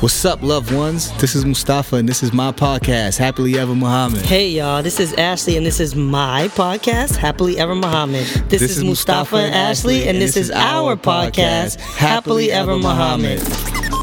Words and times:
What's 0.00 0.26
up, 0.26 0.42
loved 0.42 0.74
ones? 0.74 1.10
This 1.12 1.34
is 1.34 1.46
Mustafa, 1.46 1.96
and 1.96 2.06
this 2.06 2.22
is 2.22 2.30
my 2.30 2.52
podcast, 2.52 3.16
Happily 3.16 3.58
Ever 3.58 3.74
Muhammad. 3.74 4.26
Hey, 4.26 4.50
y'all, 4.50 4.82
this 4.82 5.00
is 5.00 5.14
Ashley, 5.14 5.56
and 5.56 5.64
this 5.64 5.80
is 5.80 5.96
my 5.96 6.48
podcast, 6.48 7.16
Happily 7.16 7.58
Ever 7.58 7.74
Muhammad. 7.74 8.26
This, 8.50 8.60
is, 8.60 8.84
Mustafa 8.84 9.36
and 9.36 9.54
Ashley, 9.54 10.06
and 10.06 10.20
this 10.20 10.36
is 10.36 10.50
our 10.50 10.96
podcast, 10.96 11.80
Happily 11.80 12.52
Ever 12.52 12.76
Muhammad. 12.76 13.40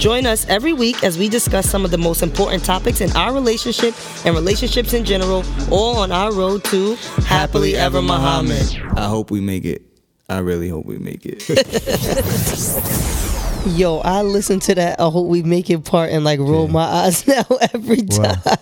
Join 0.02 0.26
us 0.26 0.48
every 0.50 0.74
week 0.74 1.04
as 1.04 1.20
we 1.20 1.30
discuss 1.30 1.70
some 1.70 1.86
of 1.86 1.92
the 1.92 2.00
most 2.00 2.24
important 2.24 2.66
topics 2.66 3.00
in 3.00 3.16
our 3.16 3.32
relationship 3.32 3.94
and 4.26 4.34
relationships 4.34 4.94
in 4.94 5.06
general, 5.06 5.44
all 5.70 5.98
on 5.98 6.12
our 6.12 6.34
road 6.34 6.64
to 6.66 6.96
Happily 7.28 7.76
Ever 7.76 8.02
Muhammad. 8.02 8.66
I 8.98 9.06
hope 9.06 9.30
we 9.30 9.42
make 9.42 9.64
it. 9.64 9.84
I 10.28 10.40
really 10.40 10.70
hope 10.70 10.88
we 10.88 10.98
make 10.98 11.22
it. 11.24 11.44
Yo, 13.66 14.00
I 14.00 14.22
listen 14.24 14.60
to 14.62 14.76
that 14.76 15.00
I 15.00 15.06
hope 15.10 15.28
we 15.28 15.42
make 15.42 15.70
it 15.70 15.86
part 15.86 16.12
and 16.12 16.26
like 16.26 16.40
roll 16.40 16.68
my 16.68 16.84
eyes 16.84 17.26
now 17.28 17.46
every 17.74 18.02
time. 18.02 18.38
Wow. 18.46 18.56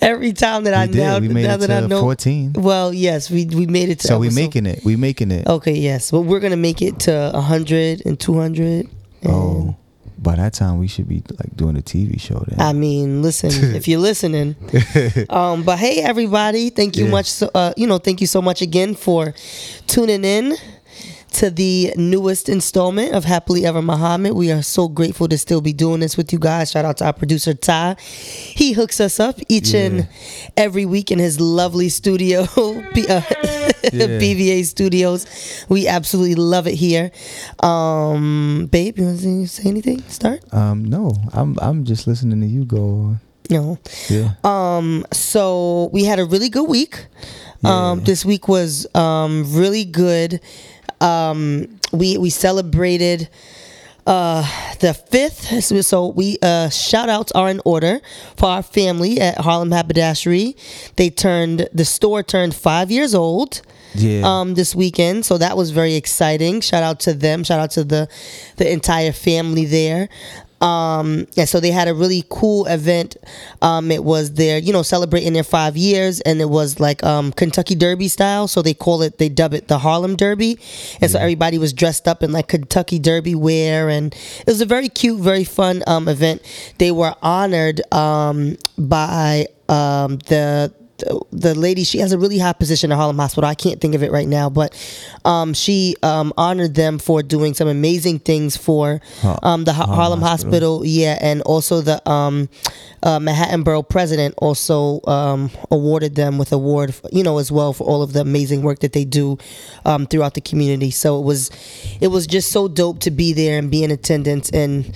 Every 0.00 0.32
time 0.32 0.64
that 0.64 0.72
I 0.72 0.86
We 0.86 0.92
did. 0.92 0.98
now, 1.00 1.18
We 1.18 1.28
now 1.28 1.56
that 1.58 1.70
I 1.70 1.86
know 1.86 2.00
14. 2.00 2.54
Well, 2.54 2.94
yes, 2.94 3.30
we 3.30 3.44
we 3.44 3.66
made 3.66 3.90
it 3.90 4.00
to 4.00 4.08
So 4.08 4.18
we 4.18 4.28
episode- 4.28 4.40
making 4.40 4.66
it. 4.66 4.84
We 4.84 4.96
making 4.96 5.32
it. 5.32 5.46
Okay, 5.46 5.74
yes. 5.74 6.10
But 6.10 6.22
we're 6.22 6.40
going 6.40 6.52
to 6.52 6.56
make 6.56 6.80
it 6.80 6.98
to 7.00 7.30
100 7.34 8.06
and 8.06 8.18
200. 8.18 8.88
And 9.22 9.30
Oh, 9.30 9.76
by 10.18 10.34
that 10.36 10.54
time 10.54 10.78
we 10.78 10.88
should 10.88 11.08
be 11.08 11.22
like 11.38 11.54
doing 11.54 11.76
a 11.76 11.82
TV 11.82 12.18
show 12.18 12.42
then. 12.48 12.58
I 12.58 12.72
mean, 12.72 13.20
listen, 13.22 13.50
if 13.76 13.86
you're 13.86 14.00
listening. 14.00 14.56
Um, 15.28 15.62
but 15.62 15.78
hey, 15.78 16.00
everybody, 16.02 16.70
thank 16.70 16.96
you 16.96 17.04
Yeah. 17.04 17.10
much. 17.10 17.26
So, 17.30 17.50
uh, 17.54 17.74
you 17.76 17.86
know, 17.86 17.98
thank 17.98 18.22
you 18.22 18.26
so 18.26 18.40
much 18.40 18.62
again 18.62 18.94
for 18.94 19.34
tuning 19.86 20.24
in 20.24 20.56
to 21.38 21.50
the 21.50 21.92
newest 21.96 22.48
installment 22.48 23.14
of 23.14 23.24
Happily 23.24 23.64
Ever 23.64 23.80
Muhammad. 23.80 24.32
We 24.32 24.50
are 24.50 24.60
so 24.60 24.88
grateful 24.88 25.28
to 25.28 25.38
still 25.38 25.60
be 25.60 25.72
doing 25.72 26.00
this 26.00 26.16
with 26.16 26.32
you 26.32 26.38
guys. 26.40 26.72
Shout 26.72 26.84
out 26.84 26.96
to 26.96 27.06
our 27.06 27.12
producer 27.12 27.54
Ty. 27.54 27.94
He 28.00 28.72
hooks 28.72 29.00
us 29.00 29.20
up 29.20 29.36
each 29.48 29.72
and 29.72 30.08
every 30.56 30.84
week 30.84 31.12
in 31.12 31.20
his 31.20 31.40
lovely 31.40 31.90
studio, 31.90 32.42
B- 32.94 33.06
uh, 33.06 33.20
BVA 33.22 34.64
Studios. 34.64 35.64
We 35.68 35.86
absolutely 35.86 36.34
love 36.34 36.66
it 36.66 36.74
here. 36.74 37.12
Um, 37.62 38.66
babe, 38.72 38.98
you 38.98 39.04
want 39.04 39.20
to 39.20 39.46
say 39.46 39.68
anything? 39.68 40.02
Start? 40.08 40.40
um, 40.52 40.84
no, 40.84 41.12
I'm 41.32 41.56
I'm 41.62 41.84
just 41.84 42.08
listening 42.08 42.40
to 42.40 42.48
you 42.48 42.64
go. 42.64 42.78
on. 42.82 43.20
No. 43.48 43.78
Yeah. 44.10 44.32
Um, 44.42 45.06
so 45.12 45.88
we 45.92 46.02
had 46.04 46.18
a 46.18 46.24
really 46.24 46.48
good 46.48 46.68
week. 46.68 47.06
Um, 47.64 48.02
this 48.04 48.24
week 48.24 48.46
was 48.48 48.92
um, 48.94 49.44
really 49.54 49.84
good. 49.84 50.40
Um, 51.00 51.78
we 51.92 52.18
we 52.18 52.30
celebrated 52.30 53.28
uh, 54.06 54.42
the 54.80 54.94
fifth. 54.94 55.62
So- 55.84 56.08
we 56.08 56.38
uh, 56.42 56.68
shout 56.70 57.08
outs 57.08 57.32
are 57.32 57.48
in 57.50 57.60
order 57.64 58.00
for 58.36 58.46
our 58.48 58.62
family 58.62 59.20
at 59.20 59.38
Harlem 59.38 59.70
Haberdashery. 59.70 60.56
They 60.96 61.10
turned 61.10 61.68
the 61.72 61.84
store 61.84 62.22
turned 62.22 62.54
five 62.54 62.90
years 62.90 63.14
old 63.14 63.60
Yeah. 63.94 64.22
um, 64.24 64.54
this 64.54 64.74
weekend. 64.74 65.24
So 65.26 65.38
that 65.38 65.56
was 65.56 65.70
very 65.70 65.94
exciting. 65.94 66.60
Shout 66.62 66.82
out 66.82 67.00
to 67.00 67.12
them. 67.14 67.44
Shout 67.44 67.60
out 67.60 67.70
to 67.72 67.84
the 67.84 68.08
the 68.56 68.70
entire 68.72 69.12
family 69.12 69.66
there. 69.66 70.08
Um, 70.60 71.26
and 71.36 71.48
so 71.48 71.60
they 71.60 71.70
had 71.70 71.88
a 71.88 71.94
really 71.94 72.24
cool 72.28 72.66
event. 72.66 73.16
Um, 73.62 73.90
it 73.90 74.04
was 74.04 74.34
their, 74.34 74.58
you 74.58 74.72
know, 74.72 74.82
celebrating 74.82 75.32
their 75.32 75.44
five 75.44 75.76
years, 75.76 76.20
and 76.20 76.40
it 76.40 76.48
was 76.48 76.80
like 76.80 77.02
um, 77.04 77.32
Kentucky 77.32 77.74
Derby 77.74 78.08
style. 78.08 78.48
So 78.48 78.62
they 78.62 78.74
call 78.74 79.02
it, 79.02 79.18
they 79.18 79.28
dub 79.28 79.54
it 79.54 79.68
the 79.68 79.78
Harlem 79.78 80.16
Derby, 80.16 80.58
and 81.00 81.10
so 81.10 81.18
everybody 81.18 81.58
was 81.58 81.72
dressed 81.72 82.08
up 82.08 82.22
in 82.22 82.32
like 82.32 82.48
Kentucky 82.48 82.98
Derby 82.98 83.34
wear, 83.34 83.88
and 83.88 84.14
it 84.14 84.46
was 84.46 84.60
a 84.60 84.66
very 84.66 84.88
cute, 84.88 85.20
very 85.20 85.44
fun 85.44 85.82
um, 85.86 86.08
event. 86.08 86.42
They 86.78 86.90
were 86.90 87.14
honored 87.22 87.80
um, 87.92 88.56
by 88.76 89.46
um, 89.68 90.18
the 90.26 90.72
the- 91.32 91.54
lady 91.54 91.82
she 91.84 91.98
has 91.98 92.12
a 92.12 92.18
really 92.18 92.38
high 92.38 92.52
position 92.52 92.92
at 92.92 92.96
Harlem 92.96 93.18
Hospital. 93.18 93.48
I 93.48 93.54
can't 93.54 93.80
think 93.80 93.94
of 93.94 94.02
it 94.02 94.12
right 94.12 94.28
now, 94.28 94.48
but 94.50 94.72
um, 95.24 95.54
she 95.54 95.96
um, 96.02 96.32
honored 96.36 96.74
them 96.74 96.98
for 96.98 97.22
doing 97.22 97.54
some 97.54 97.68
amazing 97.68 98.20
things 98.20 98.56
for 98.56 99.00
um, 99.42 99.64
the 99.64 99.72
Ha- 99.72 99.84
Harlem, 99.86 99.96
Harlem 99.98 100.20
Hospital. 100.20 100.84
Yeah, 100.84 101.18
and 101.20 101.42
also 101.42 101.80
the 101.80 102.08
um, 102.08 102.48
uh, 103.02 103.18
Manhattan 103.18 103.62
Borough 103.62 103.82
President 103.82 104.34
also 104.38 105.00
um, 105.06 105.50
awarded 105.70 106.14
them 106.14 106.38
with 106.38 106.52
award, 106.52 106.94
you 107.12 107.22
know, 107.22 107.38
as 107.38 107.50
well 107.50 107.72
for 107.72 107.84
all 107.84 108.02
of 108.02 108.12
the 108.12 108.20
amazing 108.20 108.62
work 108.62 108.80
that 108.80 108.92
they 108.92 109.04
do 109.04 109.38
um, 109.84 110.06
throughout 110.06 110.34
the 110.34 110.40
community. 110.40 110.90
So 110.90 111.18
it 111.18 111.24
was 111.24 111.50
it 112.00 112.08
was 112.08 112.26
just 112.26 112.52
so 112.52 112.68
dope 112.68 113.00
to 113.00 113.10
be 113.10 113.32
there 113.32 113.58
and 113.58 113.70
be 113.70 113.82
in 113.82 113.90
attendance 113.90 114.50
and. 114.50 114.94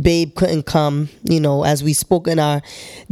Babe 0.00 0.34
couldn't 0.34 0.64
come, 0.64 1.08
you 1.24 1.40
know, 1.40 1.64
as 1.64 1.82
we 1.82 1.92
spoke 1.92 2.28
in 2.28 2.38
our 2.38 2.62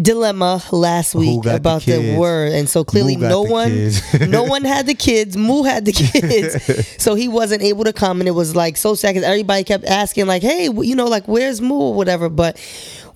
dilemma 0.01 0.63
last 0.71 1.15
week 1.15 1.43
got 1.43 1.51
the 1.51 1.57
about 1.57 1.83
the, 1.83 2.17
word, 2.17 2.53
and 2.53 2.69
so 2.69 2.85
clearly 2.85 3.17
no 3.17 3.43
one, 3.43 3.91
no 4.29 4.45
one 4.45 4.65
had 4.65 4.87
the 4.87 4.95
kids. 4.95 5.37
Moo 5.37 5.63
had 5.65 5.85
the 5.85 5.93
kids, 5.93 7.03
so 7.03 7.15
he 7.15 7.27
wasn't 7.29 7.63
able 7.63 7.85
to 7.85 7.93
come, 7.93 8.21
and 8.21 8.29
it 8.29 8.33
was 8.33 8.55
like 8.55 8.77
so 8.77 8.95
sad 8.95 9.15
'cause 9.15 9.25
everybody 9.25 9.65
kept 9.65 9.85
asking, 9.85 10.27
like, 10.27 10.43
"Hey, 10.43 10.65
you 10.65 10.95
know, 10.95 11.07
like, 11.07 11.27
where's 11.27 11.61
Moo 11.61 11.75
or 11.75 11.95
whatever?" 11.95 12.29
But 12.29 12.57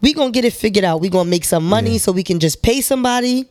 we 0.00 0.12
gonna 0.12 0.32
get 0.32 0.44
it 0.44 0.53
figured 0.53 0.84
out. 0.84 1.00
We 1.00 1.09
gonna 1.09 1.31
make 1.31 1.44
some 1.44 1.64
money 1.64 1.93
Yeah. 1.93 1.98
so 1.98 2.12
we 2.12 2.22
can 2.25 2.41
just 2.41 2.60
pay 2.62 2.81
somebody, 2.81 3.47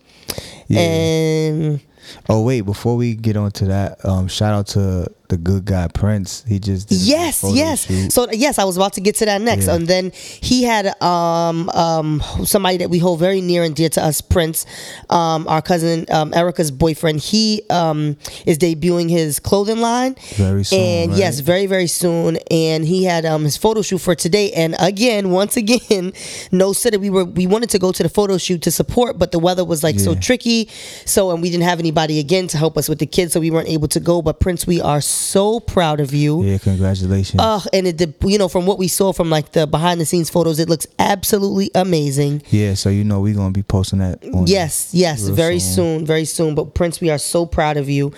Yeah. 0.67 0.79
and 0.81 1.79
Oh 2.27 2.41
wait, 2.41 2.61
before 2.61 2.97
we 2.97 3.15
get 3.15 3.37
on 3.37 3.51
to 3.51 3.65
that, 3.65 4.03
um, 4.05 4.27
shout 4.27 4.53
out 4.53 4.67
to 4.67 5.07
the 5.33 5.37
good 5.37 5.65
guy 5.65 5.87
Prince. 5.87 6.43
He 6.47 6.59
just 6.59 6.91
Yes, 6.91 7.43
yes. 7.43 7.85
shoot. 7.87 8.11
So 8.11 8.31
yes, 8.31 8.59
I 8.59 8.63
was 8.65 8.77
about 8.77 8.93
to 8.93 9.01
get 9.01 9.15
to 9.15 9.25
that 9.25 9.41
next. 9.41 9.65
Yeah. 9.67 9.75
And 9.75 9.87
then 9.87 10.11
he 10.13 10.63
had 10.63 10.85
um 11.01 11.69
um 11.69 12.21
somebody 12.45 12.77
that 12.77 12.89
we 12.89 12.99
hold 12.99 13.19
very 13.19 13.41
near 13.41 13.63
and 13.63 13.75
dear 13.75 13.89
to 13.89 14.03
us, 14.03 14.21
Prince, 14.21 14.65
um, 15.09 15.47
our 15.47 15.61
cousin 15.61 16.05
um, 16.11 16.33
Erica's 16.33 16.69
boyfriend. 16.71 17.19
He 17.19 17.63
um 17.69 18.17
is 18.45 18.57
debuting 18.59 19.09
his 19.09 19.39
clothing 19.39 19.79
line. 19.79 20.15
Very 20.35 20.63
soon, 20.63 20.79
And 20.79 21.11
right? 21.11 21.19
yes, 21.19 21.39
very, 21.39 21.65
very 21.65 21.87
soon. 21.87 22.37
And 22.51 22.85
he 22.85 23.03
had 23.05 23.25
um 23.25 23.43
his 23.43 23.57
photo 23.57 23.81
shoot 23.81 23.99
for 23.99 24.15
today. 24.15 24.51
And 24.51 24.75
again, 24.79 25.31
once 25.31 25.57
again, 25.57 26.13
no 26.51 26.73
said 26.73 26.95
we 26.97 27.09
were 27.09 27.25
we 27.25 27.47
wanted 27.47 27.69
to 27.71 27.79
go 27.79 27.91
to 27.91 28.03
the 28.03 28.09
photo 28.09 28.37
shoot 28.37 28.61
to 28.63 28.71
support, 28.71 29.17
but 29.17 29.31
the 29.31 29.39
weather 29.39 29.65
was 29.65 29.83
like 29.83 29.99
so 29.99 30.13
tricky. 30.15 30.69
So 31.05 31.31
and 31.31 31.41
we 31.41 31.49
didn't 31.49 31.63
have 31.71 31.79
anybody 31.79 32.19
again 32.19 32.47
to 32.49 32.57
help 32.57 32.77
us 32.77 32.87
with 32.87 32.99
the 32.99 33.07
kids, 33.07 33.33
so 33.33 33.39
we 33.39 33.49
weren't 33.51 33.69
able 33.69 33.87
to 33.89 33.99
go. 33.99 34.21
But 34.21 34.39
Prince, 34.39 34.67
we 34.67 34.79
are 34.79 35.01
so 35.01 35.22
proud 35.67 35.99
of 35.99 36.13
you. 36.13 36.43
yeah, 36.43 36.57
congratulations. 36.57 37.39
Uh, 37.41 37.61
and 37.71 37.87
it, 37.87 37.97
the, 37.97 38.13
you 38.27 38.37
know, 38.37 38.47
from 38.47 38.65
what 38.65 38.77
we 38.77 38.87
saw 38.87 39.13
from 39.13 39.29
like 39.29 39.51
the 39.53 39.65
behind 39.67 39.99
the 39.99 40.05
scenes 40.05 40.29
photos, 40.29 40.59
it 40.59 40.69
looks 40.69 40.87
absolutely 40.99 41.71
amazing. 41.75 42.41
yeah, 42.49 42.73
so 42.73 42.89
you 42.89 43.03
know 43.03 43.21
we're 43.21 43.35
gonna 43.35 43.51
be 43.51 43.63
posting 43.63 43.99
that. 43.99 44.23
On 44.33 44.45
Yes, 44.47 44.89
yes, 44.93 45.27
very 45.27 45.59
soon, 45.59 46.05
very 46.05 46.25
soon. 46.25 46.55
But 46.55 46.73
Prince, 46.73 46.99
we 47.01 47.09
are 47.09 47.17
so 47.17 47.45
proud 47.45 47.77
of 47.77 47.89
you. 47.89 48.11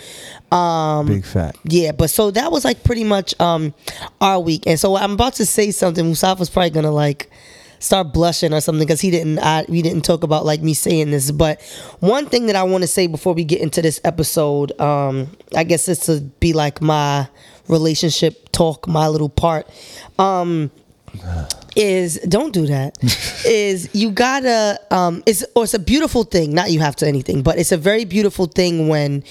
Um, 0.52 1.06
Big 1.06 1.24
fact. 1.24 1.58
yeah, 1.64 1.92
but 1.92 2.10
so 2.10 2.30
that 2.30 2.52
was 2.52 2.64
like 2.64 2.84
pretty 2.84 3.04
much 3.04 3.38
um 3.40 3.74
our 4.20 4.40
week, 4.40 4.64
and 4.66 4.78
so 4.78 4.96
I'm 4.96 5.12
about 5.12 5.34
to 5.34 5.46
say 5.46 5.70
something. 5.70 6.04
Mustafa's 6.04 6.50
probably 6.50 6.70
gonna 6.70 6.90
like 6.90 7.30
start 7.78 8.12
blushing 8.12 8.52
or 8.52 8.60
something 8.60 8.86
because 8.86 9.00
he 9.00 9.10
didn't. 9.10 9.38
I, 9.38 9.64
we 9.68 9.82
didn't 9.82 10.02
talk 10.02 10.22
about 10.22 10.44
like 10.44 10.62
me 10.62 10.74
saying 10.74 11.10
this, 11.10 11.30
but 11.30 11.60
one 12.00 12.26
thing 12.26 12.46
that 12.46 12.56
I 12.56 12.62
want 12.62 12.82
to 12.82 12.88
say 12.88 13.06
before 13.06 13.34
we 13.34 13.44
get 13.44 13.60
into 13.60 13.82
this 13.82 14.00
episode, 14.04 14.78
um, 14.80 15.28
I 15.54 15.64
guess 15.64 15.86
this 15.86 16.00
to 16.06 16.20
be 16.40 16.52
like 16.52 16.80
my 16.80 17.28
relationship 17.68 18.50
talk, 18.52 18.86
my 18.86 19.08
little 19.08 19.28
part. 19.28 19.68
Um, 20.18 20.70
is 21.76 22.18
don't 22.28 22.52
do 22.54 22.66
that 22.66 22.96
is 23.46 23.88
you 23.94 24.10
gotta 24.10 24.80
um 24.90 25.22
it's 25.26 25.44
or 25.54 25.64
it's 25.64 25.74
a 25.74 25.78
beautiful 25.78 26.24
thing 26.24 26.52
not 26.52 26.70
you 26.70 26.80
have 26.80 26.96
to 26.96 27.06
anything 27.06 27.42
but 27.42 27.58
it's 27.58 27.72
a 27.72 27.76
very 27.76 28.04
beautiful 28.04 28.46
thing 28.46 28.88
when 28.88 29.22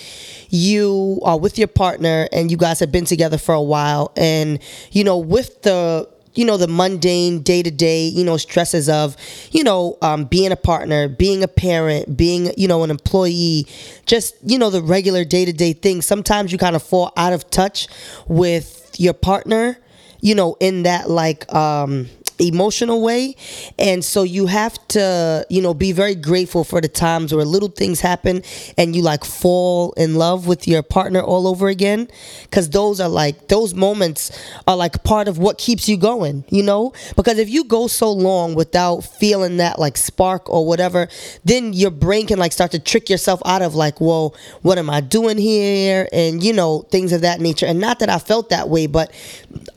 you 0.50 1.20
are 1.24 1.38
with 1.40 1.58
your 1.58 1.68
partner 1.68 2.28
and 2.32 2.52
you 2.52 2.58
guys 2.58 2.80
have 2.80 2.92
been 2.92 3.06
together 3.06 3.38
for 3.38 3.54
a 3.54 3.62
while 3.62 4.12
and 4.16 4.60
you 4.92 5.04
know 5.04 5.18
with 5.18 5.62
the 5.64 6.08
you 6.36 6.46
know 6.46 6.58
the 6.58 6.68
mundane 6.68 7.42
day 7.42 7.64
to 7.64 7.72
day 7.72 8.08
you 8.08 8.24
know 8.24 8.38
stresses 8.38 8.88
of 8.90 9.16
you 9.52 9.64
know 9.64 9.98
um, 10.02 10.26
being 10.26 10.52
a 10.52 10.56
partner 10.56 11.08
being 11.08 11.44
a 11.44 11.48
parent 11.48 12.16
being 12.18 12.52
you 12.58 12.68
know 12.68 12.84
an 12.84 12.92
employee 12.92 13.68
just 14.06 14.36
you 14.44 14.58
know 14.58 14.70
the 14.70 14.82
regular 14.82 15.24
day 15.24 15.46
to 15.46 15.54
day 15.54 15.74
things 15.74 16.06
sometimes 16.06 16.52
you 16.52 16.58
kind 16.58 16.76
of 16.76 16.84
fall 16.84 17.12
out 17.18 17.34
of 17.34 17.50
touch 17.50 17.88
with 18.28 18.94
your 18.98 19.14
partner 19.14 19.78
you 20.22 20.36
know 20.36 20.56
in 20.60 20.84
that 20.84 21.10
like 21.10 21.52
um 21.54 22.08
emotional 22.40 23.02
way. 23.02 23.36
And 23.78 24.04
so 24.04 24.24
you 24.24 24.48
have 24.48 24.76
to 24.90 25.46
you 25.50 25.62
know 25.62 25.74
be 25.74 25.92
very 25.92 26.16
grateful 26.16 26.64
for 26.64 26.82
the 26.82 26.88
times 26.88 27.34
where 27.34 27.46
little 27.46 27.70
things 27.70 28.02
happen 28.02 28.44
and 28.78 28.96
you 28.96 29.02
like 29.02 29.24
fall 29.24 29.94
in 29.94 30.16
love 30.16 30.48
with 30.48 30.68
your 30.68 30.84
partner 30.84 31.22
all 31.22 31.48
over 31.48 31.68
again. 31.68 32.08
Because 32.44 32.70
those 32.70 33.00
are 33.00 33.10
like 33.10 33.48
those 33.48 33.74
moments 33.74 34.32
are 34.68 34.76
like 34.76 35.04
part 35.04 35.28
of 35.28 35.38
what 35.38 35.58
keeps 35.58 35.88
you 35.88 35.98
going 35.98 36.44
you 36.50 36.64
know? 36.64 36.94
Because 37.16 37.38
if 37.38 37.50
you 37.50 37.64
go 37.64 37.88
so 37.88 38.12
long 38.12 38.56
without 38.56 39.02
feeling 39.02 39.58
that 39.58 39.80
like 39.80 39.98
spark 39.98 40.50
or 40.50 40.66
whatever 40.66 41.08
then 41.44 41.74
your 41.74 41.92
brain 41.92 42.28
can 42.28 42.40
like 42.40 42.52
start 42.52 42.72
to 42.72 42.80
trick 42.80 43.10
yourself 43.10 43.42
out 43.46 43.62
of 43.62 43.76
like 43.76 44.00
whoa 44.00 44.34
what 44.62 44.78
am 44.78 44.90
i 44.90 45.02
doing 45.02 45.38
here? 45.38 46.08
And 46.12 46.44
you 46.44 46.54
know 46.54 46.82
things 46.92 47.12
of 47.12 47.22
that 47.22 47.40
nature. 47.40 47.66
And 47.66 47.80
not 47.80 48.00
that 48.00 48.10
i 48.10 48.20
felt 48.20 48.50
that 48.50 48.70
way 48.70 48.88
but 48.88 49.12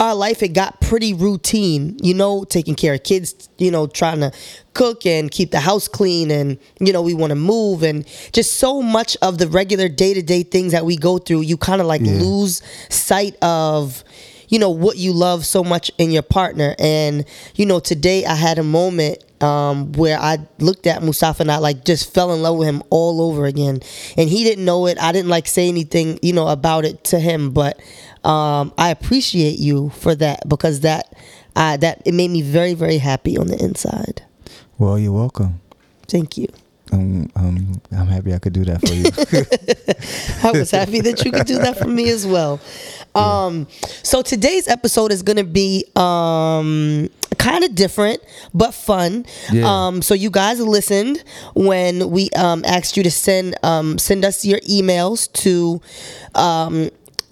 our 0.00 0.14
life 0.14 0.42
it 0.42 0.48
got 0.48 0.80
pretty 0.80 1.12
routine 1.14 1.96
you 2.02 2.14
know 2.14 2.44
taking 2.48 2.74
care 2.74 2.94
of 2.94 3.02
kids, 3.02 3.48
you 3.58 3.70
know, 3.70 3.86
trying 3.86 4.20
to 4.20 4.32
cook 4.74 5.04
and 5.06 5.30
keep 5.30 5.50
the 5.50 5.60
house 5.60 5.88
clean 5.88 6.30
and 6.30 6.58
you 6.80 6.92
know, 6.92 7.02
we 7.02 7.14
want 7.14 7.30
to 7.30 7.34
move 7.36 7.82
and 7.82 8.06
just 8.32 8.54
so 8.54 8.82
much 8.82 9.16
of 9.22 9.38
the 9.38 9.48
regular 9.48 9.88
day-to-day 9.88 10.42
things 10.44 10.72
that 10.72 10.84
we 10.84 10.96
go 10.96 11.18
through, 11.18 11.40
you 11.42 11.56
kind 11.56 11.80
of 11.80 11.86
like 11.86 12.00
Yeah. 12.02 12.12
lose 12.20 12.62
sight 12.88 13.36
of 13.42 14.04
you 14.50 14.58
know 14.58 14.70
what 14.70 14.96
you 14.96 15.12
love 15.12 15.44
so 15.44 15.62
much 15.62 15.90
in 15.98 16.10
your 16.10 16.22
partner. 16.22 16.74
And 16.78 17.26
you 17.54 17.66
know 17.66 17.80
today 17.80 18.24
i 18.24 18.34
had 18.34 18.58
a 18.58 18.62
moment 18.64 19.22
um, 19.42 19.92
where 19.92 20.18
i 20.18 20.38
looked 20.58 20.86
at 20.86 21.02
mustafa 21.02 21.42
and 21.42 21.52
i 21.52 21.58
like 21.58 21.84
just 21.84 22.12
fell 22.12 22.32
in 22.32 22.42
love 22.42 22.56
with 22.56 22.66
him 22.66 22.82
all 22.88 23.20
over 23.20 23.44
again. 23.44 23.80
And 24.16 24.30
he 24.30 24.44
didn't 24.44 24.64
know 24.64 24.86
it. 24.86 24.98
I 25.00 25.12
didn't 25.12 25.28
like 25.28 25.46
say 25.46 25.68
anything 25.68 26.18
you 26.22 26.32
know 26.32 26.48
about 26.48 26.86
it 26.86 27.04
to 27.04 27.18
him. 27.20 27.50
But 27.50 27.78
um, 28.24 28.72
i 28.78 28.88
appreciate 28.90 29.58
you 29.58 29.90
for 29.90 30.14
that 30.14 30.48
because 30.48 30.80
that 30.80 31.12
uh, 31.58 31.76
that 31.76 32.00
it 32.06 32.14
made 32.14 32.30
me 32.30 32.40
very 32.40 32.74
very 32.74 32.98
happy 32.98 33.36
on 33.36 33.46
the 33.48 33.58
inside 33.62 34.22
Well, 34.78 34.96
you're 34.98 35.12
welcome. 35.12 35.60
thank 36.06 36.36
you 36.38 36.46
Um, 36.92 37.28
um, 37.36 37.80
I'm 37.92 38.06
happy 38.08 38.32
I 38.32 38.38
could 38.38 38.54
do 38.54 38.64
that 38.64 38.80
for 38.80 38.94
you. 38.96 39.04
I 40.48 40.52
was 40.58 40.70
happy 40.70 41.00
that 41.02 41.20
you 41.24 41.30
could 41.32 41.44
do 41.46 41.58
that 41.58 41.76
for 41.76 41.86
me 41.86 42.08
as 42.08 42.24
well. 42.26 42.60
Um, 43.14 43.66
so 44.02 44.22
today's 44.22 44.68
episode 44.68 45.12
is 45.12 45.20
gonna 45.22 45.44
be 45.44 45.84
um, 45.96 47.10
kind 47.36 47.62
of 47.64 47.74
different 47.74 48.20
but 48.54 48.72
fun. 48.72 49.26
Yeah. 49.52 49.66
Um, 49.68 50.00
so 50.02 50.14
you 50.14 50.30
guys 50.30 50.60
listened 50.60 51.22
when 51.54 52.08
we 52.10 52.30
um, 52.36 52.64
asked 52.64 52.96
you 52.96 53.02
to 53.02 53.10
send 53.10 53.56
um, 53.62 53.98
send 53.98 54.24
us 54.24 54.44
your 54.46 54.60
emails 54.60 55.28
to 55.44 55.82
um, 56.34 56.88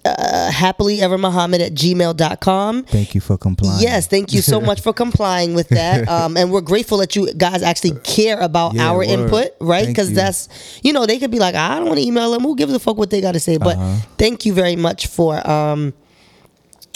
uh, 0.09 0.51
happily 0.51 1.01
ever 1.01 1.17
Muhammad 1.17 1.61
at 1.61 1.73
gmail.com. 1.73 2.83
Thank 2.83 3.15
you 3.15 3.21
for 3.21 3.37
complying. 3.37 3.81
Yes, 3.81 4.07
thank 4.07 4.33
you 4.33 4.41
so 4.41 4.59
much 4.61 4.81
for 4.81 4.93
complying 4.93 5.53
with 5.53 5.69
that. 5.69 6.07
Um, 6.17 6.37
and 6.37 6.51
we're 6.51 6.61
grateful 6.61 6.97
that 6.99 7.15
you 7.15 7.31
guys 7.33 7.61
actually 7.61 7.99
care 8.03 8.39
about 8.39 8.73
Yeah, 8.73 8.89
our 8.89 8.97
word. 8.97 9.07
input, 9.09 9.49
right? 9.59 9.85
Because 9.87 10.13
that's, 10.13 10.47
you 10.83 10.93
know, 10.93 11.05
they 11.05 11.19
could 11.19 11.31
be 11.31 11.39
like, 11.39 11.53
I 11.55 11.77
don't 11.77 11.87
want 11.87 11.99
to 11.99 12.05
email 12.05 12.31
them. 12.31 12.41
Who 12.43 12.55
gives 12.55 12.73
a 12.73 12.79
fuck 12.79 12.97
what 12.97 13.09
they 13.09 13.21
got 13.21 13.33
to 13.33 13.39
say? 13.39 13.57
But 13.57 13.77
Uh-huh. 13.77 13.97
thank 14.17 14.45
you 14.45 14.53
very 14.53 14.75
much 14.75 15.07
for. 15.07 15.47
Um, 15.49 15.93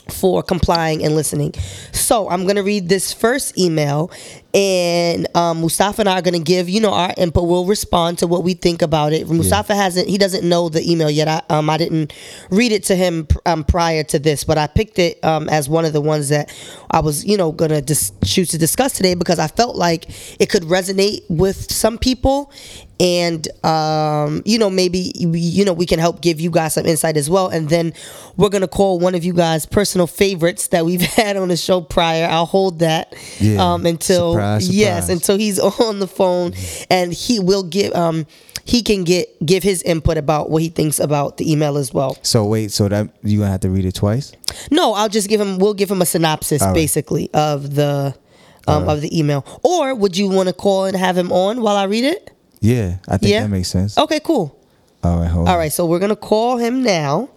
for 0.10 0.44
complying 0.44 1.06
and 1.06 1.16
listening. 1.16 1.54
So 1.94 2.28
I'm 2.30 2.46
gonna 2.46 2.64
read 2.64 2.90
this 2.90 3.14
first 3.14 3.58
email, 3.58 4.12
and 4.54 5.28
um, 5.36 5.62
Mustafa 5.62 6.02
and 6.02 6.10
I 6.10 6.20
are 6.20 6.22
gonna 6.22 6.40
give 6.40 6.70
you 6.70 6.82
know 6.82 6.94
our 6.94 7.14
input. 7.18 7.48
We'll 7.48 7.66
respond 7.66 8.20
to 8.20 8.28
what 8.28 8.44
we 8.44 8.54
think 8.54 8.82
about 8.82 9.14
it. 9.14 9.30
Mustafa 9.30 9.76
hasn't 9.76 10.08
he 10.08 10.18
doesn't 10.18 10.48
know 10.48 10.70
the 10.70 10.90
email 10.90 11.10
yet. 11.10 11.28
I 11.28 11.42
um 11.56 11.70
I 11.70 11.78
didn't 11.78 12.14
read 12.50 12.72
it 12.72 12.84
to 12.86 12.96
him 12.96 13.28
um, 13.46 13.64
prior 13.64 14.04
to 14.04 14.20
this, 14.20 14.44
but 14.44 14.58
I 14.58 14.68
picked 14.68 15.00
it 15.00 15.24
um 15.24 15.48
as 15.50 15.70
one 15.70 15.86
of 15.86 15.94
the 15.94 16.02
ones 16.02 16.30
that 16.30 16.54
I 16.90 17.00
was 17.00 17.26
you 17.26 17.38
know 17.38 17.52
gonna 17.52 17.82
dis- 17.82 18.12
choose 18.26 18.50
to 18.50 18.58
discuss 18.58 18.94
today 18.94 19.14
because 19.16 19.40
I 19.40 19.48
felt 19.48 19.76
like 19.76 20.06
it 20.40 20.50
could 20.50 20.64
resonate 20.64 21.22
with 21.30 21.72
some 21.72 21.98
people 21.98 22.52
and 23.02 23.48
um, 23.66 24.44
you 24.46 24.60
know 24.60 24.70
maybe 24.70 25.12
you 25.16 25.66
know 25.66 25.74
we 25.74 25.86
can 25.88 25.98
help 26.00 26.22
give 26.22 26.40
you 26.40 26.52
guys 26.52 26.76
some 26.76 26.86
insight 26.86 27.18
as 27.18 27.30
well 27.32 27.48
and 27.50 27.68
then 27.68 27.94
we're 28.38 28.48
gonna 28.50 28.68
call 28.68 29.00
one 29.00 29.16
of 29.16 29.26
you 29.26 29.34
guys 29.34 29.66
personal 29.66 30.06
favorites 30.06 30.68
that 30.68 30.86
we've 30.86 31.02
had 31.20 31.36
on 31.36 31.48
the 31.48 31.58
show 31.58 31.82
prior 31.82 32.28
i'll 32.30 32.46
hold 32.46 32.78
that 32.80 33.14
Yeah. 33.40 33.74
um, 33.74 33.86
until 33.88 34.34
Surprise, 34.34 34.70
yes 34.70 35.06
surprise. 35.06 35.10
until 35.10 35.38
he's 35.38 35.60
on 35.82 36.00
the 36.00 36.08
phone 36.08 36.54
and 36.92 37.12
he 37.12 37.40
will 37.40 37.64
give 37.64 37.94
um, 37.96 38.28
he 38.66 38.84
can 38.84 39.04
get 39.04 39.28
give 39.44 39.64
his 39.64 39.82
input 39.82 40.18
about 40.20 40.52
what 40.52 40.62
he 40.62 40.70
thinks 40.70 41.00
about 41.00 41.38
the 41.38 41.52
email 41.52 41.78
as 41.78 41.92
well 41.92 42.16
So 42.22 42.46
wait, 42.46 42.72
so 42.72 42.88
that 42.88 43.10
you 43.24 43.40
gonna 43.40 43.50
have 43.52 43.62
to 43.62 43.70
read 43.72 43.86
it 43.86 43.96
twice? 43.96 44.32
no 44.70 44.94
i'll 44.94 45.10
just 45.10 45.28
give 45.28 45.42
him 45.42 45.58
we'll 45.58 45.74
give 45.74 45.90
him 45.90 46.04
a 46.04 46.06
synopsis 46.06 46.62
right. 46.62 46.74
basically 46.76 47.32
of 47.34 47.74
the 47.74 48.14
um, 48.68 48.88
of 48.88 49.02
the 49.02 49.18
email 49.18 49.44
or 49.64 49.96
would 49.96 50.16
you 50.16 50.30
want 50.30 50.48
to 50.48 50.54
call 50.54 50.86
and 50.86 50.96
have 50.96 51.18
him 51.18 51.32
on 51.32 51.62
while 51.62 51.76
i 51.76 51.86
read 51.86 52.04
it 52.04 52.30
Yeah, 52.62 52.98
I 53.08 53.18
think 53.18 53.32
Yeah? 53.32 53.42
that 53.42 53.50
makes 53.50 53.70
sense. 53.70 53.98
okay 53.98 54.20
cool 54.24 54.56
All 55.04 55.18
right, 55.20 55.28
hold 55.28 55.48
All 55.48 55.54
on. 55.56 55.60
right, 55.60 55.74
so 55.74 55.86
we're 55.86 56.00
gonna 56.00 56.16
call 56.16 56.58
him 56.58 56.84
now. 56.84 57.30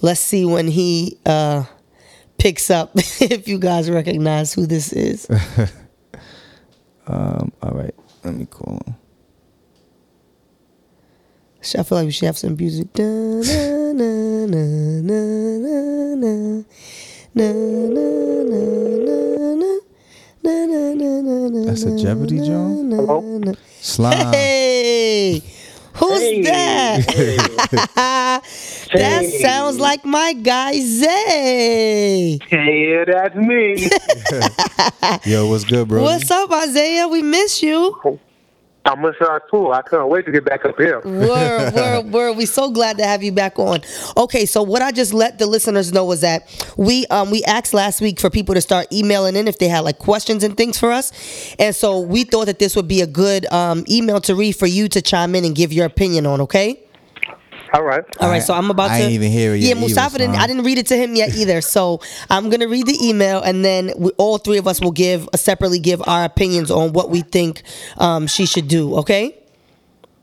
Let's 0.00 0.20
see 0.20 0.44
when 0.46 0.68
he 0.68 1.18
uh, 1.26 1.64
picks 2.38 2.70
up. 2.70 2.90
if 3.20 3.46
you 3.48 3.58
guys 3.58 3.90
recognize 3.90 4.54
who 4.54 4.66
this 4.66 4.92
is. 4.92 5.28
Um, 7.06 7.50
all 7.60 7.72
right, 7.72 7.94
let 8.24 8.34
me 8.34 8.46
call. 8.46 8.80
him. 8.86 8.94
I 11.78 11.82
feel 11.82 11.98
like 11.98 12.06
we 12.06 12.12
should 12.12 12.26
have 12.26 12.38
some 12.38 12.56
music. 12.56 12.92
Da, 12.92 13.02
na, 13.02 13.92
na, 13.92 14.46
na, 14.46 14.62
na, 15.02 15.20
na, 15.58 16.14
na. 16.14 16.62
Na, 17.34 17.46
na, 17.52 18.06
na, 18.46 19.31
That's 20.42 21.82
a 21.84 21.90
na, 21.90 21.96
Jeopardy 21.96 22.38
na, 22.38 22.44
joint? 22.44 22.84
na, 22.90 22.96
Hello? 22.96 23.38
na. 23.38 23.52
Slime. 23.80 24.32
Hey, 24.34 25.42
who's 25.94 26.20
Hey. 26.20 26.42
that? 26.42 27.06
that 27.94 29.22
Hey. 29.22 29.38
sounds 29.42 29.78
like 29.78 30.04
my 30.04 30.32
guy 30.32 30.78
Zay. 30.80 32.38
Yeah, 32.50 33.04
that's 33.06 33.36
me. 33.36 33.88
Yo, 35.32 35.46
what's 35.48 35.64
good, 35.64 35.86
bro? 35.88 36.02
What's 36.02 36.30
up, 36.30 36.50
Isaiah? 36.50 37.06
We 37.08 37.22
miss 37.22 37.62
you. 37.62 37.96
I 38.84 38.94
miss 38.96 39.14
y'all 39.20 39.38
too. 39.50 39.72
I 39.72 39.82
couldn't 39.82 40.08
wait 40.08 40.26
to 40.26 40.32
get 40.32 40.44
back 40.44 40.64
up 40.64 40.76
here. 40.76 41.00
Word, 41.00 41.74
word, 41.74 42.12
word. 42.12 42.36
We 42.36 42.46
so 42.46 42.70
glad 42.70 42.98
to 42.98 43.04
have 43.04 43.22
you 43.22 43.30
back 43.30 43.58
on. 43.58 43.80
Okay, 44.16 44.44
so 44.44 44.62
what 44.62 44.82
I 44.82 44.90
just 44.90 45.14
let 45.14 45.38
the 45.38 45.46
listeners 45.46 45.92
know 45.92 46.04
was 46.04 46.22
that 46.22 46.48
we 46.76 47.06
um 47.06 47.30
we 47.30 47.44
asked 47.44 47.74
last 47.74 48.00
week 48.00 48.18
for 48.18 48.28
people 48.28 48.54
to 48.54 48.60
start 48.60 48.92
emailing 48.92 49.36
in 49.36 49.46
if 49.46 49.58
they 49.58 49.68
had 49.68 49.80
like 49.80 49.98
questions 49.98 50.42
and 50.42 50.56
things 50.56 50.78
for 50.78 50.90
us, 50.90 51.12
and 51.58 51.74
so 51.74 52.00
we 52.00 52.24
thought 52.24 52.46
that 52.46 52.58
this 52.58 52.74
would 52.74 52.88
be 52.88 53.00
a 53.00 53.06
good 53.06 53.46
um 53.52 53.84
email 53.88 54.20
to 54.22 54.34
read 54.34 54.52
for 54.52 54.66
you 54.66 54.88
to 54.88 55.00
chime 55.00 55.34
in 55.34 55.44
and 55.44 55.54
give 55.54 55.72
your 55.72 55.86
opinion 55.86 56.26
on. 56.26 56.40
Okay. 56.40 56.82
All 57.72 57.82
right. 57.82 58.04
All 58.20 58.28
right, 58.28 58.42
so 58.42 58.52
I'm 58.54 58.70
about 58.70 58.90
I 58.90 58.98
to. 58.98 59.04
ain't 59.04 59.12
even 59.12 59.30
hear 59.30 59.54
it 59.54 59.58
yet 59.58 59.68
Yeah, 59.68 59.70
either, 59.72 59.80
Mustafa 59.80 60.18
didn't. 60.18 60.34
son. 60.34 60.42
I 60.42 60.46
didn't 60.46 60.64
read 60.64 60.78
it 60.78 60.86
to 60.88 60.96
him 60.96 61.14
yet 61.14 61.34
either. 61.34 61.60
So 61.62 62.00
I'm 62.28 62.50
gonna 62.50 62.68
read 62.68 62.86
the 62.86 62.98
email, 63.02 63.40
and 63.40 63.64
then 63.64 63.92
we, 63.96 64.10
all 64.18 64.38
three 64.38 64.58
of 64.58 64.66
us 64.66 64.80
will 64.80 64.90
give 64.92 65.28
separately 65.34 65.78
give 65.78 66.02
our 66.06 66.24
opinions 66.24 66.70
on 66.70 66.92
what 66.92 67.08
we 67.10 67.22
think 67.22 67.62
um, 67.98 68.26
she 68.26 68.44
should 68.46 68.68
do. 68.68 68.96
Okay. 68.96 69.38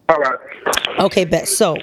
All 0.10 0.18
right. 0.18 0.40
Okay, 1.00 1.26
bet. 1.26 1.48
So, 1.48 1.78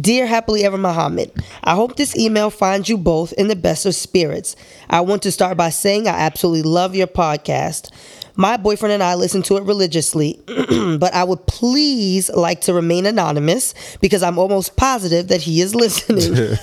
dear 0.00 0.26
happily 0.26 0.64
ever 0.64 0.78
Muhammad, 0.78 1.30
I 1.62 1.74
hope 1.74 1.96
this 1.96 2.16
email 2.16 2.50
finds 2.50 2.88
you 2.88 2.96
both 2.96 3.32
in 3.34 3.48
the 3.48 3.56
best 3.56 3.84
of 3.86 3.94
spirits. 3.94 4.56
I 4.88 5.00
want 5.02 5.22
to 5.22 5.32
start 5.32 5.56
by 5.56 5.70
saying 5.70 6.06
I 6.08 6.12
absolutely 6.12 6.62
love 6.62 6.94
your 6.94 7.06
podcast. 7.08 7.90
My 8.36 8.56
boyfriend 8.56 8.92
and 8.92 9.02
I 9.02 9.14
listen 9.14 9.42
to 9.42 9.56
it 9.56 9.64
religiously, 9.64 10.40
but 10.46 11.14
I 11.14 11.22
would 11.22 11.46
please 11.46 12.30
like 12.30 12.62
to 12.62 12.74
remain 12.74 13.06
anonymous 13.06 13.74
because 14.00 14.22
I'm 14.22 14.38
almost 14.38 14.76
positive 14.76 15.28
that 15.28 15.40
he 15.40 15.60
is 15.60 15.74
listening. 15.74 16.56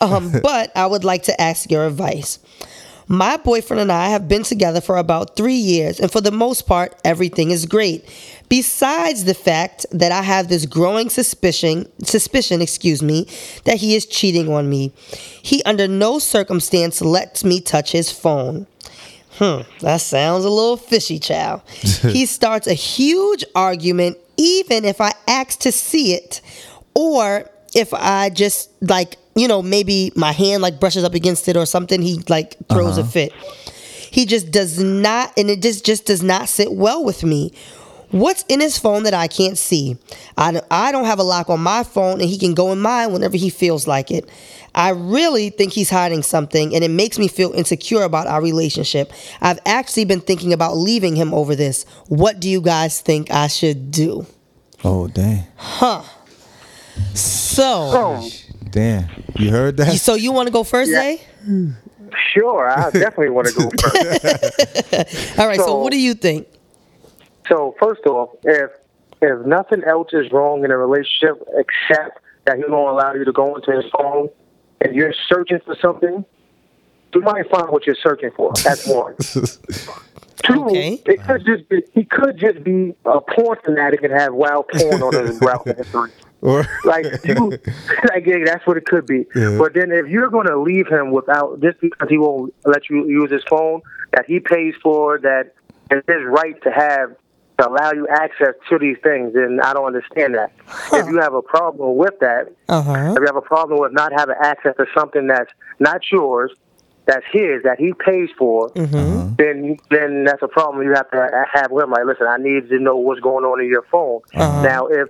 um, 0.00 0.32
but 0.42 0.70
I 0.76 0.86
would 0.86 1.04
like 1.04 1.22
to 1.24 1.40
ask 1.40 1.70
your 1.70 1.86
advice. 1.86 2.38
My 3.06 3.36
boyfriend 3.36 3.82
and 3.82 3.92
I 3.92 4.08
have 4.08 4.28
been 4.28 4.44
together 4.44 4.80
for 4.80 4.96
about 4.96 5.36
three 5.36 5.54
years, 5.54 6.00
and 6.00 6.10
for 6.10 6.22
the 6.22 6.30
most 6.30 6.62
part, 6.66 6.98
everything 7.04 7.50
is 7.50 7.66
great. 7.66 8.08
Besides 8.48 9.24
the 9.24 9.34
fact 9.34 9.84
that 9.90 10.10
I 10.10 10.22
have 10.22 10.48
this 10.48 10.64
growing 10.64 11.10
suspicion, 11.10 11.90
suspicion, 12.02 12.62
excuse 12.62 13.02
me, 13.02 13.26
that 13.64 13.76
he 13.76 13.94
is 13.94 14.06
cheating 14.06 14.50
on 14.50 14.70
me. 14.70 14.92
He 15.42 15.62
under 15.64 15.86
no 15.86 16.18
circumstance 16.18 17.02
lets 17.02 17.44
me 17.44 17.60
touch 17.60 17.92
his 17.92 18.10
phone. 18.10 18.66
Hmm, 19.38 19.62
that 19.80 20.00
sounds 20.00 20.44
a 20.44 20.50
little 20.50 20.76
fishy, 20.76 21.18
child. 21.18 21.62
he 22.02 22.26
starts 22.26 22.66
a 22.66 22.74
huge 22.74 23.44
argument 23.54 24.18
even 24.36 24.84
if 24.84 25.00
I 25.00 25.12
ask 25.26 25.60
to 25.60 25.72
see 25.72 26.14
it, 26.14 26.40
or 26.94 27.48
if 27.74 27.92
I 27.92 28.30
just 28.30 28.70
like, 28.82 29.16
you 29.34 29.48
know, 29.48 29.62
maybe 29.62 30.12
my 30.16 30.32
hand 30.32 30.62
like 30.62 30.80
brushes 30.80 31.04
up 31.04 31.14
against 31.14 31.48
it 31.48 31.56
or 31.56 31.66
something, 31.66 32.00
he 32.00 32.20
like 32.28 32.56
throws 32.68 32.98
a 32.98 33.04
fit. 33.04 33.32
He 34.10 34.26
just 34.26 34.52
does 34.52 34.78
not, 34.78 35.32
and 35.36 35.50
it 35.50 35.60
just 35.60 35.84
just 35.84 36.06
does 36.06 36.22
not 36.22 36.48
sit 36.48 36.72
well 36.72 37.04
with 37.04 37.24
me. 37.24 37.52
What's 38.14 38.44
in 38.48 38.60
his 38.60 38.78
phone 38.78 39.02
that 39.02 39.12
I 39.14 39.26
can't 39.26 39.58
see? 39.58 39.96
I 40.38 40.52
don't, 40.52 40.64
I 40.70 40.92
don't 40.92 41.04
have 41.06 41.18
a 41.18 41.24
lock 41.24 41.50
on 41.50 41.60
my 41.60 41.82
phone, 41.82 42.20
and 42.20 42.30
he 42.30 42.38
can 42.38 42.54
go 42.54 42.70
in 42.70 42.80
mine 42.80 43.12
whenever 43.12 43.36
he 43.36 43.50
feels 43.50 43.88
like 43.88 44.12
it. 44.12 44.28
I 44.72 44.90
really 44.90 45.50
think 45.50 45.72
he's 45.72 45.90
hiding 45.90 46.22
something, 46.22 46.72
and 46.76 46.84
it 46.84 46.92
makes 46.92 47.18
me 47.18 47.26
feel 47.26 47.52
insecure 47.52 48.02
about 48.02 48.28
our 48.28 48.40
relationship. 48.40 49.12
I've 49.40 49.58
actually 49.66 50.04
been 50.04 50.20
thinking 50.20 50.52
about 50.52 50.76
leaving 50.76 51.16
him 51.16 51.34
over 51.34 51.56
this. 51.56 51.84
What 52.06 52.38
do 52.38 52.48
you 52.48 52.60
guys 52.60 53.00
think 53.00 53.32
I 53.32 53.48
should 53.48 53.90
do? 53.90 54.26
Oh 54.84 55.08
damn, 55.08 55.44
Huh. 55.56 56.02
So, 57.14 57.64
Oh, 57.66 58.30
damn. 58.70 59.08
You 59.36 59.50
heard 59.50 59.76
that? 59.78 59.96
so 59.98 60.14
you 60.14 60.30
want 60.30 60.46
to 60.46 60.52
go 60.52 60.62
first, 60.62 60.90
Yeah. 60.92 61.16
Zay? 61.16 61.20
sure. 62.32 62.70
I 62.70 62.90
definitely 62.90 63.30
want 63.30 63.48
to 63.48 63.54
go 63.54 63.70
first. 63.80 65.38
All 65.38 65.48
right. 65.48 65.58
So, 65.58 65.66
So- 65.66 65.78
what 65.80 65.90
do 65.90 65.98
you 66.00 66.14
think? 66.14 66.46
So 67.48 67.74
first 67.80 68.04
off, 68.06 68.30
if 68.44 68.70
if 69.22 69.46
nothing 69.46 69.82
else 69.84 70.08
is 70.12 70.30
wrong 70.32 70.64
in 70.64 70.70
a 70.70 70.76
relationship 70.76 71.42
except 71.56 72.20
that 72.44 72.58
he 72.58 72.64
won't 72.68 72.90
allow 72.90 73.14
you 73.14 73.24
to 73.24 73.32
go 73.32 73.54
into 73.56 73.72
his 73.72 73.84
phone 73.96 74.28
and 74.80 74.94
you're 74.94 75.14
searching 75.28 75.60
for 75.64 75.74
something, 75.80 76.24
you 77.14 77.20
might 77.22 77.48
find 77.50 77.70
what 77.70 77.86
you're 77.86 77.96
searching 78.02 78.30
for. 78.36 78.52
That's 78.62 78.86
one. 78.86 79.14
Two, 80.42 80.66
Okay. 80.66 81.00
it 81.06 81.24
could 81.26 81.46
just 81.46 81.66
be, 81.70 81.82
he 81.94 82.04
could 82.04 82.36
just 82.38 82.62
be 82.64 82.94
a 83.06 83.20
porn 83.20 83.56
fanatic 83.64 84.02
and 84.02 84.12
have 84.12 84.34
wild 84.34 84.68
porn 84.68 85.00
on 85.02 85.26
his 85.26 85.38
browser 85.38 85.72
history. 85.74 86.10
Or 86.42 86.66
Like 86.84 87.06
you, 87.24 87.34
like 88.10 88.26
yeah, 88.26 88.44
that's 88.44 88.66
what 88.66 88.76
it 88.76 88.84
could 88.84 89.06
be. 89.06 89.24
Yeah. 89.34 89.56
But 89.58 89.72
then 89.72 89.90
if 89.90 90.06
you're 90.06 90.28
going 90.28 90.48
to 90.48 90.58
leave 90.58 90.86
him 90.86 91.12
without 91.12 91.62
just 91.62 91.80
because 91.80 92.08
he 92.10 92.18
won't 92.18 92.52
let 92.66 92.90
you 92.90 93.08
use 93.08 93.30
his 93.30 93.42
phone 93.48 93.80
that 94.12 94.26
he 94.26 94.40
pays 94.40 94.74
for, 94.82 95.18
that 95.20 95.54
it's 95.90 96.06
his 96.06 96.22
right 96.26 96.60
to 96.62 96.70
have 96.70 97.16
to 97.58 97.68
allow 97.68 97.92
you 97.92 98.06
access 98.08 98.54
to 98.68 98.78
these 98.78 98.96
things, 99.02 99.34
and 99.34 99.60
I 99.60 99.72
don't 99.72 99.86
understand 99.86 100.34
that. 100.34 100.52
If 100.92 101.06
you 101.08 101.20
have 101.20 101.34
a 101.34 101.42
problem 101.42 101.96
with 101.96 102.18
that, 102.20 102.52
Uh 102.68 102.82
huh. 102.82 103.12
if 103.16 103.20
you 103.20 103.26
have 103.26 103.36
a 103.36 103.40
problem 103.40 103.80
with 103.80 103.92
not 103.92 104.12
having 104.12 104.34
access 104.42 104.74
to 104.76 104.86
something 104.96 105.26
that's 105.28 105.50
not 105.78 106.00
yours, 106.10 106.50
that's 107.06 107.24
his, 107.32 107.62
that 107.64 107.78
he 107.78 107.92
pays 107.92 108.30
for, 108.38 108.70
Mm-hmm. 108.70 109.34
then 109.36 109.76
then 109.90 110.24
that's 110.24 110.42
a 110.42 110.48
problem 110.48 110.84
you 110.86 110.94
have 110.94 111.10
to 111.10 111.44
have 111.52 111.70
with 111.70 111.84
him. 111.84 111.90
Like, 111.90 112.06
listen, 112.06 112.26
I 112.26 112.38
need 112.38 112.68
to 112.70 112.78
know 112.78 112.96
what's 112.96 113.20
going 113.20 113.44
on 113.44 113.60
in 113.60 113.68
your 113.68 113.84
phone. 113.90 114.20
Uh-huh. 114.34 114.62
Now, 114.62 114.86
if 114.86 115.08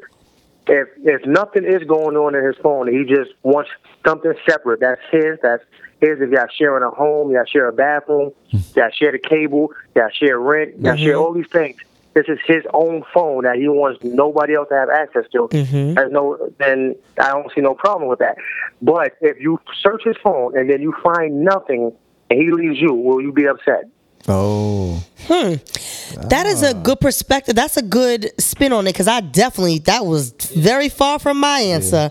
if 0.66 0.88
if 1.04 1.26
nothing 1.26 1.64
is 1.64 1.82
going 1.86 2.16
on 2.16 2.34
in 2.34 2.44
his 2.44 2.56
phone, 2.62 2.88
he 2.92 3.04
just 3.04 3.30
wants 3.42 3.70
something 4.06 4.32
separate. 4.48 4.80
That's 4.80 5.00
his. 5.10 5.38
That's 5.42 5.62
his. 6.00 6.20
If 6.20 6.30
y'all 6.30 6.46
sharing 6.58 6.82
a 6.82 6.90
home, 6.90 7.30
y'all 7.30 7.44
share 7.44 7.68
a 7.68 7.72
bathroom, 7.72 8.32
y'all 8.74 8.90
share 8.90 9.12
the 9.12 9.18
cable, 9.18 9.70
y'all 9.94 10.08
share 10.10 10.38
rent, 10.38 10.80
y'all 10.80 10.96
share 10.96 11.16
all 11.16 11.32
these 11.32 11.48
things. 11.52 11.76
This 12.14 12.26
is 12.28 12.38
his 12.46 12.62
own 12.72 13.02
phone 13.12 13.42
that 13.42 13.56
he 13.56 13.68
wants 13.68 14.02
nobody 14.04 14.54
else 14.54 14.68
to 14.68 14.74
have 14.74 14.88
access 14.88 15.24
to. 15.32 15.48
Mm-hmm. 15.48 15.94
There's 15.94 16.12
no, 16.12 16.38
then 16.58 16.94
I 17.20 17.32
don't 17.32 17.50
see 17.52 17.60
no 17.60 17.74
problem 17.74 18.08
with 18.08 18.20
that. 18.20 18.36
But 18.80 19.16
if 19.20 19.40
you 19.40 19.58
search 19.82 20.02
his 20.04 20.16
phone 20.22 20.56
and 20.56 20.70
then 20.70 20.80
you 20.80 20.94
find 21.02 21.44
nothing 21.44 21.92
and 22.30 22.40
he 22.40 22.50
leaves 22.52 22.80
you, 22.80 22.94
will 22.94 23.20
you 23.20 23.32
be 23.32 23.46
upset? 23.46 23.90
Oh, 24.28 25.02
hmm, 25.26 25.54
That 26.28 26.46
is 26.46 26.62
a 26.62 26.74
good 26.74 27.00
perspective. 27.00 27.54
That's 27.54 27.76
a 27.76 27.82
good 27.82 28.30
spin 28.38 28.72
on 28.72 28.86
it 28.86 28.92
because 28.92 29.08
I 29.08 29.20
definitely 29.20 29.78
that 29.80 30.04
was 30.06 30.30
very 30.56 30.88
far 30.88 31.18
from 31.18 31.38
my 31.40 31.60
answer. 31.60 32.10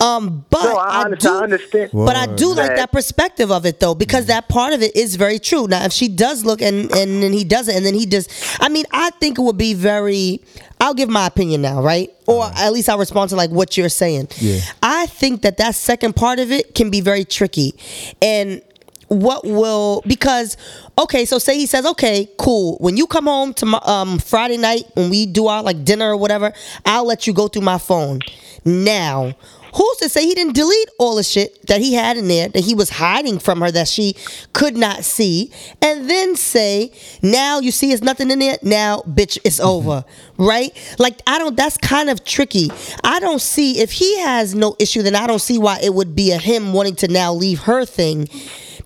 Um, 0.00 0.44
but 0.50 0.62
No, 0.64 0.76
I, 0.76 1.02
I, 1.02 1.10
do, 1.14 1.28
I 1.28 1.38
understand. 1.44 1.90
but 1.92 2.16
I 2.16 2.26
do 2.26 2.48
like 2.48 2.68
That- 2.68 2.76
that 2.76 2.92
perspective 2.92 3.50
of 3.50 3.66
it 3.66 3.80
though 3.80 3.94
because 3.94 4.26
that 4.26 4.48
part 4.48 4.72
of 4.72 4.82
it 4.82 4.94
is 4.96 5.16
very 5.16 5.38
true. 5.38 5.66
Now, 5.68 5.84
if 5.84 5.92
she 5.92 6.08
does 6.08 6.44
look 6.44 6.60
and 6.62 6.90
and 6.92 7.22
then 7.22 7.32
he 7.32 7.44
doesn't, 7.44 7.74
and 7.74 7.84
then 7.84 7.94
he 7.94 8.06
just, 8.06 8.30
I 8.60 8.68
mean, 8.68 8.84
I 8.92 9.10
think 9.20 9.38
it 9.38 9.42
would 9.42 9.58
be 9.58 9.74
very. 9.74 10.40
I'll 10.78 10.92
give 10.94 11.08
my 11.08 11.26
opinion 11.26 11.62
now, 11.62 11.80
right? 11.82 12.10
Or 12.26 12.44
at 12.54 12.70
least 12.70 12.90
I'll 12.90 12.98
respond 12.98 13.30
to 13.30 13.36
like 13.36 13.50
what 13.50 13.78
you're 13.78 13.88
saying. 13.88 14.28
Yeah. 14.38 14.60
I 14.82 15.06
think 15.06 15.40
that 15.42 15.56
that 15.56 15.74
second 15.74 16.16
part 16.16 16.38
of 16.38 16.52
it 16.52 16.74
can 16.74 16.90
be 16.90 17.00
very 17.00 17.24
tricky, 17.24 17.74
and 18.20 18.60
what 19.08 19.44
will 19.44 20.02
because 20.06 20.56
okay 20.98 21.24
so 21.24 21.38
say 21.38 21.56
he 21.56 21.66
says 21.66 21.86
okay 21.86 22.28
cool. 22.38 22.76
When 22.80 22.96
you 22.96 23.06
come 23.06 23.26
home 23.26 23.54
to 23.54 23.66
my, 23.66 23.80
um 23.84 24.18
friday 24.18 24.56
night 24.56 24.84
when 24.94 25.10
we 25.10 25.26
do 25.26 25.46
our 25.46 25.62
like 25.62 25.84
dinner 25.84 26.10
or 26.10 26.16
whatever 26.16 26.52
i'll 26.84 27.06
let 27.06 27.26
you 27.26 27.32
go 27.32 27.48
through 27.48 27.62
my 27.62 27.78
phone. 27.78 28.20
Now 28.64 29.34
who's 29.74 29.96
to 29.98 30.08
say 30.08 30.24
he 30.24 30.34
didn't 30.34 30.54
delete 30.54 30.88
all 30.98 31.16
the 31.16 31.22
shit 31.22 31.66
that 31.66 31.80
he 31.80 31.94
had 31.94 32.16
in 32.16 32.28
there 32.28 32.48
that 32.48 32.64
he 32.64 32.74
was 32.74 32.90
hiding 32.90 33.38
from 33.38 33.60
her 33.60 33.70
that 33.70 33.86
she 33.86 34.16
could 34.52 34.76
not 34.76 35.04
see? 35.04 35.52
And 35.82 36.08
then 36.08 36.34
say 36.34 36.90
now 37.22 37.60
you 37.60 37.70
see 37.70 37.88
there's 37.88 38.02
nothing 38.02 38.30
in 38.30 38.38
there 38.38 38.56
now 38.62 39.02
bitch 39.06 39.38
it's 39.44 39.60
over 39.60 40.04
right? 40.38 40.72
Like 40.98 41.20
i 41.26 41.38
don't 41.38 41.56
that's 41.56 41.76
kind 41.76 42.10
of 42.10 42.24
tricky. 42.24 42.70
I 43.04 43.20
don't 43.20 43.40
see 43.40 43.78
if 43.80 43.92
he 43.92 44.18
has 44.20 44.54
no 44.54 44.74
issue 44.80 45.02
then 45.02 45.14
i 45.14 45.26
don't 45.26 45.38
see 45.38 45.58
why 45.58 45.78
it 45.80 45.94
would 45.94 46.16
be 46.16 46.32
a 46.32 46.38
him 46.38 46.72
wanting 46.72 46.96
to 46.96 47.08
now 47.08 47.32
leave 47.32 47.60
her 47.60 47.84
thing 47.84 48.28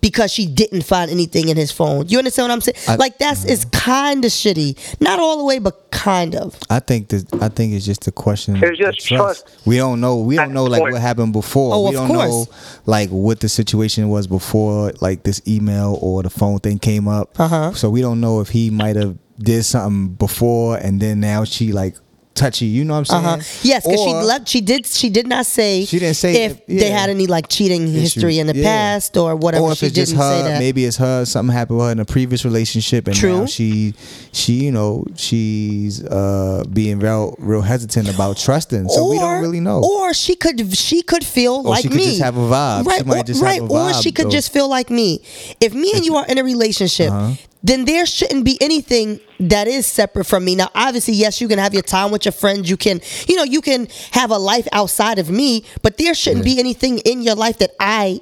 because 0.00 0.32
she 0.32 0.46
didn't 0.46 0.82
find 0.82 1.10
anything 1.10 1.48
in 1.48 1.56
his 1.56 1.70
phone. 1.70 2.08
You 2.08 2.18
understand 2.18 2.48
what 2.48 2.54
I'm 2.54 2.60
saying? 2.60 2.76
I- 2.88 2.96
like 2.96 3.18
that's 3.18 3.44
is 3.44 3.64
kind 3.66 4.24
of 4.24 4.30
shitty. 4.30 5.00
Not 5.00 5.18
all 5.18 5.38
the 5.38 5.44
way, 5.44 5.58
but 5.58 5.90
kind 5.90 6.34
of. 6.34 6.58
I 6.70 6.80
think 6.80 7.08
that 7.08 7.42
I 7.42 7.48
think 7.48 7.74
it's 7.74 7.84
just 7.84 8.06
a 8.06 8.12
question. 8.12 8.56
It's 8.62 8.78
just 8.78 8.98
of 9.00 9.04
trust. 9.18 9.60
We 9.66 9.76
don't 9.76 10.00
know. 10.00 10.18
We 10.18 10.36
don't 10.36 10.52
know 10.52 10.64
like 10.64 10.82
what 10.82 11.00
happened 11.00 11.32
before. 11.32 11.74
Oh, 11.74 11.82
we 11.82 11.88
of 11.88 11.94
don't 11.94 12.08
course. 12.08 12.28
know 12.30 12.46
like 12.86 13.10
what 13.10 13.40
the 13.40 13.48
situation 13.48 14.08
was 14.08 14.26
before 14.26 14.92
like 15.00 15.22
this 15.22 15.42
email 15.46 15.98
or 16.00 16.22
the 16.22 16.30
phone 16.30 16.58
thing 16.58 16.78
came 16.78 17.08
up. 17.08 17.38
Uh-huh. 17.38 17.72
So 17.72 17.90
we 17.90 18.00
don't 18.00 18.20
know 18.20 18.40
if 18.40 18.48
he 18.48 18.70
might 18.70 18.96
have 18.96 19.16
did 19.38 19.64
something 19.64 20.14
before 20.14 20.76
and 20.76 21.00
then 21.00 21.20
now 21.20 21.44
she 21.44 21.72
like 21.72 21.96
touchy. 22.44 22.66
You 22.76 22.82
know 22.84 22.94
what 22.94 23.00
I'm 23.00 23.04
saying? 23.12 23.24
Uh 23.24 23.28
saying? 23.28 23.40
huh. 23.62 23.68
Yes, 23.72 23.80
because 23.86 24.02
she 24.06 24.12
Or- 24.14 24.24
left. 24.32 24.48
She 24.48 24.60
did. 24.70 24.86
She 24.86 25.08
did 25.18 25.26
not 25.34 25.44
say. 25.46 25.84
She 25.84 25.98
didn't 25.98 26.16
say 26.24 26.30
if 26.46 26.52
if- 26.66 26.80
they 26.82 26.90
had 26.90 27.08
any 27.16 27.26
like 27.36 27.46
cheating 27.48 27.86
history 28.02 28.38
in 28.42 28.46
the 28.46 28.56
Yeah. 28.56 28.64
past 28.72 29.16
or 29.16 29.36
whatever. 29.36 29.64
Or 29.66 29.72
if 29.72 29.78
she 29.78 29.86
it's 29.86 29.94
just 30.00 30.12
didn't 30.12 30.22
say 30.30 30.38
her, 30.42 30.48
that. 30.48 30.58
maybe 30.64 30.84
it's 30.88 30.96
her. 31.06 31.24
Something 31.24 31.54
happened 31.54 31.78
with 31.78 31.86
her 31.86 31.92
in 31.92 32.00
a 32.00 32.04
previous 32.16 32.44
relationship, 32.44 33.06
and 33.08 33.16
True. 33.16 33.40
now 33.40 33.46
she, 33.46 33.94
she, 34.32 34.54
you 34.66 34.72
know, 34.72 35.04
she's 35.16 36.02
uh 36.04 36.64
being 36.72 36.98
real, 36.98 37.34
real 37.38 37.62
hesitant 37.62 38.08
about 38.08 38.36
trusting. 38.36 38.88
So 38.88 39.08
we 39.10 39.18
don't 39.18 39.40
really 39.40 39.60
know. 39.60 39.80
Or 39.84 40.14
she 40.14 40.34
could 40.36 40.58
she 40.76 41.02
could 41.02 41.24
feel 41.24 41.62
like 41.62 41.82
she 41.82 41.88
could 41.88 41.96
me. 41.98 42.04
just 42.16 42.22
have 42.22 42.36
a 42.36 42.46
vibe. 42.54 42.84
Right, 42.86 43.04
might 43.06 43.28
or, 43.30 43.34
right. 43.44 43.60
a 43.60 43.64
or 43.66 43.92
she 43.94 44.10
could 44.12 44.26
though. 44.26 44.38
just 44.38 44.52
feel 44.52 44.68
like 44.68 44.88
me. 44.90 45.20
If 45.60 45.74
me 45.74 45.92
and 45.94 46.04
you 46.04 46.16
are 46.16 46.26
in 46.26 46.38
a 46.38 46.44
relationship, 46.44 47.10
Uh-huh. 47.12 47.34
Then 47.62 47.84
there 47.84 48.06
shouldn't 48.06 48.44
be 48.44 48.58
anything 48.60 49.20
that 49.38 49.68
is 49.68 49.86
separate 49.86 50.24
from 50.24 50.44
me. 50.44 50.54
Now, 50.54 50.70
obviously, 50.74 51.14
yes, 51.14 51.40
you 51.40 51.48
can 51.48 51.58
have 51.58 51.74
your 51.74 51.82
time 51.82 52.10
with 52.10 52.24
your 52.24 52.32
friends. 52.32 52.70
You 52.70 52.76
can, 52.76 53.00
you 53.28 53.36
know, 53.36 53.44
you 53.44 53.60
can 53.60 53.88
have 54.12 54.30
a 54.30 54.38
life 54.38 54.66
outside 54.72 55.18
of 55.18 55.30
me, 55.30 55.64
but 55.82 55.98
there 55.98 56.14
shouldn't 56.14 56.44
be 56.44 56.58
anything 56.58 56.98
in 56.98 57.22
your 57.22 57.34
life 57.34 57.58
that 57.58 57.72
I 57.78 58.20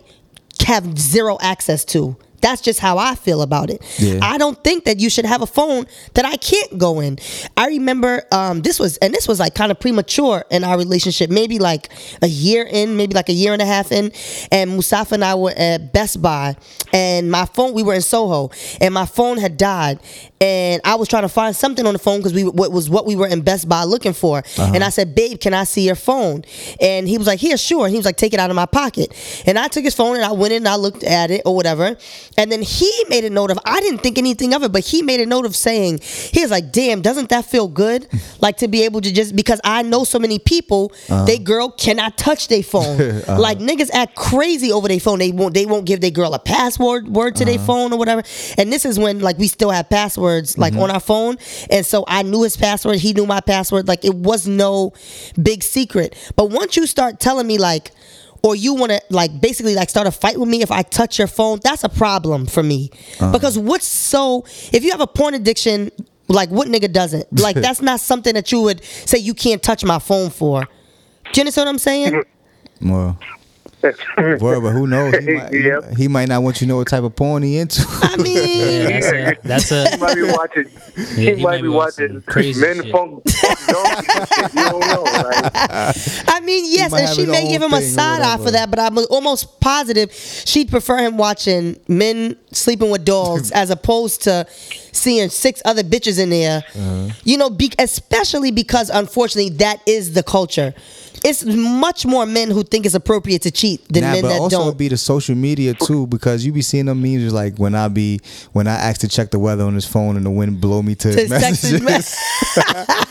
have 0.67 0.99
zero 0.99 1.39
access 1.41 1.85
to. 1.87 2.17
That's 2.41 2.61
just 2.61 2.81
how 2.81 2.99
I 2.99 3.15
feel 3.15 3.43
about 3.43 3.71
it. 3.71 3.83
Yeah. 3.99 4.21
I 4.23 4.39
don't 4.39 4.63
think 4.63 4.85
that 4.85 5.01
you 5.01 5.11
should 5.11 5.25
have 5.25 5.43
a 5.43 5.47
phone 5.47 5.87
that 6.15 6.25
I 6.25 6.37
can't 6.37 6.79
go 6.79 7.01
in. 7.01 7.19
I 7.57 7.67
remember 7.69 8.23
um, 8.33 8.63
this 8.63 8.79
was, 8.79 8.97
and 8.99 9.13
this 9.13 9.27
was 9.27 9.41
like 9.41 9.55
kind 9.55 9.71
of 9.71 9.81
premature 9.81 10.45
in 10.51 10.65
our 10.65 10.79
relationship, 10.79 11.31
maybe 11.31 11.59
like 11.59 11.91
a 12.23 12.29
year 12.29 12.67
in, 12.71 12.97
maybe 12.97 13.15
like 13.15 13.29
a 13.29 13.33
year 13.33 13.53
and 13.53 13.63
a 13.63 13.67
half 13.67 13.93
in. 13.93 14.13
And 14.53 14.71
Mustafa 14.77 15.15
and 15.15 15.25
I 15.25 15.35
were 15.35 15.53
at 15.57 15.93
Best 15.93 16.23
Buy, 16.23 16.57
and 16.93 17.31
my 17.31 17.45
phone, 17.47 17.75
we 17.75 17.83
were 17.83 17.95
in 17.95 18.03
Soho, 18.03 18.51
and 18.81 18.95
my 18.95 19.07
phone 19.07 19.39
had 19.39 19.57
died. 19.57 19.99
And 20.41 20.81
I 20.85 20.95
was 20.95 21.09
trying 21.09 21.23
to 21.23 21.29
find 21.29 21.55
something 21.55 21.85
on 21.87 21.95
the 21.95 21.99
phone 21.99 22.19
because 22.19 22.33
we 22.33 22.45
what 22.45 22.71
was 22.71 22.89
what 22.89 23.07
we 23.07 23.17
were 23.17 23.27
in 23.27 23.41
Best 23.41 23.69
Buy 23.69 23.85
looking 23.85 24.13
for. 24.13 24.39
Uh-huh. 24.39 24.73
And 24.73 24.85
I 24.85 24.91
said, 24.91 25.15
"Babe, 25.15 25.41
can 25.41 25.53
I 25.53 25.65
see 25.65 25.83
your 25.83 25.97
phone?" 25.97 26.45
And 26.81 27.09
he 27.09 27.19
was 27.19 27.27
like, 27.27 27.41
"Here, 27.41 27.57
sure." 27.57 27.87
And 27.87 27.93
he 27.93 27.99
was 27.99 28.07
like, 28.07 28.17
"Take 28.17 28.35
it 28.35 28.41
out 28.41 28.51
of 28.51 28.57
my 28.57 28.67
pocket." 28.67 29.13
And 29.47 29.59
I 29.59 29.67
took 29.67 29.83
his 29.83 29.97
phone 29.97 30.15
and 30.15 30.25
I 30.25 30.33
went 30.33 30.53
in 30.53 30.59
and 30.59 30.69
I 30.69 30.77
looked 30.77 31.03
at 31.03 31.31
it 31.31 31.43
or 31.45 31.57
whatever. 31.57 31.97
And 32.37 32.53
then 32.53 32.63
he 32.63 32.93
made 33.09 33.25
a 33.25 33.31
note 33.31 33.51
of 33.51 33.59
I 33.65 33.81
didn't 33.81 33.99
think 33.99 34.17
anything 34.17 34.55
of 34.55 34.63
it, 34.63 34.71
but 34.71 34.85
he 34.85 35.03
made 35.03 35.21
a 35.21 35.27
note 35.27 35.45
of 35.45 35.57
saying, 35.57 35.99
he 36.03 36.43
was 36.43 36.53
like, 36.53 36.71
"Damn, 36.71 37.03
doesn't 37.03 37.31
that 37.31 37.45
feel 37.45 37.67
good? 37.67 38.07
like 38.41 38.59
to 38.59 38.69
be 38.69 38.85
able 38.85 39.01
to 39.01 39.13
just 39.13 39.35
because 39.35 39.61
I 39.65 39.83
know 39.83 40.05
so 40.05 40.21
many 40.21 40.39
people, 40.39 40.93
uh-huh. 41.09 41.25
they 41.25 41.39
girl 41.39 41.71
cannot 41.71 42.17
touch 42.17 42.49
their 42.49 42.63
phone. 42.63 42.99
Uh-huh. 43.19 43.41
Like 43.41 43.59
niggas 43.59 43.91
act 43.93 44.15
crazy 44.15 44.71
over 44.71 44.87
their 44.87 45.01
phone. 45.01 45.19
They 45.19 45.33
won't 45.33 45.53
they 45.53 45.67
won't 45.67 45.87
give 45.87 46.01
their 46.01 46.11
girl 46.11 46.35
a 46.35 46.39
password 46.39 47.09
word 47.09 47.37
to 47.37 47.45
their 47.45 47.59
phone 47.59 47.93
or 47.93 47.99
whatever. 47.99 48.23
And 48.57 48.73
this 48.73 48.85
is 48.85 48.99
when 48.99 49.21
like 49.21 49.39
we 49.39 49.49
still 49.49 49.71
have 49.71 49.89
passwords 49.89 50.28
like 50.57 50.73
mm-hmm. 50.73 50.83
on 50.83 50.91
our 50.91 51.01
phone. 51.01 51.37
And 51.71 51.85
so 51.85 52.05
I 52.07 52.23
knew 52.23 52.43
his 52.43 52.57
password, 52.57 52.97
he 52.97 53.13
knew 53.13 53.27
my 53.27 53.41
password. 53.41 53.89
Like 53.89 54.05
it 54.05 54.15
was 54.15 54.47
no 54.47 54.93
big 55.41 55.63
secret. 55.63 56.15
But 56.37 56.51
once 56.51 56.77
you 56.77 56.87
start 56.87 57.21
telling 57.21 57.47
me 57.47 57.59
like 57.59 57.93
or 58.43 58.55
you 58.55 58.75
want 58.75 58.93
to 58.93 59.03
like 59.11 59.41
basically 59.41 59.75
like 59.75 59.91
start 59.91 60.07
a 60.07 60.11
fight 60.11 60.39
with 60.39 60.49
me 60.49 60.63
if 60.63 60.71
I 60.71 60.83
touch 60.83 61.19
your 61.19 61.29
phone, 61.29 61.61
that's 61.63 61.85
a 61.85 61.89
problem 61.89 62.47
for 62.47 62.63
me. 62.63 62.91
Uh-huh. 63.21 63.33
Because 63.33 63.59
what's 63.59 63.87
so 63.87 64.45
if 64.73 64.85
you 64.85 64.91
have 64.93 65.01
a 65.01 65.07
porn 65.07 65.35
addiction, 65.35 65.91
like 66.29 66.51
what 66.51 66.69
nigga 66.69 66.93
doesn't? 66.93 67.27
Like 67.39 67.57
that's 67.57 67.83
not 67.83 68.01
something 68.01 68.35
that 68.35 68.53
you 68.53 68.63
would 68.63 68.85
say 68.85 69.19
you 69.19 69.35
can't 69.35 69.63
touch 69.63 69.85
my 69.85 69.99
phone 69.99 70.31
for. 70.31 70.63
Do 70.63 71.31
you 71.35 71.43
understand 71.43 71.67
what 71.67 71.73
I'm 71.73 71.79
saying? 71.79 72.23
Well, 72.81 73.19
well, 74.41 74.61
but 74.61 74.71
who 74.71 74.87
knows? 74.87 75.15
He 75.19 75.35
might, 75.35 75.53
Yep. 75.53 75.97
he, 75.97 76.09
might 76.09 76.29
not 76.29 76.43
want 76.43 76.61
you 76.61 76.67
to 76.67 76.69
know 76.69 76.77
what 76.79 76.89
type 76.89 77.05
of 77.05 77.15
porn 77.15 77.43
he 77.43 77.59
into. 77.59 77.85
I 78.03 78.17
mean, 78.17 78.91
Yeah, 78.91 79.35
that's 79.43 79.71
a 79.71 79.75
that's 79.75 79.95
He 79.95 80.01
might 80.01 80.15
be 80.17 80.23
watching. 80.23 80.65
Yeah, 80.97 81.35
he, 81.35 81.43
might 81.43 81.63
be 81.63 81.69
watching 81.69 82.23
crazy 82.23 82.61
men 82.61 82.83
shit. 82.83 82.93
funk, 82.93 83.29
funk. 83.29 84.55
You 84.55 84.65
don't 84.65 84.81
know. 84.81 85.03
Like, 85.05 85.53
I 86.29 86.41
mean, 86.43 86.65
yes, 86.67 86.93
and 86.93 87.09
she 87.17 87.27
may 87.27 87.49
give 87.49 87.63
him 87.63 87.73
a 87.73 87.81
side 87.83 88.23
eye 88.23 88.39
for 88.39 88.51
that, 88.51 88.71
but 88.71 88.79
I'm 88.81 88.99
almost 89.11 89.61
positive 89.61 90.13
she'd 90.13 90.71
prefer 90.71 90.99
him 90.99 91.17
watching 91.17 91.79
men 91.89 92.37
sleeping 92.53 92.91
with 92.91 93.05
dogs 93.05 93.51
as 93.53 93.71
opposed 93.71 94.23
to 94.23 94.47
seeing 94.93 95.29
six 95.29 95.63
other 95.65 95.83
bitches 95.83 96.19
in 96.19 96.31
there. 96.31 96.65
Uh-huh. 96.75 97.09
You 97.25 97.39
know, 97.39 97.51
be, 97.51 97.71
especially 97.79 98.51
because 98.51 98.91
unfortunately 98.91 99.51
that 99.59 99.81
is 99.87 100.15
the 100.15 100.23
culture. 100.23 100.75
It's 101.25 101.45
much 101.45 102.07
more 102.07 102.27
men 102.27 102.51
who 102.51 102.63
think 102.63 102.87
it's 102.87 102.95
appropriate 102.95 103.43
to 103.43 103.51
cheat 103.51 103.87
than 103.89 104.03
Nah, 104.05 104.13
men 104.13 104.23
but 104.23 104.29
that 104.29 104.41
also 104.41 104.59
don't. 104.59 104.79
be 104.79 104.89
the 104.89 104.97
social 104.97 105.35
media 105.35 105.75
too, 105.75 106.07
because 106.07 106.45
you 106.45 106.53
be 106.53 106.63
seeing 106.63 106.87
them 106.87 107.03
memes 107.03 107.33
like 107.33 107.57
when 107.59 107.75
I 107.75 107.89
be 107.89 108.21
when 108.53 108.67
I 108.67 108.75
ask 108.75 109.01
to 109.01 109.09
check 109.09 109.31
the 109.31 109.39
weather 109.39 109.65
on 109.65 109.75
his 109.75 109.85
phone 109.87 110.17
and 110.17 110.25
the 110.25 110.31
wind 110.31 110.61
blow 110.61 110.83
me 110.83 110.95
to, 110.97 111.13
To 111.13 111.19
his 111.21 111.31
his 111.31 111.81
messages. 111.83 112.17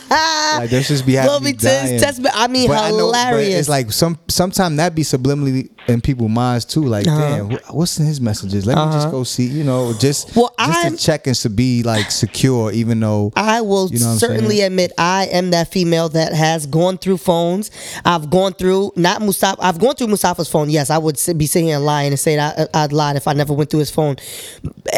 like 0.09 0.69
that's 0.69 0.87
just 0.87 1.05
be 1.05 1.13
having 1.13 1.29
Blow 1.29 1.39
me 1.39 1.51
me 1.51 1.57
to 1.57 1.65
dying. 1.65 1.99
text 1.99 2.21
me- 2.21 2.29
I 2.33 2.47
mean, 2.47 2.67
But 2.67 2.89
know- 2.89 3.11
but 3.11 3.17
hilarious. 3.17 3.59
it's 3.61 3.69
like 3.69 3.91
some 3.91 4.17
sometimes 4.27 4.77
that 4.77 4.95
be 4.95 5.03
subliminally 5.03 5.69
in 5.87 6.01
people's 6.01 6.29
minds 6.31 6.65
too. 6.65 6.83
Like, 6.83 7.07
Uh-huh. 7.07 7.19
damn, 7.19 7.51
what's 7.71 7.97
in 7.99 8.05
his 8.05 8.19
messages? 8.19 8.65
Let 8.65 8.77
me 8.77 8.91
just 8.93 9.09
go 9.11 9.23
see. 9.23 9.45
You 9.45 9.63
know, 9.63 9.93
just 9.93 10.35
Well, 10.35 10.53
just 10.59 10.85
I'm- 10.85 10.91
to 10.95 10.97
check 11.03 11.27
and 11.27 11.35
to 11.37 11.49
be 11.49 11.83
like 11.83 12.11
secure, 12.11 12.71
even 12.71 12.99
though 12.99 13.31
I 13.35 13.61
will 13.61 13.89
You 13.89 13.99
know 13.99 14.17
certainly 14.17 14.61
admit 14.61 14.91
I 14.97 15.25
am 15.31 15.51
that 15.51 15.71
female 15.71 16.09
that 16.09 16.33
has 16.33 16.65
gone 16.65 16.97
through 16.97 17.17
phones. 17.17 17.71
I've 18.05 18.29
gone 18.29 18.53
through 18.53 18.91
not 18.95 19.21
Mustafa. 19.21 19.57
I've 19.63 19.79
gone 19.79 19.95
through 19.95 20.07
Mustafa's 20.07 20.49
phone. 20.49 20.69
Yes, 20.69 20.89
I 20.89 20.97
would 20.97 21.19
be 21.37 21.45
sitting 21.45 21.67
here 21.67 21.79
lying 21.79 22.09
and 22.11 22.19
saying 22.19 22.39
I, 22.39 22.67
I'd 22.73 22.91
lied 22.93 23.15
if 23.15 23.27
I 23.27 23.33
never 23.33 23.53
went 23.53 23.69
through 23.69 23.79
his 23.79 23.91
phone. 23.91 24.17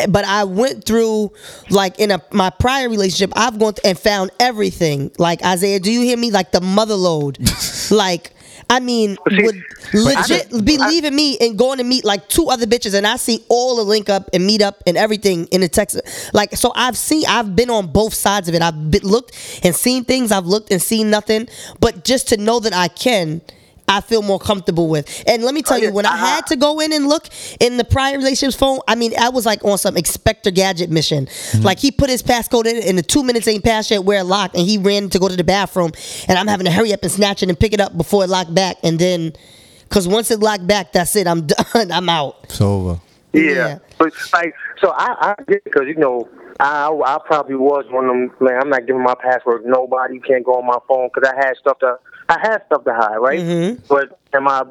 But 0.07 0.25
I 0.25 0.43
went 0.43 0.85
through 0.85 1.31
like 1.69 1.99
in 1.99 2.11
a 2.11 2.21
my 2.31 2.49
prior 2.49 2.89
relationship. 2.89 3.31
I've 3.35 3.59
gone 3.59 3.73
th- 3.73 3.85
and 3.85 3.97
found 3.97 4.31
everything. 4.39 5.11
Like 5.17 5.43
Isaiah, 5.45 5.79
do 5.79 5.91
you 5.91 6.01
hear 6.01 6.17
me? 6.17 6.31
Like 6.31 6.51
the 6.51 6.61
mother 6.61 6.95
load. 6.95 7.37
like. 7.91 8.33
I 8.71 8.79
mean, 8.79 9.17
See, 9.29 9.43
would 9.43 9.63
legit 9.93 10.53
I- 10.53 10.61
be 10.61 10.77
I- 10.79 10.87
leaving 10.87 11.15
me 11.15 11.37
and 11.39 11.57
going 11.57 11.79
to 11.79 11.83
meet 11.83 12.05
like 12.05 12.27
two 12.29 12.49
other 12.49 12.67
bitches, 12.67 12.93
and 12.93 13.07
I 13.07 13.15
see 13.17 13.43
all 13.49 13.75
the 13.77 13.83
link 13.83 14.09
up 14.09 14.29
and 14.33 14.45
meet 14.45 14.61
up 14.61 14.83
and 14.85 14.95
everything 14.95 15.45
in 15.47 15.61
the 15.61 15.67
text. 15.67 15.99
Like, 16.33 16.55
so 16.55 16.71
I've 16.75 16.95
seen, 16.97 17.23
I've 17.27 17.55
been 17.55 17.69
on 17.69 17.87
both 17.87 18.13
sides 18.13 18.47
of 18.47 18.53
it. 18.55 18.61
I've 18.61 18.91
been, 18.91 19.01
looked 19.03 19.35
and 19.63 19.75
seen 19.75 20.05
things. 20.05 20.31
I've 20.31 20.45
looked 20.45 20.71
and 20.71 20.81
seen 20.81 21.09
nothing. 21.09 21.47
But 21.79 22.03
just 22.03 22.27
to 22.29 22.37
know 22.37 22.59
that 22.59 22.73
I 22.73 22.89
can. 22.89 23.41
I 23.89 24.01
feel 24.01 24.21
more 24.21 24.39
comfortable 24.39 24.87
with. 24.87 25.23
And 25.27 25.43
let 25.43 25.55
me 25.55 25.63
tell 25.63 25.77
oh, 25.77 25.81
you, 25.81 25.91
when 25.91 26.05
I 26.05 26.15
had 26.15 26.45
to 26.47 26.55
go 26.55 26.79
in 26.79 26.93
and 26.93 27.07
look 27.07 27.27
in 27.59 27.77
the 27.77 27.83
prior 27.83 28.17
relationship's 28.17 28.55
phone, 28.55 28.79
I 28.87 28.93
mean, 28.93 29.13
I 29.19 29.29
was 29.29 29.47
like 29.47 29.65
on 29.65 29.79
some 29.79 29.97
Inspector 29.97 30.49
Gadget 30.51 30.91
mission. 30.91 31.25
Mm-hmm. 31.25 31.63
Like 31.63 31.79
he 31.79 31.91
put 31.91 32.09
his 32.09 32.21
passcode 32.21 32.67
in, 32.67 32.87
and 32.87 32.97
the 32.97 33.01
two 33.01 33.23
minutes 33.23 33.47
ain't 33.47 33.63
passed 33.63 33.89
yet, 33.89 34.05
we're 34.05 34.23
locked, 34.23 34.55
and 34.55 34.65
he 34.65 34.77
ran 34.77 35.09
to 35.09 35.19
go 35.19 35.27
to 35.27 35.35
the 35.35 35.43
bathroom, 35.43 35.91
and 36.27 36.37
I'm 36.37 36.47
having 36.47 36.65
to 36.65 36.71
hurry 36.71 36.93
up 36.93 37.01
and 37.01 37.11
snatch 37.11 37.41
it 37.41 37.49
and 37.49 37.59
pick 37.59 37.73
it 37.73 37.81
up 37.81 37.97
before 37.97 38.23
it 38.23 38.29
locked 38.29 38.53
back, 38.53 38.77
and 38.83 38.99
then, 38.99 39.33
cause 39.89 40.07
once 40.07 40.29
it 40.29 40.39
locked 40.39 40.67
back, 40.67 40.93
that's 40.93 41.15
it. 41.15 41.25
I'm 41.25 41.47
done. 41.73 41.91
I'm 41.91 42.09
out. 42.09 42.37
it's 42.43 42.61
over. 42.61 43.01
Yeah. 43.33 43.41
Yeah. 43.41 43.79
But 43.97 44.13
like, 44.33 44.53
so 44.81 44.91
I, 44.91 45.35
I 45.37 45.43
get 45.47 45.63
because 45.63 45.87
you 45.87 45.95
know, 45.95 46.29
I, 46.59 46.89
I 47.05 47.17
probably 47.25 47.55
was 47.55 47.85
one 47.89 48.05
of 48.05 48.11
them. 48.11 48.31
Like, 48.39 48.55
I'm 48.61 48.69
not 48.69 48.85
giving 48.85 49.03
my 49.03 49.15
password. 49.15 49.65
Nobody 49.65 50.19
can't 50.19 50.45
go 50.45 50.55
on 50.55 50.65
my 50.65 50.79
phone 50.87 51.09
because 51.13 51.29
I 51.29 51.35
had 51.35 51.55
stuff 51.57 51.79
to, 51.79 51.97
I 52.29 52.39
had 52.39 52.61
stuff 52.67 52.83
to 52.85 52.93
hide, 52.93 53.17
right? 53.17 53.39
Mm-hmm. 53.39 53.83
But 53.89 54.19
in 54.33 54.43
my 54.43 54.63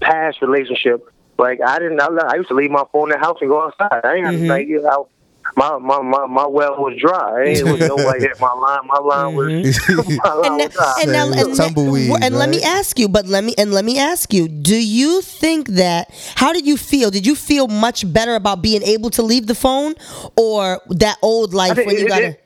past 0.00 0.40
relationship, 0.42 1.08
like 1.38 1.60
I 1.66 1.78
didn't. 1.78 2.00
I, 2.00 2.06
I 2.06 2.34
used 2.36 2.48
to 2.48 2.54
leave 2.54 2.70
my 2.70 2.84
phone 2.92 3.10
in 3.12 3.18
the 3.18 3.26
house 3.26 3.38
and 3.40 3.50
go 3.50 3.64
outside. 3.64 4.00
I 4.04 4.14
ain't 4.16 4.26
Mm-hmm. 4.26 4.46
like 4.46 4.68
you 4.68 4.82
know. 4.82 5.08
My, 5.56 5.78
my 5.78 6.02
my 6.02 6.26
my 6.26 6.44
well 6.44 6.74
was 6.76 6.98
dry. 7.00 7.44
It 7.46 7.62
was 7.64 7.78
nobody 7.88 8.20
hit 8.20 8.38
my 8.40 8.52
line. 8.52 8.80
My 8.88 8.98
line 8.98 9.34
was 9.36 9.46
my 9.88 10.32
line 10.34 10.44
and, 10.44 10.56
was 10.56 10.74
dry. 10.74 10.94
and, 11.02 11.12
now, 11.12 11.30
and, 11.32 11.54
tumbleweed, 11.56 12.10
and 12.20 12.34
let 12.34 12.48
me 12.48 12.62
ask 12.64 12.98
you, 12.98 13.08
but 13.08 13.26
let 13.26 13.44
me 13.44 13.54
and 13.56 13.72
let 13.72 13.84
me 13.84 13.96
ask 13.96 14.34
you: 14.34 14.48
Do 14.48 14.74
you 14.76 15.22
think 15.22 15.68
that? 15.68 16.10
How 16.34 16.52
did 16.52 16.66
you 16.66 16.76
feel? 16.76 17.12
Did 17.12 17.24
you 17.24 17.36
feel 17.36 17.68
much 17.68 18.12
better 18.12 18.34
about 18.34 18.60
being 18.60 18.82
able 18.82 19.08
to 19.10 19.22
leave 19.22 19.46
the 19.46 19.54
phone, 19.54 19.94
or 20.36 20.82
that 20.88 21.16
old 21.22 21.54
life 21.54 21.76
didn't- 21.76 21.86
when 21.86 21.96
you 21.98 22.06
it- 22.06 22.08
gotta? 22.08 22.24
it- 22.24 22.28
it- 22.30 22.42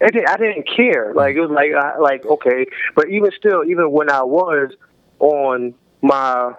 it 0.00 0.12
did- 0.12 0.26
I 0.26 0.36
didn't 0.36 0.66
care. 0.68 1.12
Like 1.14 1.36
it 1.36 1.40
was 1.40 1.50
like 1.50 1.72
I, 1.72 1.98
like 1.98 2.24
okay, 2.26 2.66
but 2.94 3.08
even 3.08 3.30
still, 3.38 3.64
even 3.64 3.90
when 3.90 4.10
I 4.10 4.22
was 4.22 4.72
on 5.18 5.74
my 6.02 6.54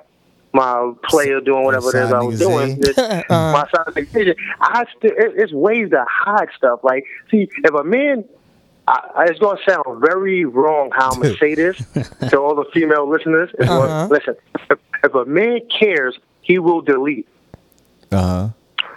my 0.54 0.94
player 1.04 1.42
doing 1.42 1.66
whatever 1.66 1.90
it 1.90 2.04
is 2.06 2.14
I 2.14 2.22
was 2.24 2.40
doing, 2.40 2.82
Zay. 2.82 2.90
it's- 2.92 3.24
my 3.30 3.68
side 3.76 3.94
nigga, 3.96 4.36
I 4.62 4.86
still 4.98 5.12
it, 5.12 5.34
it's 5.36 5.52
ways 5.54 5.90
to 5.92 6.06
hide 6.10 6.48
stuff. 6.58 6.84
Like 6.84 7.06
see, 7.32 7.50
if 7.64 7.74
a 7.74 7.84
man. 7.84 8.26
I, 8.88 9.26
it's 9.30 9.40
gonna 9.40 9.60
sound 9.68 10.00
very 10.00 10.46
wrong 10.46 10.92
how 10.94 11.10
I'm 11.10 11.20
gonna 11.20 11.36
say 11.38 11.56
this 11.56 11.76
to 12.30 12.38
all 12.40 12.54
the 12.54 12.66
female 12.72 13.10
listeners. 13.10 13.50
Uh-huh. 13.60 14.08
listen, 14.12 14.36
if, 14.70 14.78
if 15.04 15.16
a 15.16 15.26
man 15.26 15.62
cares, 15.80 16.16
he 16.44 16.60
will 16.60 16.82
delete 16.82 17.28
Uh 18.12 18.50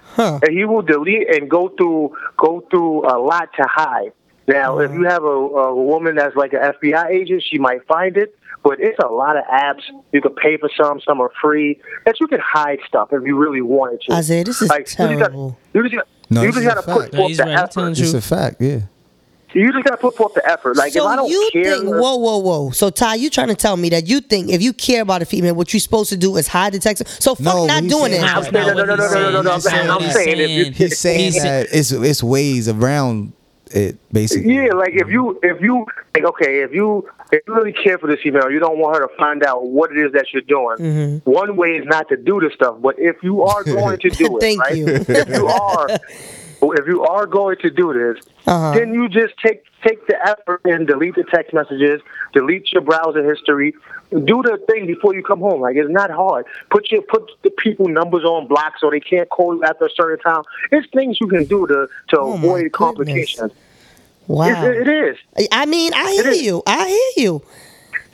huh. 0.04 0.40
and 0.42 0.52
he 0.52 0.66
will 0.66 0.82
delete 0.82 1.34
and 1.34 1.48
go 1.48 1.70
through 1.70 2.14
go 2.36 2.60
through 2.70 3.06
a 3.10 3.16
lot 3.18 3.48
to 3.54 3.62
hide. 3.66 4.12
Now, 4.48 4.78
if 4.78 4.90
you 4.92 5.04
have 5.04 5.22
a, 5.22 5.26
a 5.28 5.74
woman 5.74 6.16
that's 6.16 6.34
like 6.34 6.52
an 6.54 6.60
FBI 6.60 7.10
agent, 7.10 7.42
she 7.48 7.58
might 7.58 7.86
find 7.86 8.16
it. 8.16 8.34
But 8.64 8.80
it's 8.80 8.98
a 8.98 9.06
lot 9.06 9.36
of 9.36 9.44
apps. 9.44 9.82
You 10.12 10.20
can 10.20 10.34
pay 10.34 10.56
for 10.56 10.68
some, 10.76 11.00
some 11.06 11.20
are 11.20 11.30
free. 11.40 11.80
That 12.06 12.18
you 12.18 12.26
can 12.26 12.40
hide 12.40 12.80
stuff 12.88 13.12
if 13.12 13.22
you 13.24 13.36
really 13.36 13.60
wanted 13.62 14.00
to. 14.02 14.14
Isaiah, 14.14 14.42
this 14.42 14.60
is 14.60 14.68
you 14.70 14.78
just 14.78 14.96
got, 14.98 15.06
terrible. 15.18 15.58
you 15.72 15.82
just 15.84 15.94
got, 15.94 16.06
No, 16.28 16.40
you 16.42 16.46
this 16.48 16.56
just 16.56 16.66
is 16.66 16.72
a 16.72 16.74
got 16.74 16.80
to 16.84 16.92
put 16.92 17.02
fact. 17.02 17.12
No, 17.14 17.18
forth 17.20 17.36
the 17.36 17.42
right. 17.44 17.58
Effort. 17.58 17.94
the 17.94 18.02
It's 18.02 18.14
a 18.14 18.20
fact. 18.20 18.56
Yeah. 18.60 18.80
You 19.54 19.72
just 19.72 19.84
got 19.84 19.92
to 19.92 19.96
put 19.96 20.16
forth 20.16 20.34
the 20.34 20.46
effort. 20.46 20.76
Like 20.76 20.94
if 20.94 21.02
I 21.02 21.14
so 21.14 21.16
don't 21.16 21.30
you 21.30 21.50
care, 21.52 21.76
think? 21.78 21.86
Whoa, 21.88 22.16
whoa, 22.16 22.36
whoa! 22.38 22.70
So 22.70 22.90
Ty, 22.90 23.14
you 23.14 23.30
trying 23.30 23.48
to 23.48 23.54
tell 23.54 23.78
me 23.78 23.88
that 23.90 24.06
you 24.06 24.20
think 24.20 24.50
if 24.50 24.60
you 24.60 24.74
care 24.74 25.00
about 25.00 25.22
a 25.22 25.24
female, 25.24 25.54
what 25.54 25.72
you're 25.72 25.80
supposed 25.80 26.10
to 26.10 26.18
do 26.18 26.36
is 26.36 26.48
hide 26.48 26.74
the 26.74 26.78
text? 26.78 27.02
So 27.22 27.34
fuck 27.34 27.44
No, 27.44 27.66
not 27.66 27.80
doing 27.84 28.12
saying- 28.12 28.14
it. 28.14 28.20
That's 28.20 28.52
No, 28.52 28.60
not 28.66 28.76
no, 28.76 28.84
what 28.84 28.86
no, 28.98 29.04
he's 29.04 29.14
no, 29.14 29.20
no, 29.20 29.30
no, 29.30 29.42
no, 29.42 29.58
saying. 29.58 29.86
no, 29.86 29.98
He's 30.00 30.06
I'm 30.08 30.12
saying- 30.12 30.36
saying 30.36 30.50
if 30.50 30.66
you- 30.66 30.72
He's 30.86 30.98
saying 30.98 31.32
he's- 31.32 31.42
that 31.42 31.66
it's 31.72 31.92
it's 31.92 32.22
ways 32.22 32.68
around 32.68 33.32
it 33.68 33.96
basically. 34.12 34.54
Yeah, 34.54 34.72
like 34.74 34.92
if 34.94 35.08
you 35.08 35.38
if 35.42 35.60
you 35.60 35.86
like 36.14 36.24
okay, 36.24 36.62
if 36.62 36.72
you 36.72 37.08
if 37.32 37.42
you 37.46 37.54
really 37.54 37.72
care 37.72 37.98
for 37.98 38.06
this 38.06 38.20
female, 38.22 38.50
you 38.50 38.58
don't 38.58 38.78
want 38.78 38.96
her 38.96 39.06
to 39.06 39.14
find 39.16 39.42
out 39.44 39.66
what 39.66 39.90
it 39.92 39.98
is 39.98 40.12
that 40.12 40.26
you're 40.32 40.42
doing. 40.42 40.76
Mm-hmm. 40.78 41.30
One 41.30 41.56
way 41.56 41.70
is 41.76 41.84
not 41.86 42.08
to 42.08 42.16
do 42.16 42.40
this 42.40 42.52
stuff, 42.54 42.76
but 42.80 42.96
if 42.98 43.16
you 43.22 43.42
are 43.42 43.62
going 43.64 43.98
to 44.00 44.10
do 44.10 44.36
it, 44.38 44.40
Thank 44.40 44.60
right? 44.62 44.76
you. 44.76 44.86
if 44.88 45.28
you 45.28 45.46
are 45.46 45.88
if 46.60 46.86
you 46.88 47.02
are 47.04 47.26
going 47.26 47.56
to 47.62 47.70
do 47.70 47.92
this, 47.92 48.24
Uh-huh. 48.46 48.72
then 48.74 48.92
you 48.94 49.08
just 49.08 49.34
take 49.44 49.62
take 49.86 50.04
the 50.08 50.16
effort 50.26 50.60
and 50.64 50.86
delete 50.88 51.14
the 51.14 51.24
text 51.32 51.54
messages, 51.54 52.00
delete 52.32 52.72
your 52.72 52.82
browser 52.82 53.22
history, 53.28 53.74
do 54.10 54.42
the 54.42 54.58
thing 54.70 54.86
before 54.86 55.14
you 55.14 55.22
come 55.22 55.40
home. 55.40 55.60
Like 55.60 55.76
it's 55.76 55.90
not 55.90 56.10
hard. 56.10 56.46
Put 56.70 56.90
your 56.90 57.02
put 57.02 57.30
the 57.42 57.50
people 57.50 57.88
numbers 57.88 58.24
on 58.24 58.46
block 58.46 58.74
so 58.78 58.90
they 58.90 59.00
can't 59.00 59.28
call 59.28 59.54
you 59.54 59.64
after 59.64 59.86
a 59.86 59.90
certain 59.90 60.18
time. 60.20 60.42
It's 60.70 60.88
things 60.92 61.20
you 61.20 61.26
can 61.28 61.44
do 61.44 61.66
to 61.66 61.88
to 62.08 62.18
Oh, 62.18 62.34
avoid 62.34 62.72
complications. 62.72 63.52
Wow. 64.26 64.64
It, 64.64 64.86
it 64.86 64.88
is. 64.88 65.48
I 65.52 65.66
mean, 65.66 65.92
I 65.94 66.12
hear 66.12 66.32
you. 66.32 66.62
I 66.66 66.88
hear 66.88 67.24
you. 67.24 67.42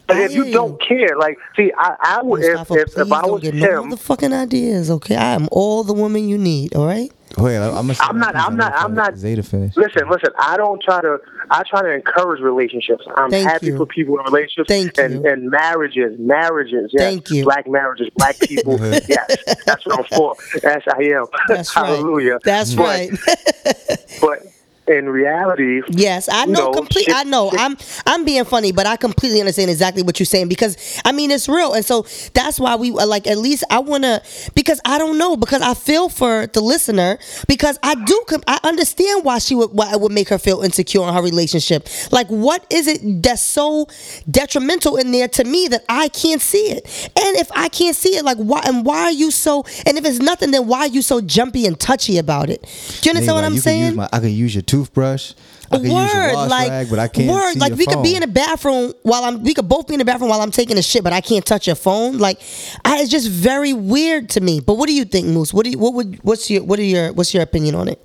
But 0.07 0.19
if 0.19 0.33
you 0.35 0.53
don't 0.53 0.81
care, 0.81 1.17
like, 1.17 1.39
see, 1.57 1.73
I, 1.79 1.97
I 1.99 2.23
would, 2.23 2.43
if, 2.43 2.51
Mustafa, 2.51 2.75
oh, 2.75 2.77
if, 2.77 2.89
if 2.89 2.95
please 2.95 3.13
I 3.13 3.23
don't 3.23 3.33
was 3.33 3.43
get 3.43 3.55
no 3.55 3.83
him, 3.83 3.91
motherfucking 3.91 4.33
ideas, 4.39 4.91
okay? 4.91 5.17
I 5.17 5.33
am 5.33 5.49
all 5.51 5.83
the 5.83 5.95
woman 5.95 6.29
you 6.29 6.37
need, 6.37 6.75
all 6.75 6.87
right? 6.87 7.11
Wait, 7.39 7.57
I'm, 7.57 7.73
gonna 7.73 7.95
say 7.95 8.05
I'm 8.05 8.19
not- 8.19 8.37
I'm 8.37 8.57
not- 8.57 8.73
I'm 8.77 8.95
not- 8.95 9.17
Zay 9.17 9.35
to 9.35 9.43
finish. 9.43 9.77
listen, 9.77 10.09
listen, 10.09 10.31
I 10.39 10.57
don't 10.57 10.81
try 10.83 11.01
to, 11.01 11.19
I 11.51 11.63
try 11.69 11.83
to 11.83 11.91
encourage 11.93 12.41
relationships. 12.41 13.05
I'm 13.17 13.31
Thank 13.31 13.49
happy 13.49 13.67
you. 13.67 13.77
for 13.77 13.87
people 13.87 14.19
in 14.19 14.25
relationships 14.25 14.69
Thank 14.69 14.97
and, 14.99 15.25
you. 15.25 15.31
and 15.31 15.51
marriages, 15.51 16.17
marriages, 16.19 16.91
yes. 16.93 17.03
Thank 17.03 17.31
you. 17.31 17.45
Black 17.45 17.67
marriages, 17.69 18.09
black 18.17 18.39
people, 18.41 18.79
yes. 18.81 19.37
That's 19.67 19.85
what 19.87 19.99
I'm 20.01 20.05
for. 20.07 20.37
That's 20.63 20.85
I 20.89 21.03
am. 21.03 21.27
That's 21.49 21.77
right. 21.77 21.87
Hallelujah. 21.87 22.39
That's 22.45 22.75
But- 22.75 22.83
right. 22.85 23.11
But 24.21 24.47
in 24.87 25.09
reality, 25.09 25.81
Yes, 25.89 26.29
I 26.29 26.45
you 26.45 26.53
know. 26.53 26.65
know, 26.67 26.73
complete. 26.73 27.07
shit- 27.07 27.15
I 27.15 27.23
know. 27.25 27.51
shit- 27.51 27.61
I'm. 27.61 27.77
I'm 28.07 28.25
being 28.25 28.45
funny, 28.45 28.71
but 28.73 28.87
I 28.87 28.97
completely 28.97 29.41
understand 29.41 29.71
exactly 29.71 30.03
what 30.03 30.19
you're 30.21 30.27
saying 30.27 30.49
because 30.49 30.77
I 31.05 31.13
mean 31.13 31.31
it's 31.31 31.49
real, 31.49 31.73
and 31.73 31.85
so 31.85 32.05
that's 32.35 32.61
why 32.61 32.77
we 32.77 32.91
uh, 32.91 33.07
like. 33.07 33.27
At 33.27 33.39
least 33.39 33.65
I 33.71 33.79
want 33.79 34.05
to 34.05 34.23
because 34.55 34.81
I 34.85 34.99
don't 34.99 35.17
know 35.17 35.37
because 35.37 35.63
I 35.63 35.73
feel 35.75 36.09
for 36.11 36.47
the 36.49 36.61
listener 36.61 37.19
because 37.49 37.79
I 37.83 37.95
do. 37.95 38.25
I 38.47 38.59
understand 38.65 39.25
why 39.25 39.39
she 39.39 39.55
would 39.55 39.71
why 39.73 39.91
it 39.93 40.01
would 40.01 40.13
make 40.13 40.29
her 40.29 40.39
feel 40.39 40.61
insecure 40.63 41.03
in 41.09 41.15
her 41.15 41.23
relationship. 41.23 41.89
Like, 42.13 42.27
what 42.29 42.67
is 42.71 42.87
it 42.87 43.23
that's 43.23 43.43
so 43.43 43.89
detrimental 44.31 44.97
in 44.97 45.13
there 45.13 45.29
to 45.29 45.45
me 45.45 45.69
that 45.69 45.85
I 45.89 46.09
can't 46.09 46.41
see 46.43 46.71
it? 46.71 47.11
And 47.25 47.37
if 47.37 47.51
I 47.53 47.69
can't 47.69 47.97
see 47.97 48.17
it, 48.17 48.25
like 48.25 48.37
why 48.39 48.63
and 48.67 48.85
why 48.85 49.05
are 49.05 49.13
you 49.13 49.31
so? 49.31 49.65
And 49.87 49.97
if 49.99 50.05
it's 50.05 50.19
nothing, 50.19 50.51
then 50.51 50.67
why 50.67 50.81
are 50.81 50.87
you 50.89 51.03
so 51.03 51.21
jumpy 51.21 51.67
and 51.67 51.79
touchy 51.79 52.19
about 52.19 52.51
it? 52.51 52.63
Do 52.63 52.69
you 53.09 53.11
understand 53.11 53.23
Nigga, 53.25 53.35
what 53.35 53.45
I'm 53.45 53.55
you 53.55 53.61
saying? 53.61 53.81
Can 53.81 53.87
use 53.89 53.97
my, 53.97 54.09
I 54.13 54.21
can 54.21 54.31
use 54.31 54.55
your 54.55 54.63
toothbrush. 54.75 55.35
I 55.71 55.77
can 55.77 55.85
use 55.85 56.15
your 56.15 56.35
wash 56.35 56.51
like 56.51 56.69
rag, 56.69 56.91
but 56.91 56.99
I 56.99 57.09
can't 57.09 57.31
word, 57.31 57.55
see 57.55 57.59
like 57.59 57.73
we 57.75 57.85
phone. 57.85 57.95
could 57.95 58.03
be 58.03 58.15
in 58.15 58.21
the 58.21 58.27
bathroom 58.27 58.93
while 59.03 59.25
I'm. 59.25 59.43
We 59.43 59.55
could 59.55 59.69
both 59.69 59.89
be 59.89 59.95
in 59.95 59.99
the 59.99 60.05
bathroom 60.05 60.31
while 60.31 60.41
I'm 60.41 60.51
taking 60.51 60.79
a 60.79 60.83
shit, 60.83 61.03
but 61.03 61.13
I 61.13 61.21
can't 61.21 61.45
touch 61.45 61.67
your 61.67 61.77
phone. 61.77 62.19
Like, 62.19 62.41
I, 62.85 63.01
it's 63.01 63.11
just 63.11 63.29
very 63.29 63.73
weird 63.73 64.31
to 64.31 64.41
me. 64.41 64.61
But 64.61 64.75
what 64.75 64.89
do 64.89 64.95
you 64.95 65.05
think, 65.05 65.27
Moose? 65.27 65.53
What 65.55 65.65
do 65.65 65.71
you, 65.71 65.79
what 65.79 65.95
would 65.95 66.19
what's 66.23 66.51
your 66.51 66.63
what 66.65 66.79
are 66.79 66.85
your 66.85 67.13
what's 67.13 67.33
your 67.35 67.43
opinion 67.43 67.75
on 67.75 67.89
it? 67.89 68.01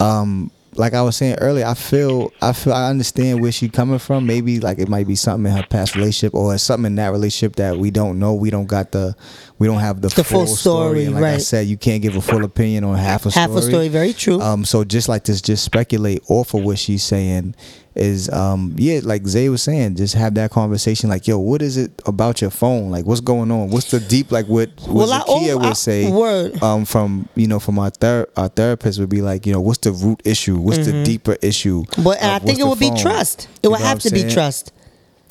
um 0.00 0.50
like 0.76 0.92
I 0.92 1.02
was 1.02 1.16
saying 1.16 1.36
earlier, 1.40 1.66
I 1.66 1.74
feel 1.74 2.32
I 2.42 2.52
feel 2.52 2.72
I 2.72 2.90
understand 2.90 3.40
where 3.40 3.52
she 3.52 3.68
coming 3.68 3.98
from. 3.98 4.26
Maybe 4.26 4.60
like 4.60 4.78
it 4.78 4.88
might 4.88 5.06
be 5.06 5.14
something 5.14 5.50
in 5.50 5.56
her 5.56 5.66
past 5.66 5.94
relationship 5.94 6.34
or 6.34 6.56
something 6.58 6.86
in 6.86 6.94
that 6.96 7.12
relationship 7.12 7.56
that 7.56 7.78
we 7.78 7.90
don't 7.90 8.18
know. 8.18 8.34
We 8.34 8.50
don't 8.50 8.66
got 8.66 8.92
the 8.92 9.14
we 9.58 9.66
don't 9.68 9.78
have 9.80 10.00
the, 10.00 10.08
The 10.08 10.24
full 10.24 10.46
story, 10.46 11.04
And 11.04 11.14
like 11.14 11.24
I 11.24 11.38
said, 11.38 11.66
you 11.68 11.76
can't 11.76 12.02
give 12.02 12.16
a 12.16 12.20
full 12.20 12.44
opinion 12.44 12.82
on 12.84 12.96
half 12.98 13.24
a 13.24 13.30
Half 13.30 13.50
story. 13.50 13.58
a 13.58 13.62
story, 13.62 13.88
very 13.88 14.12
true. 14.12 14.40
Um, 14.40 14.64
so 14.64 14.82
just 14.84 15.08
like 15.08 15.24
this, 15.24 15.40
just 15.40 15.64
speculate 15.64 16.22
off 16.28 16.54
of 16.54 16.64
what 16.64 16.78
she's 16.78 17.02
saying 17.04 17.54
is 17.94 18.28
um 18.30 18.74
yeah, 18.76 18.98
like 19.04 19.24
Zay 19.24 19.48
was 19.48 19.62
saying, 19.62 19.94
just 19.94 20.14
have 20.16 20.34
that 20.34 20.50
conversation. 20.50 21.08
Like, 21.08 21.28
yo, 21.28 21.38
what 21.38 21.62
is 21.62 21.76
it 21.76 21.92
about 22.06 22.40
your 22.40 22.50
phone? 22.50 22.90
Like, 22.90 23.06
what's 23.06 23.20
going 23.20 23.52
on? 23.52 23.70
What's 23.70 23.92
the 23.92 24.00
deep 24.00 24.32
like 24.32 24.46
what 24.48 24.70
Well, 24.88 25.12
I- 25.12 25.20
Zakia 25.20 25.54
would 25.54 25.64
I- 25.66 25.72
say? 25.74 26.10
word. 26.10 26.60
Um, 26.60 26.84
from 26.84 27.28
you 27.36 27.46
know, 27.46 27.60
from 27.60 27.78
our 27.78 27.90
ther- 27.90 28.26
our 28.36 28.48
therapist 28.48 28.98
would 28.98 29.08
be 29.10 29.22
like, 29.22 29.46
you 29.46 29.52
know, 29.52 29.60
what's 29.60 29.78
the 29.78 29.92
root 29.92 30.20
issue? 30.24 30.56
What's 30.58 30.84
the 30.84 31.04
deeper 31.04 31.36
issue? 31.40 31.84
But 32.02 32.20
I 32.20 32.40
think 32.40 32.58
it 32.58 32.66
would 32.66 32.80
be 32.80 32.90
trust. 33.00 33.44
It 33.44 33.58
You 33.62 33.70
would 33.70 33.80
have 33.80 34.00
to 34.00 34.10
be 34.10 34.24
trust. 34.28 34.72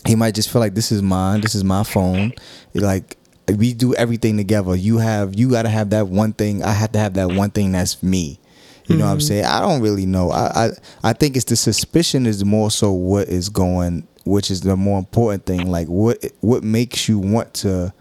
He 0.07 0.15
might 0.15 0.33
just 0.33 0.49
feel 0.49 0.61
like 0.61 0.73
this 0.75 0.91
is 0.93 1.01
mine. 1.01 1.41
This 1.41 1.55
is 1.55 1.65
my 1.65 1.83
phone. 1.83 2.31
Like 2.73 3.17
we 3.47 3.73
do 3.73 3.93
everything 3.95 4.37
together. 4.37 4.75
You 4.75 4.97
have 4.97 5.37
you 5.37 5.49
got 5.49 5.63
to 5.63 5.69
have 5.69 5.89
that 5.91 6.07
one 6.07 6.33
thing. 6.33 6.63
I 6.63 6.71
have 6.71 6.91
to 6.93 6.99
have 6.99 7.13
that 7.15 7.29
one 7.29 7.51
thing 7.51 7.71
that's 7.71 8.01
me. 8.01 8.39
You 8.87 8.97
know 8.97 9.05
what 9.05 9.11
I'm 9.11 9.17
mm-hmm. 9.19 9.27
saying? 9.27 9.45
I 9.45 9.61
don't 9.61 9.81
really 9.81 10.05
know. 10.05 10.31
I, 10.31 10.65
I 10.65 10.69
I 11.03 11.13
think 11.13 11.35
it's 11.35 11.45
the 11.45 11.55
suspicion 11.55 12.25
is 12.25 12.43
more 12.43 12.69
so 12.69 12.91
what 12.91 13.29
is 13.29 13.47
going, 13.49 14.07
which 14.25 14.51
is 14.51 14.61
the 14.61 14.75
more 14.75 14.99
important 14.99 15.45
thing. 15.45 15.71
Like 15.71 15.87
what 15.87 16.23
what 16.41 16.63
makes 16.63 17.07
you 17.07 17.19
want 17.19 17.53
to 17.55 17.93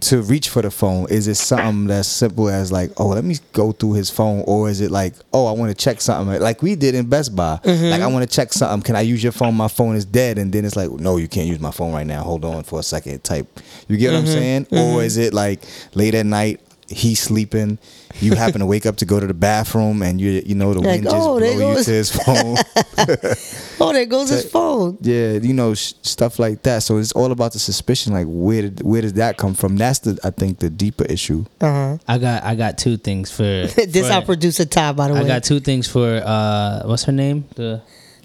to 0.00 0.22
reach 0.22 0.48
for 0.48 0.62
the 0.62 0.70
phone? 0.70 1.08
Is 1.08 1.28
it 1.28 1.36
something 1.36 1.86
that's 1.86 2.08
simple 2.08 2.48
as 2.48 2.70
like, 2.70 2.90
oh, 2.98 3.08
let 3.08 3.24
me 3.24 3.36
go 3.52 3.72
through 3.72 3.94
his 3.94 4.10
phone, 4.10 4.44
or 4.46 4.68
is 4.68 4.80
it 4.80 4.90
like, 4.90 5.14
oh, 5.32 5.46
I 5.46 5.52
want 5.52 5.70
to 5.70 5.74
check 5.74 6.00
something, 6.00 6.40
like 6.40 6.62
we 6.62 6.76
did 6.76 6.94
in 6.94 7.08
Best 7.08 7.34
Buy. 7.34 7.58
Mm-hmm. 7.62 7.84
Like 7.86 8.02
I 8.02 8.06
want 8.06 8.28
to 8.28 8.34
check 8.34 8.52
something. 8.52 8.82
Can 8.82 8.96
I 8.96 9.00
use 9.00 9.22
your 9.22 9.32
phone? 9.32 9.54
My 9.54 9.68
phone 9.68 9.96
is 9.96 10.04
dead, 10.04 10.38
and 10.38 10.52
then 10.52 10.64
it's 10.64 10.76
like, 10.76 10.90
no, 10.90 11.16
you 11.16 11.28
can't 11.28 11.48
use 11.48 11.60
my 11.60 11.70
phone 11.70 11.92
right 11.92 12.06
now. 12.06 12.22
Hold 12.22 12.44
on 12.44 12.62
for 12.62 12.80
a 12.80 12.82
second. 12.82 13.24
Type. 13.24 13.46
You 13.88 13.96
get 13.96 14.12
what 14.12 14.18
I'm 14.18 14.24
mm-hmm. 14.24 14.32
saying? 14.32 14.66
Or 14.70 14.76
mm-hmm. 14.76 15.00
is 15.00 15.16
it 15.16 15.34
like 15.34 15.62
late 15.94 16.14
at 16.14 16.26
night? 16.26 16.60
He's 16.90 17.20
sleeping. 17.20 17.78
You 18.20 18.34
happen 18.34 18.60
to 18.60 18.66
wake 18.66 18.86
up 18.86 18.96
to 18.96 19.04
go 19.04 19.20
to 19.20 19.26
the 19.26 19.34
bathroom, 19.34 20.02
and 20.02 20.18
you 20.20 20.42
you 20.46 20.54
know 20.54 20.72
the 20.72 20.80
Like, 20.80 20.86
wind 20.88 21.04
just 21.04 21.16
oh, 21.16 21.38
there 21.38 21.54
blow 21.54 21.68
you 21.70 21.74
goes- 21.76 21.84
to 21.84 21.90
his 21.92 22.10
phone. 22.24 22.56
Oh, 23.80 23.92
there 23.92 24.06
goes 24.06 24.28
his 24.28 24.50
phone. 24.50 24.98
Yeah, 25.02 25.32
you 25.34 25.54
know 25.54 25.72
sh- 25.74 25.92
stuff 26.02 26.38
like 26.38 26.62
that. 26.64 26.82
So 26.82 26.96
it's 26.98 27.12
all 27.12 27.30
about 27.30 27.52
the 27.52 27.58
suspicion. 27.58 28.12
Like 28.12 28.26
where 28.28 28.62
did 28.62 28.82
where 28.82 29.02
does 29.02 29.12
that 29.14 29.36
come 29.36 29.54
from? 29.54 29.76
That's 29.76 30.00
the 30.00 30.18
I 30.24 30.30
think 30.30 30.58
the 30.58 30.68
deeper 30.70 31.04
issue. 31.04 31.44
Uh-huh. 31.60 31.98
I 32.08 32.18
got 32.18 32.42
I 32.42 32.54
got 32.56 32.76
two 32.78 32.96
things 32.96 33.30
for 33.30 33.42
this 33.66 34.06
for- 34.08 34.12
our 34.12 34.22
producer 34.22 34.64
Ty, 34.64 34.92
by 34.92 35.08
the 35.08 35.14
way. 35.14 35.20
I 35.20 35.26
got 35.26 35.44
two 35.44 35.60
things 35.60 35.86
for 35.88 36.20
uh 36.24 36.82
what's 36.86 37.04
her 37.04 37.12
name? 37.12 37.44
The 37.54 37.82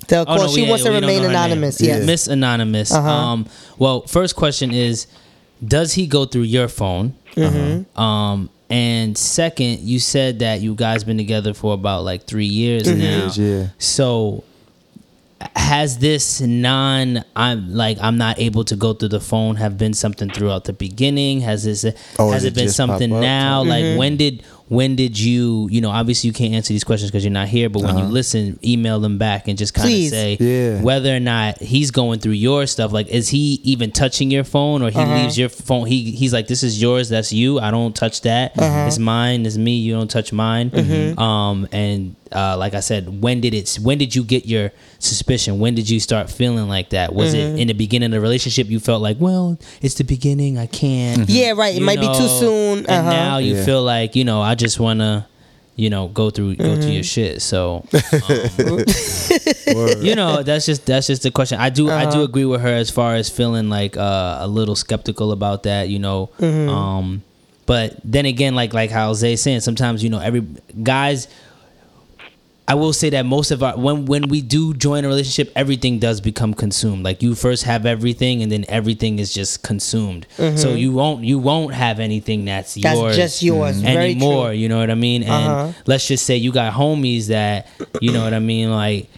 the 0.08 0.17
Oh, 0.19 0.26
call. 0.26 0.38
no, 0.38 0.47
she 0.47 0.63
we- 0.63 0.69
wants 0.69 0.84
to 0.86 0.91
remain 0.91 1.17
know 1.21 1.28
her 1.28 1.34
name. 1.34 1.38
anonymous. 1.38 1.80
Yeah. 1.82 1.97
Yes. 1.97 2.06
Miss 2.08 2.28
Anonymous. 2.28 2.91
Uh-huh. 2.91 3.08
Um 3.10 3.45
well, 3.78 4.02
first 4.08 4.36
question 4.36 4.71
is 4.73 5.06
does 5.65 5.93
he 5.93 6.08
go 6.08 6.26
through 6.26 6.41
your 6.43 6.67
phone? 6.67 7.13
Mm-hmm. 7.36 7.99
Um 7.99 8.49
and 8.73 9.15
second, 9.15 9.81
you 9.81 9.99
said 9.99 10.39
that 10.39 10.62
you 10.62 10.73
guys 10.73 11.03
been 11.03 11.17
together 11.17 11.53
for 11.53 11.75
about 11.75 12.03
like 12.03 12.25
3 12.25 12.45
years 12.45 12.88
now. 12.88 12.93
Years, 12.95 13.38
yeah. 13.38 13.67
So 13.77 14.43
has 15.56 15.97
this 15.99 16.41
non 16.41 17.23
I'm 17.36 17.73
like 17.73 17.97
I'm 18.01 18.17
not 18.17 18.39
able 18.39 18.63
to 18.65 18.75
go 18.75 18.93
through 18.93 19.10
the 19.10 19.19
phone 19.19 19.56
have 19.58 19.77
been 19.77 19.93
something 19.93 20.29
throughout 20.29 20.65
the 20.65 20.73
beginning? 20.73 21.41
Has 21.41 21.63
this 21.63 21.86
Oh, 22.19 22.32
has 22.32 22.43
it 22.43 22.49
it 22.49 22.56
been 22.56 22.69
something 22.69 23.10
now? 23.10 23.62
Mm-hmm. 23.63 23.69
Like 23.69 23.99
when 23.99 24.17
did 24.17 24.43
when 24.69 24.95
did 24.95 25.19
you 25.19 25.67
you 25.71 25.82
know 25.82 25.89
obviously 25.91 26.27
you 26.29 26.34
can't 26.34 26.53
answer 26.53 26.73
these 26.73 26.84
questions 26.84 27.12
because 27.12 27.23
you're 27.23 27.32
not 27.32 27.47
here, 27.47 27.69
but 27.69 27.84
when 27.84 27.97
you 27.97 28.06
listen, 28.06 28.58
email 28.63 28.99
them 28.99 29.17
back 29.17 29.47
and 29.47 29.58
just 29.58 29.73
kind 29.73 29.88
of 29.89 30.10
say 30.10 30.38
Yeah. 30.39 30.82
whether 30.82 31.15
or 31.15 31.19
not 31.19 31.60
he's 31.62 31.91
going 31.91 32.19
through 32.19 32.32
your 32.34 32.65
stuff. 32.65 32.91
Like 32.91 33.08
is 33.08 33.29
he 33.29 33.60
even 33.63 33.91
touching 33.91 34.32
your 34.32 34.43
phone 34.43 34.82
or 34.82 34.89
he 34.89 34.99
leaves 35.03 35.38
your 35.38 35.49
phone? 35.49 35.88
He 35.88 36.12
he's 36.12 36.34
like 36.34 36.47
this 36.47 36.63
is 36.63 36.82
yours, 36.82 37.10
that's 37.10 37.32
you. 37.34 37.60
I 37.60 37.71
don't 37.71 37.95
touch 37.95 38.21
that. 38.21 38.53
It's 38.58 38.99
mine. 38.99 39.45
It's 39.45 39.58
me. 39.58 39.77
You 39.77 39.93
don't 39.93 40.10
touch 40.12 40.32
mine. 40.34 40.71
Um 41.17 41.67
and 41.71 42.15
uh, 42.32 42.58
like 42.58 42.73
I 42.73 42.79
said, 42.79 43.21
when 43.21 43.41
did 43.41 43.53
it? 43.53 43.77
When 43.79 43.99
did 43.99 44.15
you 44.15 44.23
get 44.23 44.47
your 44.47 44.71
suspicion? 45.03 45.59
When 45.59 45.75
did 45.75 45.89
you 45.89 45.99
start 45.99 46.29
feeling 46.29 46.67
like 46.67 46.89
that? 46.91 47.13
Was 47.13 47.33
it 47.33 47.59
in 47.59 47.67
the 47.67 47.73
beginning 47.73 48.07
of 48.07 48.11
the 48.11 48.21
relationship? 48.21 48.67
You 48.69 48.79
felt 48.79 49.01
like, 49.01 49.17
well, 49.19 49.57
it's 49.81 49.95
the 49.95 50.03
beginning. 50.03 50.57
I 50.57 50.65
can't. 50.67 51.29
Yeah, 51.29 51.51
right. 51.55 51.75
It 51.75 51.79
you 51.79 51.85
might 51.85 51.99
be 51.99 52.07
too 52.07 52.27
soon. 52.27 52.79
And 52.79 52.89
Uh-huh. 52.89 53.09
now 53.09 53.37
you 53.37 53.55
Yeah. 53.55 53.65
feel 53.65 53.83
like 53.83 54.15
you 54.15 54.23
know, 54.23 54.41
I 54.41 54.55
just 54.55 54.79
wanna, 54.79 55.27
you 55.75 55.89
know, 55.89 56.07
go 56.07 56.29
through 56.29 56.55
go 56.55 56.75
through 56.75 56.91
your 56.91 57.03
shit. 57.03 57.41
So, 57.41 57.85
um, 58.27 58.83
you 60.01 60.15
know, 60.15 60.43
that's 60.43 60.65
just 60.65 60.85
that's 60.85 61.07
just 61.07 61.23
the 61.23 61.31
question. 61.31 61.59
I 61.59 61.69
do 61.69 61.89
I 61.89 62.09
do 62.09 62.23
agree 62.23 62.45
with 62.45 62.61
her 62.61 62.73
as 62.73 62.89
far 62.89 63.15
as 63.15 63.29
feeling 63.29 63.69
like 63.69 63.97
uh, 63.97 64.37
a 64.41 64.47
little 64.47 64.75
skeptical 64.75 65.31
about 65.31 65.63
that. 65.63 65.89
You 65.89 65.99
know, 65.99 66.29
um, 66.39 67.23
but 67.65 67.97
then 68.03 68.25
again, 68.25 68.55
like 68.55 68.73
like 68.73 68.91
how 68.91 69.13
Zay's 69.13 69.41
saying, 69.41 69.61
sometimes 69.61 70.03
you 70.03 70.09
know 70.09 70.19
every 70.19 70.41
guys. 70.81 71.27
I 72.65 72.76
will 72.76 72.93
say 72.93 73.10
that 73.10 73.26
most 73.26 73.52
of 73.52 73.62
our 73.62 73.78
when 73.78 74.06
when 74.06 74.30
we 74.30 74.41
do 74.41 74.73
join 74.73 75.04
a 75.04 75.08
relationship, 75.10 75.52
everything 75.56 75.99
does 75.99 76.21
become 76.21 76.54
consumed. 76.54 77.04
Like 77.04 77.21
you 77.21 77.36
first 77.36 77.63
have 77.63 77.86
everything, 77.86 78.41
and 78.41 78.49
then 78.52 78.63
everything 78.69 79.19
is 79.19 79.34
just 79.34 79.63
consumed. 79.63 80.26
So 80.56 80.73
you 80.73 80.93
won't 80.93 81.23
you 81.26 81.39
won't 81.39 81.73
have 81.73 81.99
anything 81.99 82.45
that's, 82.45 82.76
That's 82.76 82.97
yours 82.99 83.15
just 83.17 83.43
yours. 83.43 83.84
Anymore. 83.84 84.54
You 84.54 84.69
know 84.69 84.80
what 84.80 84.89
I 84.89 84.95
mean? 84.95 85.23
And 85.23 85.32
Uh-huh. 85.32 85.71
let's 85.88 86.08
just 86.08 86.26
say 86.26 86.38
you 86.38 86.52
got 86.54 86.73
homies 86.73 87.28
that 87.28 87.67
you 88.02 88.12
know 88.13 88.23
what 88.23 88.34
I 88.34 88.39
mean, 88.39 88.71
like. 88.71 89.10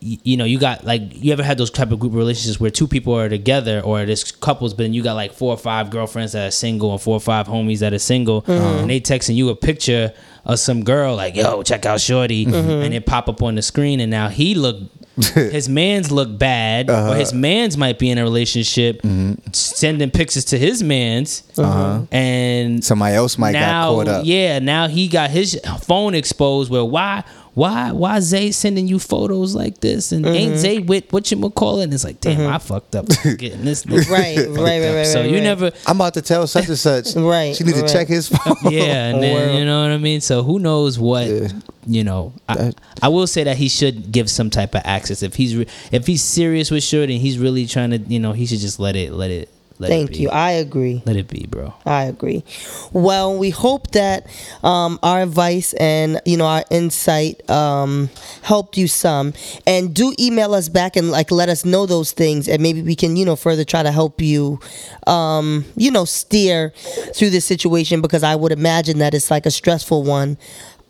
You 0.00 0.36
know, 0.36 0.44
you 0.44 0.58
got 0.58 0.84
like 0.84 1.02
you 1.12 1.32
ever 1.32 1.44
had 1.44 1.56
those 1.56 1.70
type 1.70 1.92
of 1.92 2.00
group 2.00 2.12
relationships 2.12 2.58
where 2.58 2.70
two 2.70 2.88
people 2.88 3.14
are 3.16 3.28
together 3.28 3.80
or 3.84 4.04
there's 4.04 4.32
couples, 4.32 4.74
but 4.74 4.82
then 4.84 4.94
you 4.94 5.02
got 5.02 5.14
like 5.14 5.32
four 5.32 5.52
or 5.54 5.56
five 5.56 5.90
girlfriends 5.90 6.32
that 6.32 6.48
are 6.48 6.50
single 6.50 6.90
and 6.90 7.00
four 7.00 7.14
or 7.14 7.20
five 7.20 7.46
homies 7.46 7.78
that 7.78 7.92
are 7.92 7.98
single, 8.00 8.42
Mm-hmm. 8.42 8.78
and 8.80 8.90
they 8.90 9.00
texting 9.00 9.36
you 9.36 9.48
a 9.50 9.54
picture 9.54 10.12
of 10.44 10.58
some 10.58 10.84
girl 10.84 11.16
like, 11.16 11.36
"Yo, 11.36 11.62
check 11.62 11.86
out 11.86 12.00
Shorty," 12.00 12.46
mm-hmm. 12.46 12.54
mm-hmm. 12.54 12.70
and 12.70 12.94
it 12.94 13.06
pop 13.06 13.28
up 13.28 13.42
on 13.42 13.54
the 13.54 13.62
screen, 13.62 14.00
and 14.00 14.10
now 14.10 14.28
he 14.28 14.54
look, 14.54 14.78
his 15.34 15.68
man's 15.68 16.10
look 16.10 16.38
bad, 16.38 16.90
or 16.90 16.94
uh-huh. 16.94 17.14
his 17.14 17.32
man's 17.32 17.76
might 17.76 17.98
be 17.98 18.10
in 18.10 18.18
a 18.18 18.22
relationship, 18.22 19.02
mm-hmm. 19.02 19.34
sending 19.52 20.10
pictures 20.10 20.44
to 20.46 20.58
his 20.58 20.82
man's, 20.82 21.42
uh-huh. 21.58 22.02
and 22.10 22.84
Somebody 22.84 23.14
else 23.16 23.38
might 23.38 23.52
got 23.52 23.60
now, 23.60 23.90
caught 23.90 24.08
up. 24.08 24.24
yeah, 24.26 24.58
now 24.58 24.88
he 24.88 25.08
got 25.08 25.30
his 25.30 25.60
phone 25.82 26.14
exposed. 26.14 26.70
Where 26.70 26.84
why, 26.84 27.24
why, 27.54 27.90
why 27.92 28.20
Zay 28.20 28.52
sending 28.52 28.86
you 28.86 28.98
photos 28.98 29.54
like 29.54 29.80
this? 29.80 30.12
And 30.12 30.24
ain't 30.24 30.52
mm-hmm. 30.52 30.60
Zay 30.60 30.78
with 30.78 31.12
what 31.12 31.30
you 31.30 31.50
call 31.50 31.80
it? 31.80 31.92
It's 31.92 32.04
like, 32.04 32.20
damn, 32.20 32.38
mm-hmm. 32.38 32.52
I 32.52 32.58
fucked 32.58 32.94
up 32.94 33.06
getting 33.08 33.64
this. 33.64 33.84
nigga 33.86 34.08
Right, 34.08 34.38
right, 34.38 34.56
right, 34.80 34.94
right, 34.94 35.06
So 35.06 35.20
right, 35.20 35.28
you 35.28 35.36
right. 35.36 35.42
never, 35.42 35.72
I'm 35.86 35.96
about 35.96 36.14
to 36.14 36.22
tell 36.22 36.46
such 36.46 36.68
and 36.68 36.78
such. 36.78 37.16
Right, 37.20 37.54
She 37.54 37.64
need 37.64 37.74
to 37.74 37.88
check 37.88 38.08
his 38.08 38.28
phone. 38.28 38.56
yeah, 38.72 39.08
and 39.08 39.22
then, 39.22 39.34
Word. 39.34 39.58
you 39.58 39.64
know 39.64 39.82
what 39.82 39.90
I 39.90 39.98
mean. 39.98 40.20
So 40.20 40.42
who 40.42 40.58
knows 40.58 40.98
what 40.98 41.26
Yeah. 41.26 41.48
you 41.86 42.04
know? 42.04 42.32
I, 42.48 42.72
I 43.02 43.08
will 43.08 43.26
say 43.26 43.44
that 43.44 43.56
he 43.56 43.68
should 43.68 44.10
give 44.12 44.30
some 44.30 44.50
type 44.50 44.74
of 44.74 44.82
access 44.84 45.22
if 45.22 45.34
he's 45.34 45.56
re- 45.56 45.66
if 45.92 46.06
he's 46.06 46.22
serious 46.22 46.70
with 46.70 46.82
Shorty 46.82 47.14
and 47.14 47.22
he's 47.22 47.38
really 47.38 47.66
trying 47.66 47.90
to, 47.90 47.98
you 47.98 48.20
know, 48.20 48.32
he 48.32 48.46
should 48.46 48.60
just 48.60 48.78
let 48.80 48.96
it, 48.96 49.12
let 49.12 49.30
it, 49.30 49.52
let 49.80 49.88
Thank 49.88 50.20
you. 50.20 50.28
I 50.28 50.50
agree. 50.52 51.02
let 51.06 51.16
it 51.16 51.26
be, 51.26 51.46
bro. 51.48 51.72
I 51.86 52.04
agree. 52.04 52.44
Well, 52.92 53.38
we 53.38 53.48
hope 53.48 53.92
that 53.92 54.26
um, 54.62 54.98
our 55.02 55.22
advice 55.22 55.72
and 55.72 56.20
you 56.26 56.36
know 56.36 56.44
our 56.44 56.64
insight 56.70 57.48
um, 57.48 58.10
helped 58.42 58.76
you 58.76 58.88
some. 58.88 59.32
And 59.66 59.94
do 59.94 60.14
email 60.20 60.52
us 60.52 60.68
back 60.68 60.96
and 60.96 61.10
like 61.10 61.30
let 61.30 61.48
us 61.48 61.64
know 61.64 61.86
those 61.86 62.12
things, 62.12 62.46
and 62.46 62.62
maybe 62.62 62.82
we 62.82 62.94
can 62.94 63.16
you 63.16 63.24
know 63.24 63.36
further 63.36 63.64
try 63.64 63.82
to 63.82 63.90
help 63.90 64.20
you, 64.20 64.60
um, 65.06 65.64
you 65.76 65.90
know, 65.90 66.04
steer 66.04 66.74
through 67.14 67.30
this 67.30 67.46
situation 67.46 68.02
because 68.02 68.22
I 68.22 68.36
would 68.36 68.52
imagine 68.52 68.98
that 68.98 69.14
it's 69.14 69.30
like 69.30 69.46
a 69.46 69.50
stressful 69.50 70.02
one. 70.02 70.36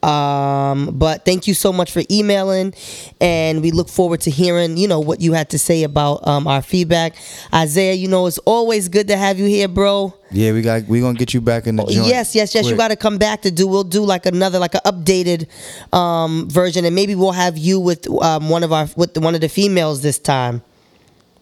Um, 0.02 0.90
but 0.98 1.24
thank 1.24 1.46
you 1.46 1.54
so 1.54 1.72
much 1.72 1.92
for 1.92 2.02
emailing, 2.10 2.74
and 3.20 3.62
we 3.62 3.70
look 3.70 3.88
forward 3.88 4.20
to 4.22 4.30
hearing 4.30 4.76
you 4.76 4.88
know 4.88 5.00
what 5.00 5.20
you 5.20 5.32
had 5.32 5.50
to 5.50 5.58
say 5.58 5.82
about 5.82 6.26
um, 6.26 6.46
our 6.46 6.62
feedback. 6.62 7.14
Isaiah, 7.52 7.94
you 7.94 8.08
know 8.08 8.26
it's 8.26 8.38
always 8.38 8.88
good 8.88 9.08
to 9.08 9.16
have 9.16 9.38
you 9.38 9.46
here, 9.46 9.68
bro. 9.68 10.14
Yeah, 10.30 10.52
we 10.52 10.62
got 10.62 10.84
we're 10.84 11.02
gonna 11.02 11.18
get 11.18 11.34
you 11.34 11.40
back 11.40 11.66
in 11.66 11.76
the 11.76 11.84
joint. 11.84 12.06
Yes, 12.06 12.34
yes, 12.34 12.54
yes. 12.54 12.68
You 12.68 12.76
got 12.76 12.88
to 12.88 12.96
come 12.96 13.18
back 13.18 13.42
to 13.42 13.50
do. 13.50 13.66
We'll 13.66 13.84
do 13.84 14.04
like 14.04 14.26
another, 14.26 14.58
like 14.58 14.74
an 14.74 14.80
updated 14.86 15.48
um, 15.92 16.48
version, 16.48 16.84
and 16.84 16.94
maybe 16.94 17.14
we'll 17.14 17.32
have 17.32 17.58
you 17.58 17.80
with 17.80 18.08
um, 18.22 18.48
one 18.48 18.62
of 18.62 18.72
our 18.72 18.88
with 18.96 19.18
one 19.18 19.34
of 19.34 19.40
the 19.40 19.48
females 19.48 20.02
this 20.02 20.18
time. 20.18 20.62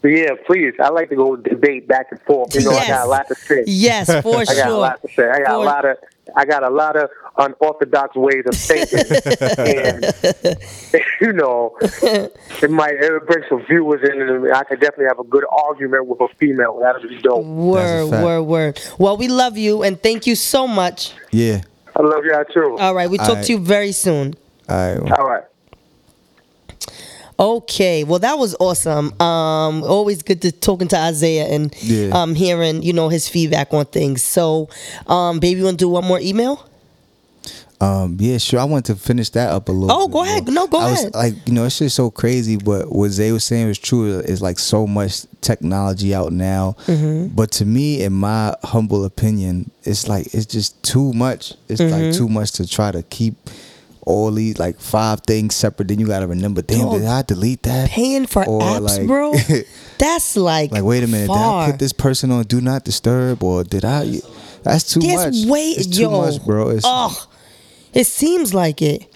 Yeah, 0.03 0.31
please. 0.47 0.75
I 0.81 0.89
like 0.91 1.09
to 1.11 1.17
go 1.17 1.35
debate 1.37 1.89
back 1.89 2.07
and 2.13 2.21
forth. 2.23 2.55
You 2.55 2.63
know, 2.63 2.71
I 2.71 2.87
got 2.87 3.07
a 3.07 3.09
lot 3.11 3.29
to 3.29 3.35
say. 3.35 3.65
Yes, 3.67 4.07
for 4.23 4.23
sure. 4.23 4.39
I 4.49 4.55
got 4.55 4.69
a 4.71 4.77
lot 4.77 5.03
to 5.03 5.09
say. 5.13 5.29
I 5.29 5.39
got 5.41 5.47
For- 5.49 5.53
a 5.55 5.59
lot 5.59 5.85
of 5.85 5.97
I 6.37 6.45
got 6.45 6.63
a 6.63 6.71
lot 6.71 6.97
of 6.97 7.11
unorthodox 7.39 8.17
ways 8.17 8.45
of 8.47 8.55
thinking, 8.55 8.99
and 9.59 10.05
you 11.21 11.33
know, 11.33 11.77
it 11.81 12.71
might 12.71 12.95
it 12.95 13.27
bring 13.27 13.45
some 13.49 13.65
viewers 13.67 14.09
in, 14.09 14.21
and 14.21 14.53
I 14.53 14.65
could 14.65 14.81
definitely 14.81 15.07
have 15.07 15.19
a 15.19 15.25
good 15.25 15.45
argument 15.51 16.07
with 16.07 16.21
a 16.21 16.29
female. 16.37 16.79
That'd 16.81 17.09
be 17.09 17.19
dope. 17.19 17.45
Word, 17.45 18.11
fact. 18.11 18.25
word, 18.25 18.43
word. 18.43 18.81
Well, 18.99 19.17
we 19.17 19.29
love 19.29 19.57
you 19.57 19.83
and 19.83 20.03
thank 20.03 20.27
you 20.27 20.35
so 20.35 20.67
much. 20.67 21.13
Yeah. 21.31 21.63
I 21.97 22.03
love 22.03 22.25
y'all 22.25 22.45
too. 22.45 22.77
All 22.79 22.95
right, 22.95 23.09
we 23.11 23.19
talk 23.19 23.31
Alright. 23.31 23.45
to 23.47 23.53
you 23.53 23.59
very 23.59 23.93
soon. 23.93 24.35
All 24.69 24.77
right. 24.77 25.03
well, 25.03 25.15
All 25.15 25.27
right. 25.29 25.45
Okay, 27.41 28.03
well 28.03 28.19
that 28.19 28.37
was 28.37 28.57
awesome. 28.59 29.13
Um, 29.21 29.85
always 29.85 30.23
good 30.25 30.43
to 30.43 30.51
talking 30.51 30.89
to 30.89 30.99
Isaiah 30.99 31.47
and 31.47 31.73
Yeah. 31.83 32.11
um 32.11 32.35
hearing 32.35 32.83
you 32.83 32.93
know 32.93 33.09
his 33.09 33.29
feedback 33.29 33.73
on 33.73 33.87
things. 33.87 34.23
So, 34.23 34.69
um, 35.07 35.39
baby, 35.39 35.63
want 35.63 35.79
to 35.79 35.85
do 35.85 35.89
one 35.89 36.05
more 36.05 36.19
email? 36.21 36.68
Um, 37.81 38.17
yeah, 38.19 38.39
sure. 38.39 38.59
I 38.59 38.65
want 38.65 38.87
to 38.87 38.97
finish 38.97 39.31
that 39.31 39.51
up 39.51 39.69
a 39.69 39.73
little. 39.73 39.97
Oh, 39.97 40.09
go 40.09 40.25
ahead. 40.25 40.45
more. 40.47 40.55
No, 40.55 40.67
go 40.67 40.79
I 40.79 40.91
was, 40.91 41.01
ahead. 41.01 41.15
Like 41.15 41.35
you 41.47 41.53
know, 41.55 41.65
it's 41.65 41.79
just 41.79 41.95
so 41.95 42.11
crazy. 42.11 42.57
But 42.57 42.91
what 42.91 43.11
Zay 43.11 43.31
was 43.31 43.45
saying 43.45 43.69
was 43.69 43.79
true. 43.79 44.19
Is 44.19 44.43
like 44.43 44.59
so 44.59 44.87
much 44.87 45.27
technology 45.41 46.15
out 46.15 46.33
now. 46.33 46.75
Mm-hmm. 46.87 47.35
But 47.37 47.53
to 47.53 47.65
me, 47.65 48.03
in 48.03 48.13
my 48.15 48.55
humble 48.65 49.05
opinion, 49.05 49.71
it's 49.85 50.09
like 50.09 50.35
it's 50.35 50.47
just 50.47 50.83
too 50.83 51.13
much. 51.13 51.55
It's 51.69 51.81
Mm-hmm. 51.81 52.03
like 52.07 52.15
too 52.15 52.29
much 52.29 52.53
to 52.53 52.67
try 52.67 52.91
to 52.91 53.03
keep 53.05 53.35
all 54.03 54.31
these 54.33 54.59
like 54.59 54.81
five 54.81 55.21
things 55.21 55.55
separate. 55.55 55.87
Then 55.89 56.01
you 56.01 56.07
gotta 56.09 56.27
remember, 56.27 56.63
damn, 56.63 56.81
Dog, 56.81 56.99
did 57.01 57.07
I 57.09 57.23
delete 57.23 57.63
that? 57.65 57.91
Paying 57.91 58.27
for 58.27 58.45
Or, 58.45 58.61
apps, 58.61 58.99
like- 58.99 59.07
bro. 59.07 59.35
That's 59.99 60.37
like 60.37 60.73
like, 60.73 60.83
wait 60.83 61.05
a 61.05 61.07
minute, 61.07 61.27
far. 61.29 61.37
did 61.67 61.69
I 61.69 61.71
put 61.73 61.79
this 61.81 61.93
person 61.93 62.31
on 62.33 62.45
do 62.45 62.61
not 62.61 62.85
disturb 62.85 63.43
or 63.45 63.63
did 63.65 63.85
I? 63.85 64.21
That's 64.63 64.93
too 64.93 65.01
There's 65.01 65.45
much. 65.45 65.51
way 65.51 65.61
it's 65.71 65.87
too 65.87 66.03
yo, 66.03 66.11
much, 66.23 66.45
bro. 66.45 66.71
It's, 66.71 66.85
oh, 66.87 67.29
it 67.95 68.07
seems 68.07 68.55
like 68.55 68.83
it. 68.83 69.07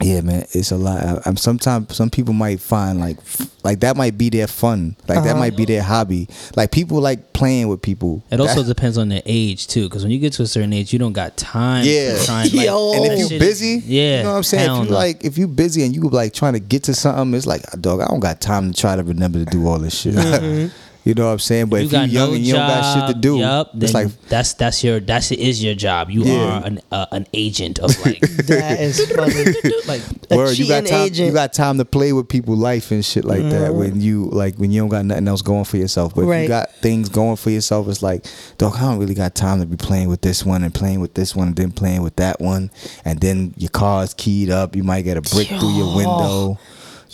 Yeah, 0.00 0.20
man, 0.22 0.46
it's 0.50 0.72
a 0.72 0.76
lot. 0.76 1.00
I, 1.00 1.22
I'm 1.26 1.36
sometimes 1.36 1.94
some 1.94 2.10
people 2.10 2.34
might 2.34 2.58
find 2.58 2.98
like 2.98 3.18
f- 3.18 3.48
like 3.62 3.78
that 3.80 3.96
might 3.96 4.18
be 4.18 4.30
their 4.30 4.48
fun, 4.48 4.96
like 5.06 5.18
Uh-huh. 5.18 5.26
that 5.28 5.36
might 5.38 5.56
be 5.56 5.64
their 5.64 5.82
hobby. 5.82 6.28
Like 6.56 6.72
people 6.72 7.00
like 7.00 7.32
playing 7.32 7.68
with 7.68 7.82
people. 7.82 8.24
It 8.28 8.40
also 8.40 8.62
That- 8.62 8.74
depends 8.74 8.98
on 8.98 9.10
their 9.10 9.22
age 9.24 9.68
too, 9.68 9.84
because 9.88 10.02
when 10.02 10.10
you 10.10 10.18
get 10.18 10.32
to 10.34 10.42
a 10.42 10.46
certain 10.48 10.72
age, 10.72 10.92
you 10.92 10.98
don't 10.98 11.12
got 11.12 11.36
time. 11.36 11.84
Yeah. 11.86 12.18
to 12.18 12.24
try 12.24 12.42
like, 12.42 12.52
Yo. 12.66 12.94
and 12.94 13.12
if 13.12 13.18
you 13.20 13.28
shit 13.28 13.38
busy, 13.40 13.74
is- 13.74 13.86
yeah, 13.86 14.16
you 14.18 14.22
know 14.24 14.30
what 14.30 14.36
I'm 14.38 14.42
saying. 14.42 14.64
hell 14.66 14.78
If 14.80 14.84
you 14.86 14.90
no. 14.90 14.96
like, 14.98 15.24
if 15.24 15.38
you 15.38 15.46
busy 15.46 15.84
and 15.84 15.94
you 15.94 16.02
like 16.08 16.32
trying 16.34 16.54
to 16.54 16.60
get 16.60 16.82
to 16.84 16.94
something, 16.94 17.32
it's 17.34 17.46
like, 17.46 17.62
dog, 17.80 18.00
I 18.00 18.06
don't 18.08 18.18
got 18.18 18.40
time 18.40 18.72
to 18.72 18.80
try 18.80 18.96
to 18.96 19.04
remember 19.04 19.38
to 19.38 19.44
do 19.44 19.68
all 19.68 19.78
this 19.78 20.00
shit. 20.00 20.16
you 21.04 21.14
know 21.14 21.26
what 21.26 21.32
I'm 21.32 21.38
saying? 21.40 21.66
But 21.66 21.76
you 21.80 21.86
if 21.86 21.92
you 21.92 21.98
got 21.98 22.08
young 22.10 22.28
no 22.30 22.34
and 22.36 22.46
you 22.46 22.52
job, 22.52 22.68
don't 22.68 22.80
got 22.82 23.06
shit 23.08 23.14
to 23.16 23.20
do, 23.20 23.38
Yep, 23.38 23.68
it's 23.80 23.94
like 23.94 24.20
that's 24.28 24.54
that's 24.54 24.84
your 24.84 25.00
that's 25.00 25.32
is 25.32 25.62
your 25.62 25.74
job. 25.74 26.10
You 26.10 26.24
Yeah. 26.24 26.60
are 26.60 26.64
an 26.66 26.80
uh, 26.92 27.06
an 27.12 27.26
agent 27.34 27.78
of 27.80 27.90
like 28.04 28.20
That 28.46 28.80
is 28.80 29.00
funny. 29.16 29.44
like 29.86 30.02
A 30.30 30.36
Word, 30.36 30.58
you 30.58 30.66
got 30.68 30.82
cheating 30.82 30.96
time. 30.96 31.06
agent. 31.06 31.26
You 31.28 31.32
got 31.34 31.52
time 31.52 31.78
to 31.78 31.84
play 31.84 32.12
with 32.12 32.28
people 32.28 32.56
life 32.56 32.90
and 32.92 33.04
shit 33.04 33.24
like 33.24 33.42
that. 33.50 33.74
When 33.74 34.00
you 34.00 34.26
like 34.26 34.56
when 34.56 34.70
you 34.70 34.80
don't 34.82 34.88
got 34.90 35.04
nothing 35.04 35.26
else 35.28 35.42
going 35.42 35.64
for 35.64 35.76
yourself, 35.76 36.14
but 36.14 36.22
if 36.28 36.42
you 36.42 36.48
got 36.48 36.70
things 36.76 37.08
going 37.08 37.36
for 37.36 37.50
yourself, 37.50 37.88
it's 37.88 38.02
like, 38.02 38.24
dog, 38.58 38.76
I 38.76 38.80
don't 38.82 38.98
really 38.98 39.14
got 39.14 39.34
time 39.34 39.60
to 39.60 39.66
be 39.66 39.76
playing 39.76 40.08
with 40.08 40.20
this 40.22 40.44
one 40.44 40.62
and 40.62 40.72
playing 40.72 41.00
with 41.00 41.14
this 41.14 41.34
one 41.34 41.48
and 41.48 41.56
then 41.56 41.72
playing 41.72 42.02
with 42.02 42.16
that 42.16 42.40
one, 42.40 42.70
and 43.04 43.20
then 43.20 43.54
your 43.56 43.70
car's 43.70 44.14
keyed 44.14 44.50
up. 44.50 44.76
You 44.76 44.84
might 44.84 45.02
get 45.02 45.16
a 45.16 45.22
brick 45.22 45.48
through 45.48 45.76
your 45.76 45.94
window. 45.96 46.58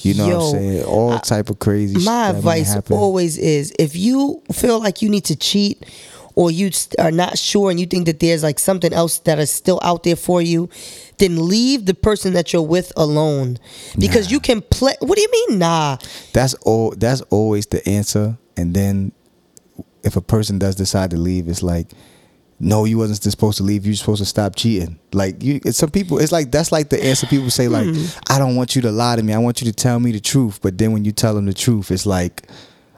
You 0.05 0.15
know 0.15 0.29
what 0.29 0.45
I'm 0.45 0.51
saying? 0.53 0.85
All 0.85 1.19
type 1.19 1.51
of 1.51 1.59
crazy. 1.59 1.95
shit 1.97 2.05
My 2.05 2.31
advice 2.31 2.77
always 2.91 3.39
is 3.39 3.73
if 3.79 3.97
you 3.97 4.43
feel 4.53 4.81
like 4.81 5.03
you 5.03 5.09
need 5.09 5.25
to 5.27 5.37
cheat 5.37 5.85
or 6.35 6.53
you 6.53 6.71
are 7.01 7.11
not 7.11 7.37
sure 7.37 7.69
and 7.69 7.81
you 7.81 7.87
think 7.87 8.07
that 8.07 8.21
there's 8.21 8.45
like 8.45 8.61
something 8.61 8.93
else 8.93 9.19
that 9.21 9.41
is 9.41 9.51
still 9.51 9.81
out 9.83 10.05
there 10.05 10.15
for 10.15 10.41
you, 10.41 10.69
then 11.19 11.49
leave 11.49 11.87
the 11.87 11.95
person 11.95 12.33
that 12.35 12.53
you're 12.53 12.63
with 12.63 12.93
alone 12.97 13.59
because 13.99 14.31
you 14.31 14.39
can 14.39 14.61
play. 14.61 14.95
What 15.01 15.17
do 15.17 15.23
you 15.23 15.31
mean, 15.33 15.59
nah? 15.59 15.97
That's 16.33 16.55
all. 16.55 16.95
That's 16.97 17.23
always 17.23 17.67
the 17.67 17.87
answer. 17.89 18.39
And 18.57 18.75
then, 18.75 19.11
if 20.05 20.15
a 20.15 20.21
person 20.21 20.59
does 20.61 20.77
decide 20.77 21.11
to 21.11 21.17
leave, 21.17 21.49
it's 21.49 21.63
like, 21.63 21.89
no, 22.61 22.85
you 22.85 22.99
wasn't 22.99 23.23
supposed 23.23 23.59
to 23.59 23.62
leave. 23.64 23.87
You're 23.87 23.94
supposed 23.94 24.21
to 24.21 24.27
stop 24.27 24.57
cheating. 24.57 24.99
Like 25.12 25.42
you, 25.42 25.61
some 25.71 25.90
people. 25.90 26.18
It's 26.18 26.33
like 26.33 26.51
that's 26.51 26.73
like 26.73 26.88
the 26.88 27.03
answer 27.05 27.27
people 27.27 27.51
say. 27.51 27.68
Like, 27.68 27.87
Hmm. 27.87 28.05
I 28.29 28.38
don't 28.38 28.57
want 28.57 28.75
you 28.75 28.83
to 28.83 28.90
lie 28.90 29.16
to 29.16 29.23
me. 29.23 29.33
I 29.33 29.38
want 29.38 29.61
you 29.61 29.66
to 29.66 29.73
tell 29.73 30.01
me 30.01 30.11
the 30.12 30.21
truth. 30.21 30.61
But 30.61 30.77
then 30.79 30.92
when 30.92 31.05
you 31.05 31.12
tell 31.12 31.35
them 31.35 31.47
the 31.47 31.55
truth, 31.55 31.90
it's 31.90 32.05
like, 32.07 32.49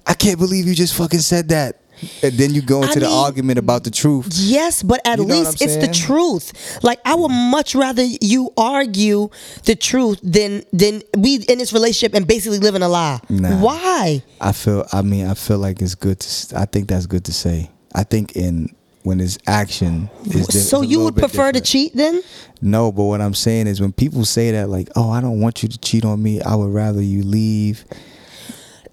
I 0.06 0.14
can't 0.14 0.38
believe 0.38 0.66
you 0.66 0.74
just 0.74 0.94
fucking 0.94 1.20
said 1.20 1.48
that. 1.50 1.76
And 2.22 2.32
then 2.32 2.54
you 2.54 2.62
go 2.62 2.80
I 2.82 2.86
into 2.86 3.00
the 3.00 3.10
argument 3.10 3.58
about 3.58 3.84
the 3.84 3.90
truth. 3.90 4.28
Yes, 4.32 4.82
but 4.82 5.06
at 5.06 5.18
You 5.18 5.26
know 5.26 5.34
least 5.40 5.60
it's 5.60 5.76
the 5.76 5.92
truth. 5.92 6.82
Like 6.82 6.98
I 7.04 7.14
would 7.14 7.28
much 7.28 7.74
rather 7.74 8.02
you 8.02 8.50
argue 8.56 9.28
the 9.66 9.76
truth 9.76 10.18
than 10.22 10.62
than 10.72 11.02
we 11.18 11.36
in 11.46 11.58
this 11.58 11.74
relationship 11.74 12.14
and 12.14 12.26
basically 12.26 12.58
living 12.58 12.80
a 12.80 12.88
lie. 12.88 13.20
Nah. 13.28 13.58
Why? 13.60 14.22
I 14.40 14.52
feel. 14.52 14.86
I 14.90 15.02
mean, 15.02 15.26
I 15.26 15.34
feel 15.34 15.58
like 15.58 15.82
it's 15.82 15.94
good 15.94 16.20
to. 16.20 16.58
I 16.58 16.64
think 16.64 16.88
that's 16.88 17.04
good 17.04 17.26
to 17.26 17.34
say. 17.34 17.70
I 17.94 18.04
think 18.04 18.34
in 18.34 18.74
when 19.02 19.20
it's 19.20 19.38
action. 19.46 20.10
Is 20.26 20.46
di- 20.46 20.58
so 20.58 20.82
you 20.82 21.00
would 21.00 21.16
prefer 21.16 21.52
to 21.52 21.60
cheat 21.60 21.94
then? 21.94 22.22
No, 22.60 22.92
but 22.92 23.04
what 23.04 23.20
I'm 23.20 23.34
saying 23.34 23.66
is 23.66 23.80
when 23.80 23.92
people 23.92 24.24
say 24.24 24.50
that, 24.52 24.68
like, 24.68 24.88
oh, 24.96 25.10
I 25.10 25.20
don't 25.20 25.40
want 25.40 25.62
you 25.62 25.68
to 25.68 25.78
cheat 25.78 26.04
on 26.04 26.22
me. 26.22 26.40
I 26.42 26.54
would 26.54 26.72
rather 26.72 27.00
you 27.00 27.22
leave. 27.22 27.84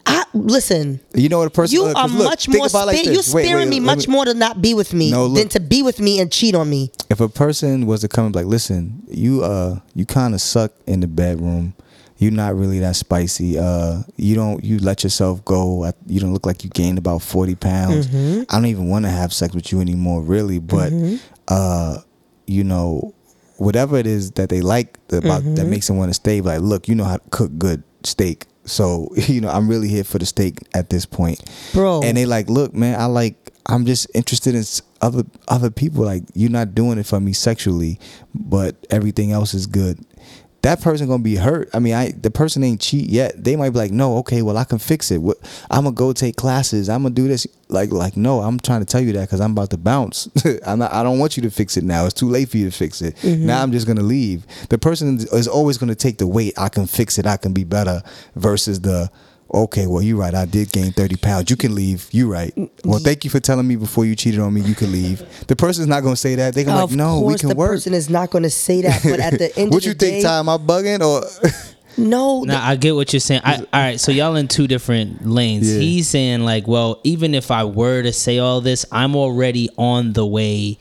I 0.05 0.23
listen. 0.33 1.01
You 1.13 1.27
know 1.27 1.39
what 1.39 1.47
a 1.47 1.51
person? 1.51 1.75
You 1.75 1.85
uh, 1.87 1.93
are 1.93 2.07
look, 2.07 2.23
much 2.23 2.47
more. 2.47 2.65
it 2.65 2.73
like 2.73 3.05
you 3.05 3.15
this. 3.15 3.33
Wait, 3.33 3.45
sparing 3.45 3.69
wait, 3.69 3.79
me 3.79 3.79
much 3.81 4.07
more 4.07 4.23
to 4.23 4.33
not 4.33 4.61
be 4.61 4.73
with 4.73 4.93
me 4.93 5.11
No, 5.11 5.27
than 5.27 5.49
to 5.49 5.59
be 5.59 5.83
with 5.83 5.99
me 5.99 6.21
and 6.21 6.31
cheat 6.31 6.55
on 6.55 6.69
me. 6.69 6.91
If 7.09 7.19
a 7.19 7.27
person 7.27 7.85
was 7.85 8.01
to 8.01 8.07
come 8.07 8.25
and 8.25 8.33
be 8.33 8.39
like, 8.39 8.47
listen, 8.47 9.03
you 9.09 9.43
uh, 9.43 9.79
you 9.95 10.05
kind 10.05 10.33
of 10.33 10.39
suck 10.41 10.71
in 10.85 11.01
the 11.01 11.07
bedroom. 11.07 11.73
You're 12.19 12.31
not 12.31 12.55
really 12.55 12.79
that 12.79 12.95
spicy. 12.95 13.59
Uh, 13.59 14.01
you 14.15 14.33
don't. 14.35 14.63
You 14.63 14.79
let 14.79 15.03
yourself 15.03 15.43
go. 15.45 15.85
I- 15.85 15.93
You 16.07 16.19
don't 16.19 16.33
look 16.33 16.45
like 16.45 16.63
you 16.63 16.69
gained 16.71 16.97
about 16.97 17.21
forty 17.21 17.55
pounds. 17.55 18.07
Mm-hmm. 18.07 18.43
I 18.49 18.55
don't 18.55 18.65
even 18.65 18.89
want 18.89 19.05
to 19.05 19.11
have 19.11 19.31
sex 19.31 19.53
with 19.53 19.71
you 19.71 19.81
anymore, 19.81 20.21
really. 20.23 20.57
But, 20.59 20.91
uh, 21.47 21.99
you 22.47 22.63
know, 22.63 23.13
whatever 23.57 23.97
it 23.97 24.07
is 24.07 24.31
that 24.31 24.49
they 24.49 24.61
like 24.61 24.97
about 25.11 25.43
that 25.43 25.49
Mm-hmm. 25.51 25.69
makes 25.69 25.87
them 25.87 25.97
want 25.97 26.09
to 26.09 26.13
stay. 26.15 26.41
Like, 26.41 26.61
look, 26.61 26.87
you 26.87 26.95
know 26.95 27.03
how 27.03 27.17
to 27.17 27.29
cook 27.29 27.51
good 27.57 27.83
steak. 28.03 28.45
So 28.65 29.09
you 29.27 29.39
know, 29.41 29.49
I'm 29.49 29.67
really 29.67 29.87
here 29.87 30.03
for 30.03 30.17
the 30.17 30.25
steak 30.25 30.59
at 30.73 30.89
this 30.89 31.05
point, 31.05 31.41
Bro. 31.73 32.01
And 32.03 32.17
they 32.17 32.25
like, 32.25 32.49
look, 32.49 32.73
man, 32.73 32.99
I 32.99 33.05
like. 33.05 33.53
I'm 33.69 33.85
just 33.85 34.07
interested 34.15 34.55
in 34.55 34.63
other 35.01 35.23
other 35.49 35.69
people. 35.69 36.05
Like, 36.05 36.23
you're 36.33 36.49
not 36.49 36.73
doing 36.73 36.97
it 36.97 37.05
for 37.05 37.19
me 37.19 37.33
sexually, 37.33 37.99
but 38.33 38.75
everything 38.89 39.33
else 39.33 39.53
is 39.53 39.67
good. 39.67 39.99
That 40.67 40.81
person 40.81 41.07
gonna 41.07 41.23
be 41.23 41.37
hurt. 41.37 41.69
I 41.73 41.79
mean, 41.79 41.93
I 41.93 42.11
the 42.11 42.29
person 42.29 42.61
ain't 42.61 42.81
cheat 42.81 43.09
yet. 43.09 43.41
They 43.41 43.55
might 43.55 43.69
be 43.69 43.77
like, 43.77 43.91
no, 43.91 44.17
okay, 44.17 44.41
well, 44.41 44.57
I 44.57 44.65
can 44.65 44.79
fix 44.79 45.11
it. 45.11 45.19
What, 45.19 45.37
I'm 45.71 45.85
gonna 45.85 45.95
go 45.95 46.11
take 46.11 46.35
classes. 46.35 46.89
I'm 46.89 47.03
gonna 47.03 47.15
do 47.15 47.29
this. 47.29 47.47
Like, 47.69 47.93
like, 47.93 48.17
no, 48.17 48.41
I'm 48.41 48.59
trying 48.59 48.81
to 48.81 48.85
tell 48.85 48.99
you 48.99 49.13
that 49.13 49.21
because 49.21 49.39
I'm 49.39 49.51
about 49.51 49.69
to 49.69 49.77
bounce. 49.77 50.27
I'm 50.65 50.79
not. 50.79 50.91
I 50.91 51.03
don't 51.03 51.19
want 51.19 51.37
you 51.37 51.43
to 51.43 51.49
fix 51.49 51.77
it 51.77 51.85
now. 51.85 52.05
It's 52.05 52.13
too 52.13 52.27
late 52.27 52.49
for 52.49 52.57
you 52.57 52.69
to 52.69 52.75
fix 52.75 53.01
it. 53.01 53.15
Mm-hmm. 53.17 53.45
Now 53.45 53.63
I'm 53.63 53.71
just 53.71 53.87
gonna 53.87 54.01
leave. 54.01 54.45
The 54.67 54.77
person 54.77 55.15
is 55.15 55.47
always 55.47 55.77
gonna 55.77 55.95
take 55.95 56.17
the 56.17 56.27
weight. 56.27 56.53
I 56.57 56.67
can 56.67 56.85
fix 56.85 57.17
it. 57.17 57.25
I 57.25 57.37
can 57.37 57.53
be 57.53 57.63
better. 57.63 58.03
Versus 58.35 58.81
the 58.81 59.09
okay, 59.53 59.87
well, 59.87 60.01
you're 60.01 60.17
right. 60.17 60.33
I 60.33 60.45
did 60.45 60.71
gain 60.71 60.91
30 60.91 61.15
pounds. 61.17 61.49
You 61.49 61.55
can 61.57 61.73
leave. 61.75 62.07
You're 62.11 62.27
right. 62.27 62.53
Well, 62.83 62.99
thank 62.99 63.23
you 63.23 63.29
for 63.29 63.39
telling 63.39 63.67
me 63.67 63.75
before 63.75 64.05
you 64.05 64.15
cheated 64.15 64.39
on 64.39 64.53
me. 64.53 64.61
You 64.61 64.75
can 64.75 64.91
leave. 64.91 65.23
The 65.47 65.55
person's 65.55 65.87
not 65.87 66.01
gonna 66.03 66.15
say 66.15 66.35
that. 66.35 66.53
They're 66.53 66.63
gonna 66.65 66.83
of 66.83 66.91
like, 66.91 66.97
no, 66.97 67.17
we 67.21 67.31
course, 67.33 67.39
can 67.41 67.49
the 67.49 67.55
work. 67.55 67.71
person 67.71 67.93
is 67.93 68.09
not 68.09 68.29
going 68.29 68.43
to 68.43 68.49
say 68.49 68.81
that. 68.81 69.01
But 69.03 69.19
at 69.19 69.37
the 69.39 69.55
end 69.57 69.71
what 69.71 69.77
of 69.77 69.83
the 69.83 69.87
you 69.89 69.93
think, 69.95 70.15
day, 70.17 70.21
Ty? 70.23 70.39
Am 70.39 70.49
I 70.49 70.57
bugging 70.57 71.01
or? 71.01 71.23
no, 71.97 72.43
Now 72.43 72.65
I 72.67 72.75
get 72.75 72.95
what 72.95 73.11
you're 73.13 73.19
saying. 73.19 73.41
I, 73.43 73.57
all 73.57 73.65
right, 73.73 73.99
so 73.99 74.11
y'all 74.11 74.35
in 74.35 74.47
two 74.47 74.67
different 74.67 75.25
lanes. 75.27 75.71
Yeah. 75.73 75.79
He's 75.79 76.07
saying 76.07 76.41
like, 76.41 76.67
well, 76.67 76.99
even 77.03 77.33
if 77.33 77.49
I 77.51 77.63
were 77.63 78.03
to 78.03 78.13
say 78.13 78.39
all 78.39 78.61
this, 78.61 78.85
I'm 78.91 79.15
already 79.15 79.69
on 79.77 80.13
the 80.13 80.25
way 80.25 80.77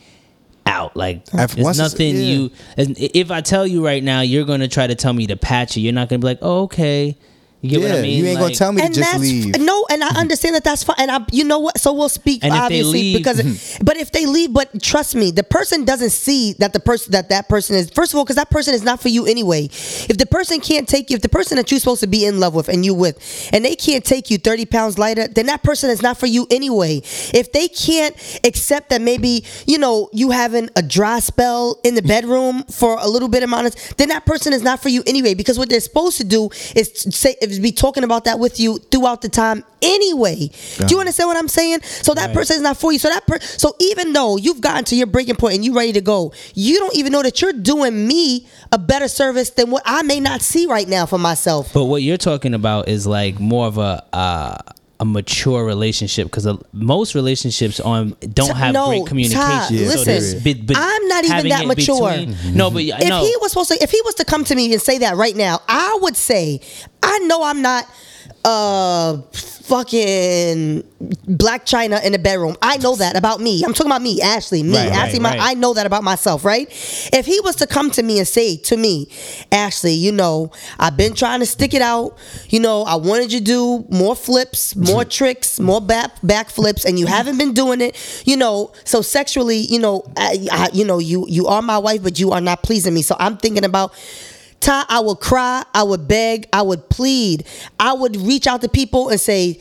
out. 0.67 0.97
Like, 0.97 1.23
If 1.33 1.53
there's 1.53 1.79
nothing 1.79 2.17
yeah. 2.17 2.23
you. 2.23 2.51
If 2.77 3.31
I 3.31 3.41
tell 3.41 3.67
you 3.67 3.85
right 3.85 4.03
now, 4.03 4.21
you're 4.21 4.45
gonna 4.45 4.69
try 4.69 4.87
to 4.87 4.95
tell 4.95 5.13
me 5.13 5.27
to 5.29 5.37
patch 5.37 5.77
it. 5.77 5.81
You're 5.81 5.93
not 5.93 6.09
gonna 6.09 6.19
be 6.19 6.27
like, 6.27 6.41
oh, 6.43 6.63
okay. 6.65 7.17
You 7.63 7.71
get 7.71 7.81
yeah, 7.81 7.89
what 7.89 7.99
I 7.99 8.03
mean? 8.03 8.19
you 8.19 8.27
ain't 8.27 8.39
gonna 8.39 8.55
tell 8.55 8.71
me 8.73 8.83
to 8.83 8.89
just 8.89 9.01
that's 9.01 9.19
leave. 9.21 9.59
no, 9.59 9.87
and 9.91 10.05
I 10.05 10.09
understand 10.21 10.55
that 10.57 10.65
that's 10.65 10.85
fine. 10.85 10.97
And 10.99 11.11
I, 11.11 11.25
you 11.33 11.45
know 11.45 11.59
what? 11.59 11.79
So 11.81 11.93
we'll 11.93 12.09
speak 12.09 12.45
And 12.45 12.53
if 12.53 12.59
they 12.59 12.65
obviously 12.65 13.03
leave- 13.03 13.19
because, 13.19 13.79
but 13.83 13.97
if 13.97 14.13
they 14.13 14.27
leave, 14.27 14.53
but 14.53 14.83
trust 14.83 15.15
me, 15.15 15.31
the 15.31 15.43
person 15.43 15.85
doesn't 15.85 16.11
see 16.11 16.53
that 16.55 16.73
the 16.73 16.81
person 16.81 17.13
that 17.13 17.31
that 17.31 17.49
person 17.49 17.77
is. 17.77 17.91
First 17.91 18.13
of 18.13 18.19
all, 18.19 18.25
because 18.25 18.37
that 18.37 18.51
person 18.51 18.75
is 18.75 18.83
not 18.83 19.01
for 19.01 19.09
you 19.09 19.27
anyway. 19.27 19.65
If 19.65 20.19
the 20.19 20.27
person 20.27 20.61
can't 20.61 20.87
take 20.89 21.11
you, 21.11 21.17
if 21.17 21.23
the 21.23 21.29
person 21.29 21.57
that 21.57 21.71
you're 21.71 21.81
supposed 21.81 22.03
to 22.03 22.07
be 22.07 22.25
in 22.27 22.41
love 22.41 22.55
with 22.55 22.69
and 22.69 22.85
you 22.85 22.95
with, 22.95 23.49
and 23.53 23.65
they 23.65 23.75
can't 23.75 24.05
take 24.05 24.31
you 24.31 24.37
30 24.39 24.67
pounds 24.67 24.99
lighter, 24.99 25.27
then 25.27 25.47
that 25.47 25.63
person 25.63 25.89
is 25.89 26.03
not 26.03 26.19
for 26.19 26.27
you 26.27 26.47
anyway. 26.51 26.99
If 26.99 27.53
they 27.53 27.69
can't 27.69 28.15
accept 28.45 28.91
that 28.91 29.01
maybe 29.01 29.45
you 29.67 29.79
know 29.79 30.11
you 30.13 30.31
having 30.31 30.69
a 30.77 30.83
dry 30.83 31.21
spell 31.21 31.81
in 31.85 31.95
the 31.95 32.03
bedroom 32.03 32.65
for 32.65 32.99
a 33.01 33.09
little 33.09 33.29
bit 33.29 33.43
amount 33.43 33.69
of, 33.69 33.97
then 33.97 34.11
that 34.11 34.27
person 34.27 34.53
is 34.53 34.63
not 34.63 34.83
for 34.83 34.91
you 34.91 35.03
anyway. 35.07 35.33
Because 35.35 35.59
what 35.59 35.71
they're 35.71 35.81
supposed 35.81 36.19
to 36.19 36.25
do 36.25 36.51
is 36.75 36.93
say 37.11 37.35
is 37.41 37.46
be 37.61 37.73
talking 37.73 38.05
about 38.05 38.25
that 38.25 38.39
with 38.39 38.59
you 38.61 38.79
throughout 38.91 39.23
the 39.23 39.29
time 39.29 39.65
anyway. 39.83 40.51
Do 40.79 40.87
you 40.91 40.99
understand 41.01 41.29
what 41.29 41.37
I'm 41.37 41.49
saying? 41.49 41.83
So 41.83 42.15
that 42.15 42.33
person 42.35 42.57
is 42.57 42.63
not 42.63 42.77
for 42.77 42.93
you. 42.93 42.99
So 42.99 43.09
that 43.09 43.27
per- 43.27 43.41
so 43.41 43.75
even 43.81 44.13
though 44.13 44.37
you've 44.37 44.61
gotten 44.61 44.85
to 44.87 44.97
your 44.97 45.07
breaking 45.07 45.37
point 45.37 45.55
and 45.57 45.65
you're 45.65 45.75
ready 45.75 45.93
to 45.93 46.01
go, 46.01 46.33
you 46.55 46.79
don't 46.79 46.95
even 46.97 47.13
know 47.13 47.23
that 47.23 47.41
you're 47.41 47.53
doing 47.53 48.07
me 48.07 48.47
a 48.73 48.79
better 48.79 49.09
service 49.09 49.51
than 49.51 49.71
what 49.71 49.83
I 49.87 50.03
may 50.03 50.21
not 50.21 50.43
see 50.43 50.67
right 50.67 50.89
now 50.89 51.07
for 51.07 51.19
myself. 51.19 51.73
But 51.73 51.85
what 51.85 52.03
you're 52.03 52.17
talking 52.17 52.55
about 52.55 52.89
is 52.89 53.07
like 53.07 53.39
more 53.41 53.67
of 53.67 53.79
a 53.79 54.05
uh, 54.13 54.59
a 54.99 55.05
mature 55.05 55.63
relationship 55.67 56.27
because 56.27 56.49
most 56.73 57.15
relationships 57.15 57.81
on 57.81 58.17
don't 58.33 58.57
have 58.57 58.73
no, 58.73 58.87
great 58.89 59.07
communication. 59.07 59.43
Ty, 59.43 59.69
Yeah, 59.71 59.89
listen, 59.89 60.05
there's 60.07 60.35
be- 60.43 60.55
be- 60.55 60.75
I'm 60.75 61.09
not 61.09 61.25
even 61.27 61.49
that 61.51 61.67
mature. 61.67 62.11
between- 62.11 62.57
No, 62.57 62.71
but 62.71 62.83
if 62.83 63.07
no. 63.07 63.23
he 63.23 63.37
was 63.43 63.53
supposed 63.53 63.69
to 63.73 63.83
if 63.83 63.91
he 63.91 64.01
was 64.07 64.15
to 64.15 64.25
come 64.25 64.45
to 64.45 64.55
me 64.55 64.73
and 64.73 64.81
say 64.81 64.97
that 64.99 65.17
right 65.17 65.37
now 65.37 65.61
i 65.69 65.99
would 66.01 66.17
say 66.17 66.61
i 67.07 67.19
know 67.21 67.43
i'm 67.43 67.63
not 67.63 67.89
uh 68.45 69.17
fucking 69.67 70.83
Blac 71.27 71.65
Chyna 71.67 72.03
in 72.05 72.13
the 72.13 72.19
bedroom. 72.19 72.57
I 72.63 72.77
know 72.79 72.95
that 72.97 73.17
about 73.17 73.41
me. 73.41 73.65
I'm 73.65 73.73
talking 73.73 73.91
about 73.91 74.03
me, 74.03 74.21
Ashley. 74.23 74.63
Me, 74.63 74.77
Right, 74.77 74.89
right, 74.91 74.99
Ashley. 74.99 75.19
my, 75.19 75.31
right. 75.31 75.41
I 75.43 75.55
know 75.55 75.75
that 75.75 75.87
about 75.87 76.05
myself, 76.05 76.45
right? 76.45 76.69
If 77.13 77.27
he 77.27 77.41
was 77.41 77.57
to 77.57 77.67
come 77.67 77.91
to 77.93 78.03
me 78.03 78.19
and 78.19 78.29
say 78.29 78.57
to 78.59 78.77
me, 78.77 79.09
Ashley, 79.51 79.95
you 79.95 80.13
know, 80.13 80.53
I've 80.79 80.97
been 80.97 81.15
trying 81.15 81.41
to 81.41 81.47
stick 81.47 81.75
it 81.75 81.83
out. 81.83 82.17
You 82.49 82.61
know, 82.61 82.85
I 82.85 82.95
wanted 82.95 83.33
you 83.33 83.41
to 83.41 83.45
do 83.45 83.87
more 83.91 84.15
flips, 84.15 84.77
more 84.77 85.05
tricks, 85.19 85.59
more 85.59 85.81
back 85.81 86.13
back 86.23 86.49
flips, 86.49 86.85
and 86.85 86.99
you 86.99 87.07
haven't 87.07 87.39
been 87.39 87.53
doing 87.53 87.81
it. 87.81 87.97
You 88.25 88.37
know, 88.37 88.73
so 88.85 89.03
sexually, 89.03 89.59
you 89.59 89.81
know, 89.81 90.05
I, 90.17 90.47
I, 90.53 90.69
you 90.73 90.85
know, 90.85 90.99
you 90.99 91.27
you 91.29 91.47
are 91.49 91.61
my 91.63 91.79
wife, 91.79 92.03
but 92.05 92.21
you 92.21 92.31
are 92.31 92.41
not 92.41 92.63
pleasing 92.63 92.95
me. 92.95 93.03
So 93.03 93.17
I'm 93.19 93.37
thinking 93.37 93.65
about. 93.65 93.93
I 94.69 95.01
would 95.01 95.21
cry, 95.21 95.65
I 95.75 95.83
would 95.83 96.09
beg, 96.09 96.49
I 96.53 96.63
would 96.63 96.89
plead, 96.89 97.45
I 97.79 97.93
would 97.93 98.17
reach 98.17 98.47
out 98.47 98.63
to 98.63 98.69
people 98.69 99.09
and 99.09 99.21
say, 99.21 99.61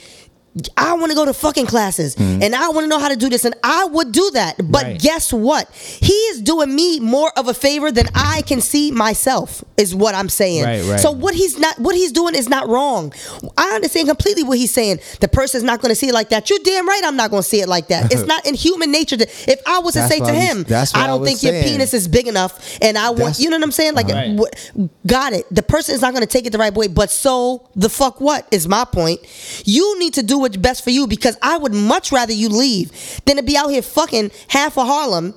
I 0.77 0.93
want 0.93 1.11
to 1.11 1.15
go 1.15 1.25
to 1.25 1.33
fucking 1.33 1.65
classes 1.65 2.15
mm-hmm. 2.15 2.41
and 2.41 2.55
I 2.55 2.69
want 2.69 2.85
to 2.85 2.87
know 2.87 2.99
how 2.99 3.09
to 3.09 3.17
do 3.17 3.27
this 3.27 3.43
and 3.43 3.53
I 3.63 3.85
would 3.85 4.11
do 4.13 4.29
that. 4.33 4.55
But 4.63 4.83
Right. 4.83 4.99
guess 5.01 5.33
what? 5.33 5.69
He 5.73 6.13
is 6.13 6.41
doing 6.41 6.73
me 6.73 6.99
more 7.01 7.31
of 7.37 7.47
a 7.49 7.53
favor 7.53 7.91
than 7.91 8.07
I 8.15 8.41
can 8.43 8.61
see 8.61 8.89
myself 8.91 9.63
is 9.75 9.93
what 9.93 10.15
I'm 10.15 10.29
saying. 10.29 10.63
Right, 10.63 10.83
right. 10.85 10.99
So 10.99 11.11
what 11.11 11.35
he's 11.35 11.57
not 11.59 11.77
what 11.79 11.93
he's 11.95 12.11
doing 12.13 12.35
is 12.35 12.47
not 12.47 12.69
wrong. 12.69 13.13
I 13.57 13.71
understand 13.75 14.07
completely 14.07 14.43
what 14.43 14.57
he's 14.57 14.71
saying. 14.73 14.99
The 15.19 15.27
person's 15.27 15.63
not 15.63 15.81
going 15.81 15.89
to 15.89 15.95
see 15.95 16.07
it 16.07 16.13
like 16.13 16.29
that. 16.29 16.49
You're 16.49 16.59
damn 16.63 16.87
right 16.87 17.01
I'm 17.03 17.17
not 17.17 17.31
going 17.31 17.43
to 17.43 17.49
see 17.49 17.59
it 17.61 17.67
like 17.67 17.87
that. 17.89 18.13
It's 18.13 18.23
not 18.33 18.45
in 18.45 18.53
human 18.55 18.91
nature 18.91 19.17
to 19.17 19.23
if 19.51 19.61
I 19.67 19.79
was 19.79 19.93
to 19.95 19.99
That's 19.99 20.11
say 20.13 20.19
to 20.19 20.23
what 20.25 20.33
was- 20.35 20.43
him, 20.43 20.65
I 20.71 21.03
I 21.03 21.07
don't 21.07 21.19
was 21.21 21.29
think 21.29 21.43
your 21.43 21.61
penis 21.63 21.93
is 21.93 22.07
big 22.07 22.27
enough 22.27 22.77
and 22.81 22.97
I 22.97 23.09
want 23.09 23.17
That's- 23.17 23.39
you 23.41 23.49
know 23.49 23.57
what 23.57 23.63
I'm 23.63 23.71
saying? 23.71 23.93
Like 23.95 24.07
Right. 24.07 24.39
wh- 24.39 24.85
got 25.05 25.33
it. 25.33 25.45
The 25.51 25.63
person 25.63 25.95
is 25.95 26.01
not 26.01 26.11
going 26.13 26.21
to 26.21 26.27
take 26.27 26.45
it 26.45 26.51
the 26.51 26.57
right 26.59 26.73
way, 26.73 26.87
but 26.87 27.11
so 27.11 27.67
the 27.75 27.89
fuck 27.89 28.21
what 28.21 28.47
is 28.51 28.67
my 28.69 28.85
point. 28.85 29.19
You 29.65 29.99
need 29.99 30.13
to 30.13 30.23
do 30.23 30.44
what's 30.45 30.57
best 30.57 30.83
for 30.83 30.91
you 30.91 31.07
because 31.07 31.35
I 31.41 31.57
would 31.57 31.73
much 31.73 32.11
rather 32.11 32.33
you 32.33 32.49
leave 32.49 32.91
than 33.25 33.37
to 33.37 33.43
be 33.43 33.57
out 33.57 33.69
here 33.69 33.81
fucking 33.81 34.31
half 34.47 34.77
of 34.77 34.85
Harlem. 34.87 35.33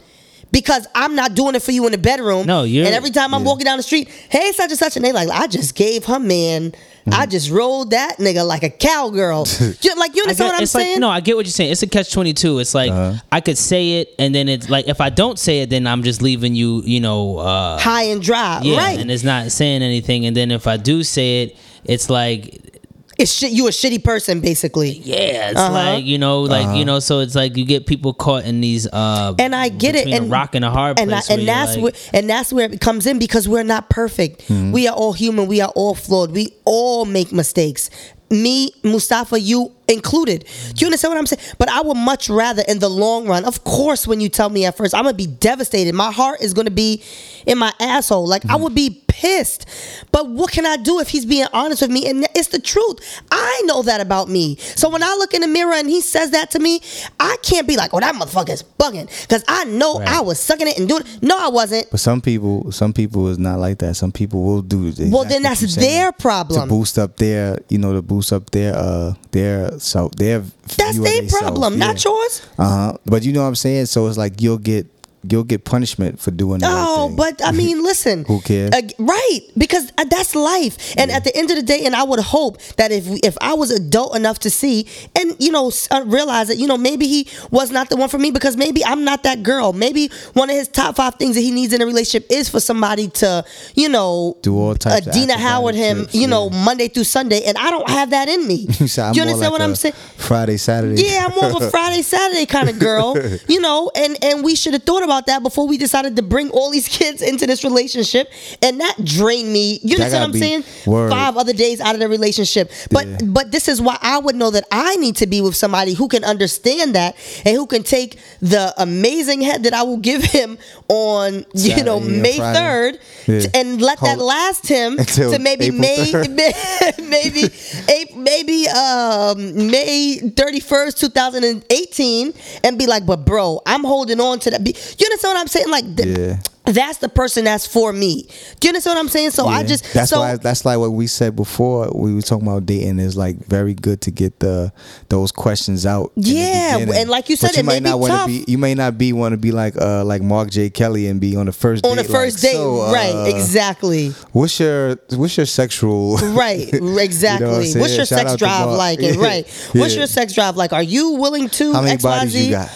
Because 0.50 0.86
I'm 0.94 1.14
not 1.14 1.34
doing 1.34 1.54
it 1.56 1.62
for 1.62 1.72
you 1.72 1.84
in 1.84 1.92
the 1.92 1.98
bedroom. 1.98 2.46
No, 2.46 2.62
you're- 2.62 2.86
And 2.86 2.94
every 2.94 3.10
time 3.10 3.34
I'm 3.34 3.44
walking 3.44 3.66
down 3.66 3.76
the 3.76 3.82
street, 3.82 4.08
hey, 4.30 4.50
such 4.52 4.70
and 4.70 4.78
such, 4.78 4.96
and 4.96 5.04
they 5.04 5.12
like, 5.12 5.28
I 5.28 5.46
just 5.46 5.74
gave 5.74 6.06
her 6.06 6.18
man, 6.18 6.72
I 7.06 7.10
Mm-hmm. 7.10 7.30
just 7.30 7.50
rolled 7.50 7.90
that 7.90 8.16
nigga 8.16 8.46
like 8.46 8.62
a 8.62 8.70
cowgirl. 8.70 9.46
You- 9.82 9.94
like, 9.96 10.16
you 10.16 10.22
understand 10.22 10.36
get- 10.38 10.44
what 10.46 10.54
I'm 10.54 10.62
it's 10.62 10.72
saying? 10.72 10.92
like 10.94 11.00
no, 11.00 11.10
I 11.10 11.20
get 11.20 11.36
what 11.36 11.44
you're 11.44 11.52
saying. 11.52 11.72
It's 11.72 11.82
a 11.82 11.86
catch 11.86 12.10
twenty 12.10 12.32
two. 12.32 12.60
It's 12.60 12.74
like 12.74 12.90
Uh-huh. 12.90 13.18
I 13.30 13.42
could 13.42 13.58
say 13.58 14.00
it, 14.00 14.14
and 14.18 14.34
then 14.34 14.48
it's 14.48 14.70
like 14.70 14.88
if 14.88 15.02
I 15.02 15.10
don't 15.10 15.38
say 15.38 15.60
it, 15.60 15.68
then 15.68 15.86
I'm 15.86 16.02
just 16.02 16.22
leaving 16.22 16.54
you. 16.54 16.80
You 16.82 17.00
know, 17.00 17.36
uh, 17.38 17.78
High 17.78 18.04
and 18.04 18.22
dry, 18.22 18.60
yeah, 18.62 18.78
right? 18.78 18.98
and 18.98 19.10
it's 19.10 19.24
not 19.24 19.52
saying 19.52 19.82
anything. 19.82 20.24
And 20.24 20.34
then 20.34 20.50
if 20.50 20.66
I 20.66 20.78
do 20.78 21.02
say 21.04 21.42
it, 21.42 21.56
it's 21.84 22.08
like 22.08 22.77
it's 23.18 23.32
shit. 23.32 23.50
You 23.52 23.66
a 23.66 23.70
shitty 23.70 24.02
person, 24.04 24.40
basically. 24.40 24.90
yeah, 25.04 25.50
it's 25.50 25.58
Uh-huh. 25.58 25.72
like 25.72 26.04
you 26.04 26.18
know, 26.18 26.42
like 26.42 26.76
you 26.76 26.84
know. 26.84 27.00
So 27.00 27.18
it's 27.20 27.34
like 27.34 27.56
you 27.56 27.64
get 27.64 27.86
people 27.86 28.14
caught 28.14 28.44
in 28.44 28.60
these. 28.60 28.86
uh 28.86 29.34
and 29.38 29.54
I 29.54 29.68
get 29.68 29.94
it, 29.96 30.06
and 30.06 30.26
a 30.26 30.28
rock 30.28 30.54
and 30.54 30.64
a 30.64 30.70
hard 30.70 30.98
and 30.98 31.10
place. 31.10 31.30
I, 31.30 31.34
and 31.34 31.48
that's 31.48 31.74
like- 31.74 31.82
where 31.82 31.92
and 32.14 32.30
that's 32.30 32.52
where 32.52 32.70
it 32.72 32.80
comes 32.80 33.06
in 33.06 33.18
because 33.18 33.48
we're 33.48 33.64
not 33.64 33.90
perfect. 33.90 34.42
Hmm. 34.48 34.72
We 34.72 34.86
are 34.88 34.94
all 34.94 35.12
human. 35.12 35.46
We 35.48 35.60
are 35.60 35.72
all 35.74 35.94
flawed. 35.94 36.30
We 36.32 36.54
all 36.64 37.04
make 37.04 37.32
mistakes. 37.32 37.90
Me, 38.30 38.70
Mustafa, 38.84 39.40
you 39.40 39.72
included. 39.88 40.44
Do 40.74 40.84
you 40.84 40.86
understand 40.86 41.12
what 41.12 41.18
I'm 41.18 41.26
saying? 41.26 41.42
But 41.58 41.68
I 41.70 41.80
would 41.80 41.96
much 41.96 42.28
rather, 42.28 42.62
in 42.68 42.78
the 42.78 42.88
long 42.90 43.26
run, 43.26 43.44
of 43.44 43.64
course, 43.64 44.06
when 44.06 44.20
you 44.20 44.28
tell 44.28 44.50
me 44.50 44.64
at 44.66 44.76
first, 44.76 44.94
I'm 44.94 45.04
gonna 45.04 45.14
be 45.14 45.26
devastated. 45.26 45.94
My 45.94 46.10
heart 46.12 46.40
is 46.40 46.54
gonna 46.54 46.70
be 46.70 47.02
in 47.46 47.58
my 47.58 47.72
asshole. 47.80 48.26
Like 48.26 48.44
I 48.48 48.56
would 48.56 48.74
be 48.74 49.02
pissed. 49.08 49.66
But 50.12 50.28
what 50.28 50.52
can 50.52 50.64
I 50.66 50.76
do 50.76 51.00
if 51.00 51.08
he's 51.08 51.24
being 51.26 51.46
honest 51.52 51.82
with 51.82 51.90
me? 51.90 52.08
And 52.08 52.26
it's 52.34 52.48
the 52.48 52.58
truth. 52.60 52.98
I 53.32 53.62
know 53.64 53.82
that 53.82 54.00
about 54.00 54.28
me. 54.28 54.56
So 54.56 54.88
when 54.90 55.02
I 55.02 55.14
look 55.18 55.34
in 55.34 55.40
the 55.40 55.48
mirror 55.48 55.72
and 55.74 55.88
he 55.88 56.00
says 56.00 56.30
that 56.32 56.50
to 56.52 56.58
me, 56.58 56.80
I 57.18 57.36
can't 57.42 57.66
be 57.66 57.76
like, 57.76 57.92
"Oh, 57.94 58.00
that 58.00 58.14
motherfucker's 58.14 58.62
bugging," 58.78 59.08
because 59.22 59.44
I 59.48 59.64
know 59.64 59.98
Right. 59.98 60.08
I 60.08 60.20
was 60.20 60.38
sucking 60.38 60.68
it 60.68 60.78
and 60.78 60.88
doing. 60.88 61.02
it. 61.02 61.22
No, 61.22 61.36
I 61.38 61.48
wasn't. 61.48 61.90
But 61.90 62.00
some 62.00 62.20
people, 62.20 62.70
some 62.70 62.92
people 62.92 63.28
is 63.28 63.38
not 63.38 63.58
like 63.58 63.78
that. 63.78 63.96
Some 63.96 64.12
people 64.12 64.42
will 64.42 64.62
do. 64.62 64.86
exactly 64.88 65.10
Well, 65.10 65.24
then 65.24 65.42
that's 65.42 65.74
their 65.76 66.12
problem. 66.12 66.60
To 66.62 66.66
boost 66.68 66.98
up 66.98 67.16
their, 67.16 67.58
you 67.68 67.78
know, 67.78 67.94
to 67.94 68.02
boost 68.02 68.32
up 68.32 68.50
their, 68.50 68.76
uh, 68.76 69.14
their 69.32 69.77
so 69.80 70.10
they 70.16 70.28
have. 70.28 70.52
That's 70.76 70.98
their 70.98 71.26
problem, 71.28 71.78
not 71.78 72.02
yours. 72.04 72.46
Uh 72.58 72.68
huh. 72.92 72.98
But 73.06 73.24
you 73.24 73.32
know 73.32 73.42
what 73.42 73.48
I'm 73.48 73.54
saying. 73.54 73.86
So 73.86 74.06
it's 74.06 74.18
like 74.18 74.40
you'll 74.40 74.58
get 74.58 74.86
you'll 75.28 75.44
get 75.44 75.64
punishment 75.64 76.20
for 76.20 76.30
doing. 76.30 76.60
right 76.60 76.70
Oh, 76.72 77.08
thing. 77.08 77.16
but 77.16 77.44
I 77.44 77.52
mean, 77.52 77.82
listen. 77.90 78.24
Who 78.24 78.40
cares? 78.40 78.70
Uh, 78.72 78.82
right, 78.98 79.40
because 79.56 79.92
uh, 79.98 80.04
that's 80.04 80.34
life. 80.34 80.94
And 80.96 81.10
at 81.10 81.24
the 81.24 81.34
end 81.36 81.50
of 81.50 81.56
the 81.56 81.62
day, 81.62 81.84
and 81.86 81.94
I 81.96 82.02
would 82.02 82.20
hope 82.20 82.60
that 82.76 82.92
if 82.92 83.06
if 83.24 83.36
I 83.40 83.54
was 83.54 83.70
adult 83.70 84.16
enough 84.16 84.38
to 84.40 84.50
see 84.50 84.86
and 85.18 85.34
you 85.38 85.50
know 85.52 85.70
uh, 85.90 86.02
realize 86.06 86.48
that 86.48 86.56
you 86.58 86.66
know 86.66 86.76
maybe 86.78 87.06
he 87.06 87.28
was 87.50 87.70
not 87.70 87.88
the 87.90 87.96
one 87.96 88.08
for 88.08 88.18
me 88.18 88.30
because 88.30 88.56
maybe 88.56 88.84
I'm 88.84 89.04
not 89.04 89.22
that 89.24 89.42
girl. 89.42 89.72
Maybe 89.72 90.10
one 90.34 90.50
of 90.50 90.56
his 90.56 90.68
top 90.68 90.96
five 90.96 91.14
things 91.16 91.34
that 91.34 91.40
he 91.42 91.50
needs 91.50 91.72
in 91.72 91.82
a 91.82 91.86
relationship 91.86 92.30
is 92.30 92.48
for 92.48 92.60
somebody 92.60 93.08
to 93.08 93.44
you 93.74 93.88
know 93.88 94.36
Do 94.42 94.58
all 94.58 94.74
types 94.74 95.06
of 95.06 95.12
Dina 95.12 95.36
Howard 95.38 95.74
him 95.74 95.98
trips, 95.98 96.14
you 96.14 96.26
know 96.26 96.48
yeah. 96.50 96.64
Monday 96.64 96.88
through 96.88 97.04
Sunday, 97.04 97.42
and 97.44 97.56
I 97.58 97.70
don't 97.70 97.88
have 97.88 98.10
that 98.10 98.28
in 98.28 98.46
me. 98.46 98.66
You 98.78 98.86
you 99.14 99.22
understand 99.22 99.40
like 99.40 99.50
what 99.52 99.60
I'm 99.62 99.74
saying? 99.74 99.94
Friday, 100.16 100.56
Saturday. 100.56 101.02
Yeah, 101.02 101.26
I'm 101.28 101.34
more 101.34 101.56
of 101.56 101.62
a 101.62 101.70
Friday, 101.76 102.02
Saturday 102.02 102.46
kind 102.46 102.68
of 102.68 102.78
girl, 102.78 103.16
you 103.48 103.60
know, 103.60 103.90
and 103.94 104.16
and 104.22 104.44
we 104.44 104.54
should 104.54 104.72
have 104.72 104.82
thought 104.82 105.02
about 105.08 105.26
that 105.26 105.42
before 105.42 105.66
we 105.66 105.78
decided 105.78 106.16
to 106.16 106.22
bring 106.22 106.50
all 106.50 106.70
these 106.70 106.88
kids 106.88 107.22
into 107.22 107.46
this 107.46 107.64
relationship, 107.64 108.30
and 108.62 108.80
that 108.80 108.94
drained 109.04 109.50
me. 109.52 109.80
You 109.82 109.96
understand 109.96 110.22
what 110.22 110.34
I'm 110.34 110.40
saying? 110.40 110.64
word. 110.86 111.10
Five 111.10 111.36
other 111.36 111.52
days 111.54 111.80
out 111.80 111.94
of 111.94 112.00
the 112.00 112.08
relationship, 112.08 112.70
but 112.90 113.06
Yeah. 113.06 113.16
but 113.24 113.50
this 113.52 113.68
is 113.68 113.80
why 113.80 113.96
I 114.02 114.18
would 114.18 114.36
know 114.36 114.50
that 114.50 114.64
I 114.70 114.96
need 114.96 115.16
to 115.16 115.26
be 115.26 115.40
with 115.40 115.56
somebody 115.56 115.94
who 115.94 116.08
can 116.08 116.24
understand 116.24 116.94
that 116.94 117.16
and 117.44 117.56
who 117.56 117.66
can 117.66 117.82
take 117.82 118.18
the 118.40 118.72
amazing 118.76 119.40
head 119.40 119.62
that 119.64 119.72
I 119.74 119.82
will 119.82 119.96
give 120.10 120.22
him 120.22 120.58
on 120.88 121.44
you 121.54 121.82
know 121.84 122.00
May 122.00 122.36
third, 122.38 122.98
Yeah. 123.26 123.46
and 123.54 123.80
let 123.80 124.00
that 124.00 124.18
last 124.18 124.66
him 124.68 124.96
to 125.16 125.38
maybe 125.38 125.66
April 125.66 125.80
May 125.80 126.12
3rd. 126.12 127.08
maybe 127.08 127.42
April, 127.88 128.18
maybe 128.20 128.68
um 128.68 129.68
May 129.70 130.18
31st 130.22 130.98
2018 130.98 132.32
and 132.64 132.78
be 132.78 132.86
like 132.86 133.04
but 133.06 133.24
bro 133.24 133.60
I'm 133.66 133.84
holding 133.84 134.20
on 134.20 134.38
to 134.40 134.50
that 134.50 134.62
you 135.00 135.06
understand 135.06 135.32
what 135.34 135.40
I'm 135.40 135.46
saying 135.48 135.68
like 135.70 135.96
th- 135.96 136.08
Yeah. 136.18 136.38
That's 136.74 136.98
the 136.98 137.08
person 137.08 137.44
that's 137.44 137.66
for 137.66 137.92
me 137.92 138.22
do 138.60 138.68
you 138.68 138.70
understand 138.70 138.96
what 138.96 139.00
I'm 139.00 139.08
saying 139.08 139.30
so 139.30 139.46
I 139.46 139.64
just 139.64 139.92
that's 139.92 140.10
so 140.10 140.20
why 140.20 140.36
that's 140.36 140.64
like 140.64 140.78
what 140.78 140.90
we 140.92 141.06
said 141.06 141.36
before 141.36 141.90
we 141.94 142.14
were 142.14 142.22
talking 142.22 142.46
about 142.46 142.66
dating 142.66 142.98
is 142.98 143.16
like 143.16 143.36
very 143.46 143.74
good 143.74 144.00
to 144.02 144.10
get 144.10 144.38
the 144.40 144.72
those 145.08 145.32
questions 145.32 145.86
out 145.86 146.12
Yeah, 146.16 146.78
and 146.78 147.08
like 147.10 147.28
you 147.28 147.36
said, 147.36 147.48
But 147.48 147.56
you 147.56 147.60
it 147.60 147.66
may 147.66 147.80
not 147.80 147.96
be 147.96 148.00
wanna 148.00 148.14
tough. 148.14 148.26
be 148.26 148.44
you 148.46 148.58
may 148.58 148.74
not 148.74 148.98
be 148.98 149.12
want 149.12 149.32
to 149.32 149.36
be 149.36 149.52
like 149.52 149.76
uh 149.80 150.04
like 150.04 150.22
Mark 150.22 150.50
J 150.50 150.70
Kelly 150.70 151.06
and 151.08 151.20
be 151.20 151.36
on 151.36 151.46
the 151.46 151.52
first 151.52 151.84
on 151.86 151.96
the 151.96 152.04
first 152.04 152.42
like, 152.42 152.52
date 152.52 152.56
so, 152.56 152.82
uh, 152.82 152.92
right 152.92 153.34
exactly 153.34 154.10
what's 154.32 154.58
your 154.60 154.96
what's 155.10 155.36
your 155.36 155.46
sexual 155.46 156.16
Right, 156.38 156.72
exactly. 156.72 157.48
I'm 157.48 157.64
saying? 157.64 157.80
What's 157.80 157.96
your 157.96 158.06
Shout 158.06 158.20
sex 158.20 158.36
drive 158.36 158.68
like? 158.68 158.98
Yeah. 159.08 159.10
And 159.10 159.16
right, 159.18 159.46
what's 159.72 159.94
your 159.96 160.06
sex 160.06 160.32
drive 160.34 160.56
like? 160.56 160.72
Are 160.72 160.82
you 160.82 161.12
willing 161.12 161.48
to 161.50 161.72
How 161.72 161.80
many 161.82 161.94
X, 161.94 162.04
Y, 162.04 162.18
bodies 162.18 162.46
you 162.46 162.50
got? 162.52 162.70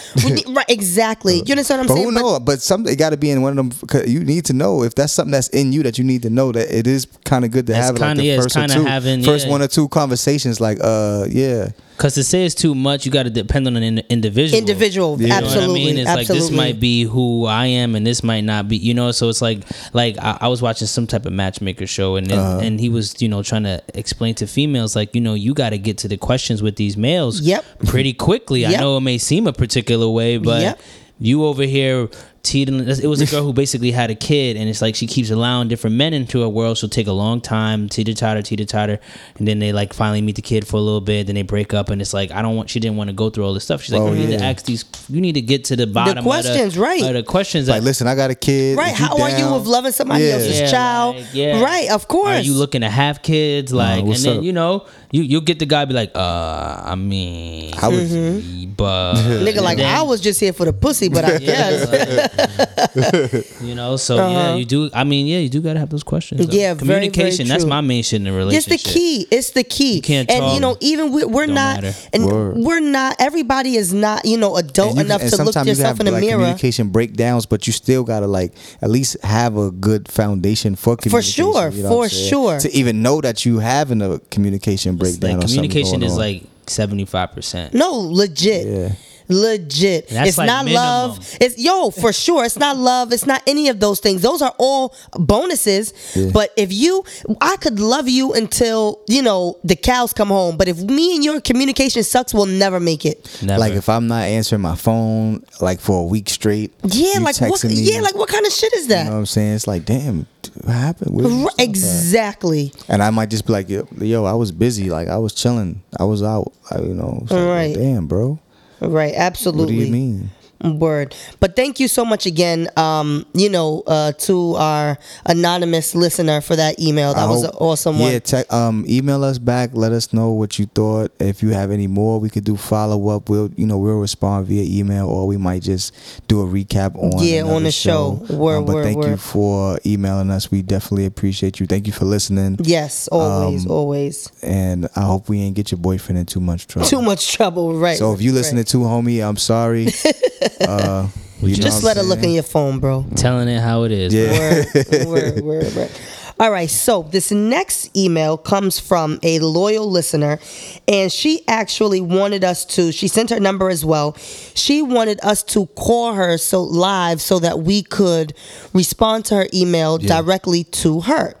Right, 0.55 0.65
exactly. 0.69 1.41
You 1.45 1.51
understand 1.53 1.79
what 1.79 1.83
I'm 1.83 1.87
but 1.87 1.93
saying? 1.95 2.07
who 2.07 2.13
saying? 2.13 2.25
know? 2.25 2.39
But 2.39 2.61
some 2.61 2.87
it 2.87 2.97
got 2.97 3.09
to 3.11 3.17
be 3.17 3.29
in 3.31 3.41
one 3.41 3.57
of 3.57 3.69
them. 3.69 3.82
'Cause 3.87 4.07
You 4.07 4.19
need 4.23 4.45
to 4.45 4.53
know 4.53 4.83
if 4.83 4.95
that's 4.95 5.13
something 5.13 5.31
that's 5.31 5.47
in 5.49 5.71
you 5.73 5.83
that 5.83 5.97
you 5.97 6.03
need 6.03 6.21
to 6.23 6.29
know 6.29 6.51
that 6.51 6.75
it 6.75 6.87
is 6.87 7.07
kind 7.25 7.45
of 7.45 7.51
good 7.51 7.67
to 7.67 7.73
It's 7.73 7.85
have 7.85 7.95
like 7.99 8.09
kinda- 8.09 8.21
the 8.21 8.27
yeah, 8.27 8.35
first 8.41 8.55
or 8.55 8.59
kinda 8.61 8.75
two, 8.75 8.83
having- 8.85 9.23
first 9.23 9.45
yeah. 9.45 9.51
one 9.51 9.61
or 9.61 9.67
two 9.67 9.87
conversations. 9.89 10.59
Like, 10.59 10.77
uh, 10.81 11.25
yeah, 11.29 11.69
Because 11.97 12.15
to 12.15 12.23
say 12.23 12.43
it's 12.45 12.55
too 12.55 12.73
much, 12.73 13.05
you 13.05 13.11
got 13.11 13.23
to 13.23 13.29
depend 13.29 13.67
on 13.67 13.75
an 13.77 13.83
in- 13.83 14.03
individual. 14.09 14.57
Individual, 14.57 15.15
Yeah. 15.19 15.21
You 15.21 15.27
know 15.29 15.35
what 15.35 15.43
absolutely. 15.45 15.81
I 15.81 15.85
mean? 15.85 15.97
It's 15.99 16.09
like 16.15 16.27
this 16.27 16.49
might 16.51 16.79
be 16.79 17.03
who 17.03 17.45
I 17.45 17.67
am, 17.67 17.93
and 17.95 18.05
this 18.05 18.23
might 18.23 18.43
not 18.43 18.67
be. 18.67 18.77
You 18.77 18.93
know, 18.95 19.11
so 19.11 19.29
it's 19.29 19.41
like 19.41 19.59
like 19.93 20.17
I, 20.19 20.37
I 20.41 20.47
was 20.47 20.61
watching 20.61 20.87
some 20.87 21.05
type 21.07 21.25
of 21.25 21.33
matchmaker 21.33 21.85
show, 21.87 22.15
and 22.15 22.27
then, 22.27 22.39
Uh-huh. 22.39 22.59
and 22.63 22.79
he 22.79 22.89
was 22.89 23.13
you 23.19 23.29
know 23.29 23.43
trying 23.43 23.63
to 23.63 23.81
explain 23.93 24.33
to 24.35 24.47
females 24.47 24.95
like 24.95 25.13
you 25.13 25.21
know 25.21 25.33
you 25.35 25.53
got 25.53 25.69
to 25.69 25.77
get 25.77 25.97
to 25.99 26.07
the 26.07 26.17
questions 26.17 26.61
with 26.63 26.75
these 26.77 26.97
males. 26.97 27.41
Yep. 27.41 27.63
Pretty 27.85 28.13
quickly. 28.13 28.65
I 28.65 28.71
know 28.81 28.97
it 28.97 29.01
may 29.01 29.17
seem 29.19 29.45
a 29.47 29.53
particular 29.53 30.09
way, 30.09 30.37
but 30.37 30.61
Yep. 30.61 30.79
you 31.19 31.45
over 31.45 31.63
here. 31.63 32.09
It 32.45 33.07
was 33.07 33.21
a 33.21 33.25
girl 33.25 33.43
who 33.45 33.53
basically 33.53 33.91
had 33.91 34.11
a 34.11 34.15
kid, 34.15 34.57
and 34.57 34.69
it's 34.69 34.81
like 34.81 34.95
she 34.95 35.07
keeps 35.07 35.29
allowing 35.29 35.69
different 35.69 35.95
men 35.95 36.13
into 36.13 36.41
her 36.41 36.49
world. 36.49 36.77
She'll 36.77 36.89
take 36.89 37.07
a 37.07 37.13
long 37.13 37.39
time, 37.39 37.87
teeter 37.87 38.13
totter, 38.13 38.41
teeter 38.41 38.65
totter, 38.65 38.99
and 39.39 39.47
then 39.47 39.59
they 39.59 39.71
like 39.71 39.93
finally 39.93 40.21
meet 40.21 40.35
the 40.35 40.41
kid 40.41 40.67
for 40.67 40.75
a 40.75 40.81
little 40.81 40.99
bit. 40.99 41.27
Then 41.27 41.35
they 41.35 41.41
break 41.43 41.73
up, 41.73 41.89
and 41.89 42.01
it's 42.01 42.13
like 42.13 42.31
I 42.31 42.41
don't 42.41 42.57
want. 42.57 42.69
She 42.69 42.81
didn't 42.81 42.97
want 42.97 43.09
to 43.09 43.13
go 43.15 43.29
through 43.29 43.45
all 43.45 43.53
this 43.53 43.63
stuff. 43.63 43.81
She's 43.81 43.93
like, 43.93 44.01
Oh, 44.01 44.11
you 44.11 44.27
need 44.27 44.37
to 44.37 44.43
ask 44.43 44.65
these. 44.65 44.83
You 45.07 45.21
need 45.21 45.33
to 45.33 45.41
get 45.41 45.63
to 45.65 45.77
the 45.77 45.87
bottom. 45.87 46.21
questions, 46.23 46.67
of 46.67 46.73
the, 46.75 46.81
right. 46.81 47.01
of 47.03 47.13
the 47.13 47.23
questions. 47.23 47.69
like 47.69 47.79
that, 47.79 47.85
listen, 47.85 48.07
I 48.07 48.15
got 48.15 48.29
a 48.29 48.35
kid. 48.35 48.77
Right. 48.77 48.93
How 48.93 49.17
are 49.17 49.29
you 49.29 49.37
down? 49.37 49.53
with 49.59 49.65
loving 49.67 49.93
somebody 49.93 50.25
Yeah. 50.25 50.33
else's 50.33 50.59
Yeah, 50.59 50.67
child? 50.71 51.15
like, 51.15 51.25
yeah. 51.33 51.61
Right. 51.63 51.89
Of 51.91 52.09
course. 52.09 52.27
Are 52.27 52.41
you 52.41 52.53
looking 52.53 52.81
to 52.81 52.89
have 52.89 53.21
kids? 53.21 53.71
Like, 53.73 54.03
and 54.03 54.13
then 54.15 54.37
up? 54.39 54.43
you 54.43 54.51
know, 54.51 54.85
you 55.11 55.21
you 55.23 55.39
get 55.41 55.59
the 55.59 55.65
guy 55.65 55.85
be 55.85 55.93
like, 55.93 56.11
uh, 56.13 56.81
I 56.83 56.95
mean, 56.95 57.73
I 57.81 57.87
was 57.87 58.13
but 58.77 59.13
Mm-hmm. 59.13 59.45
Nigga, 59.45 59.61
like 59.61 59.77
then- 59.77 59.95
I 59.95 60.01
was 60.01 60.19
just 60.19 60.39
here 60.41 60.51
for 60.51 60.65
the 60.65 60.73
pussy, 60.73 61.07
but 61.07 61.23
I 61.23 61.37
guess. 61.39 62.31
You 63.61 63.75
know, 63.75 63.95
so 63.97 64.15
yeah, 64.15 64.55
you 64.55 64.65
do. 64.65 64.89
I 64.93 65.03
mean, 65.03 65.25
yeah, 65.27 65.39
you 65.39 65.49
do 65.49 65.61
gotta 65.61 65.79
have 65.79 65.89
those 65.89 66.03
questions. 66.03 66.39
though. 66.39 66.45
Uh-huh. 66.47 66.57
Yeah, 66.57 66.73
very, 66.73 66.87
very 66.87 67.07
communication. 67.09 67.47
that's 67.47 67.65
my 67.65 67.81
main 67.81 68.03
shit 68.03 68.21
in 68.21 68.27
a 68.27 68.33
relationship. 68.33 68.73
It's 68.73 68.83
the 68.83 68.89
key. 68.91 69.27
It's 69.31 69.51
the 69.51 69.63
key. 69.63 70.01
can't 70.01 70.29
and 70.29 70.39
talk. 70.41 70.53
you 70.53 70.59
know, 70.59 70.77
even 70.81 71.11
we, 71.11 71.23
we're 71.25 71.45
Don't 71.45 71.55
not, 71.55 71.81
matter. 71.83 71.97
and 72.11 72.25
Word. 72.25 72.57
we're 72.57 72.79
not. 72.79 73.15
Everybody 73.19 73.75
is 73.75 73.93
not, 73.93 74.25
you 74.25 74.37
know, 74.37 74.55
adult 74.57 74.95
you- 74.95 75.01
enough 75.01 75.21
and 75.21 75.29
to 75.31 75.37
look 75.37 75.53
sometimes 75.53 75.67
you 75.67 75.71
yourself 75.71 75.97
have, 75.97 75.99
in 76.01 76.05
the 76.07 76.11
like, 76.11 76.21
mirror. 76.21 76.37
Communication 76.39 76.89
breakdowns, 76.89 77.45
but 77.45 77.67
you 77.67 77.73
still 77.73 78.03
gotta 78.03 78.27
like 78.27 78.53
at 78.81 78.89
least 78.89 79.17
have 79.23 79.57
a 79.57 79.71
good 79.71 80.07
foundation 80.07 80.75
for 80.75 80.95
communication. 80.97 81.43
sure, 81.45 81.69
you 81.69 81.83
know 81.83 81.89
for 81.89 81.97
what 81.99 82.03
I'm 82.05 82.09
saying? 82.09 82.29
sure. 82.29 82.59
To 82.59 82.71
even 82.71 83.01
know 83.01 83.21
that 83.21 83.45
you 83.45 83.59
having 83.59 84.01
a 84.01 84.19
communication 84.31 84.97
breakdown. 84.97 85.37
like 85.37 85.45
or 85.45 85.47
communication 85.47 85.99
going 85.99 86.03
is 86.03 86.13
on. 86.13 86.17
like 86.19 86.43
seventy 86.67 87.05
five 87.05 87.31
percent. 87.31 87.73
No, 87.73 87.91
legit. 87.93 88.67
Yeah. 88.67 88.91
Legit. 89.29 90.09
That's 90.09 90.29
it's 90.29 90.37
like 90.37 90.47
not 90.47 90.65
minimum. 90.65 90.83
love. 90.83 91.37
It's 91.41 91.57
yo, 91.57 91.89
for 91.91 92.13
sure. 92.13 92.45
It's 92.45 92.57
not 92.57 92.77
love. 92.77 93.11
It's 93.13 93.25
not 93.25 93.41
any 93.47 93.69
of 93.69 93.79
those 93.79 93.99
things. 93.99 94.21
Those 94.21 94.41
are 94.41 94.53
all 94.57 94.95
bonuses. 95.13 95.93
Yeah. 96.15 96.29
But 96.33 96.51
if 96.57 96.71
you 96.73 97.03
I 97.41 97.55
could 97.57 97.79
love 97.79 98.07
you 98.09 98.33
until, 98.33 99.01
you 99.07 99.21
know, 99.21 99.57
the 99.63 99.75
cows 99.75 100.13
come 100.13 100.29
home. 100.29 100.57
But 100.57 100.67
if 100.67 100.77
me 100.81 101.15
and 101.15 101.23
your 101.23 101.41
communication 101.41 102.03
sucks, 102.03 102.33
we'll 102.33 102.45
never 102.45 102.79
make 102.79 103.05
it. 103.05 103.39
Never. 103.43 103.59
Like 103.59 103.73
if 103.73 103.89
I'm 103.89 104.07
not 104.07 104.23
answering 104.23 104.61
my 104.61 104.75
phone 104.75 105.43
like 105.61 105.79
for 105.79 106.01
a 106.01 106.05
week 106.05 106.29
straight. 106.29 106.73
Yeah, 106.83 107.19
like 107.19 107.39
what 107.41 107.59
texting 107.61 107.69
me, 107.69 107.91
yeah, 107.93 108.01
like 108.01 108.15
what 108.15 108.29
kind 108.29 108.45
of 108.45 108.51
shit 108.51 108.73
is 108.73 108.87
that? 108.87 108.93
you 108.99 109.03
that? 109.03 109.09
know 109.09 109.11
what 109.15 109.19
I'm 109.19 109.25
saying? 109.25 109.53
It's 109.55 109.67
like, 109.67 109.85
damn, 109.85 110.25
what 110.61 110.73
happened? 110.73 111.15
Where 111.15 111.27
you 111.27 111.43
Right, 111.43 111.51
stop 111.51 111.59
at? 111.59 111.65
exactly. 111.69 112.73
And 112.87 113.01
I 113.01 113.09
might 113.09 113.29
just 113.29 113.45
be 113.47 113.53
like, 113.53 113.69
yo, 113.69 113.87
yo, 113.99 114.25
I 114.25 114.33
was 114.33 114.51
busy. 114.51 114.89
Like 114.89 115.07
I 115.07 115.17
was 115.17 115.33
chilling. 115.33 115.81
I 115.99 116.03
was 116.03 116.21
out. 116.23 116.51
I, 116.71 116.79
you 116.79 116.93
know. 116.93 117.19
It's 117.23 117.31
like, 117.31 117.43
Right. 117.47 117.75
Damn, 117.75 118.07
bro. 118.07 118.39
Right, 118.83 119.13
absolutely. 119.15 119.75
What 119.75 119.79
do 119.81 119.85
you 119.85 119.91
mean? 119.91 120.29
Word. 120.63 121.15
But 121.39 121.55
thank 121.55 121.79
you 121.79 121.87
so 121.87 122.05
much 122.05 122.25
again, 122.25 122.69
um, 122.77 123.25
you 123.33 123.49
know, 123.49 123.83
uh, 123.85 124.13
to 124.19 124.55
our 124.55 124.97
anonymous 125.25 125.93
listener 125.95 126.41
for 126.41 126.55
that 126.55 126.79
email. 126.79 127.13
That 127.13 127.23
I 127.23 127.29
was 127.29 127.43
hope- 127.45 127.51
an 127.53 127.57
awesome 127.59 127.95
yeah, 127.97 128.01
one. 128.01 128.11
Yeah, 128.13 128.19
te- 128.19 128.47
um, 128.49 128.85
email 128.87 129.23
us 129.23 129.37
back. 129.37 129.71
Let 129.73 129.91
us 129.91 130.13
know 130.13 130.31
what 130.31 130.57
you 130.59 130.65
thought. 130.67 131.11
If 131.19 131.43
you 131.43 131.49
have 131.49 131.69
any 131.71 131.87
more, 131.87 132.19
we 132.19 132.29
could 132.29 132.43
do 132.45 132.55
follow 132.55 133.09
up. 133.09 133.29
We'll, 133.29 133.49
you 133.55 133.65
know, 133.67 133.77
we'll 133.77 133.99
respond 133.99 134.47
via 134.47 134.63
email, 134.63 135.07
or 135.07 135.27
we 135.27 135.37
might 135.37 135.63
just 135.63 135.93
do 136.27 136.41
a 136.41 136.45
recap 136.45 136.95
on 136.95 137.23
Yeah, 137.23 137.43
on 137.43 137.63
the 137.63 137.71
show. 137.71 138.21
Word, 138.29 138.57
Um, 138.59 138.65
but 138.65 138.75
word, 138.75 138.83
thank 138.85 139.05
you 139.05 139.17
for 139.17 139.79
emailing 139.85 140.29
us. 140.31 140.49
We 140.51 140.61
definitely 140.61 141.05
appreciate 141.05 141.59
you. 141.59 141.65
Thank 141.67 141.87
you 141.87 141.93
for 141.93 142.05
listening. 142.05 142.57
Yes, 142.63 143.07
always, 143.09 143.65
Um, 143.65 143.71
always. 143.71 144.29
And 144.41 144.87
I 144.95 145.01
hope 145.01 145.27
we 145.29 145.41
ain't 145.41 145.55
get 145.55 145.71
your 145.71 145.79
boyfriend 145.79 146.19
in 146.19 146.25
too 146.25 146.39
much 146.39 146.67
trouble. 146.67 146.87
Too 146.87 147.01
much 147.01 147.31
trouble, 147.33 147.73
right? 147.75 147.97
So 147.97 148.13
if 148.13 148.21
you 148.21 148.31
listening 148.31 148.59
right. 148.59 148.67
to 148.67 148.77
homie, 148.79 149.27
I'm 149.27 149.37
sorry. 149.37 149.87
uh, 150.61 151.07
you 151.41 151.49
know 151.49 151.53
just 151.55 151.83
let 151.83 151.97
I'm 151.97 152.05
look 152.05 152.23
in 152.23 152.31
your 152.31 152.43
phone, 152.43 152.79
bro. 152.79 153.05
telling 153.15 153.47
it 153.47 153.59
how 153.59 153.83
it 153.83 153.91
is. 153.91 154.13
Yeah. 154.13 154.63
Word, 155.05 155.07
word, 155.07 155.43
word, 155.43 155.75
word. 155.75 155.91
All 156.39 156.51
right, 156.51 156.69
so 156.69 157.03
this 157.03 157.31
next 157.31 157.95
email 157.95 158.37
comes 158.37 158.79
from 158.79 159.19
a 159.21 159.37
loyal 159.39 159.89
listener, 159.89 160.39
and 160.87 161.11
she 161.11 161.47
actually 161.47 162.01
wanted 162.01 162.43
us 162.43 162.65
to. 162.65 162.91
She 162.91 163.07
sent 163.07 163.29
her 163.29 163.39
number 163.39 163.69
as 163.69 163.85
well. 163.85 164.15
She 164.55 164.81
wanted 164.81 165.19
us 165.23 165.43
to 165.43 165.67
call 165.67 166.13
her 166.13 166.37
so 166.39 166.63
live 166.63 167.21
so 167.21 167.37
that 167.39 167.59
we 167.59 167.83
could 167.83 168.33
respond 168.73 169.25
to 169.25 169.35
her 169.35 169.47
email 169.53 169.99
directly 169.99 170.63
to 170.65 171.01
her. 171.01 171.35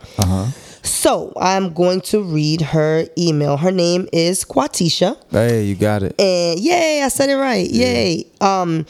So 0.83 1.33
I'm 1.37 1.73
going 1.73 2.01
to 2.01 2.21
read 2.21 2.61
her 2.61 3.05
email. 3.17 3.57
Her 3.57 3.71
name 3.71 4.07
is 4.11 4.43
Quatisha. 4.43 5.17
Hey, 5.31 5.63
you 5.63 5.75
got 5.75 6.03
it. 6.03 6.19
And 6.19 6.59
yay, 6.59 7.01
I 7.01 7.07
said 7.07 7.29
it 7.29 7.35
right. 7.35 7.69
Yay. 7.69 8.27
Um 8.41 8.85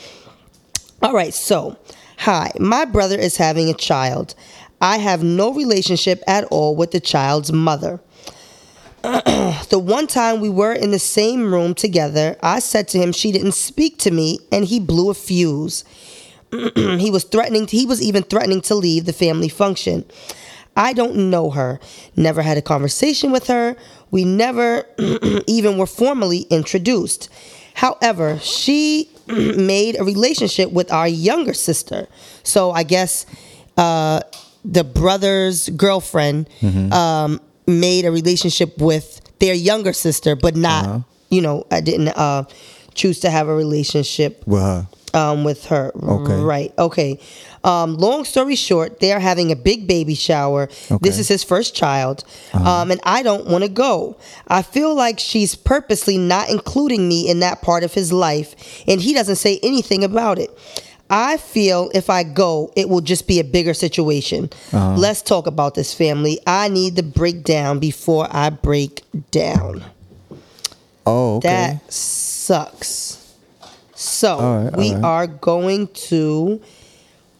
all 1.03 1.13
right, 1.13 1.33
so 1.33 1.77
hi, 2.17 2.51
my 2.59 2.85
brother 2.85 3.19
is 3.19 3.35
having 3.35 3.69
a 3.69 3.73
child. 3.73 4.35
I 4.79 4.97
have 4.99 5.21
no 5.21 5.53
relationship 5.53 6.23
at 6.27 6.45
all 6.45 6.75
with 6.77 6.91
the 6.91 7.01
child's 7.01 7.51
mother. 7.51 7.99
the 9.01 9.81
one 9.83 10.07
time 10.07 10.39
we 10.39 10.49
were 10.49 10.71
in 10.71 10.91
the 10.91 10.99
same 10.99 11.53
room 11.53 11.73
together, 11.73 12.37
I 12.41 12.59
said 12.59 12.87
to 12.89 12.97
him 12.97 13.11
she 13.11 13.33
didn't 13.33 13.51
speak 13.51 13.97
to 13.99 14.11
me 14.11 14.39
and 14.49 14.63
he 14.63 14.79
blew 14.79 15.09
a 15.09 15.13
fuse. 15.13 15.83
he 16.75 17.11
was 17.11 17.25
threatening 17.25 17.67
he 17.67 17.85
was 17.85 18.01
even 18.01 18.23
threatening 18.23 18.61
to 18.61 18.75
leave 18.75 19.03
the 19.03 19.11
family 19.11 19.49
function. 19.49 20.05
I 20.75 20.93
don't 20.93 21.29
know 21.29 21.49
her, 21.51 21.79
never 22.15 22.41
had 22.41 22.57
a 22.57 22.61
conversation 22.61 23.31
with 23.31 23.47
her. 23.47 23.75
We 24.11 24.25
never 24.25 24.85
even 25.47 25.77
were 25.77 25.85
formally 25.87 26.41
introduced. 26.49 27.29
However, 27.75 28.39
she 28.39 29.09
made 29.27 29.99
a 29.99 30.03
relationship 30.03 30.71
with 30.71 30.91
our 30.91 31.07
younger 31.07 31.53
sister. 31.53 32.07
So 32.43 32.71
I 32.71 32.83
guess 32.83 33.25
uh, 33.77 34.21
the 34.65 34.83
brother's 34.83 35.69
girlfriend 35.69 36.49
um, 36.91 37.39
made 37.67 38.05
a 38.05 38.11
relationship 38.11 38.77
with 38.79 39.21
their 39.39 39.53
younger 39.53 39.93
sister, 39.93 40.35
but 40.35 40.55
not, 40.55 41.01
you 41.29 41.41
know, 41.41 41.65
I 41.71 41.81
didn't 41.81 42.09
uh, 42.09 42.45
choose 42.93 43.19
to 43.21 43.29
have 43.29 43.47
a 43.47 43.55
relationship 43.55 44.43
With 44.45 44.61
her. 44.61 44.87
um, 45.13 45.43
with 45.43 45.65
her. 45.65 45.91
Okay. 45.95 46.41
Right. 46.41 46.73
Okay. 46.77 47.19
Um, 47.63 47.95
long 47.97 48.25
story 48.25 48.55
short, 48.55 48.99
they 48.99 49.13
are 49.13 49.19
having 49.19 49.51
a 49.51 49.55
big 49.55 49.87
baby 49.87 50.15
shower. 50.15 50.67
This 50.67 50.91
Okay. 50.91 51.09
Uh-huh. 51.09 51.19
is 51.21 51.27
his 51.29 51.43
first 51.43 51.73
child. 51.75 52.23
Um, 52.53 52.91
and 52.91 52.99
I 53.03 53.23
don't 53.23 53.47
want 53.47 53.63
to 53.63 53.69
go. 53.69 54.17
I 54.47 54.61
feel 54.61 54.93
like 54.93 55.17
she's 55.19 55.55
purposely 55.55 56.17
not 56.17 56.49
including 56.49 57.07
me 57.07 57.29
in 57.29 57.39
that 57.39 57.61
part 57.61 57.83
of 57.83 57.93
his 57.93 58.11
life, 58.11 58.55
and 58.87 58.99
he 59.01 59.13
doesn't 59.13 59.37
say 59.37 59.59
anything 59.63 60.03
about 60.03 60.39
it. 60.39 60.49
I 61.09 61.37
feel 61.37 61.91
if 61.93 62.09
I 62.09 62.23
go, 62.23 62.71
it 62.75 62.89
will 62.89 63.01
just 63.01 63.27
be 63.27 63.39
a 63.39 63.43
bigger 63.43 63.73
situation. 63.73 64.49
Uh-huh. 64.71 64.95
Let's 64.97 65.21
talk 65.21 65.47
about 65.47 65.75
this 65.75 65.93
family. 65.93 66.39
I 66.47 66.69
need 66.69 66.95
to 66.95 67.03
break 67.03 67.43
down 67.43 67.79
before 67.79 68.27
I 68.31 68.49
break 68.49 69.03
down. 69.31 69.83
Oh, 71.05 71.37
okay. 71.37 71.49
That 71.83 71.93
sucks. 71.93 73.35
So 73.95 74.39
right, 74.65 74.75
we 74.77 74.93
right. 74.95 75.03
are 75.03 75.27
going 75.27 75.87
to 76.09 76.61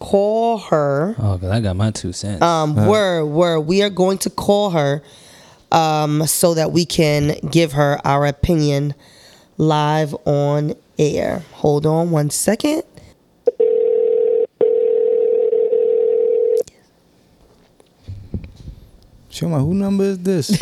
call 0.03 0.57
her. 0.57 1.15
Oh, 1.17 1.37
cause 1.37 1.49
I 1.49 1.61
got 1.61 1.77
my 1.77 1.89
two 1.91 2.11
cents. 2.11 2.41
Um, 2.41 2.75
word, 2.75 3.25
word. 3.25 3.25
We 3.25 3.45
are 3.47 3.59
we 3.61 3.81
are 3.83 3.89
going 3.89 4.17
to 4.19 4.29
call 4.29 4.71
her 4.71 5.01
um, 5.71 6.27
so 6.27 6.53
that 6.55 6.71
we 6.73 6.85
can 6.85 7.37
give 7.49 7.71
her 7.71 7.99
our 8.05 8.25
opinion 8.25 8.95
live 9.57 10.13
on 10.25 10.75
air. 10.99 11.43
Hold 11.53 11.85
on 11.85 12.11
one 12.11 12.29
second. 12.29 12.83
Shema, 19.29 19.59
who 19.59 19.73
number 19.73 20.03
is 20.03 20.19
this? 20.19 20.49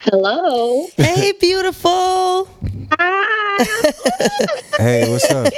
Hello. 0.00 0.86
Hey, 0.96 1.32
beautiful. 1.40 2.48
hey, 4.78 5.10
what's 5.10 5.30
up? 5.30 5.52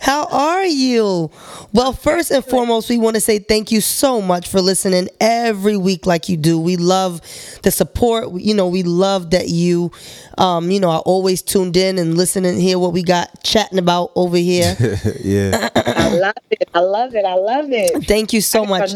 How 0.00 0.26
are 0.26 0.64
you? 0.64 1.30
Well, 1.72 1.92
first 1.92 2.30
and 2.30 2.44
foremost, 2.44 2.88
we 2.88 2.98
want 2.98 3.14
to 3.16 3.20
say 3.20 3.38
thank 3.38 3.70
you 3.70 3.80
so 3.80 4.20
much 4.20 4.48
for 4.48 4.60
listening 4.60 5.08
every 5.20 5.76
week 5.76 6.06
like 6.06 6.28
you 6.28 6.36
do. 6.36 6.58
We 6.58 6.76
love 6.76 7.20
the 7.62 7.70
support. 7.70 8.32
You 8.34 8.54
know, 8.54 8.68
we 8.68 8.82
love 8.82 9.30
that 9.30 9.48
you, 9.48 9.90
um, 10.38 10.70
you 10.70 10.80
know, 10.80 10.90
are 10.90 11.00
always 11.00 11.42
tuned 11.42 11.76
in 11.76 11.98
and 11.98 12.16
listening, 12.16 12.58
hear 12.58 12.78
what 12.78 12.92
we 12.92 13.02
got 13.02 13.42
chatting 13.42 13.78
about 13.78 14.12
over 14.14 14.36
here. 14.36 14.76
yeah. 15.20 15.68
I 15.74 16.14
love 16.14 16.34
it. 16.50 16.68
I 16.74 16.80
love 16.80 17.14
it. 17.14 17.24
I 17.24 17.34
love 17.34 17.66
it. 17.70 18.06
Thank 18.06 18.32
you 18.32 18.40
so 18.40 18.64
much. 18.64 18.92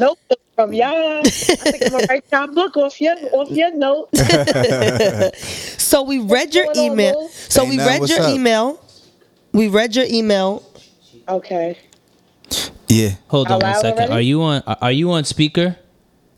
A 0.58 0.62
notebook 0.62 0.68
from 0.68 0.72
y'all. 0.72 1.20
I 1.20 1.30
think 1.70 1.82
I'm 1.84 1.90
gonna 1.92 2.06
write 2.08 2.24
y'all 2.32 2.46
book 2.48 2.76
off 2.76 3.00
your 3.00 3.16
off 3.32 3.50
your 3.50 3.74
note. 3.74 4.08
So 5.78 6.02
we 6.02 6.18
read 6.18 6.52
your 6.54 6.66
email. 6.76 7.28
So 7.28 7.64
Hey, 7.64 7.70
we 7.70 7.76
now, 7.76 7.86
read 7.86 8.08
your 8.08 8.20
up? 8.20 8.34
email. 8.34 8.80
We 9.52 9.68
read 9.68 9.94
your 9.94 10.04
email. 10.08 10.62
Okay. 11.28 11.78
Yeah. 12.88 13.10
Hold 13.28 13.50
on 13.52 13.60
Hello, 13.60 13.72
one 13.72 13.80
second. 13.80 13.98
already? 13.98 14.12
Are 14.12 14.20
you 14.20 14.42
on? 14.42 14.62
Are 14.66 14.92
you 14.92 15.12
on 15.12 15.24
speaker? 15.24 15.76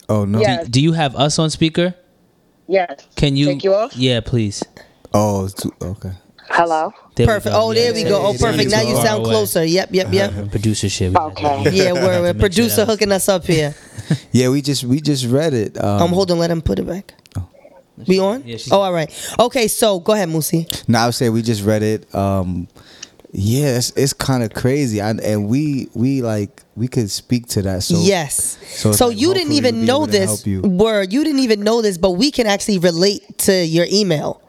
Oh 0.08 0.24
no. 0.26 0.40
Yeah. 0.40 0.64
Do 0.68 0.80
you 0.82 0.92
have 0.92 1.16
us 1.16 1.38
on 1.38 1.48
speaker? 1.50 1.94
Yes. 2.66 3.06
Can 3.16 3.36
you? 3.36 3.46
take 3.46 3.64
you 3.64 3.74
off? 3.74 3.96
Yeah, 3.96 4.20
please. 4.20 4.62
Oh, 5.14 5.46
it's 5.46 5.54
too, 5.54 5.72
okay. 5.80 6.12
Hello. 6.58 6.92
There 7.14 7.24
Perfect. 7.26 7.54
Oh, 7.56 7.72
there 7.72 7.94
we 7.94 8.02
go. 8.02 8.20
Oh, 8.26 8.34
perfect. 8.34 8.70
Now 8.70 8.80
you 8.80 8.96
sound 8.96 9.20
away. 9.24 9.30
closer. 9.30 9.64
Yep, 9.64 9.90
yep, 9.92 10.12
yep. 10.12 10.50
Producer 10.50 10.88
shit. 10.88 11.12
we 11.12 11.14
had 11.20 11.36
to- 11.36 11.46
Okay. 11.46 11.70
Yeah, 11.70 11.92
we're, 11.92 12.00
to 12.00 12.04
we're 12.04 12.22
make 12.22 12.34
sure 12.34 12.34
producer 12.40 12.84
hooking 12.84 13.12
us 13.12 13.28
up 13.28 13.44
here. 13.44 13.74
Yeah, 14.32 14.48
we 14.48 14.62
just 14.62 14.84
we 14.84 15.00
just 15.02 15.26
read 15.26 15.52
it. 15.52 15.76
Um, 15.82 16.02
Um, 16.02 16.08
hold 16.12 16.30
on, 16.30 16.38
let 16.38 16.50
him 16.50 16.62
put 16.62 16.78
it 16.78 16.86
back. 16.86 17.12
We 18.06 18.18
on? 18.20 18.42
Yeah, 18.46 18.56
oh, 18.72 18.80
all 18.80 18.92
right. 18.92 19.10
Okay, 19.38 19.68
so 19.68 20.00
go 20.00 20.14
ahead, 20.14 20.28
Moosey. 20.30 20.64
No, 20.88 20.98
I 21.00 21.06
would 21.06 21.14
say 21.14 21.28
we 21.28 21.42
just 21.42 21.62
read 21.62 21.82
it. 21.82 22.12
Um, 22.14 22.68
yeah, 23.32 23.76
it's, 23.76 23.90
it's 23.96 24.14
kind 24.14 24.42
of 24.42 24.54
crazy, 24.54 25.02
I, 25.02 25.10
and 25.10 25.46
we 25.48 25.88
we 25.94 26.22
like 26.22 26.62
we 26.74 26.88
could 26.88 27.10
speak 27.10 27.48
to 27.48 27.62
that. 27.62 27.82
So 27.82 27.96
yes. 28.00 28.56
so 28.68 28.92
So, 28.92 29.08
like, 29.08 29.20
you 29.20 29.34
didn't 29.34 29.52
even 29.52 29.84
know 29.84 30.06
this 30.06 30.30
help 30.30 30.46
you. 30.46 30.62
word. 30.62 31.12
You 31.12 31.22
didn't 31.22 31.40
even 31.40 31.60
know 31.62 31.82
this, 31.82 31.98
but 31.98 32.12
we 32.12 32.30
can 32.30 32.46
actually 32.46 32.78
relate 32.78 33.22
to 33.46 33.52
your 33.52 33.86
email. 33.92 34.40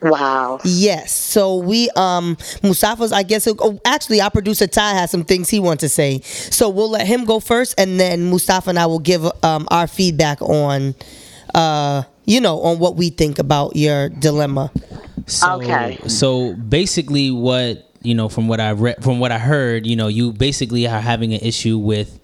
Wow. 0.00 0.60
Yes. 0.64 1.12
So 1.12 1.56
we 1.56 1.90
um 1.90 2.36
Mustafa's 2.62 3.12
I 3.12 3.22
guess 3.22 3.46
oh, 3.48 3.80
actually 3.84 4.20
our 4.20 4.30
producer 4.30 4.66
Ty 4.66 4.92
has 4.94 5.10
some 5.10 5.24
things 5.24 5.48
he 5.48 5.60
wants 5.60 5.80
to 5.82 5.88
say. 5.88 6.20
So 6.20 6.68
we'll 6.68 6.90
let 6.90 7.06
him 7.06 7.24
go 7.24 7.40
first 7.40 7.74
and 7.78 7.98
then 7.98 8.30
Mustafa 8.30 8.70
and 8.70 8.78
I 8.78 8.86
will 8.86 8.98
give 9.00 9.24
um 9.42 9.66
our 9.70 9.86
feedback 9.86 10.40
on 10.42 10.94
uh 11.54 12.02
you 12.24 12.40
know 12.40 12.60
on 12.60 12.78
what 12.78 12.96
we 12.96 13.10
think 13.10 13.38
about 13.38 13.76
your 13.76 14.08
dilemma. 14.08 14.70
So, 15.26 15.52
Okay. 15.60 15.98
So 16.06 16.54
basically, 16.54 17.30
what 17.30 17.90
you 18.02 18.14
know 18.14 18.28
from 18.28 18.48
what 18.48 18.60
I 18.60 18.72
read, 18.72 19.02
from 19.02 19.18
what 19.20 19.32
I 19.32 19.38
heard, 19.38 19.86
you 19.86 19.96
know, 19.96 20.08
you 20.08 20.32
basically 20.32 20.86
are 20.86 21.00
having 21.00 21.34
an 21.34 21.40
issue 21.40 21.78
with 21.78 22.18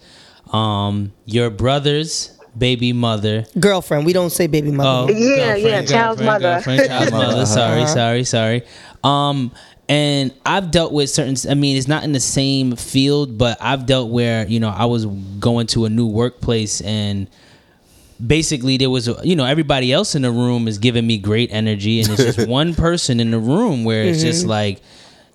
um 0.52 1.12
your 1.24 1.50
brother's 1.50 2.33
baby 2.56 2.92
mother. 2.92 3.46
Girlfriend. 3.58 4.06
We 4.06 4.12
don't 4.12 4.30
say 4.30 4.46
baby 4.46 4.70
mother. 4.70 5.12
Oh, 5.12 5.16
Yeah, 5.16 5.54
yeah, 5.54 5.82
girlfriend, 5.82 5.88
child's 5.88 6.20
girlfriend, 6.20 6.26
mother. 6.26 6.54
girlfriend, 6.54 6.88
child's 6.88 7.12
mother. 7.12 7.46
Sorry, 7.60 7.82
Uh-huh. 7.82 7.86
sorry, 7.94 8.24
sorry. 8.24 8.62
Um, 9.02 9.52
and 9.88 10.32
I've 10.46 10.70
dealt 10.70 10.92
with 10.92 11.10
certain. 11.10 11.36
I 11.50 11.54
mean, 11.54 11.76
it's 11.76 11.88
not 11.88 12.04
in 12.04 12.12
the 12.12 12.20
same 12.20 12.74
field, 12.76 13.36
but 13.36 13.58
I've 13.60 13.84
dealt 13.86 14.10
where 14.10 14.46
you 14.46 14.58
know 14.60 14.70
I 14.70 14.86
was 14.86 15.04
going 15.06 15.66
to 15.68 15.84
a 15.84 15.90
new 15.90 16.06
workplace 16.06 16.80
and 16.80 17.28
basically 18.24 18.76
there 18.76 18.88
was 18.90 19.10
you 19.24 19.34
know 19.36 19.44
everybody 19.44 19.92
else 19.92 20.14
in 20.14 20.22
the 20.22 20.30
room 20.30 20.68
is 20.68 20.78
giving 20.78 21.06
me 21.06 21.18
great 21.18 21.50
energy 21.52 22.00
and 22.00 22.08
it's 22.10 22.22
just 22.36 22.48
one 22.48 22.74
person 22.74 23.18
in 23.20 23.30
the 23.32 23.38
room 23.38 23.84
where 23.84 24.04
it's 24.04 24.22
just 24.22 24.46
like 24.46 24.80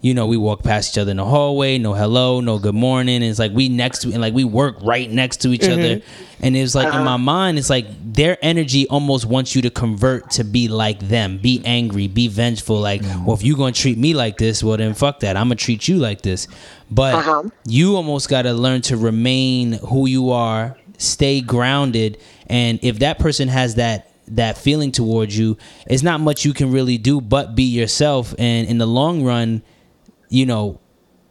you 0.01 0.13
know 0.13 0.25
we 0.25 0.37
walk 0.37 0.63
past 0.63 0.93
each 0.93 0.97
other 0.97 1.11
in 1.11 1.17
the 1.17 1.25
hallway 1.25 1.77
no 1.77 1.93
hello 1.93 2.39
no 2.39 2.57
good 2.57 2.75
morning. 2.75 3.17
And 3.17 3.25
it's 3.25 3.39
like 3.39 3.51
we 3.51 3.69
next 3.69 3.99
to 3.99 4.11
and 4.11 4.21
like 4.21 4.33
we 4.33 4.43
work 4.43 4.77
right 4.81 5.09
next 5.09 5.37
to 5.41 5.49
each 5.49 5.67
other. 5.67 5.97
Mm-hmm. 5.97 6.45
And 6.45 6.55
it's 6.55 6.73
like 6.73 6.93
in 6.93 7.03
my 7.03 7.15
uh-huh. 7.15 7.17
mind 7.17 7.59
it's 7.59 7.69
like 7.69 7.87
their 8.13 8.37
energy 8.41 8.87
almost 8.87 9.25
wants 9.25 9.55
you 9.55 9.61
to 9.63 9.69
convert 9.69 10.31
to 10.31 10.43
be 10.43 10.67
like 10.67 10.99
them 10.99 11.37
be 11.37 11.61
angry 11.65 12.07
be 12.07 12.27
vengeful 12.27 12.79
like 12.79 13.01
mm-hmm. 13.01 13.25
well 13.25 13.35
if 13.35 13.43
you're 13.43 13.57
gonna 13.57 13.73
treat 13.73 13.97
me 13.97 14.13
like 14.13 14.37
this 14.37 14.63
well 14.63 14.77
then 14.77 14.93
fuck 14.93 15.19
that. 15.19 15.35
I'm 15.35 15.47
gonna 15.47 15.55
treat 15.55 15.87
you 15.87 15.97
like 15.97 16.21
this. 16.21 16.47
But 16.89 17.15
Uh-huh. 17.15 17.43
you 17.65 17.95
almost 17.95 18.29
got 18.29 18.43
to 18.43 18.53
learn 18.53 18.81
to 18.83 18.97
remain 18.97 19.73
who 19.73 20.07
you 20.07 20.31
are 20.31 20.77
stay 20.97 21.41
grounded. 21.41 22.17
And 22.47 22.79
if 22.81 22.99
that 22.99 23.19
person 23.19 23.47
has 23.49 23.75
that 23.75 24.05
that 24.31 24.59
feeling 24.59 24.91
towards 24.91 25.35
you 25.35 25.57
it's 25.87 26.03
not 26.03 26.21
much 26.21 26.45
you 26.45 26.53
can 26.53 26.71
really 26.71 26.97
do 26.97 27.19
but 27.19 27.53
be 27.55 27.63
yourself. 27.63 28.33
And 28.39 28.67
in 28.67 28.77
the 28.77 28.85
long 28.87 29.23
run 29.23 29.61
you 30.29 30.45
know 30.45 30.79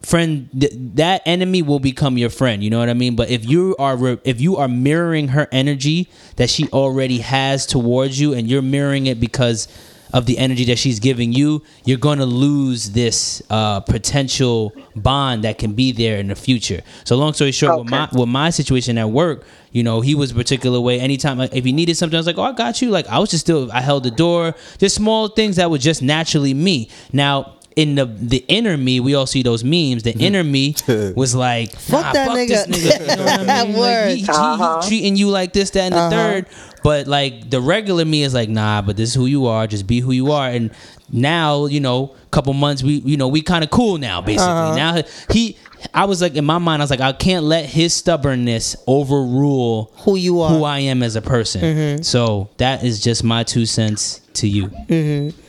friend 0.01 0.49
th- 0.57 0.71
that 0.95 1.21
enemy 1.25 1.61
will 1.61 1.79
become 1.79 2.17
your 2.17 2.29
friend 2.29 2.63
you 2.63 2.69
know 2.69 2.79
what 2.79 2.89
i 2.89 2.93
mean? 2.93 3.15
But 3.15 3.29
if 3.29 3.45
you 3.45 3.75
are 3.79 3.97
re- 3.97 4.19
if 4.23 4.39
you 4.39 4.57
are 4.57 4.67
mirroring 4.67 5.29
her 5.29 5.47
energy 5.51 6.09
that 6.37 6.49
she 6.49 6.67
already 6.69 7.19
has 7.19 7.65
towards 7.65 8.19
you 8.19 8.33
and 8.33 8.49
you're 8.49 8.61
mirroring 8.61 9.07
it 9.07 9.19
because 9.19 9.67
of 10.11 10.25
the 10.25 10.39
energy 10.39 10.65
that 10.65 10.79
she's 10.79 10.99
giving 10.99 11.33
you 11.33 11.61
you're 11.85 11.97
going 11.97 12.17
to 12.17 12.25
lose 12.25 12.91
this 12.91 13.43
uh, 13.51 13.79
potential 13.81 14.73
bond 14.95 15.43
that 15.43 15.57
can 15.59 15.73
be 15.73 15.91
there 15.91 16.17
in 16.17 16.29
the 16.29 16.35
future. 16.35 16.81
So 17.03 17.15
long 17.15 17.33
story 17.33 17.51
short 17.51 17.77
with 17.77 17.89
my 17.91 18.09
with 18.13 18.29
my 18.29 18.49
situation 18.51 18.97
at 18.97 19.09
work 19.09 19.45
you 19.71 19.83
know 19.83 20.01
he 20.01 20.15
was 20.15 20.31
a 20.31 20.35
particular 20.35 20.79
way 20.79 20.99
anytime 20.99 21.37
like, 21.37 21.53
if 21.53 21.63
he 21.65 21.71
needed 21.73 21.95
something 21.95 22.15
i 22.15 22.19
was 22.19 22.25
like 22.25 22.37
oh 22.37 22.43
i 22.43 22.53
got 22.53 22.81
you. 22.81 22.89
Like 22.89 23.05
i 23.07 23.19
was 23.19 23.29
just 23.29 23.45
still 23.45 23.69
i 23.71 23.81
held 23.81 24.03
the 24.03 24.11
door 24.11 24.55
just 24.77 24.95
small 24.95 25.27
things 25.27 25.57
that 25.57 25.69
were 25.69 25.77
just 25.77 26.01
naturally 26.01 26.53
me. 26.53 26.89
Now 27.11 27.58
in 27.81 27.95
the 27.95 28.05
the 28.05 28.43
inner 28.47 28.75
me, 28.77 28.99
we 28.99 29.15
all 29.15 29.25
see 29.25 29.43
those 29.43 29.63
memes. 29.63 30.03
The 30.03 30.13
inner 30.17 30.43
me 30.43 30.75
was 31.15 31.33
like, 31.33 31.71
Fuck 31.71 32.05
nah, 32.05 32.11
that 32.13 32.27
fuck 32.27 32.37
nigga." 32.37 32.47
this 32.47 32.67
nigga. 32.67 32.99
You 32.99 33.15
know 33.15 33.23
what 33.25 33.49
I 33.49 33.63
mean? 33.65 33.77
Like, 33.77 34.07
he, 34.09 34.15
he- 34.15 34.21
he 34.23 34.27
Uh-huh. 34.29 34.87
treating 34.87 35.15
you 35.15 35.29
like 35.29 35.53
this, 35.53 35.69
that, 35.71 35.83
and 35.83 35.93
the 35.93 35.99
uh-huh. 35.99 36.09
third. 36.09 36.45
But 36.83 37.07
like 37.07 37.49
the 37.49 37.59
regular 37.61 38.05
me 38.05 38.23
is 38.23 38.33
like, 38.33 38.49
nah, 38.49 38.81
but 38.81 38.95
this 38.97 39.09
is 39.09 39.15
who 39.15 39.25
you 39.25 39.47
are. 39.47 39.67
Just 39.67 39.85
be 39.87 39.99
who 39.99 40.11
you 40.13 40.31
are. 40.31 40.47
And 40.49 40.71
now, 41.11 41.65
you 41.65 41.79
know, 41.81 42.15
couple 42.31 42.53
months, 42.53 42.83
we 42.83 42.93
you 42.99 43.17
know 43.17 43.27
we 43.27 43.41
kind 43.41 43.63
of 43.63 43.69
cool 43.69 43.97
now. 43.97 44.21
Basically, 44.21 44.47
uh-huh. 44.47 44.75
now 44.75 45.01
he. 45.31 45.57
I 45.93 46.05
was 46.05 46.21
like 46.21 46.35
in 46.35 46.43
my 46.43 46.57
mind, 46.57 46.81
I 46.81 46.83
was 46.83 46.89
like, 46.91 46.99
I 46.99 47.13
can't 47.13 47.45
let 47.45 47.65
his 47.65 47.93
stubbornness 47.93 48.75
overrule 48.85 49.91
Who 50.03 50.15
you 50.17 50.41
are. 50.41 50.49
who 50.49 50.63
I 50.65 50.79
am 50.79 51.01
as 51.03 51.15
a 51.15 51.21
person. 51.21 51.61
Mm-hmm. 51.61 52.01
So 52.03 52.49
that 52.57 52.83
is 52.83 53.01
just 53.01 53.23
my 53.23 53.43
two 53.43 53.65
cents 53.65 54.19
to 54.33 54.47
you. 54.47 54.67
Mm-hmm. 54.67 55.39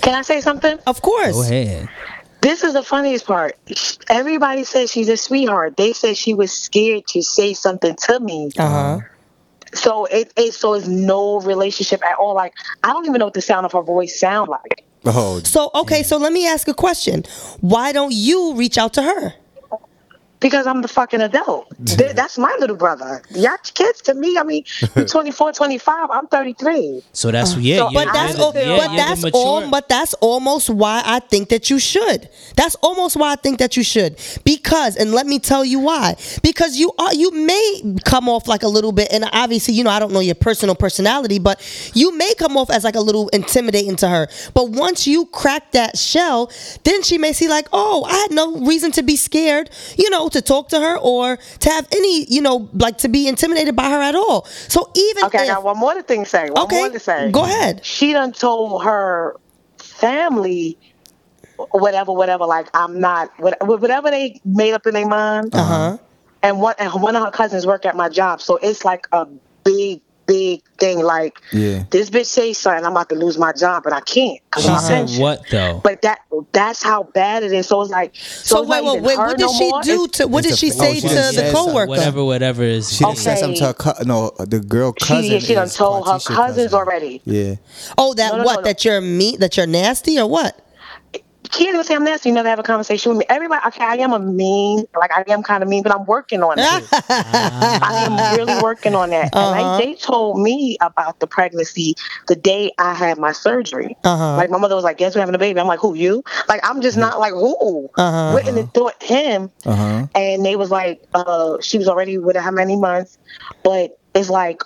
Can 0.00 0.14
I 0.14 0.22
say 0.22 0.40
something? 0.40 0.78
Of 0.86 1.02
course. 1.02 1.34
Go 1.34 1.42
ahead. 1.42 1.88
This 2.40 2.62
is 2.62 2.74
the 2.74 2.82
funniest 2.82 3.26
part. 3.26 3.56
Everybody 4.10 4.64
says 4.64 4.90
she's 4.90 5.08
a 5.08 5.16
sweetheart. 5.16 5.78
They 5.78 5.94
said 5.94 6.16
she 6.16 6.34
was 6.34 6.52
scared 6.52 7.06
to 7.08 7.22
say 7.22 7.54
something 7.54 7.96
to 7.96 8.20
me. 8.20 8.50
Uh 8.58 8.68
huh. 8.68 9.00
So 9.72 10.04
it, 10.04 10.32
it 10.36 10.52
so 10.52 10.74
it's 10.74 10.86
no 10.86 11.40
relationship 11.40 12.04
at 12.04 12.18
all. 12.18 12.34
Like 12.34 12.52
I 12.82 12.92
don't 12.92 13.06
even 13.06 13.18
know 13.18 13.24
what 13.24 13.34
the 13.34 13.40
sound 13.40 13.64
of 13.64 13.72
her 13.72 13.82
voice 13.82 14.20
sound 14.20 14.50
like. 14.50 14.84
Oh, 15.06 15.40
So 15.40 15.70
okay, 15.74 16.02
so 16.02 16.16
let 16.16 16.32
me 16.32 16.46
ask 16.46 16.68
a 16.68 16.74
question. 16.74 17.24
Why 17.60 17.92
don't 17.92 18.12
you 18.12 18.54
reach 18.54 18.78
out 18.78 18.94
to 18.94 19.02
her? 19.02 19.34
Because 20.44 20.66
I'm 20.66 20.82
the 20.82 20.88
fucking 20.88 21.22
adult. 21.22 21.72
Th- 21.86 22.12
That's 22.14 22.36
my 22.36 22.54
little 22.60 22.76
brother. 22.76 23.22
Y'all 23.30 23.56
kids 23.72 24.02
to 24.02 24.12
me, 24.12 24.36
I 24.36 24.42
mean, 24.42 24.62
you're 24.94 25.06
24, 25.16 25.52
25, 25.54 26.10
I'm 26.10 26.26
33. 26.26 27.02
So 27.14 27.30
that's 27.30 27.56
yeah. 27.56 27.78
So- 27.78 27.88
you're- 27.90 28.02
Uh, 28.02 28.04
But 28.04 28.12
that's 28.12 28.38
you're 28.38 28.52
the- 28.52 28.60
yeah, 28.66 28.76
but 28.76 28.94
that's 28.96 29.24
all 29.32 29.60
but 29.70 29.88
that's 29.88 30.12
almost 30.20 30.68
why 30.68 31.00
I 31.06 31.20
think 31.20 31.48
that 31.48 31.70
you 31.70 31.78
should. 31.78 32.28
That's 32.56 32.74
almost 32.82 33.16
why 33.16 33.32
I 33.32 33.36
think 33.36 33.58
that 33.58 33.74
you 33.78 33.82
should. 33.82 34.18
Because 34.44 34.96
and 34.96 35.12
let 35.12 35.26
me 35.26 35.38
tell 35.38 35.64
you 35.64 35.78
why. 35.78 36.16
Because 36.42 36.76
you 36.76 36.92
are 36.98 37.14
you 37.14 37.30
may 37.30 37.96
come 38.04 38.28
off 38.28 38.46
like 38.46 38.62
a 38.64 38.68
little 38.68 38.92
bit 38.92 39.08
and 39.12 39.24
obviously 39.32 39.72
you 39.72 39.82
know 39.82 39.90
I 39.90 39.98
don't 39.98 40.12
know 40.12 40.20
your 40.20 40.34
personal 40.34 40.74
personality, 40.74 41.38
but 41.38 41.56
you 41.94 42.14
may 42.18 42.34
come 42.34 42.58
off 42.58 42.68
as 42.68 42.84
like 42.84 42.96
a 42.96 43.00
little 43.00 43.28
intimidating 43.30 43.96
to 43.96 44.08
her. 44.10 44.28
But 44.52 44.72
once 44.72 45.06
you 45.06 45.24
crack 45.40 45.72
that 45.72 45.96
shell, 45.96 46.50
then 46.84 47.02
she 47.02 47.16
may 47.16 47.32
see 47.32 47.48
like, 47.48 47.66
"Oh, 47.72 48.04
I 48.04 48.12
had 48.24 48.30
no 48.30 48.56
reason 48.70 48.92
to 48.92 49.02
be 49.02 49.16
scared, 49.16 49.70
you 49.96 50.10
know, 50.10 50.28
to 50.34 50.42
talk 50.42 50.68
to 50.68 50.78
her 50.78 50.96
or 50.98 51.38
to 51.60 51.70
have 51.70 51.88
any, 51.90 52.26
you 52.28 52.42
know, 52.42 52.68
like 52.74 52.98
to 52.98 53.08
be 53.08 53.26
intimidated 53.26 53.74
by 53.74 53.88
her 53.90 54.00
at 54.02 54.14
all." 54.14 54.44
So 54.68 54.90
even 54.94 55.24
Okay, 55.24 55.38
I 55.38 55.42
if, 55.42 55.48
got 55.48 55.64
one 55.64 55.78
more 55.78 56.00
thing 56.02 56.24
to 56.24 56.28
say. 56.30 56.50
One 56.50 56.64
Okay, 56.64 56.76
more 56.80 56.90
to 56.90 57.00
say. 57.00 57.30
go 57.32 57.44
ahead. 57.44 57.84
She 57.84 58.12
done 58.12 58.32
told 58.32 58.84
her 58.84 59.36
family 59.78 60.78
whatever, 61.70 62.12
whatever, 62.12 62.46
like 62.46 62.68
I'm 62.74 63.00
not 63.00 63.30
whatever 63.38 64.10
they 64.10 64.40
made 64.44 64.72
up 64.72 64.86
in 64.86 64.94
their 64.94 65.06
mind. 65.06 65.54
uh-huh. 65.54 65.98
And 66.42 66.60
one 66.60 66.74
and 66.78 66.92
one 67.02 67.16
of 67.16 67.24
her 67.24 67.30
cousins 67.30 67.66
work 67.66 67.86
at 67.86 67.96
my 67.96 68.08
job. 68.08 68.40
So 68.40 68.58
it's 68.58 68.84
like 68.84 69.06
a 69.12 69.26
big, 69.64 70.02
big 70.26 70.62
thing. 70.78 71.00
Like 71.02 71.40
Yeah. 71.52 71.84
this 71.90 72.10
bitch 72.10 72.26
say 72.26 72.52
something, 72.52 72.84
I'm 72.84 72.92
about 72.92 73.08
to 73.10 73.14
lose 73.14 73.38
my 73.38 73.52
job, 73.52 73.82
but 73.84 73.92
I 73.92 74.00
can't 74.00 74.40
because 74.50 74.64
She 74.64 74.70
my 74.70 74.78
said 74.78 74.96
pension. 75.06 75.22
what 75.22 75.42
though? 75.50 75.80
But 75.82 76.02
that 76.02 76.20
that's 76.52 76.82
how 76.82 77.04
bad 77.04 77.42
it 77.42 77.52
is. 77.52 77.66
So 77.68 77.80
it's 77.82 77.90
like 77.90 78.14
so, 78.16 78.56
So 78.56 78.60
it's 78.62 78.70
wait, 78.70 78.84
wait, 78.84 79.02
wait. 79.02 79.18
What 79.18 79.36
did 79.38 79.40
no 79.46 79.52
she 79.52 79.70
more. 79.70 79.82
do 79.82 80.08
to? 80.08 80.26
What 80.26 80.44
it's 80.46 80.60
did 80.60 80.68
a- 80.70 80.72
she 80.72 80.78
oh, 80.78 80.82
say 80.84 80.94
she 80.94 81.00
to 81.08 81.14
the 81.14 81.32
said 81.32 81.54
coworker? 81.54 81.88
Whatever, 81.88 82.24
whatever 82.24 82.62
is. 82.62 82.92
She 82.92 83.04
didn't 83.04 83.18
say 83.18 83.36
something 83.36 83.58
to 83.58 83.66
her 83.66 83.74
cou- 83.74 84.04
no 84.04 84.30
the 84.38 84.60
girl 84.60 84.92
cousin. 84.92 85.40
She, 85.40 85.46
she 85.46 85.54
done 85.54 85.68
told 85.68 86.06
her 86.06 86.18
cousins 86.18 86.26
cousin. 86.70 86.74
already. 86.74 87.20
Yeah. 87.24 87.54
Oh, 87.98 88.14
that 88.14 88.32
No, 88.32 88.38
no, 88.38 88.44
what? 88.44 88.54
no, 88.56 88.60
no. 88.60 88.64
That 88.64 88.84
you're 88.84 89.00
meat? 89.00 89.40
That 89.40 89.56
you're 89.56 89.66
nasty 89.66 90.18
or 90.18 90.28
what? 90.28 90.58
Can't 91.54 91.68
even 91.68 91.84
say 91.84 91.94
I'm 91.94 92.02
nasty. 92.02 92.30
You 92.30 92.34
never 92.34 92.48
have 92.48 92.58
a 92.58 92.64
conversation 92.64 93.10
with 93.10 93.18
me. 93.18 93.26
Everybody, 93.28 93.64
okay, 93.68 93.84
I 93.84 93.94
am 93.98 94.12
a 94.12 94.18
mean, 94.18 94.86
like 94.98 95.12
I 95.16 95.22
am 95.32 95.44
kind 95.44 95.62
of 95.62 95.68
mean, 95.68 95.84
but 95.84 95.94
I'm 95.94 96.04
working 96.04 96.42
on 96.42 96.58
it. 96.58 96.64
I 97.08 98.06
am 98.06 98.36
really 98.36 98.60
working 98.60 98.96
on 98.96 99.10
that. 99.10 99.32
Uh-huh. 99.32 99.50
like 99.50 99.84
they 99.84 99.94
told 99.94 100.40
me 100.40 100.76
about 100.80 101.20
the 101.20 101.28
pregnancy 101.28 101.94
the 102.26 102.34
day 102.34 102.72
I 102.78 102.92
had 102.94 103.18
my 103.18 103.30
surgery. 103.30 103.96
Uh-huh. 104.02 104.36
Like 104.36 104.50
my 104.50 104.58
mother 104.58 104.74
was 104.74 104.82
like, 104.82 104.98
"Guess 104.98 105.14
we're 105.14 105.20
having 105.20 105.36
a 105.36 105.38
baby." 105.38 105.60
I'm 105.60 105.68
like, 105.68 105.78
"Who 105.78 105.94
you?" 105.94 106.24
Like 106.48 106.60
I'm 106.64 106.80
just 106.80 106.96
not 106.96 107.20
like 107.20 107.32
who. 107.32 107.88
Uh-huh. 107.96 108.36
And 108.44 108.74
thought 108.74 109.00
him, 109.02 109.50
Uh 109.64 109.76
huh. 109.76 110.06
and 110.14 110.44
they 110.44 110.56
was 110.56 110.70
like, 110.70 111.02
uh, 111.14 111.58
she 111.60 111.78
was 111.78 111.86
already 111.86 112.18
with 112.18 112.36
how 112.36 112.50
many 112.50 112.76
months, 112.76 113.16
but 113.62 113.96
it's 114.14 114.28
like 114.28 114.62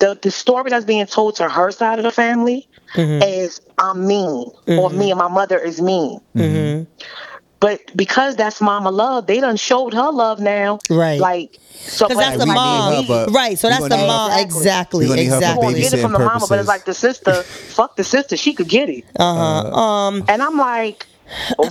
the 0.00 0.18
the 0.20 0.30
story 0.30 0.70
that's 0.70 0.84
being 0.84 1.06
told 1.06 1.36
to 1.36 1.48
her 1.48 1.70
side 1.70 1.98
of 1.98 2.04
the 2.04 2.10
family 2.10 2.68
is 2.96 3.60
I'm 3.78 4.06
mean, 4.06 4.50
or 4.66 4.90
me 4.90 5.10
and 5.10 5.18
my 5.18 5.28
mother 5.28 5.58
is 5.58 5.80
mean. 5.80 6.20
Mm-hmm. 6.36 6.84
But 7.60 7.80
because 7.94 8.36
that's 8.36 8.60
mama 8.62 8.90
love, 8.90 9.26
they 9.26 9.38
done 9.38 9.56
showed 9.56 9.92
her 9.92 10.10
love 10.10 10.40
now. 10.40 10.78
Right. 10.88 11.20
Like 11.20 11.58
so 11.72 12.08
Because 12.08 12.22
that's 12.22 12.36
but 12.38 12.44
the 12.46 12.50
we 12.50 12.56
like, 12.56 13.02
need 13.02 13.08
mom, 13.08 13.26
her, 13.28 13.32
right? 13.32 13.58
So 13.58 13.68
that's 13.68 13.82
the 13.82 13.88
gonna 13.90 14.02
need 14.02 14.08
her- 14.08 14.14
mom, 14.14 14.40
exactly, 14.40 15.06
We 15.06 15.08
gonna 15.08 15.24
her 15.24 15.30
for 15.30 15.36
exactly. 15.36 15.74
get 15.80 15.92
it 15.92 16.00
from 16.00 16.12
the 16.12 16.18
babysitting 16.18 16.24
mama, 16.24 16.46
but 16.48 16.58
it's 16.58 16.68
like 16.68 16.84
the 16.86 16.94
sister, 16.94 17.42
fuck 17.42 17.96
the 17.96 18.04
sister, 18.04 18.36
she 18.38 18.54
could 18.54 18.68
get 18.68 18.88
it. 18.88 19.04
Uh-huh. 19.16 19.78
Um. 19.78 20.24
And 20.28 20.42
I'm 20.42 20.56
like, 20.56 21.06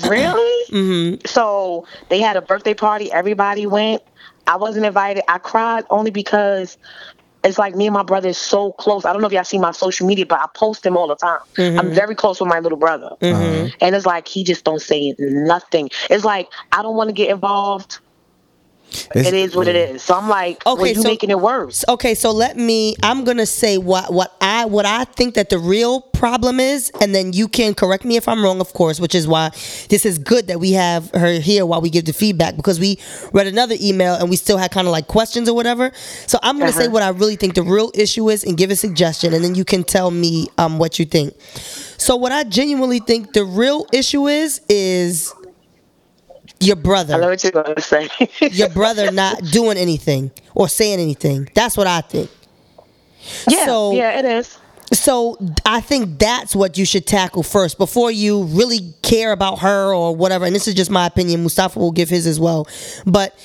really? 0.07 0.65
Mm-hmm. 0.71 1.25
So 1.25 1.87
they 2.09 2.19
had 2.19 2.37
a 2.37 2.41
birthday 2.41 2.75
party. 2.75 3.11
Everybody 3.11 3.65
went. 3.65 4.03
I 4.45 4.57
wasn't 4.57 4.85
invited. 4.85 5.23
I 5.27 5.37
cried 5.39 5.85
only 5.89 6.11
because 6.11 6.77
it's 7.43 7.57
like 7.57 7.75
me 7.75 7.87
and 7.87 7.93
my 7.93 8.03
brother 8.03 8.29
is 8.29 8.37
so 8.37 8.73
close. 8.73 9.05
I 9.05 9.13
don't 9.13 9.21
know 9.21 9.27
if 9.27 9.33
y'all 9.33 9.43
see 9.43 9.59
my 9.59 9.71
social 9.71 10.05
media, 10.05 10.25
but 10.25 10.39
I 10.39 10.47
post 10.53 10.85
him 10.85 10.97
all 10.97 11.07
the 11.07 11.15
time. 11.15 11.39
Mm-hmm. 11.55 11.79
I'm 11.79 11.91
very 11.91 12.15
close 12.15 12.39
with 12.39 12.49
my 12.49 12.59
little 12.59 12.77
brother. 12.77 13.11
And 13.81 13.95
it's 13.95 14.05
like 14.05 14.27
he 14.27 14.43
just 14.43 14.65
don't 14.65 14.81
say 14.81 15.15
nothing. 15.19 15.89
It's 16.09 16.25
like 16.25 16.49
I 16.71 16.81
don't 16.81 16.95
want 16.95 17.09
to 17.09 17.13
get 17.13 17.29
involved. 17.29 17.99
It's- 19.15 19.27
it 19.27 19.33
is 19.33 19.55
what 19.55 19.67
it 19.67 19.75
is. 19.75 20.01
So 20.01 20.15
I'm 20.15 20.27
like, 20.29 20.65
okay, 20.65 20.71
Okay, 20.71 20.81
well, 20.81 20.87
you 20.95 21.01
so- 21.01 21.07
making 21.09 21.29
it 21.29 21.39
worse. 21.39 21.85
Okay, 21.87 22.15
so 22.15 22.31
let 22.31 22.57
me. 22.57 22.95
I'm 23.03 23.23
gonna 23.23 23.45
say 23.45 23.77
what 23.77 24.11
what 24.13 24.33
I 24.41 24.65
what 24.65 24.85
I 24.85 25.03
think 25.05 25.35
that 25.35 25.49
the 25.49 25.59
real 25.59 26.01
problem 26.01 26.59
is, 26.59 26.91
and 27.01 27.13
then 27.15 27.31
you 27.33 27.47
can 27.47 27.73
correct 27.73 28.03
me 28.03 28.17
if 28.17 28.27
I'm 28.27 28.43
wrong, 28.43 28.59
of 28.61 28.73
course. 28.73 28.99
Which 28.99 29.15
is 29.15 29.27
why 29.27 29.51
this 29.89 30.05
is 30.05 30.17
good 30.17 30.47
that 30.47 30.59
we 30.59 30.71
have 30.73 31.09
her 31.13 31.39
here 31.39 31.65
while 31.65 31.81
we 31.81 31.89
give 31.89 32.05
the 32.05 32.13
feedback 32.13 32.55
because 32.55 32.79
we 32.79 32.97
read 33.33 33.47
another 33.47 33.75
email 33.79 34.15
and 34.15 34.29
we 34.29 34.35
still 34.35 34.57
had 34.57 34.71
kind 34.71 34.87
of 34.87 34.91
like 34.91 35.07
questions 35.07 35.47
or 35.47 35.55
whatever. 35.55 35.91
So 36.27 36.39
I'm 36.41 36.57
gonna 36.59 36.71
say 36.73 36.83
Uh-huh. 36.85 36.91
what 36.91 37.03
I 37.03 37.09
really 37.09 37.35
think 37.35 37.53
the 37.55 37.63
real 37.63 37.91
issue 37.93 38.29
is 38.29 38.43
and 38.43 38.57
give 38.57 38.71
a 38.71 38.75
suggestion, 38.75 39.33
and 39.33 39.43
then 39.43 39.55
you 39.55 39.65
can 39.65 39.83
tell 39.83 40.11
me 40.11 40.47
um 40.57 40.77
what 40.79 40.99
you 40.99 41.05
think. 41.05 41.33
So 41.97 42.15
what 42.15 42.31
I 42.31 42.43
genuinely 42.43 42.99
think 42.99 43.33
the 43.33 43.43
real 43.43 43.85
issue 43.93 44.27
is 44.27 44.61
is 44.69 45.33
your 46.59 46.75
brother 46.75 47.15
I 47.15 47.19
know 47.19 47.29
what 47.29 47.43
you're 47.43 47.51
gonna 47.51 47.79
say. 47.81 48.09
your 48.51 48.69
brother 48.69 49.11
not 49.11 49.43
doing 49.45 49.77
anything 49.77 50.31
or 50.53 50.67
saying 50.67 50.99
anything. 50.99 51.49
That's 51.53 51.77
what 51.77 51.87
I 51.87 52.01
think. 52.01 52.29
yeah, 53.47 53.65
so- 53.65 53.93
yeah, 53.93 54.19
it 54.19 54.25
is. 54.25 54.57
So 54.91 55.37
I 55.65 55.81
think 55.81 56.17
that's 56.17 56.55
what 56.55 56.75
you 56.77 56.83
should 56.83 57.05
tackle 57.05 57.43
first 57.43 57.77
before 57.77 58.09
you 58.09 58.45
really 58.45 58.91
care 59.03 59.31
about 59.31 59.59
her 59.59 59.93
or 59.93 60.15
whatever. 60.15 60.45
And 60.45 60.55
this 60.55 60.67
is 60.67 60.73
just 60.73 60.89
my 60.89 61.05
opinion. 61.05 61.43
Mustafa 61.43 61.77
will 61.77 61.91
give 61.91 62.09
his 62.09 62.25
as 62.25 62.39
well. 62.39 62.67
But 63.05 63.37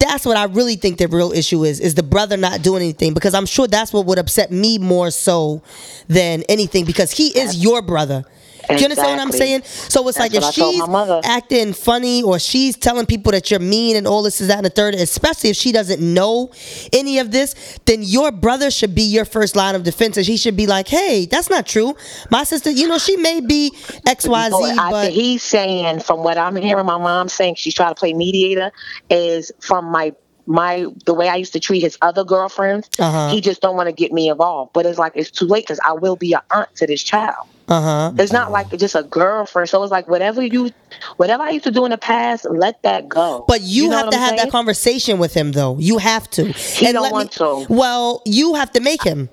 that's 0.00 0.26
what 0.26 0.36
I 0.36 0.44
really 0.44 0.74
think 0.74 0.98
the 0.98 1.06
real 1.06 1.30
issue 1.30 1.62
is 1.64 1.78
is 1.78 1.94
the 1.94 2.02
brother 2.02 2.36
not 2.36 2.62
doing 2.62 2.82
anything 2.82 3.14
because 3.14 3.32
I'm 3.34 3.46
sure 3.46 3.68
that's 3.68 3.92
what 3.92 4.06
would 4.06 4.18
upset 4.18 4.50
me 4.50 4.78
more 4.78 5.12
so 5.12 5.62
than 6.08 6.42
anything 6.48 6.84
because 6.84 7.12
he 7.12 7.28
is 7.38 7.56
your 7.62 7.80
brother. 7.80 8.24
Do 8.68 8.76
you 8.76 8.84
understand 8.84 9.18
what 9.18 9.20
I'm 9.20 9.32
saying? 9.32 9.62
So 9.62 10.06
it's 10.08 10.18
like 10.18 10.34
if 10.34 10.42
what 10.42 10.58
I 10.58 10.60
told 10.60 10.74
she's 10.74 11.30
acting 11.30 11.72
funny 11.72 12.22
or 12.22 12.38
she's 12.38 12.76
telling 12.76 13.06
people 13.06 13.32
that 13.32 13.50
you're 13.50 13.60
mean 13.60 13.96
and 13.96 14.06
all 14.06 14.22
this 14.22 14.40
is 14.40 14.48
that 14.48 14.58
and 14.58 14.66
the 14.66 14.70
third, 14.70 14.94
especially 14.94 15.50
if 15.50 15.56
she 15.56 15.72
doesn't 15.72 16.00
know 16.02 16.50
any 16.92 17.18
of 17.18 17.30
this, 17.30 17.78
then 17.86 18.02
your 18.02 18.30
brother 18.32 18.70
should 18.70 18.94
be 18.94 19.02
your 19.02 19.24
first 19.24 19.56
line 19.56 19.74
of 19.74 19.84
defense. 19.84 20.16
And 20.16 20.26
he 20.26 20.36
should 20.36 20.56
be 20.56 20.66
like, 20.66 20.88
hey, 20.88 21.26
that's 21.26 21.48
not 21.48 21.66
true. 21.66 21.94
My 22.30 22.44
sister, 22.44 22.70
you 22.70 22.88
know, 22.88 22.98
she 22.98 23.16
may 23.16 23.40
be 23.40 23.70
XYZ, 24.06 24.50
But 24.50 24.78
I 24.78 24.90
but 24.90 25.02
think 25.02 25.14
he's 25.14 25.42
saying, 25.42 26.00
from 26.00 26.24
what 26.24 26.36
I'm 26.36 26.56
hearing, 26.56 26.86
my 26.86 26.98
mom 26.98 27.28
saying 27.28 27.54
she's 27.54 27.74
trying 27.74 27.94
to 27.94 27.98
play 27.98 28.12
mediator, 28.12 28.72
is 29.08 29.52
from 29.60 29.86
my 29.86 30.12
my 30.46 30.86
the 31.04 31.12
way 31.12 31.28
I 31.28 31.36
used 31.36 31.52
to 31.52 31.60
treat 31.60 31.80
his 31.80 31.96
other 32.02 32.24
girlfriends. 32.24 32.88
Uh-huh. 32.98 33.28
He 33.28 33.40
just 33.40 33.60
don't 33.60 33.76
want 33.76 33.88
to 33.88 33.92
get 33.92 34.12
me 34.12 34.28
involved. 34.28 34.72
But 34.72 34.86
it's 34.86 34.98
like 34.98 35.12
it's 35.14 35.30
too 35.30 35.44
late 35.44 35.64
because 35.64 35.80
I 35.80 35.92
will 35.92 36.16
be 36.16 36.32
an 36.32 36.40
aunt 36.50 36.74
to 36.76 36.86
this 36.86 37.02
child. 37.02 37.46
Uh 37.68 37.80
huh. 37.82 38.12
It's 38.18 38.32
not 38.32 38.50
like 38.50 38.70
just 38.78 38.94
a 38.94 39.02
girlfriend. 39.02 39.68
So 39.68 39.82
it's 39.82 39.92
like 39.92 40.08
whatever 40.08 40.42
you, 40.42 40.70
whatever 41.18 41.42
I 41.42 41.50
used 41.50 41.64
to 41.64 41.70
do 41.70 41.84
in 41.84 41.90
the 41.90 41.98
past, 41.98 42.46
let 42.50 42.82
that 42.82 43.08
go. 43.08 43.44
But 43.46 43.60
you, 43.62 43.88
know 43.88 43.96
have 43.98 44.10
to 44.10 44.16
I'm 44.16 44.22
have 44.22 44.36
that 44.38 44.50
conversation 44.50 45.18
with 45.18 45.34
him, 45.34 45.52
though. 45.52 45.76
You 45.78 45.98
have 45.98 46.28
to. 46.30 46.44
He 46.52 46.92
don't 46.92 47.02
let 47.02 47.12
want 47.12 47.32
to. 47.32 47.66
Well, 47.68 48.22
you 48.24 48.54
have 48.54 48.72
to 48.72 48.80
make 48.80 49.02
him. 49.02 49.28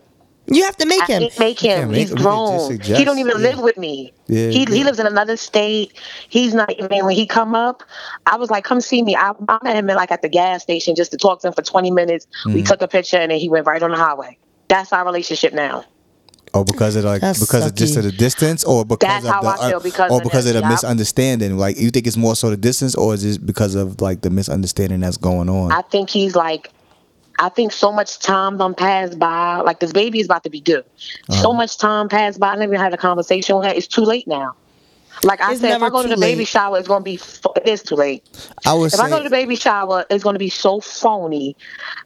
You 0.47 0.63
have 0.65 0.77
to 0.77 0.85
make 0.85 1.01
I 1.01 1.05
him. 1.13 1.21
can't 1.21 1.39
make 1.39 1.59
him. 1.59 1.77
can't 1.79 1.91
make 1.91 1.99
He's 2.01 2.11
him. 2.11 2.17
We 2.17 2.21
can 2.23 2.23
just 2.23 2.23
grown. 2.23 2.59
suggest, 2.67 2.99
He 2.99 3.03
don't 3.05 3.17
even 3.17 3.31
yeah. 3.37 3.49
live 3.49 3.59
with 3.61 3.77
me. 3.77 4.13
Yeah, 4.27 4.49
he 4.49 4.59
yeah. 4.59 4.65
he 4.75 4.83
lives 4.83 4.99
in 4.99 5.07
another 5.07 5.37
state. 5.37 5.99
He's 6.29 6.53
not 6.53 6.71
even 6.71 7.03
when 7.05 7.15
he 7.15 7.25
come 7.25 7.55
up. 7.55 7.81
I 8.27 8.35
was 8.35 8.51
like, 8.51 8.63
come 8.63 8.79
see 8.79 9.01
me. 9.01 9.15
I, 9.15 9.31
I 9.49 9.57
met 9.63 9.75
him 9.75 9.89
in, 9.89 9.95
like 9.95 10.11
at 10.11 10.21
the 10.21 10.29
gas 10.29 10.61
station 10.61 10.93
just 10.95 11.09
to 11.11 11.17
talk 11.17 11.41
to 11.41 11.47
him 11.47 11.53
for 11.53 11.63
twenty 11.63 11.89
minutes. 11.89 12.27
We 12.45 12.51
Mm-hmm. 12.55 12.63
took 12.65 12.81
a 12.83 12.87
picture 12.87 13.17
and 13.17 13.31
then 13.31 13.39
he 13.39 13.49
went 13.49 13.65
right 13.65 13.81
on 13.81 13.89
the 13.89 13.97
highway. 13.97 14.37
That's 14.67 14.93
our 14.93 15.03
relationship 15.03 15.51
now. 15.53 15.83
Or 16.55 16.63
because 16.65 16.95
of 16.95 17.03
like 17.03 17.21
That's 17.21 17.39
because 17.39 17.65
of 17.65 17.75
just 17.75 17.97
of 17.97 18.03
the 18.03 18.11
distance, 18.11 18.63
or 18.63 18.85
because 18.85 19.07
That's 19.07 19.25
of 19.25 19.31
how 19.33 19.41
the 19.41 19.47
I 19.47 19.69
feel 19.71 19.79
because 19.79 20.11
or 20.11 20.17
of 20.17 20.23
because 20.23 20.45
this, 20.45 20.55
of 20.55 20.61
the 20.61 20.67
yeah. 20.67 20.69
misunderstanding. 20.69 21.57
Like 21.57 21.77
you 21.77 21.89
think 21.91 22.07
it's 22.07 22.17
more 22.17 22.35
so 22.35 22.49
the 22.49 22.57
distance, 22.57 22.95
or 22.95 23.13
is 23.13 23.23
it 23.25 23.45
because 23.45 23.75
of 23.75 24.01
like 24.01 24.21
the 24.21 24.29
misunderstanding 24.29 25.01
that's 25.01 25.17
going 25.17 25.49
on? 25.49 25.71
I 25.71 25.81
think 25.81 26.09
he's 26.09 26.35
like, 26.35 26.71
I 27.39 27.49
think 27.49 27.71
so 27.73 27.91
much 27.91 28.19
time 28.19 28.57
done 28.57 28.73
passed 28.73 29.19
by. 29.19 29.57
Like 29.57 29.79
this 29.79 29.91
baby 29.91 30.19
is 30.19 30.25
about 30.27 30.43
to 30.45 30.49
be 30.49 30.61
due. 30.61 30.77
Uh-huh. 30.79 31.41
So 31.41 31.53
much 31.53 31.77
time 31.77 32.07
passed 32.09 32.39
by. 32.39 32.51
I 32.53 32.55
never 32.55 32.77
had 32.77 32.93
a 32.93 32.97
conversation 32.97 33.57
with 33.57 33.65
her. 33.65 33.73
It's 33.73 33.87
too 33.87 34.03
late 34.03 34.27
now. 34.27 34.55
Like 35.23 35.41
I 35.41 35.51
It's 35.51 35.61
said, 35.61 35.75
if 35.77 35.81
I 35.81 35.89
go 35.89 36.01
to 36.03 36.09
too 36.09 36.15
the 36.15 36.21
baby 36.21 36.39
late. 36.39 36.47
shower, 36.47 36.77
it's 36.77 36.87
gonna 36.87 37.03
be. 37.03 37.15
f- 37.15 37.41
It 37.57 37.67
is 37.67 37.83
too 37.83 37.95
late. 37.95 38.23
I 38.65 38.73
was 38.73 38.93
If 38.93 38.99
I 38.99 39.09
go 39.09 39.17
to 39.17 39.23
the 39.23 39.29
baby 39.29 39.55
shower, 39.55 40.05
it's 40.09 40.23
going 40.23 40.35
to 40.35 40.39
be 40.39 40.49
so 40.49 40.79
phony 40.79 41.55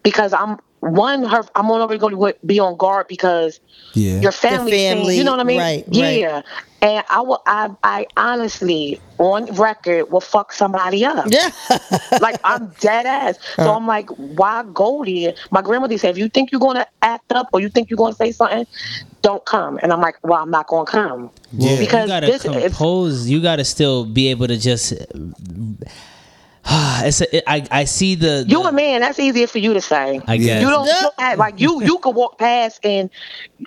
because 0.03 0.33
I'm 0.33 0.57
one. 0.79 1.23
Her, 1.23 1.43
I'm 1.55 1.69
already 1.71 1.99
going 1.99 2.15
to 2.15 2.37
be 2.45 2.59
on 2.59 2.77
guard 2.77 3.07
because 3.07 3.59
yeah, 3.93 4.19
your 4.21 4.31
family, 4.31 4.71
family, 4.71 5.17
you 5.17 5.23
know 5.23 5.31
what 5.31 5.39
I 5.39 5.43
mean? 5.43 5.59
right, 5.59 5.83
right. 5.87 6.19
yeah. 6.19 6.41
And 6.81 7.03
I 7.09 7.19
will. 7.21 7.41
I, 7.45 7.69
I 7.83 8.07
honestly, 8.15 9.01
on 9.17 9.45
record, 9.55 10.09
will 10.11 10.21
fuck 10.21 10.53
somebody 10.53 11.03
up. 11.03 11.27
Yeah. 11.29 11.49
like 12.21 12.39
I'm 12.43 12.69
dead 12.79 13.05
ass. 13.05 13.37
So 13.55 13.63
uh-huh. 13.63 13.75
I'm 13.75 13.85
like, 13.85 14.09
why 14.11 14.63
go 14.73 15.03
there? 15.03 15.35
My 15.51 15.61
grandmother 15.61 15.97
said, 15.97 16.11
if 16.11 16.17
you 16.17 16.29
think 16.29 16.51
you're 16.53 16.61
going 16.61 16.77
to 16.77 16.87
act 17.01 17.33
up 17.33 17.49
or 17.51 17.59
you 17.59 17.67
think 17.67 17.89
you're 17.89 17.97
going 17.97 18.13
to 18.13 18.17
say 18.17 18.31
something, 18.31 18.65
don't 19.21 19.45
come. 19.45 19.77
And 19.83 19.91
I'm 19.91 19.99
like, 19.99 20.15
well, 20.23 20.41
I'm 20.41 20.51
not 20.51 20.67
going 20.67 20.85
to 20.85 20.91
come 20.91 21.31
Yeah. 21.51 21.77
because 21.79 22.03
you 22.03 22.07
gotta 22.07 22.27
this 22.27 22.43
compose. 22.43 23.29
You 23.29 23.41
gotta 23.41 23.65
still 23.65 24.05
be 24.05 24.29
able 24.29 24.47
to 24.47 24.57
just. 24.57 24.93
it's 27.05 27.21
a, 27.21 27.37
it, 27.37 27.43
I 27.47 27.65
I 27.71 27.83
see 27.85 28.15
the. 28.15 28.45
You 28.47 28.63
the- 28.63 28.69
a 28.69 28.71
man, 28.71 29.01
that's 29.01 29.19
easier 29.19 29.47
for 29.47 29.59
you 29.59 29.73
to 29.73 29.81
say. 29.81 30.21
I 30.27 30.37
guess. 30.37 30.61
You 30.61 30.69
don't 30.69 30.85
you 30.85 30.93
don't 31.01 31.13
act 31.17 31.37
like 31.37 31.59
you 31.59 31.81
you 31.83 31.97
could 31.99 32.15
walk 32.15 32.37
past 32.37 32.79
and 32.83 33.09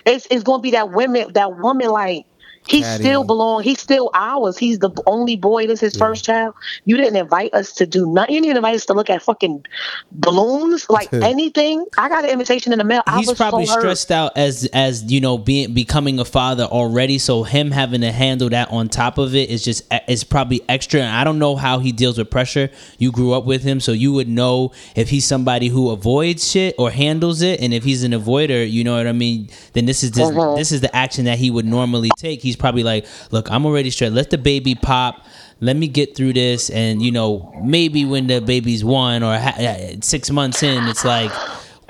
it's 0.05 0.27
it's 0.29 0.43
gonna 0.43 0.61
be 0.61 0.71
that 0.71 0.91
women 0.91 1.33
that 1.33 1.57
woman 1.57 1.89
like 1.89 2.25
he 2.67 2.81
Caddy. 2.81 3.03
still 3.03 3.23
belong. 3.23 3.63
He's 3.63 3.79
still 3.79 4.09
ours. 4.13 4.57
He's 4.57 4.79
the 4.79 4.89
only 5.05 5.35
boy. 5.35 5.67
This 5.67 5.83
is 5.83 5.93
his 5.93 5.97
first 5.97 6.23
child. 6.25 6.53
You 6.85 6.97
didn't 6.97 7.15
invite 7.17 7.53
us 7.53 7.71
to 7.73 7.85
do 7.85 8.05
nothing. 8.11 8.35
You 8.35 8.41
didn't 8.41 8.57
invite 8.57 8.75
us 8.75 8.85
to 8.87 8.93
look 8.93 9.09
at 9.09 9.21
fucking 9.21 9.65
balloons, 10.11 10.89
like 10.89 11.11
anything. 11.13 11.85
I 11.97 12.09
got 12.09 12.23
an 12.23 12.29
invitation 12.31 12.71
in 12.73 12.79
the 12.79 12.85
mail. 12.85 13.01
I 13.07 13.17
He's 13.19 13.27
was 13.27 13.37
probably 13.37 13.65
so 13.65 13.73
hurt. 13.75 13.81
stressed 13.81 14.11
out 14.11 14.37
as 14.37 14.65
as 14.73 15.11
you 15.11 15.19
know 15.21 15.37
being 15.37 15.73
becoming 15.73 16.19
a 16.19 16.25
father 16.25 16.63
already. 16.63 17.17
So 17.19 17.43
him 17.43 17.71
having 17.71 18.01
to 18.01 18.11
handle 18.11 18.49
that 18.49 18.69
on 18.71 18.89
top 18.89 19.17
of 19.17 19.35
it 19.35 19.49
is 19.49 19.63
just 19.63 19.83
is 20.07 20.23
probably 20.23 20.61
extra. 20.69 21.01
And 21.01 21.15
I 21.15 21.23
don't 21.23 21.39
know 21.39 21.55
how 21.55 21.79
he 21.79 21.91
deals 21.91 22.17
with 22.17 22.29
pressure. 22.29 22.69
You 22.97 23.11
grew 23.11 23.33
up 23.33 23.45
with 23.45 23.63
him, 23.63 23.79
so 23.79 23.91
you 23.91 24.13
would 24.13 24.27
know 24.29 24.71
if 24.95 25.09
he's 25.09 25.25
somebody 25.25 25.67
who 25.67 25.89
avoids 25.89 26.49
shit 26.49 26.75
or 26.77 26.91
handles 26.91 27.41
it. 27.41 27.59
And 27.61 27.73
if 27.73 27.83
he's 27.83 28.03
an 28.03 28.11
avoider, 28.11 28.69
you 28.69 28.83
know 28.83 28.95
what 28.95 29.07
I 29.07 29.11
mean. 29.11 29.49
Then 29.73 29.85
this 29.85 30.03
is 30.03 30.11
this, 30.11 30.29
Uh-huh. 30.29 30.55
this 30.55 30.71
is 30.71 30.81
the 30.81 30.93
action 30.95 31.25
that 31.25 31.37
he 31.39 31.49
would 31.49 31.65
normally 31.65 32.09
take. 32.17 32.41
He's 32.41 32.52
probably 32.55 32.83
like, 32.83 33.05
look, 33.31 33.51
I'm 33.51 33.65
already 33.65 33.89
stressed. 33.89 34.13
Let 34.13 34.29
the 34.29 34.37
baby 34.37 34.75
pop. 34.75 35.25
Let 35.59 35.77
me 35.77 35.87
get 35.87 36.15
through 36.15 36.33
this, 36.33 36.69
and 36.69 37.01
you 37.01 37.11
know 37.11 37.53
maybe 37.63 38.03
when 38.03 38.27
the 38.27 38.41
baby's 38.41 38.83
one 38.83 39.23
or 39.23 39.37
ha- 39.37 39.95
six 40.01 40.29
months 40.29 40.61
in, 40.61 40.83
it's 40.89 41.05
like 41.05 41.31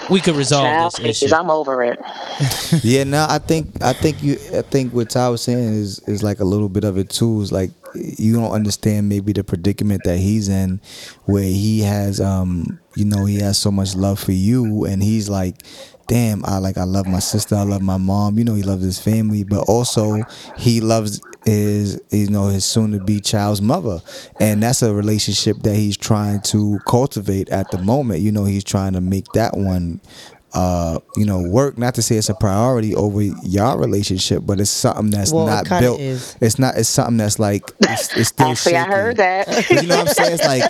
we 0.09 0.19
could 0.19 0.35
resolve 0.35 0.65
Child 0.65 0.93
this 0.97 1.23
issue. 1.23 1.35
I'm 1.35 1.49
over 1.49 1.83
it. 1.83 1.99
yeah. 2.83 3.03
No, 3.03 3.25
I 3.27 3.39
think 3.39 3.81
I 3.81 3.93
think 3.93 4.21
you 4.21 4.33
I 4.53 4.61
think 4.61 4.93
what 4.93 5.09
Ty 5.09 5.29
was 5.29 5.41
saying 5.41 5.73
is 5.73 5.99
is 6.07 6.23
like 6.23 6.39
a 6.39 6.43
little 6.43 6.69
bit 6.69 6.83
of 6.83 6.97
it 6.97 7.09
too. 7.09 7.41
Is 7.41 7.51
like 7.51 7.71
you 7.95 8.35
don't 8.35 8.51
understand 8.51 9.07
maybe 9.07 9.33
the 9.33 9.43
predicament 9.43 10.01
that 10.03 10.17
he's 10.17 10.49
in, 10.49 10.81
where 11.25 11.43
he 11.43 11.81
has 11.81 12.19
um 12.19 12.79
you 12.95 13.05
know 13.05 13.25
he 13.25 13.39
has 13.39 13.57
so 13.57 13.71
much 13.71 13.95
love 13.95 14.19
for 14.19 14.33
you, 14.33 14.85
and 14.85 15.01
he's 15.01 15.29
like. 15.29 15.55
Damn, 16.07 16.43
I 16.45 16.57
like 16.57 16.77
I 16.77 16.83
love 16.83 17.07
my 17.07 17.19
sister, 17.19 17.55
I 17.55 17.63
love 17.63 17.81
my 17.81 17.97
mom, 17.97 18.37
you 18.37 18.43
know, 18.43 18.55
he 18.55 18.63
loves 18.63 18.83
his 18.83 18.99
family, 18.99 19.43
but 19.43 19.61
also 19.69 20.25
he 20.53 20.81
loves 20.81 21.21
his 21.45 22.01
you 22.11 22.29
know, 22.29 22.47
his 22.47 22.65
soon 22.65 22.91
to 22.91 22.99
be 22.99 23.19
child's 23.19 23.61
mother. 23.61 24.01
And 24.39 24.63
that's 24.63 24.81
a 24.81 24.93
relationship 24.93 25.63
that 25.63 25.75
he's 25.75 25.97
trying 25.97 26.41
to 26.41 26.81
cultivate 26.85 27.49
at 27.49 27.71
the 27.71 27.77
moment. 27.77 28.21
You 28.21 28.31
know, 28.31 28.45
he's 28.45 28.63
trying 28.63 28.93
to 28.93 29.01
make 29.01 29.31
that 29.33 29.57
one 29.57 30.01
uh, 30.53 30.99
you 31.15 31.25
know, 31.25 31.41
work. 31.41 31.77
Not 31.77 31.95
to 31.95 32.01
say 32.01 32.15
it's 32.17 32.29
a 32.29 32.35
priority 32.35 32.93
over 32.95 33.21
your 33.21 33.77
relationship, 33.77 34.43
but 34.45 34.59
it's 34.59 34.69
something 34.69 35.09
that's 35.09 35.31
Well, 35.31 35.47
not 35.47 35.65
kinda 35.65 35.81
built. 35.81 35.99
is. 35.99 36.35
It's 36.41 36.59
not. 36.59 36.77
It's 36.77 36.89
something 36.89 37.17
that's 37.17 37.39
like 37.39 37.71
it's, 37.81 38.15
it's 38.15 38.29
still 38.29 38.47
Actually, 38.49 38.75
I 38.77 38.83
heard 38.85 39.17
that. 39.17 39.69
You 39.71 39.87
know 39.87 39.97
what 39.97 40.09
I'm 40.09 40.13
saying? 40.13 40.33
It's 40.33 40.45
like 40.45 40.63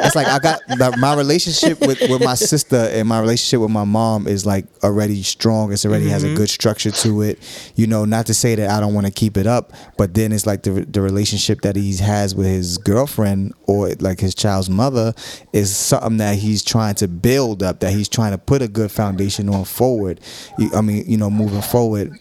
it's 0.00 0.14
like 0.14 0.26
I 0.28 0.38
got 0.38 0.60
my, 0.78 0.96
my 0.96 1.14
relationship 1.16 1.80
with, 1.80 2.00
with 2.08 2.22
my 2.22 2.34
sister 2.34 2.76
and 2.76 3.08
my 3.08 3.18
relationship 3.20 3.60
with 3.60 3.70
my 3.70 3.84
mom 3.84 4.26
is 4.28 4.46
like 4.46 4.66
already 4.84 5.22
strong. 5.24 5.72
It's 5.72 5.84
already 5.84 6.08
has 6.08 6.22
a 6.22 6.34
good 6.34 6.48
structure 6.48 6.90
to 6.92 7.22
it. 7.22 7.72
You 7.74 7.86
know, 7.88 8.04
not 8.04 8.26
to 8.26 8.34
say 8.34 8.54
that 8.54 8.70
I 8.70 8.78
don't 8.80 8.94
want 8.94 9.06
to 9.06 9.12
keep 9.12 9.36
it 9.36 9.46
up, 9.48 9.72
but 9.96 10.14
then 10.14 10.30
it's 10.32 10.46
like 10.46 10.62
the 10.62 10.84
the 10.84 11.00
relationship 11.00 11.62
that 11.62 11.74
he 11.74 11.96
has 11.96 12.34
with 12.36 12.46
his 12.46 12.78
girlfriend 12.78 13.54
or 13.66 13.90
like 14.00 14.20
his 14.20 14.34
child's 14.34 14.70
mother 14.70 15.12
is 15.52 15.74
something 15.74 16.18
that 16.18 16.36
he's 16.38 16.62
trying 16.62 16.94
to 16.96 17.08
build 17.08 17.62
up. 17.64 17.80
That 17.80 17.92
he's 17.92 18.08
trying 18.08 18.30
to 18.30 18.38
put 18.38 18.62
a 18.62 18.68
good 18.68 18.92
foundation 18.92 19.23
on 19.48 19.64
forward. 19.64 20.20
I 20.74 20.80
mean, 20.80 21.04
you 21.06 21.16
know, 21.16 21.30
moving 21.30 21.62
forward. 21.62 22.18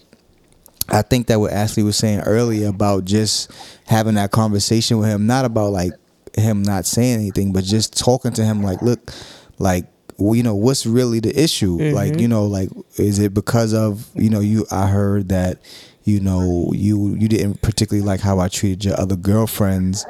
I 0.90 1.02
think 1.02 1.28
that 1.28 1.40
what 1.40 1.54
Ashley 1.54 1.84
was 1.84 1.96
saying 1.96 2.22
earlier 2.22 2.68
about 2.68 3.06
just 3.06 3.52
having 3.86 4.16
that 4.16 4.32
conversation 4.32 4.98
with 4.98 5.10
him, 5.10 5.26
not 5.26 5.46
about 5.46 5.72
like 5.72 5.94
him 6.38 6.62
not 6.64 6.86
saying 6.86 7.20
anything, 7.20 7.54
but 7.54 7.64
just 7.64 7.98
talking 7.98 8.34
to 8.34 8.44
him 8.44 8.64
like, 8.64 8.82
look, 8.82 9.12
like 9.60 9.86
well, 10.18 10.36
you 10.36 10.44
know, 10.44 10.56
what's 10.56 10.86
really 10.86 11.20
the 11.20 11.42
issue? 11.42 11.78
Mm-hmm. 11.78 11.96
Like, 11.96 12.20
you 12.20 12.28
know, 12.28 12.46
like 12.46 12.70
is 12.98 13.20
it 13.20 13.34
because 13.34 13.74
of, 13.74 14.10
you 14.16 14.30
know, 14.30 14.40
you 14.40 14.66
I 14.72 14.88
heard 14.88 15.30
that, 15.30 15.60
you 16.04 16.20
know, 16.20 16.72
you 16.74 17.16
you 17.16 17.28
didn't 17.28 17.62
particularly 17.62 18.06
like 18.06 18.20
how 18.20 18.40
I 18.40 18.48
treated 18.48 18.86
your 18.86 19.00
other 19.00 19.16
girlfriends. 19.16 20.06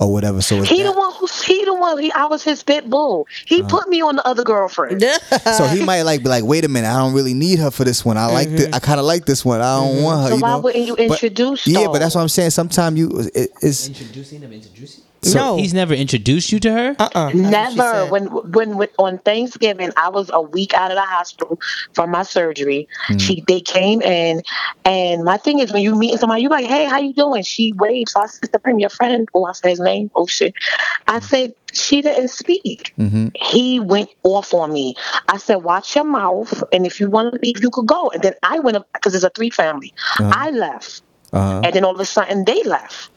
Or 0.00 0.12
whatever. 0.12 0.40
So 0.40 0.56
is 0.56 0.68
He 0.68 0.82
that- 0.82 0.92
the 0.92 0.98
one 0.98 1.12
who's 1.14 1.42
he 1.42 1.64
the 1.64 1.74
one. 1.74 1.98
He, 1.98 2.12
I 2.12 2.26
was 2.26 2.42
his 2.44 2.62
bit 2.62 2.88
bull. 2.88 3.26
He 3.44 3.60
Uh-huh. 3.62 3.68
put 3.68 3.88
me 3.88 4.00
on 4.00 4.16
the 4.16 4.26
other 4.26 4.44
girlfriend. 4.44 5.02
so 5.56 5.64
he 5.64 5.82
might 5.84 6.02
like 6.02 6.22
be 6.22 6.28
like, 6.28 6.44
wait 6.44 6.64
a 6.64 6.68
minute, 6.68 6.88
I 6.88 6.98
don't 6.98 7.14
really 7.14 7.34
need 7.34 7.58
her 7.58 7.70
for 7.70 7.84
this 7.84 8.04
one. 8.04 8.16
I 8.16 8.26
like 8.26 8.48
the, 8.50 8.74
I 8.74 8.78
kind 8.78 9.00
of 9.00 9.06
like 9.06 9.24
this 9.26 9.44
one. 9.44 9.60
I 9.60 9.76
don't 9.80 10.02
want 10.02 10.22
her. 10.22 10.28
So 10.30 10.34
you 10.36 10.42
why 10.42 10.50
know? 10.52 10.58
wouldn't 10.60 10.86
you 10.86 10.96
But- 10.96 11.10
introduce? 11.10 11.66
yeah, 11.66 11.86
but 11.86 11.98
that's 11.98 12.14
what 12.14 12.20
I'm 12.22 12.28
saying. 12.28 12.50
Sometimes 12.50 12.98
you 12.98 13.28
it, 13.34 13.50
it's 13.62 13.88
Introducing 13.88 14.40
them, 14.40 14.52
introducing. 14.52 15.04
No. 15.34 15.56
He's 15.56 15.74
never 15.74 15.94
introduced 15.94 16.52
you 16.52 16.60
to 16.60 16.72
her. 16.72 16.96
uh-uh. 16.98 17.30
Never. 17.34 18.06
When, 18.06 18.26
when 18.26 18.76
when 18.76 18.88
on 18.98 19.18
Thanksgiving, 19.18 19.90
I 19.96 20.08
was 20.08 20.30
a 20.32 20.40
week 20.40 20.74
out 20.74 20.90
of 20.90 20.96
the 20.96 21.02
hospital 21.02 21.60
from 21.94 22.10
my 22.10 22.22
surgery. 22.22 22.88
Hmm. 23.06 23.18
She 23.18 23.44
they 23.46 23.60
came 23.60 24.00
in, 24.02 24.42
and 24.84 25.24
my 25.24 25.36
thing 25.36 25.58
is 25.58 25.72
when 25.72 25.82
you 25.82 25.94
meet 25.94 26.18
somebody, 26.18 26.42
you're 26.42 26.50
like, 26.50 26.66
hey, 26.66 26.84
how 26.86 26.98
you 26.98 27.12
doing? 27.12 27.42
She 27.42 27.72
waved. 27.72 28.10
So 28.10 28.20
I 28.20 28.26
said 28.26 28.52
to 28.52 28.60
him, 28.70 28.78
your 28.78 28.90
friend. 28.90 29.28
Oh, 29.34 29.44
I 29.44 29.52
said 29.52 29.70
his 29.70 29.80
name. 29.80 30.10
Oh 30.14 30.26
shit. 30.26 30.54
I 31.06 31.20
said 31.20 31.54
she 31.72 32.00
didn't 32.02 32.28
speak. 32.28 32.94
Mm-hmm. 32.98 33.28
He 33.34 33.80
went 33.80 34.10
off 34.22 34.54
on 34.54 34.72
me. 34.72 34.94
I 35.28 35.36
said, 35.38 35.56
watch 35.56 35.94
your 35.94 36.04
mouth, 36.04 36.62
and 36.72 36.86
if 36.86 37.00
you 37.00 37.10
want 37.10 37.34
to 37.34 37.40
leave, 37.40 37.62
you 37.62 37.70
could 37.70 37.86
go. 37.86 38.10
And 38.10 38.22
then 38.22 38.34
I 38.42 38.58
went 38.60 38.76
up 38.76 38.88
because 38.92 39.14
it's 39.14 39.24
a 39.24 39.30
three 39.30 39.50
family. 39.50 39.92
I 40.18 40.50
left, 40.50 41.02
uh 41.32 41.60
and 41.64 41.74
then 41.74 41.84
all 41.84 41.94
of 41.94 42.00
a 42.00 42.04
sudden 42.04 42.44
they 42.44 42.62
left. 42.62 43.10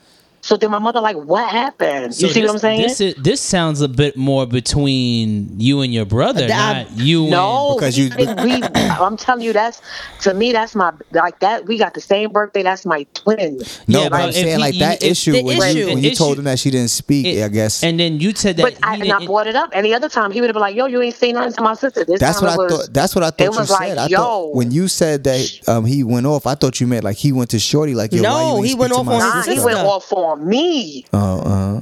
So 0.51 0.57
then 0.57 0.69
my 0.69 0.79
mother 0.79 0.99
like, 0.99 1.15
what 1.15 1.49
happened? 1.49 2.13
So 2.13 2.27
you 2.27 2.33
see 2.33 2.41
this, 2.41 2.49
what 2.49 2.55
I'm 2.55 2.59
saying? 2.59 2.81
This 2.81 2.99
is, 2.99 3.15
this 3.15 3.39
sounds 3.39 3.79
a 3.79 3.87
bit 3.87 4.17
more 4.17 4.45
between 4.45 5.57
you 5.57 5.79
and 5.79 5.93
your 5.93 6.03
brother, 6.03 6.45
That- 6.45 6.87
not 6.89 6.97
you. 6.97 7.27
No, 7.29 7.75
Because 7.77 7.97
you- 7.97 8.09
we, 8.17 8.61
I'm 8.61 9.15
telling 9.15 9.45
you, 9.45 9.53
that's 9.53 9.81
to 10.23 10.33
me, 10.33 10.51
that's 10.51 10.75
my 10.75 10.91
like 11.13 11.39
that. 11.39 11.67
We 11.67 11.77
got 11.77 11.93
the 11.93 12.01
same 12.01 12.33
birthday. 12.33 12.63
That's 12.63 12.85
my 12.85 13.05
twin. 13.13 13.61
no, 13.87 14.01
Yeah, 14.01 14.09
but 14.09 14.11
but 14.17 14.21
I'm 14.23 14.31
saying 14.33 14.47
he- 14.57 14.61
like 14.61 14.75
that 14.79 15.01
if 15.01 15.11
issue 15.11 15.31
the 15.31 15.43
when 15.43 15.57
issue- 15.57 15.77
you 15.79 15.85
when 15.87 16.01
the 16.01 16.09
you 16.09 16.15
told 16.15 16.37
him 16.37 16.43
that 16.43 16.59
she 16.59 16.69
didn't 16.69 16.89
speak. 16.91 17.27
And- 17.27 17.45
I 17.45 17.47
guess 17.47 17.81
And 17.81 17.97
then 17.97 18.19
you 18.19 18.35
said 18.35 18.57
that. 18.57 18.63
But 18.63 18.73
he 18.73 18.79
I, 18.83 18.95
and 18.95 19.23
I 19.23 19.25
brought 19.25 19.47
it 19.47 19.55
up. 19.55 19.69
Any 19.71 19.93
other 19.93 20.09
time, 20.09 20.31
he 20.31 20.41
would 20.41 20.47
have 20.49 20.53
been 20.53 20.59
like, 20.61 20.75
"Yo, 20.75 20.85
you 20.87 21.01
ain't 21.01 21.15
saying 21.15 21.35
nothing 21.35 21.53
to 21.53 21.61
my 21.61 21.75
sister." 21.75 22.03
This 22.03 22.19
that's 22.19 22.41
time 22.41 22.47
what 22.49 22.59
I 22.59 22.63
was, 22.63 22.73
thought. 22.87 22.93
That's 22.93 23.15
what 23.15 23.23
I 23.23 23.29
thought 23.29 23.39
you 23.45 23.51
was 23.51 23.69
said. 23.69 23.95
like, 23.95 23.97
I 23.97 24.07
yo. 24.07 24.17
thought 24.17 24.55
when 24.55 24.71
you 24.71 24.89
said 24.89 25.23
that 25.23 25.59
um, 25.69 25.85
he 25.85 26.03
went 26.03 26.25
off, 26.25 26.45
I 26.45 26.55
thought 26.55 26.81
you 26.81 26.87
meant 26.87 27.05
like 27.05 27.15
he 27.15 27.31
went 27.31 27.51
to 27.51 27.59
Shorty. 27.59 27.95
Like 27.95 28.11
yo, 28.11 28.21
No, 28.21 28.33
why 28.33 28.41
you 28.51 28.57
ain't 28.57 28.65
he 28.67 28.75
went 28.75 28.91
off 28.91 29.07
on 29.07 29.21
his 29.21 29.45
sister? 29.45 29.51
he 29.53 29.59
went 29.59 29.77
sister. 29.77 29.87
off 29.87 30.11
on 30.41 30.49
me. 30.49 31.05
Oh, 31.13 31.39
uh, 31.41 31.81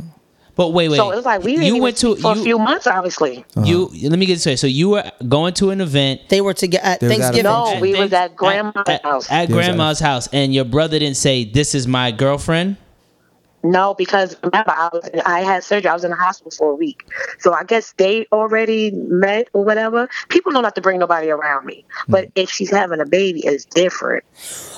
but 0.56 0.74
wait, 0.74 0.90
wait. 0.90 0.98
So 0.98 1.12
it 1.12 1.16
was 1.16 1.26
like 1.26 1.42
we 1.44 1.52
didn't 1.54 1.68
you 1.68 1.76
even 1.76 1.84
went 1.84 1.98
to 1.98 2.12
speak 2.12 2.22
for 2.22 2.36
you, 2.36 2.42
a 2.42 2.44
few 2.44 2.60
months, 2.60 2.86
obviously. 2.86 3.46
you. 3.64 3.90
Let 4.04 4.20
me 4.20 4.26
get 4.26 4.34
this 4.34 4.42
straight. 4.42 4.60
So 4.60 4.68
you 4.68 4.90
were 4.90 5.10
going 5.26 5.54
to 5.54 5.70
an 5.70 5.80
event. 5.80 6.22
They 6.28 6.42
were 6.42 6.54
together 6.54 6.86
at 6.86 7.00
They 7.00 7.08
was 7.08 7.20
at 7.20 7.20
Thanksgiving. 7.20 7.44
No, 7.44 7.80
we 7.80 7.96
was 7.98 8.12
at 8.12 8.36
grandma's 8.36 8.84
at, 8.88 9.02
house. 9.04 9.32
At 9.32 9.44
at- 9.44 9.50
grandma's 9.52 10.00
house, 10.02 10.28
and 10.34 10.54
your 10.54 10.66
brother 10.66 11.00
didn't 11.00 11.16
say, 11.16 11.46
"This 11.46 11.74
is 11.74 11.88
my 11.88 12.12
girlfriend." 12.12 12.76
No, 13.64 13.94
because 13.94 14.38
remember, 14.42 14.72
I 14.72 14.90
was 14.94 15.10
I 15.26 15.42
had 15.42 15.64
surgery. 15.64 15.90
I 15.90 15.94
was 15.94 16.06
in 16.06 16.12
the 16.12 16.16
hospital 16.16 16.52
for 16.52 16.72
a 16.72 16.76
week, 16.76 17.06
so 17.40 17.54
I 17.54 17.64
guess 17.66 17.94
they 17.94 18.26
already 18.32 18.92
met 18.92 19.50
or 19.52 19.66
whatever. 19.66 20.10
People 20.30 20.54
don't 20.54 20.64
have 20.64 20.76
to 20.76 20.82
bring 20.82 21.00
nobody 21.00 21.30
around 21.30 21.66
me, 21.66 21.86
hmm. 22.06 22.12
but 22.12 22.30
if 22.36 22.50
she's 22.50 22.72
having 22.72 23.02
a 23.02 23.06
baby, 23.06 23.42
it's 23.46 23.66
different. 23.66 24.24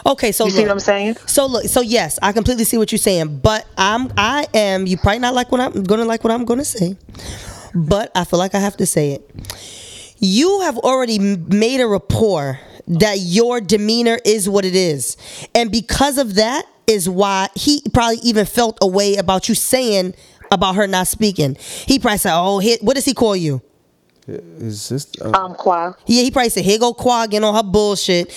Okay, 0.06 0.32
so 0.32 0.46
You 0.46 0.52
see 0.52 0.62
what 0.64 0.72
I'm 0.72 0.80
saying? 0.80 1.18
So 1.28 1.46
look, 1.46 1.66
so 1.66 1.82
yes, 1.82 2.18
I 2.24 2.32
completely 2.32 2.64
see 2.64 2.78
what 2.78 2.92
you're 2.92 3.00
saying, 3.00 3.40
but 3.40 3.68
I'm 3.78 4.12
I 4.18 4.48
am 4.54 4.88
you 4.88 4.98
probably 4.98 5.20
not 5.20 5.36
like 5.36 5.52
what 5.52 5.62
I'm 5.62 5.84
gonna 5.84 6.06
like 6.06 6.24
what 6.24 6.34
I'm 6.34 6.46
gonna 6.46 6.66
say, 6.66 6.98
but 7.76 8.12
I 8.16 8.24
feel 8.24 8.40
like 8.40 8.56
I 8.56 8.60
have 8.60 8.78
to 8.78 8.88
say 8.88 9.12
it. 9.12 9.30
You 10.18 10.62
have 10.62 10.78
already 10.80 11.20
made 11.20 11.82
a 11.82 11.88
rapport 11.88 12.60
that 12.88 13.20
your 13.20 13.62
demeanor 13.62 14.20
is 14.26 14.50
what 14.50 14.66
it 14.66 14.76
is, 14.76 15.18
and 15.54 15.72
because 15.72 16.18
of 16.18 16.34
that 16.36 16.66
is 16.88 17.08
why 17.10 17.48
he 17.56 17.82
probably 17.94 18.18
even 18.24 18.46
felt 18.46 18.78
a 18.82 18.88
way 18.88 19.16
about 19.16 19.50
you 19.50 19.56
saying 19.56 20.14
about 20.52 20.76
her 20.76 20.88
not 20.88 21.08
speaking. 21.08 21.56
He 21.88 22.00
probably 22.00 22.18
said, 22.18 22.34
"Oh, 22.36 22.62
what 22.82 22.96
does 22.96 23.06
he 23.06 23.14
call 23.14 23.36
you?" 23.36 23.62
Is 24.28 24.89
this? 24.89 25.07
Uh, 25.19 25.32
Um, 25.32 25.55
Qua. 25.55 25.93
Yeah, 26.05 26.22
he 26.22 26.32
probably 26.32 26.49
said, 26.49 26.63
"Here 26.63 26.78
go 26.78 26.93
Quaggin 26.93 27.43
on 27.43 27.55
her 27.55 27.63
bullshit." 27.63 28.30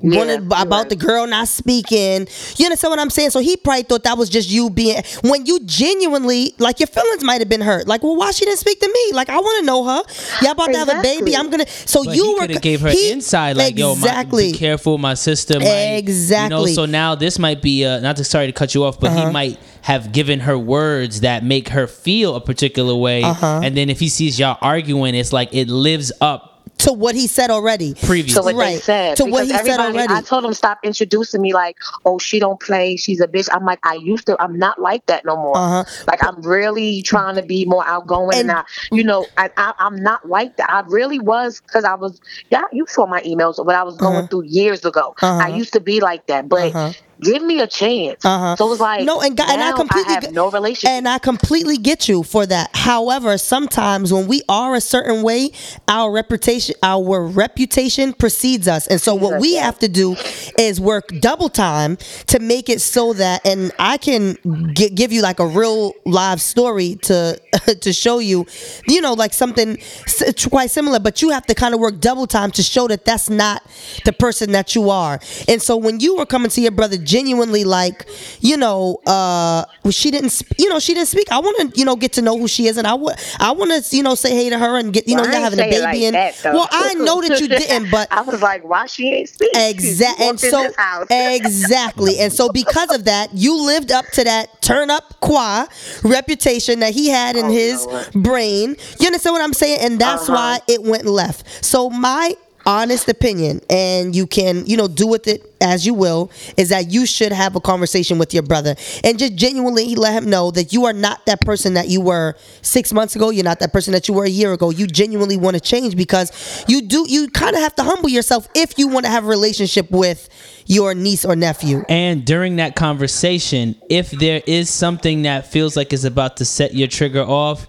Yeah, 0.00 0.18
Wanted 0.18 0.42
about 0.42 0.68
right. 0.70 0.88
the 0.88 0.96
girl 0.96 1.26
not 1.26 1.48
speaking. 1.48 2.28
You 2.56 2.66
understand 2.66 2.90
what 2.90 2.98
I'm 2.98 3.10
saying? 3.10 3.30
So 3.30 3.40
he 3.40 3.56
probably 3.56 3.82
thought 3.84 4.02
that 4.04 4.18
was 4.18 4.28
just 4.28 4.50
you 4.50 4.68
being 4.70 5.02
when 5.22 5.46
you 5.46 5.60
genuinely 5.64 6.54
like 6.58 6.78
your 6.80 6.86
feelings 6.86 7.24
might 7.24 7.40
have 7.40 7.48
been 7.48 7.60
hurt. 7.62 7.86
Like, 7.88 8.02
well, 8.02 8.16
why 8.16 8.30
she 8.32 8.44
didn't 8.44 8.58
speak 8.58 8.80
to 8.80 8.88
me? 8.88 9.12
Like, 9.14 9.28
I 9.30 9.38
want 9.38 9.60
to 9.60 9.66
know 9.66 9.84
her. 9.84 10.02
Y'all 10.42 10.52
about 10.52 10.66
to 10.72 10.78
have 10.78 10.88
a 10.88 11.02
baby. 11.02 11.34
I'm 11.36 11.50
gonna. 11.50 11.66
So 11.68 12.04
But 12.04 12.14
you 12.16 12.24
he 12.26 12.34
were 12.34 12.40
could 12.40 12.50
have 12.50 12.62
gave 12.62 12.80
her 12.82 12.90
he- 12.90 13.10
inside, 13.10 13.56
like, 13.56 13.78
"Yo, 13.78 13.94
my, 13.94 14.00
exactly. 14.08 14.52
be 14.52 14.58
careful, 14.58 14.98
my 14.98 15.14
sister." 15.14 15.58
Might, 15.58 16.04
You 16.06 16.48
know, 16.48 16.66
so 16.66 16.84
now 16.86 17.14
this 17.14 17.38
might 17.38 17.62
be 17.62 17.84
uh, 17.84 18.00
not 18.00 18.16
to 18.18 18.24
sorry 18.24 18.46
to 18.46 18.52
cut 18.52 18.74
you 18.74 18.84
off, 18.84 19.00
but 19.00 19.10
Uh-huh. 19.10 19.26
he 19.26 19.32
might 19.32 19.58
have 19.82 20.12
given 20.12 20.40
her 20.40 20.58
words 20.58 21.20
that 21.20 21.44
make 21.44 21.68
her 21.70 21.86
feel 21.86 22.34
a 22.36 22.40
particular 22.40 22.94
way, 22.94 23.22
Uh-huh. 23.22 23.60
and 23.62 23.76
then 23.76 23.88
if 23.90 24.00
he 24.00 24.08
sees 24.08 24.38
y'all 24.38 24.58
arguing, 24.60 25.14
it's 25.14 25.32
like 25.32 25.54
it 25.54 25.68
lives 25.68 26.12
up 26.20 26.46
to 26.78 26.94
what 26.94 27.14
he 27.14 27.26
said 27.26 27.50
already. 27.50 27.92
previous. 27.92 28.34
So 28.34 28.42
what 28.42 28.54
Right. 28.54 28.76
they 28.76 28.80
said. 28.80 29.16
To 29.18 29.26
what 29.26 29.44
he 29.44 29.52
said 29.52 29.78
already. 29.78 30.14
I 30.14 30.22
told 30.22 30.46
him 30.46 30.54
stop 30.54 30.78
introducing 30.82 31.42
me 31.42 31.52
like, 31.52 31.76
oh, 32.06 32.18
she 32.18 32.38
don't 32.38 32.58
play. 32.58 32.96
She's 32.96 33.20
a 33.20 33.26
bitch. 33.28 33.50
I'm 33.52 33.66
like, 33.66 33.80
I 33.82 33.96
used 33.96 34.24
to. 34.28 34.42
I'm 34.42 34.58
not 34.58 34.80
like 34.80 35.04
that 35.04 35.26
no 35.26 35.36
more. 35.36 35.58
Uh-huh. 35.58 35.84
Like 36.08 36.24
I'm 36.26 36.40
really 36.40 37.02
trying 37.02 37.34
to 37.36 37.42
be 37.42 37.66
more 37.66 37.86
outgoing. 37.86 38.30
And- 38.38 38.50
And, 38.50 38.58
I, 38.60 38.64
you 38.92 39.04
know, 39.04 39.26
I, 39.36 39.50
I, 39.58 39.74
I'm 39.78 39.96
not 40.02 40.26
like 40.26 40.56
that. 40.56 40.70
I 40.72 40.80
really 40.88 41.18
was 41.18 41.60
because 41.60 41.84
I 41.84 41.94
was. 41.96 42.18
Yeah, 42.48 42.62
you 42.72 42.86
saw 42.88 43.04
my 43.06 43.20
emails 43.22 43.58
of 43.58 43.66
what 43.66 43.74
I 43.76 43.82
was 43.82 43.98
going 43.98 44.26
through 44.28 44.44
years 44.44 44.82
ago. 44.86 45.14
Uh-huh. 45.20 45.38
I 45.44 45.48
used 45.48 45.74
to 45.74 45.80
be 45.80 46.00
like 46.00 46.28
that, 46.28 46.48
but. 46.48 46.72
Give 47.20 47.42
me 47.42 47.60
a 47.60 47.66
chance. 47.66 48.24
Uh-huh. 48.24 48.56
So 48.56 48.66
it 48.66 48.70
was 48.70 48.80
like 48.80 49.04
no, 49.04 49.20
and, 49.20 49.36
God, 49.36 49.50
and 49.50 49.62
I 49.62 49.72
completely 49.72 50.14
have 50.14 50.22
get- 50.24 50.32
no 50.32 50.50
relationship. 50.50 50.90
and 50.90 51.08
I 51.08 51.18
completely 51.18 51.76
get 51.76 52.08
you 52.08 52.22
for 52.22 52.46
that. 52.46 52.70
However, 52.74 53.36
sometimes 53.38 54.12
when 54.12 54.26
we 54.26 54.42
are 54.48 54.74
a 54.74 54.80
certain 54.80 55.22
way, 55.22 55.52
our 55.88 56.10
reputation, 56.10 56.74
our 56.82 57.24
reputation 57.26 58.12
precedes 58.12 58.66
us, 58.68 58.86
and 58.86 59.00
so 59.00 59.14
what 59.14 59.40
we 59.40 59.54
have 59.54 59.78
to 59.80 59.88
do 59.88 60.16
is 60.58 60.80
work 60.80 61.08
double 61.20 61.48
time 61.48 61.96
to 62.28 62.38
make 62.38 62.68
it 62.68 62.80
so 62.80 63.12
that. 63.14 63.44
And 63.46 63.72
I 63.78 63.96
can 63.98 64.36
gi- 64.74 64.90
give 64.90 65.12
you 65.12 65.22
like 65.22 65.40
a 65.40 65.46
real 65.46 65.92
live 66.06 66.40
story 66.40 66.96
to 67.02 67.40
to 67.80 67.92
show 67.92 68.18
you, 68.18 68.46
you 68.88 69.00
know, 69.00 69.12
like 69.14 69.32
something 69.32 69.78
s- 70.06 70.46
quite 70.46 70.70
similar, 70.70 70.98
but 71.00 71.20
you 71.22 71.30
have 71.30 71.46
to 71.46 71.54
kind 71.54 71.74
of 71.74 71.80
work 71.80 72.00
double 72.00 72.26
time 72.26 72.50
to 72.52 72.62
show 72.62 72.88
that 72.88 73.04
that's 73.04 73.28
not 73.28 73.62
the 74.04 74.12
person 74.12 74.52
that 74.52 74.74
you 74.74 74.90
are. 74.90 75.20
And 75.48 75.60
so 75.60 75.76
when 75.76 76.00
you 76.00 76.16
were 76.16 76.26
coming 76.26 76.50
to 76.50 76.60
your 76.60 76.70
brother 76.72 76.96
genuinely 77.10 77.64
like, 77.64 78.06
you 78.40 78.56
know, 78.56 78.98
uh 79.06 79.64
she 79.90 80.10
didn't 80.10 80.30
sp- 80.30 80.54
you 80.58 80.68
know, 80.68 80.78
she 80.78 80.94
didn't 80.94 81.08
speak. 81.08 81.30
I 81.32 81.38
want 81.40 81.56
to, 81.74 81.78
you 81.78 81.84
know, 81.84 81.96
get 81.96 82.12
to 82.14 82.22
know 82.22 82.38
who 82.38 82.46
she 82.48 82.66
is 82.66 82.76
and 82.76 82.86
I 82.86 82.94
would 82.94 83.16
I 83.38 83.50
want 83.52 83.70
to, 83.72 83.96
you 83.96 84.02
know, 84.02 84.14
say 84.14 84.30
hey 84.34 84.50
to 84.50 84.58
her 84.58 84.78
and 84.78 84.92
get, 84.92 85.08
you 85.08 85.14
Well, 85.14 85.24
know, 85.24 85.24
y'all 85.24 85.40
having 85.40 85.60
a 85.60 85.64
baby 85.64 85.82
like 85.84 86.02
and 86.06 86.14
that, 86.14 86.34
well, 86.52 86.68
I 86.70 86.94
know 86.94 87.20
that 87.22 87.40
you 87.40 87.48
didn't, 87.48 87.90
but 87.90 88.08
I 88.10 88.22
was 88.22 88.40
like, 88.40 88.62
why 88.64 88.86
she 88.86 89.12
ain't 89.12 89.28
speak? 89.28 89.50
Exactly. 89.54 90.26
And 90.28 90.40
so 90.40 90.74
exactly. 91.10 92.18
And 92.18 92.32
so 92.32 92.48
because 92.48 92.92
of 92.92 93.04
that, 93.04 93.34
you 93.34 93.54
lived 93.66 93.90
up 93.92 94.10
to 94.12 94.24
that 94.24 94.60
turn 94.62 94.90
up 94.90 95.20
qua 95.20 95.66
reputation 96.02 96.80
that 96.80 96.94
he 96.94 97.08
had 97.08 97.36
in 97.36 97.46
Oh, 97.46 97.52
his 97.52 97.86
Lord. 97.86 98.12
brain. 98.12 98.76
You 98.98 99.06
understand 99.06 99.34
what 99.34 99.42
I'm 99.42 99.52
saying? 99.52 99.78
And 99.80 99.98
that's 100.00 100.28
Uh-huh. 100.28 100.34
why 100.34 100.60
it 100.68 100.82
went 100.82 101.06
left. 101.06 101.64
So 101.64 101.90
my 101.90 102.34
honest 102.66 103.08
opinion 103.08 103.60
and 103.70 104.14
you 104.14 104.26
can 104.26 104.66
you 104.66 104.76
know 104.76 104.88
do 104.88 105.06
with 105.06 105.26
it 105.26 105.50
as 105.60 105.86
you 105.86 105.94
will 105.94 106.30
is 106.56 106.70
that 106.70 106.90
you 106.90 107.06
should 107.06 107.32
have 107.32 107.54
a 107.54 107.60
conversation 107.60 108.18
with 108.18 108.32
your 108.32 108.42
brother. 108.42 108.74
And 109.04 109.18
just 109.18 109.34
genuinely 109.34 109.94
let 109.94 110.14
him 110.14 110.30
know 110.30 110.50
that 110.52 110.72
you 110.72 110.86
are 110.86 110.92
not 110.92 111.26
that 111.26 111.40
person 111.42 111.74
that 111.74 111.88
you 111.88 112.00
were 112.00 112.34
six 112.62 112.92
months 112.92 113.14
ago. 113.16 113.30
You're 113.30 113.44
not 113.44 113.60
that 113.60 113.72
person 113.72 113.92
that 113.92 114.08
you 114.08 114.14
were 114.14 114.24
a 114.24 114.30
year 114.30 114.52
ago. 114.52 114.70
You 114.70 114.86
genuinely 114.86 115.36
want 115.36 115.54
to 115.54 115.60
change 115.60 115.96
because 115.96 116.64
you 116.68 116.82
do 116.82 117.06
you 117.08 117.28
kind 117.28 117.54
of 117.54 117.62
have 117.62 117.74
to 117.76 117.82
humble 117.82 118.08
yourself 118.08 118.48
if 118.54 118.78
you 118.78 118.88
want 118.88 119.04
to 119.04 119.10
have 119.10 119.24
a 119.24 119.28
relationship 119.28 119.90
with 119.90 120.28
your 120.66 120.94
niece 120.94 121.24
or 121.24 121.36
nephew. 121.36 121.84
And 121.88 122.24
during 122.24 122.56
that 122.56 122.76
conversation, 122.76 123.74
if 123.88 124.10
there 124.10 124.42
is 124.46 124.70
something 124.70 125.22
that 125.22 125.46
feels 125.46 125.76
like 125.76 125.92
it's 125.92 126.04
about 126.04 126.36
to 126.38 126.44
set 126.44 126.74
your 126.74 126.88
trigger 126.88 127.22
off, 127.22 127.66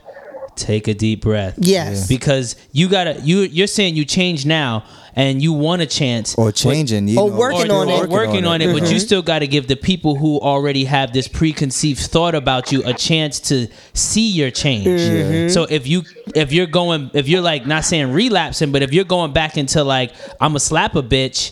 take 0.55 0.87
a 0.87 0.93
deep 0.93 1.21
breath. 1.21 1.55
Yes. 1.57 2.07
Because 2.07 2.55
you 2.71 2.89
gotta 2.89 3.19
you 3.21 3.39
you're 3.39 3.67
saying 3.67 3.95
you 3.95 4.05
change 4.05 4.45
now 4.45 4.83
and 5.15 5.41
you 5.41 5.53
want 5.53 5.81
a 5.81 5.85
chance. 5.85 6.35
or 6.35 6.51
changing, 6.51 7.07
you 7.07 7.19
Or 7.19 7.29
know, 7.29 7.35
working 7.35 7.71
or, 7.71 7.81
on 7.81 7.89
or 7.89 8.03
it. 8.05 8.09
working 8.09 8.45
on 8.45 8.61
it, 8.61 8.71
but 8.77 8.91
you 8.91 8.99
still 8.99 9.21
got 9.21 9.39
to 9.39 9.47
give 9.47 9.67
the 9.67 9.75
people 9.75 10.15
who 10.15 10.39
already 10.39 10.85
have 10.85 11.11
this 11.13 11.27
preconceived 11.27 11.99
thought 11.99 12.35
about 12.35 12.71
you 12.71 12.81
a 12.85 12.93
chance 12.93 13.39
to 13.41 13.67
see 13.93 14.29
your 14.29 14.51
change. 14.51 14.87
Mm-hmm. 14.87 15.49
So 15.49 15.63
if 15.63 15.87
you 15.87 16.03
if 16.35 16.51
you're 16.53 16.65
going 16.67 17.11
if 17.13 17.27
you're 17.27 17.41
like 17.41 17.65
not 17.65 17.83
saying 17.85 18.11
relapsing, 18.13 18.71
but 18.71 18.81
if 18.83 18.93
you're 18.93 19.03
going 19.05 19.33
back 19.33 19.57
into 19.57 19.83
like 19.83 20.13
I'm 20.39 20.55
a 20.55 20.59
slap 20.59 20.95
a 20.95 21.03
bitch, 21.03 21.51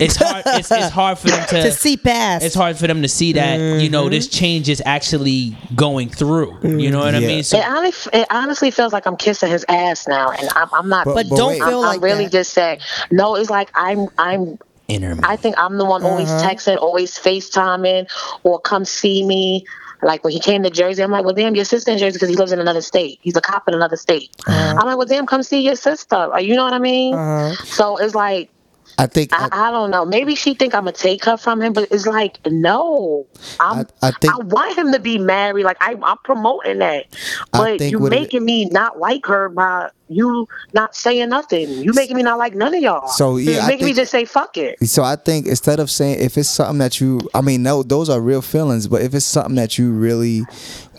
it's 0.00 0.16
hard 0.16 0.42
it's, 0.46 0.70
it's 0.70 0.88
hard 0.88 1.18
for 1.18 1.28
them 1.28 1.46
to 1.48 1.62
to 1.62 1.70
see 1.70 1.96
past 1.96 2.44
it's 2.44 2.54
hard 2.56 2.76
for 2.76 2.86
them 2.88 3.02
to 3.02 3.08
see 3.08 3.34
that 3.34 3.80
you 3.80 3.88
know 3.90 4.08
this 4.08 4.26
Mm-hmm. 4.26 4.38
change 4.38 4.68
is 4.68 4.82
actually 4.86 5.56
going 5.74 6.08
through. 6.08 6.58
You 6.62 6.90
know 6.90 7.00
what 7.00 7.14
I 7.14 7.20
mean? 7.20 7.42
So 7.42 7.58
It 7.58 7.66
honestly, 7.66 8.20
it 8.20 8.26
honestly 8.30 8.70
feels 8.70 8.92
like 8.92 9.06
I'm 9.06 9.16
kissing 9.16 9.50
his 9.50 9.64
ass 9.68 10.06
now, 10.08 10.30
and 10.30 10.48
I'm, 10.54 10.68
I'm 10.72 10.88
not. 10.88 11.04
But- 11.04 11.14
but 11.14 11.28
but 11.28 11.36
don't 11.36 11.48
wait. 11.52 11.58
feel 11.62 11.80
I'm, 11.80 11.86
like 11.86 11.96
I'm 11.98 12.04
really 12.04 12.24
that. 12.24 12.32
just 12.32 12.52
saying. 12.54 12.78
No, 13.10 13.34
it's 13.36 13.50
like 13.50 13.70
I'm. 13.74 14.08
I'm. 14.18 14.58
inner 14.88 15.16
I 15.22 15.36
think 15.36 15.54
I'm 15.58 15.78
the 15.78 15.84
one 15.84 16.02
always 16.02 16.28
Uh-huh. 16.30 16.48
texting, 16.50 16.76
always 16.76 17.18
FaceTiming, 17.18 18.08
or 18.42 18.60
come 18.60 18.84
see 18.84 19.24
me. 19.24 19.64
Like 20.04 20.24
when 20.24 20.32
he 20.32 20.40
came 20.40 20.64
to 20.64 20.70
Jersey, 20.70 21.00
I'm 21.02 21.12
like, 21.12 21.24
well, 21.24 21.34
damn, 21.34 21.54
your 21.54 21.64
sister 21.64 21.92
in 21.92 21.98
Jersey 21.98 22.14
because 22.16 22.28
he 22.28 22.34
lives 22.34 22.50
in 22.50 22.58
another 22.58 22.80
state. 22.82 23.20
He's 23.22 23.36
a 23.36 23.40
cop 23.40 23.68
in 23.68 23.74
another 23.74 23.96
state. 23.96 24.30
Uh-huh. 24.48 24.76
I'm 24.78 24.86
like, 24.86 24.96
well, 24.96 25.06
damn, 25.06 25.26
come 25.26 25.44
see 25.44 25.60
your 25.60 25.76
sister. 25.76 26.26
Like, 26.26 26.44
You 26.44 26.56
know 26.56 26.64
what 26.64 26.72
I 26.74 26.80
mean? 26.80 27.14
Uh-huh. 27.14 27.54
So 27.64 27.96
it's 27.98 28.14
like 28.14 28.50
I 28.98 29.06
think 29.06 29.30
I, 29.32 29.48
I 29.52 29.70
don't 29.70 29.90
know. 29.90 30.04
Maybe 30.04 30.34
she 30.34 30.54
think 30.54 30.74
I'm 30.74 30.82
gonna 30.82 30.92
take 30.92 31.24
her 31.24 31.36
from 31.36 31.62
him, 31.62 31.72
but 31.72 31.86
it's 31.92 32.04
like 32.06 32.38
no. 32.46 33.26
I'm, 33.60 33.86
I- 34.02 34.08
I 34.08 34.10
think- 34.10 34.34
I 34.34 34.38
want 34.38 34.76
him 34.76 34.92
to 34.92 34.98
be 34.98 35.18
married. 35.18 35.64
Like 35.64 35.78
I, 35.80 35.96
I'm 36.02 36.18
promoting 36.24 36.78
that, 36.80 37.06
I 37.52 37.58
but 37.58 37.78
think 37.78 37.92
you 37.92 38.00
what 38.00 38.12
it- 38.12 38.20
making 38.20 38.44
me 38.44 38.64
not 38.66 38.98
like 38.98 39.24
her 39.26 39.48
by 39.48 39.88
you 40.14 40.48
not 40.72 40.94
saying 40.94 41.28
nothing. 41.28 41.68
You 41.68 41.92
making 41.92 42.16
me 42.16 42.22
not 42.22 42.38
like 42.38 42.54
none 42.54 42.74
of 42.74 42.82
y'all. 42.82 43.08
So, 43.08 43.36
yeah, 43.36 43.66
making 43.66 43.86
me 43.86 43.92
just 43.92 44.10
say 44.10 44.24
fuck 44.24 44.56
it. 44.56 44.78
So 44.88 45.02
I 45.02 45.16
think 45.16 45.46
instead 45.46 45.80
of 45.80 45.90
saying 45.90 46.20
if 46.20 46.36
it's 46.38 46.48
something 46.48 46.78
that 46.78 47.00
you, 47.00 47.20
I 47.34 47.40
mean, 47.40 47.62
no, 47.62 47.82
those 47.82 48.08
are 48.08 48.20
real 48.20 48.42
feelings. 48.42 48.88
But 48.88 49.02
if 49.02 49.14
it's 49.14 49.24
something 49.24 49.56
that 49.56 49.78
you 49.78 49.92
really 49.92 50.42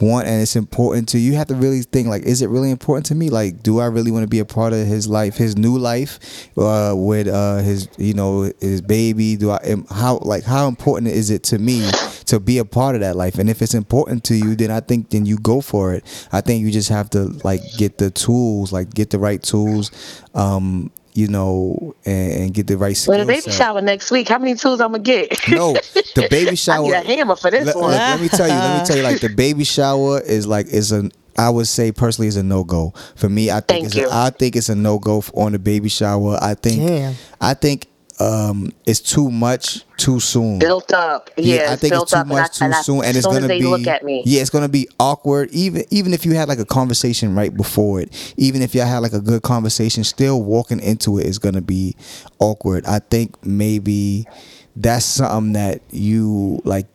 want 0.01 0.27
and 0.27 0.41
it's 0.41 0.55
important 0.55 1.09
to 1.09 1.19
you, 1.19 1.31
you 1.31 1.37
have 1.37 1.47
to 1.47 1.55
really 1.55 1.81
think 1.81 2.07
like, 2.07 2.23
is 2.23 2.41
it 2.41 2.47
really 2.47 2.71
important 2.71 3.05
to 3.07 3.15
me? 3.15 3.29
Like, 3.29 3.63
do 3.63 3.79
I 3.79 3.85
really 3.85 4.11
want 4.11 4.23
to 4.23 4.27
be 4.29 4.39
a 4.39 4.45
part 4.45 4.73
of 4.73 4.85
his 4.87 5.07
life, 5.07 5.35
his 5.35 5.57
new 5.57 5.77
life, 5.77 6.47
uh, 6.57 6.93
with 6.95 7.27
uh, 7.27 7.57
his, 7.57 7.87
you 7.97 8.13
know, 8.13 8.51
his 8.59 8.81
baby? 8.81 9.35
Do 9.35 9.51
I 9.51 9.59
am 9.63 9.85
how 9.89 10.19
like 10.19 10.43
how 10.43 10.67
important 10.67 11.07
is 11.07 11.29
it 11.29 11.43
to 11.43 11.59
me 11.59 11.89
to 12.25 12.39
be 12.39 12.57
a 12.57 12.65
part 12.65 12.95
of 12.95 13.01
that 13.01 13.15
life? 13.15 13.37
And 13.39 13.49
if 13.49 13.61
it's 13.61 13.73
important 13.73 14.23
to 14.25 14.35
you, 14.35 14.55
then 14.55 14.71
I 14.71 14.79
think 14.79 15.09
then 15.09 15.25
you 15.25 15.37
go 15.37 15.61
for 15.61 15.93
it. 15.93 16.03
I 16.31 16.41
think 16.41 16.63
you 16.65 16.71
just 16.71 16.89
have 16.89 17.09
to 17.11 17.25
like 17.43 17.61
get 17.77 17.97
the 17.97 18.09
tools, 18.11 18.71
like 18.71 18.93
get 18.93 19.09
the 19.09 19.19
right 19.19 19.41
tools. 19.41 19.91
Um, 20.33 20.91
you 21.15 21.27
know, 21.27 21.93
and, 22.05 22.31
and 22.33 22.53
get 22.55 22.65
the 22.65 22.75
right 22.75 22.97
Well, 23.07 23.17
skill 23.17 23.19
the 23.19 23.25
baby 23.27 23.41
set. 23.41 23.53
shower 23.53 23.81
next 23.81 24.09
week. 24.09 24.27
How 24.29 24.39
many 24.39 24.55
tools 24.55 24.81
I'm 24.81 24.93
gonna 24.93 25.03
get? 25.03 25.29
No, 25.47 25.73
the 25.73 26.27
baby 26.31 26.55
shower. 26.55 26.85
I 26.85 26.89
shower. 26.89 27.03
need 27.03 27.13
a 27.13 27.15
hammer 27.17 27.35
for 27.35 27.51
this 27.51 27.65
let, 27.67 27.75
one. 27.75 27.91
let- 27.91 28.19
let 28.19 28.21
me 28.21 28.29
tell 28.29 28.47
you. 28.47 28.53
Let 28.55 28.79
me 28.81 28.85
tell 28.87 28.97
you. 28.97 29.03
Like 29.03 29.21
the 29.21 29.29
baby 29.29 29.63
shower 29.63 30.19
is 30.21 30.47
like 30.47 30.67
is 30.67 30.91
a. 30.91 31.11
I 31.37 31.49
would 31.51 31.67
say 31.67 31.91
personally 31.91 32.27
is 32.29 32.35
a 32.37 32.41
no 32.43 32.63
go 32.63 32.93
for 33.15 33.27
me. 33.29 33.49
I 33.51 33.55
think 33.55 33.67
Thank 33.67 33.85
it's 33.85 33.95
you. 33.95 34.07
A, 34.07 34.25
I 34.25 34.29
think 34.31 34.55
it's 34.55 34.69
a 34.69 34.75
no 34.75 34.97
go 34.99 35.23
on 35.35 35.51
the 35.51 35.59
baby 35.59 35.89
shower. 35.89 36.37
I 36.41 36.55
think. 36.55 36.87
Damn. 36.87 37.13
I 37.39 37.53
think 37.53 37.87
um 38.19 38.71
it's 38.85 38.99
too 38.99 39.31
much 39.31 39.83
too 39.97 40.19
soon. 40.19 40.59
built 40.59 40.91
up. 40.93 41.29
Yeah, 41.37 41.67
I 41.71 41.75
think 41.75 41.93
built 41.93 42.03
it's 42.03 42.11
too 42.13 42.25
much 42.25 42.61
I- 42.61 42.67
too 42.69 42.73
I- 42.75 42.81
soon, 42.81 43.03
and 43.05 43.17
it's 43.17 43.25
gonna 43.25 43.47
be. 43.47 43.61
look 43.63 43.87
at 43.87 44.03
me. 44.03 44.21
Yeah, 44.25 44.41
it's 44.41 44.49
gonna 44.49 44.69
be 44.69 44.87
awkward. 44.99 45.49
Even 45.51 45.83
even 45.89 46.13
if 46.13 46.25
you 46.25 46.33
had 46.35 46.47
like 46.47 46.59
a 46.59 46.65
conversation 46.65 47.33
right 47.35 47.55
before 47.55 48.01
it, 48.01 48.33
even 48.37 48.61
if 48.61 48.75
y'all 48.75 48.85
had 48.85 48.99
like 48.99 49.13
a 49.13 49.21
good 49.21 49.41
conversation, 49.41 50.03
still 50.03 50.43
walking 50.43 50.79
into 50.79 51.17
it 51.17 51.25
is 51.25 51.39
gonna 51.39 51.61
be 51.61 51.95
awkward. 52.39 52.85
I 52.85 52.99
think 52.99 53.35
maybe 53.45 54.25
that's 54.75 55.05
something 55.05 55.53
that 55.53 55.81
you 55.91 56.61
like. 56.65 56.87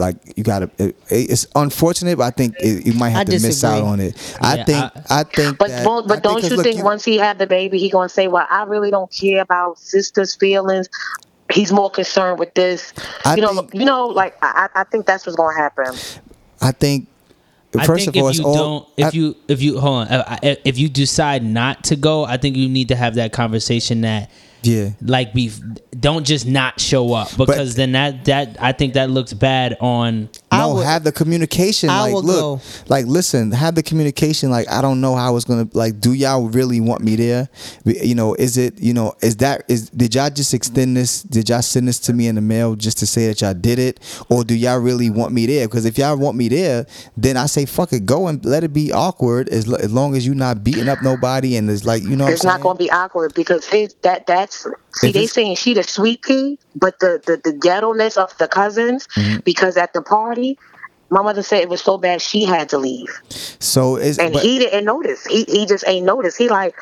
Like 0.00 0.16
you 0.36 0.42
gotta, 0.42 0.70
it, 0.78 0.96
it's 1.10 1.46
unfortunate, 1.54 2.16
but 2.18 2.24
I 2.24 2.30
think 2.30 2.56
it, 2.58 2.86
you 2.86 2.94
might 2.94 3.10
have 3.10 3.20
I 3.20 3.24
to 3.24 3.32
miss 3.40 3.62
out 3.62 3.82
on 3.84 4.00
it. 4.00 4.16
I 4.40 4.56
Yeah, 4.56 4.64
think, 4.64 4.84
I, 5.10 5.20
I- 5.20 5.24
think, 5.24 5.58
But 5.58 5.68
that, 5.68 5.86
won't- 5.86 6.06
I 6.06 6.08
but 6.14 6.22
don't 6.22 6.40
'cause 6.40 6.50
you 6.50 6.56
look, 6.56 6.64
think 6.64 6.82
once 6.82 7.04
he 7.04 7.16
had 7.18 7.38
the 7.38 7.46
baby, 7.46 7.78
he 7.78 7.90
gonna 7.90 8.08
say, 8.08 8.26
"Well, 8.26 8.46
I 8.50 8.64
really 8.64 8.90
don't 8.90 9.12
care 9.12 9.40
about 9.42 9.78
sister's 9.78 10.34
feelings." 10.34 10.88
He's 11.52 11.72
more 11.72 11.90
concerned 11.90 12.38
with 12.38 12.54
this. 12.54 12.92
I 13.24 13.34
you 13.36 13.42
know, 13.42 13.54
think- 13.54 13.74
you 13.74 13.84
know, 13.84 14.06
like 14.06 14.36
I, 14.42 14.68
I 14.74 14.80
I 14.80 14.84
think 14.84 15.06
that's 15.06 15.26
what's 15.26 15.36
gonna 15.36 15.56
happen. 15.56 15.94
I 16.60 16.72
think. 16.72 17.06
I 17.78 17.86
First 17.86 18.06
think 18.06 18.16
of 18.16 18.22
all, 18.22 18.28
if 18.28 18.30
it's 18.30 18.38
you 18.40 18.46
all. 18.46 18.54
don't, 18.54 18.88
if 18.96 19.06
I- 19.06 19.10
you 19.16 19.36
if 19.48 19.62
you 19.62 19.78
hold 19.78 20.08
on, 20.08 20.36
if 20.42 20.76
you 20.78 20.88
decide 20.88 21.44
not 21.44 21.84
to 21.84 21.96
go, 21.96 22.24
I 22.24 22.36
think 22.36 22.56
you 22.56 22.68
need 22.68 22.88
to 22.88 22.96
have 22.96 23.14
that 23.14 23.32
conversation 23.32 24.00
that 24.00 24.28
yeah, 24.62 24.90
like 25.00 25.32
be 25.32 25.50
don't 25.98 26.24
just 26.26 26.46
not 26.46 26.80
show 26.80 27.12
up. 27.12 27.36
Because 27.36 27.74
then 27.74 27.92
that 27.92 28.24
that 28.26 28.56
I 28.60 28.72
think 28.72 28.94
that 28.94 29.10
looks 29.10 29.32
bad 29.32 29.76
on 29.80 30.28
I 30.52 30.58
no, 30.58 30.74
would- 30.74 30.84
have 30.84 31.04
the 31.04 31.12
communication. 31.12 31.90
I 31.90 32.00
like, 32.00 32.12
will 32.14 32.22
look, 32.24 32.40
go. 32.60 32.60
like, 32.88 33.06
listen, 33.06 33.52
have 33.52 33.74
the 33.76 33.82
communication. 33.84 34.50
Like, 34.50 34.68
I 34.68 34.82
don't 34.82 35.00
know 35.00 35.14
how 35.14 35.36
it's 35.36 35.44
gonna. 35.44 35.68
Like, 35.74 36.00
do 36.00 36.12
y'all 36.12 36.48
really 36.48 36.80
want 36.80 37.02
me 37.02 37.14
there? 37.14 37.48
You 37.84 38.14
know, 38.16 38.34
is 38.34 38.56
it? 38.58 38.80
You 38.80 38.92
know, 38.92 39.14
is 39.22 39.36
that? 39.36 39.62
Is 39.68 39.90
did 39.90 40.14
y'all 40.14 40.28
just 40.30 40.52
extend 40.52 40.96
this? 40.96 41.22
Did 41.22 41.48
y'all 41.48 41.62
send 41.62 41.86
this 41.86 42.00
to 42.00 42.12
me 42.12 42.26
in 42.26 42.34
the 42.34 42.40
mail 42.40 42.74
just 42.74 42.98
to 42.98 43.06
say 43.06 43.28
that 43.28 43.40
y'all 43.40 43.54
did 43.54 43.78
it, 43.78 44.00
or 44.28 44.42
do 44.42 44.54
y'all 44.54 44.78
really 44.78 45.08
want 45.08 45.32
me 45.32 45.46
there? 45.46 45.68
Because 45.68 45.84
if 45.84 45.96
y'all 45.98 46.16
want 46.18 46.36
me 46.36 46.48
there, 46.48 46.84
then 47.16 47.36
I 47.36 47.46
say 47.46 47.64
fuck 47.64 47.92
it, 47.92 48.04
go 48.04 48.26
and 48.26 48.44
let 48.44 48.64
it 48.64 48.72
be 48.72 48.92
awkward 48.92 49.48
as, 49.50 49.68
lo- 49.68 49.78
as 49.78 49.92
long 49.92 50.16
as 50.16 50.26
you're 50.26 50.34
not 50.34 50.64
beating 50.64 50.88
up 50.88 51.00
nobody 51.02 51.56
and 51.56 51.70
it's 51.70 51.84
like 51.84 52.02
you 52.02 52.16
know. 52.16 52.26
It's 52.26 52.42
what 52.44 52.54
I'm 52.54 52.58
not 52.60 52.64
gonna 52.64 52.78
be 52.78 52.90
awkward 52.90 53.34
because 53.34 53.66
his 53.66 53.94
that 54.02 54.26
that's 54.26 54.66
see 54.94 55.08
If 55.08 55.14
they 55.14 55.26
saying 55.28 55.54
she 55.56 55.74
the 55.74 55.84
sweet 55.84 56.22
pea, 56.22 56.58
but 56.74 56.98
the 56.98 57.22
the 57.24 57.40
the 57.44 57.56
ghetto-ness 57.56 58.16
of 58.16 58.36
the 58.38 58.48
cousins 58.48 59.06
Mm-hmm. 59.14 59.40
because 59.44 59.76
at 59.76 59.92
the 59.92 60.02
party. 60.02 60.39
My 61.10 61.22
mother 61.22 61.42
said 61.42 61.62
it 61.62 61.68
was 61.68 61.82
so 61.82 61.98
bad 61.98 62.22
she 62.22 62.44
had 62.44 62.68
to 62.68 62.78
leave, 62.78 63.10
So 63.58 63.96
it's 63.96 64.18
and 64.18 64.32
but, 64.32 64.42
he 64.42 64.58
didn't 64.60 64.84
notice. 64.84 65.24
He 65.26 65.44
he 65.44 65.66
just 65.66 65.84
ain't 65.86 66.06
notice. 66.06 66.36
He 66.36 66.48
like 66.48 66.74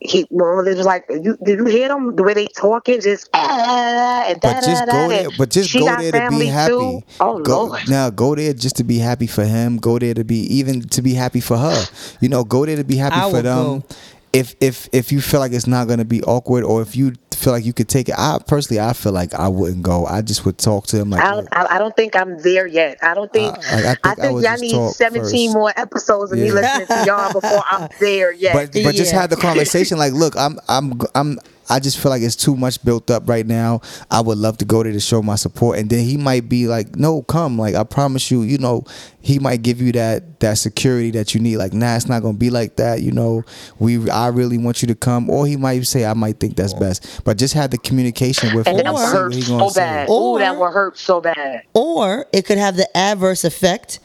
he 0.00 0.26
well, 0.30 0.66
it 0.66 0.76
was 0.76 0.86
like 0.86 1.04
you 1.08 1.36
did 1.44 1.58
you 1.58 1.66
hear 1.66 1.88
them 1.88 2.16
the 2.16 2.22
way 2.24 2.34
they 2.34 2.46
talking 2.46 3.00
just 3.00 3.28
ah, 3.34 4.24
and 4.26 4.40
But 4.40 4.62
just 4.62 4.86
go 4.86 5.08
there. 5.08 5.28
But 5.38 5.50
just 5.50 5.72
go 5.72 5.96
there 5.96 6.12
to 6.12 6.28
be 6.28 6.46
happy. 6.46 6.72
Too. 6.72 7.02
Oh 7.20 7.38
go, 7.38 7.64
lord. 7.64 7.88
Now 7.88 8.10
go 8.10 8.34
there 8.34 8.52
just 8.52 8.76
to 8.76 8.84
be 8.84 8.98
happy 8.98 9.28
for 9.28 9.44
him. 9.44 9.76
Go 9.76 9.98
there 9.98 10.14
to 10.14 10.24
be 10.24 10.40
even 10.54 10.82
to 10.88 11.02
be 11.02 11.14
happy 11.14 11.40
for 11.40 11.56
her. 11.56 11.84
You 12.20 12.28
know, 12.28 12.42
go 12.42 12.66
there 12.66 12.76
to 12.76 12.84
be 12.84 12.96
happy 12.96 13.16
I 13.16 13.30
for 13.30 13.42
them. 13.42 13.80
go. 13.80 13.84
If 14.32 14.54
if 14.60 14.88
if 14.92 15.12
you 15.12 15.20
feel 15.20 15.40
like 15.40 15.52
it's 15.52 15.66
not 15.66 15.88
gonna 15.88 16.06
be 16.06 16.22
awkward, 16.22 16.64
or 16.64 16.80
if 16.80 16.96
you 16.96 17.12
feel 17.34 17.52
like 17.52 17.66
you 17.66 17.74
could 17.74 17.88
take 17.88 18.08
it, 18.08 18.14
I 18.16 18.38
personally 18.46 18.80
I 18.80 18.94
feel 18.94 19.12
like 19.12 19.34
I 19.34 19.48
wouldn't 19.48 19.82
go. 19.82 20.06
I 20.06 20.22
just 20.22 20.46
would 20.46 20.56
talk 20.56 20.86
to 20.86 20.96
him 20.98 21.10
like. 21.10 21.22
I 21.22 21.32
don't, 21.34 21.48
I 21.52 21.66
I 21.74 21.78
don't 21.78 21.94
think 21.94 22.16
I'm 22.16 22.38
there 22.40 22.66
yet. 22.66 22.96
I 23.02 23.12
don't 23.12 23.30
think. 23.30 23.54
I- 23.58 23.60
I 23.60 23.80
think 23.94 23.98
I 24.06 24.10
I 24.10 24.14
think 24.14 24.32
would 24.34 24.44
y'all 24.44 24.56
need 24.56 24.92
17 24.94 25.48
first. 25.50 25.54
more 25.54 25.72
episodes 25.76 26.32
of 26.32 26.38
me 26.38 26.50
listening 26.50 26.86
to 26.86 27.04
y'all 27.06 27.30
before 27.32 27.62
I'm 27.70 27.90
there 28.00 28.32
yet. 28.32 28.54
but 28.54 28.72
but 28.82 28.94
just 28.94 29.12
have 29.12 29.28
the 29.28 29.36
conversation. 29.36 29.98
Like, 29.98 30.14
look, 30.14 30.34
I'm 30.36 30.58
I'm 30.68 30.98
I'm. 31.14 31.38
I 31.70 31.78
just 31.80 31.98
feel 31.98 32.10
like 32.10 32.22
it's 32.22 32.36
too 32.36 32.56
much 32.56 32.84
built 32.84 33.10
up 33.10 33.28
right 33.28 33.46
now. 33.46 33.80
I 34.10 34.20
would 34.20 34.38
love 34.38 34.58
to 34.58 34.64
go 34.64 34.82
there 34.82 34.92
to 34.92 35.00
show 35.00 35.22
my 35.22 35.36
support, 35.36 35.78
and 35.78 35.88
then 35.88 36.04
he 36.04 36.16
might 36.16 36.48
be 36.48 36.66
like, 36.66 36.96
"No, 36.96 37.22
come." 37.22 37.58
Like 37.58 37.74
I 37.74 37.84
promise 37.84 38.30
you, 38.30 38.42
you 38.42 38.58
know, 38.58 38.84
he 39.20 39.38
might 39.38 39.62
give 39.62 39.80
you 39.80 39.92
that 39.92 40.40
that 40.40 40.58
security 40.58 41.10
that 41.12 41.34
you 41.34 41.40
need. 41.40 41.56
Like, 41.58 41.72
nah, 41.72 41.96
it's 41.96 42.08
not 42.08 42.22
gonna 42.22 42.36
be 42.36 42.50
like 42.50 42.76
that. 42.76 43.02
You 43.02 43.12
know, 43.12 43.44
we 43.78 44.10
I 44.10 44.28
really 44.28 44.58
want 44.58 44.82
you 44.82 44.88
to 44.88 44.94
come, 44.94 45.30
or 45.30 45.46
he 45.46 45.56
might 45.56 45.86
say, 45.86 46.04
"I 46.04 46.14
might 46.14 46.40
think 46.40 46.56
that's 46.56 46.74
best." 46.74 47.22
But 47.24 47.38
just 47.38 47.54
have 47.54 47.70
the 47.70 47.78
communication 47.78 48.54
with 48.56 48.66
and 48.66 48.78
him. 48.78 48.84
that 48.84 48.94
and 48.94 48.96
would 48.96 49.08
hurt 49.08 49.34
so 49.34 49.70
bad. 49.70 50.08
Or- 50.08 50.36
Ooh, 50.36 50.38
that 50.40 50.56
would 50.58 50.72
hurt 50.72 50.98
so 50.98 51.20
bad. 51.20 51.62
or 51.74 52.26
it 52.32 52.44
could 52.44 52.58
have 52.58 52.76
the 52.76 52.96
adverse 52.96 53.44
effect 53.44 54.00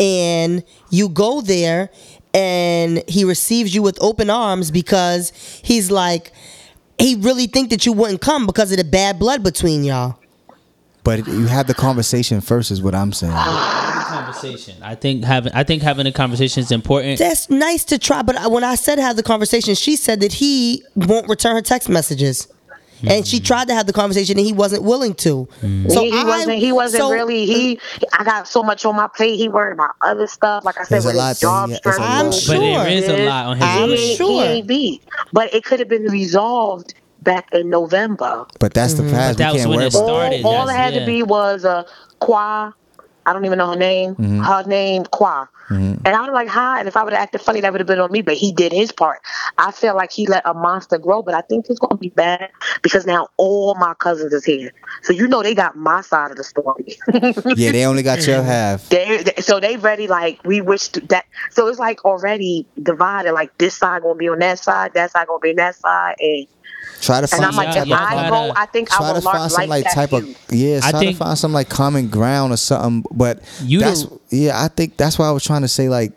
and 0.00 0.64
you 0.90 1.08
go 1.08 1.40
there 1.40 1.90
and 2.34 3.02
he 3.08 3.24
receives 3.24 3.74
you 3.74 3.82
with 3.82 3.98
open 4.00 4.30
arms 4.30 4.70
because 4.70 5.32
he's 5.62 5.90
like 5.90 6.32
he 6.98 7.14
really 7.16 7.46
think 7.46 7.70
that 7.70 7.84
you 7.86 7.92
wouldn't 7.92 8.20
come 8.20 8.46
because 8.46 8.70
of 8.70 8.78
the 8.78 8.84
bad 8.84 9.18
blood 9.18 9.42
between 9.42 9.84
y'all 9.84 10.18
But 11.04 11.26
you 11.26 11.46
have 11.46 11.66
the 11.66 11.74
conversation 11.74 12.40
first, 12.40 12.70
is 12.70 12.80
what 12.82 12.94
I'm 12.94 13.12
saying. 13.12 13.32
conversation. 13.32 14.76
I 14.82 14.94
think 14.94 15.24
having 15.24 15.52
I 15.54 15.64
think 15.64 15.82
having 15.82 16.06
a 16.06 16.12
conversation 16.12 16.62
is 16.62 16.70
important. 16.72 17.18
that's 17.18 17.48
nice 17.50 17.84
to 17.86 17.98
try 17.98 18.22
but 18.22 18.50
when 18.50 18.64
i 18.64 18.74
said 18.74 18.98
have 18.98 19.16
the 19.16 19.22
conversation 19.22 19.74
she 19.74 19.96
said 19.96 20.20
that 20.20 20.32
he 20.34 20.82
won't 20.94 21.28
return 21.28 21.54
her 21.54 21.62
text 21.62 21.88
messages 21.88 22.46
and 23.08 23.26
she 23.26 23.36
mm-hmm. 23.36 23.44
tried 23.44 23.68
to 23.68 23.74
have 23.74 23.86
the 23.86 23.92
conversation 23.92 24.36
and 24.38 24.46
he 24.46 24.52
wasn't 24.52 24.82
willing 24.82 25.14
to 25.14 25.46
mm-hmm. 25.60 25.88
so 25.88 26.02
he, 26.02 26.10
he 26.10 26.18
I- 26.18 26.24
wasn't. 26.24 26.58
He 26.58 26.72
wasn't 26.72 27.02
so- 27.02 27.12
really. 27.12 27.46
He. 27.46 27.80
I 28.12 28.24
got 28.24 28.48
so 28.48 28.62
much 28.62 28.84
on 28.84 28.96
my 28.96 29.08
plate. 29.08 29.36
He 29.36 29.48
worried 29.48 29.74
about 29.74 29.94
other 30.00 30.26
stuff. 30.26 30.64
Like 30.64 30.78
I 30.78 30.84
said, 30.84 30.90
There's 30.90 31.04
a 31.04 31.08
with 31.08 31.16
lot 31.16 31.28
his 31.30 31.40
job 31.40 31.70
he- 31.70 31.76
it's. 31.76 31.86
I'm 31.86 32.32
sure. 32.32 32.54
But 32.54 32.60
there 32.60 32.88
is 32.88 33.08
a 33.08 33.26
lot 33.26 33.46
on 33.46 33.56
his 33.56 33.64
I'm 33.64 33.88
he, 33.88 33.96
plate. 33.96 34.16
sure. 34.16 34.26
he 34.26 34.40
ain't 34.40 34.66
beat. 34.66 35.02
But 35.32 35.54
it 35.54 35.64
could 35.64 35.78
have 35.78 35.88
been 35.88 36.04
resolved 36.04 36.94
back 37.22 37.48
in 37.52 37.70
November. 37.70 38.46
But 38.58 38.74
that's 38.74 38.94
the 38.94 39.04
mm-hmm. 39.04 39.12
past. 39.12 39.38
that 39.38 39.52
was 39.52 39.66
when 39.66 39.78
worry 39.78 39.86
it 39.86 39.92
started. 39.92 40.44
All, 40.44 40.54
all 40.54 40.68
it 40.68 40.74
had 40.74 40.94
yeah. 40.94 41.00
to 41.00 41.06
be 41.06 41.22
was 41.22 41.64
a 41.64 41.86
Qua. 42.20 42.72
I 43.26 43.32
don't 43.32 43.44
even 43.44 43.58
know 43.58 43.70
her 43.70 43.76
name. 43.76 44.14
Mm-hmm. 44.14 44.40
Her 44.40 44.62
name 44.64 45.04
Qua. 45.04 45.46
And 46.04 46.06
I 46.06 46.20
was 46.20 46.30
like, 46.34 46.48
hi. 46.48 46.80
And 46.80 46.88
if 46.88 46.98
I 46.98 47.02
would 47.04 47.14
have 47.14 47.22
acted 47.22 47.40
funny, 47.40 47.60
that 47.62 47.72
would 47.72 47.80
have 47.80 47.86
been 47.86 47.98
on 48.00 48.12
me. 48.12 48.20
But 48.20 48.34
he 48.34 48.52
did 48.52 48.72
his 48.72 48.92
part. 48.92 49.20
I 49.56 49.70
feel 49.72 49.94
like 49.96 50.12
he 50.12 50.26
let 50.26 50.42
a 50.44 50.52
monster 50.52 50.98
grow, 50.98 51.22
but 51.22 51.32
I 51.32 51.40
think 51.40 51.64
it's 51.70 51.78
going 51.78 51.92
to 51.92 51.96
be 51.96 52.10
bad 52.10 52.50
because 52.82 53.06
now 53.06 53.28
all 53.38 53.74
my 53.76 53.94
cousins 53.94 54.34
is 54.34 54.44
here. 54.44 54.72
So 55.02 55.14
you 55.14 55.26
know 55.28 55.42
they 55.42 55.54
got 55.54 55.74
my 55.74 56.02
side 56.02 56.30
of 56.30 56.36
the 56.36 56.44
story. 56.44 56.96
Yeah, 57.56 57.72
they 57.72 57.86
only 57.86 58.02
got 58.02 58.26
your 58.26 58.42
half. 58.42 58.88
they, 58.90 59.22
they- 59.22 59.40
so 59.40 59.60
they 59.60 59.76
ready 59.78 60.08
like 60.08 60.40
we 60.44 60.60
wish 60.60 60.88
to, 60.88 61.00
that. 61.06 61.24
So 61.50 61.68
it's 61.68 61.78
like 61.78 62.04
already 62.04 62.66
divided. 62.82 63.32
Like 63.32 63.56
this 63.56 63.74
side 63.76 64.02
going 64.02 64.16
to 64.16 64.18
be 64.18 64.28
on 64.28 64.40
that 64.40 64.58
side, 64.58 64.92
that 64.94 65.10
side 65.12 65.26
going 65.26 65.40
to 65.40 65.42
be 65.42 65.50
on 65.50 65.56
that 65.56 65.76
side, 65.76 66.16
and 66.20 66.46
Try 67.02 67.16
to 67.16 67.22
and 67.24 67.30
find 67.30 67.44
I'm 67.44 67.56
like, 67.56 67.72
some 67.74 67.82
if 67.82 67.88
type 67.88 68.12
of 68.12 68.18
I 68.18 68.22
yeah. 68.22 68.30
go, 68.30 68.52
I 68.56 68.66
think 68.66 68.92
I 68.92 68.96
try 68.96 69.08
will 69.12 69.14
to 69.20 69.20
find 69.22 69.52
some 69.52 69.68
like 69.68 69.84
type 69.92 70.12
of 70.12 70.24
yeah 70.50 70.80
I 70.82 70.90
try 70.92 71.00
think- 71.00 71.12
to 71.18 71.24
find 71.24 71.36
some 71.38 71.52
like 71.52 71.68
common 71.68 72.08
ground 72.08 72.52
or 72.52 72.56
something 72.56 73.04
but 73.14 73.42
You 73.62 73.80
that's 73.80 74.06
yeah 74.30 74.62
i 74.64 74.68
think 74.68 74.96
that's 74.96 75.18
why 75.18 75.26
i 75.26 75.30
was 75.32 75.44
trying 75.44 75.62
to 75.62 75.68
say 75.68 75.88
like 75.88 76.12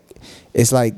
it's 0.54 0.72
like 0.72 0.94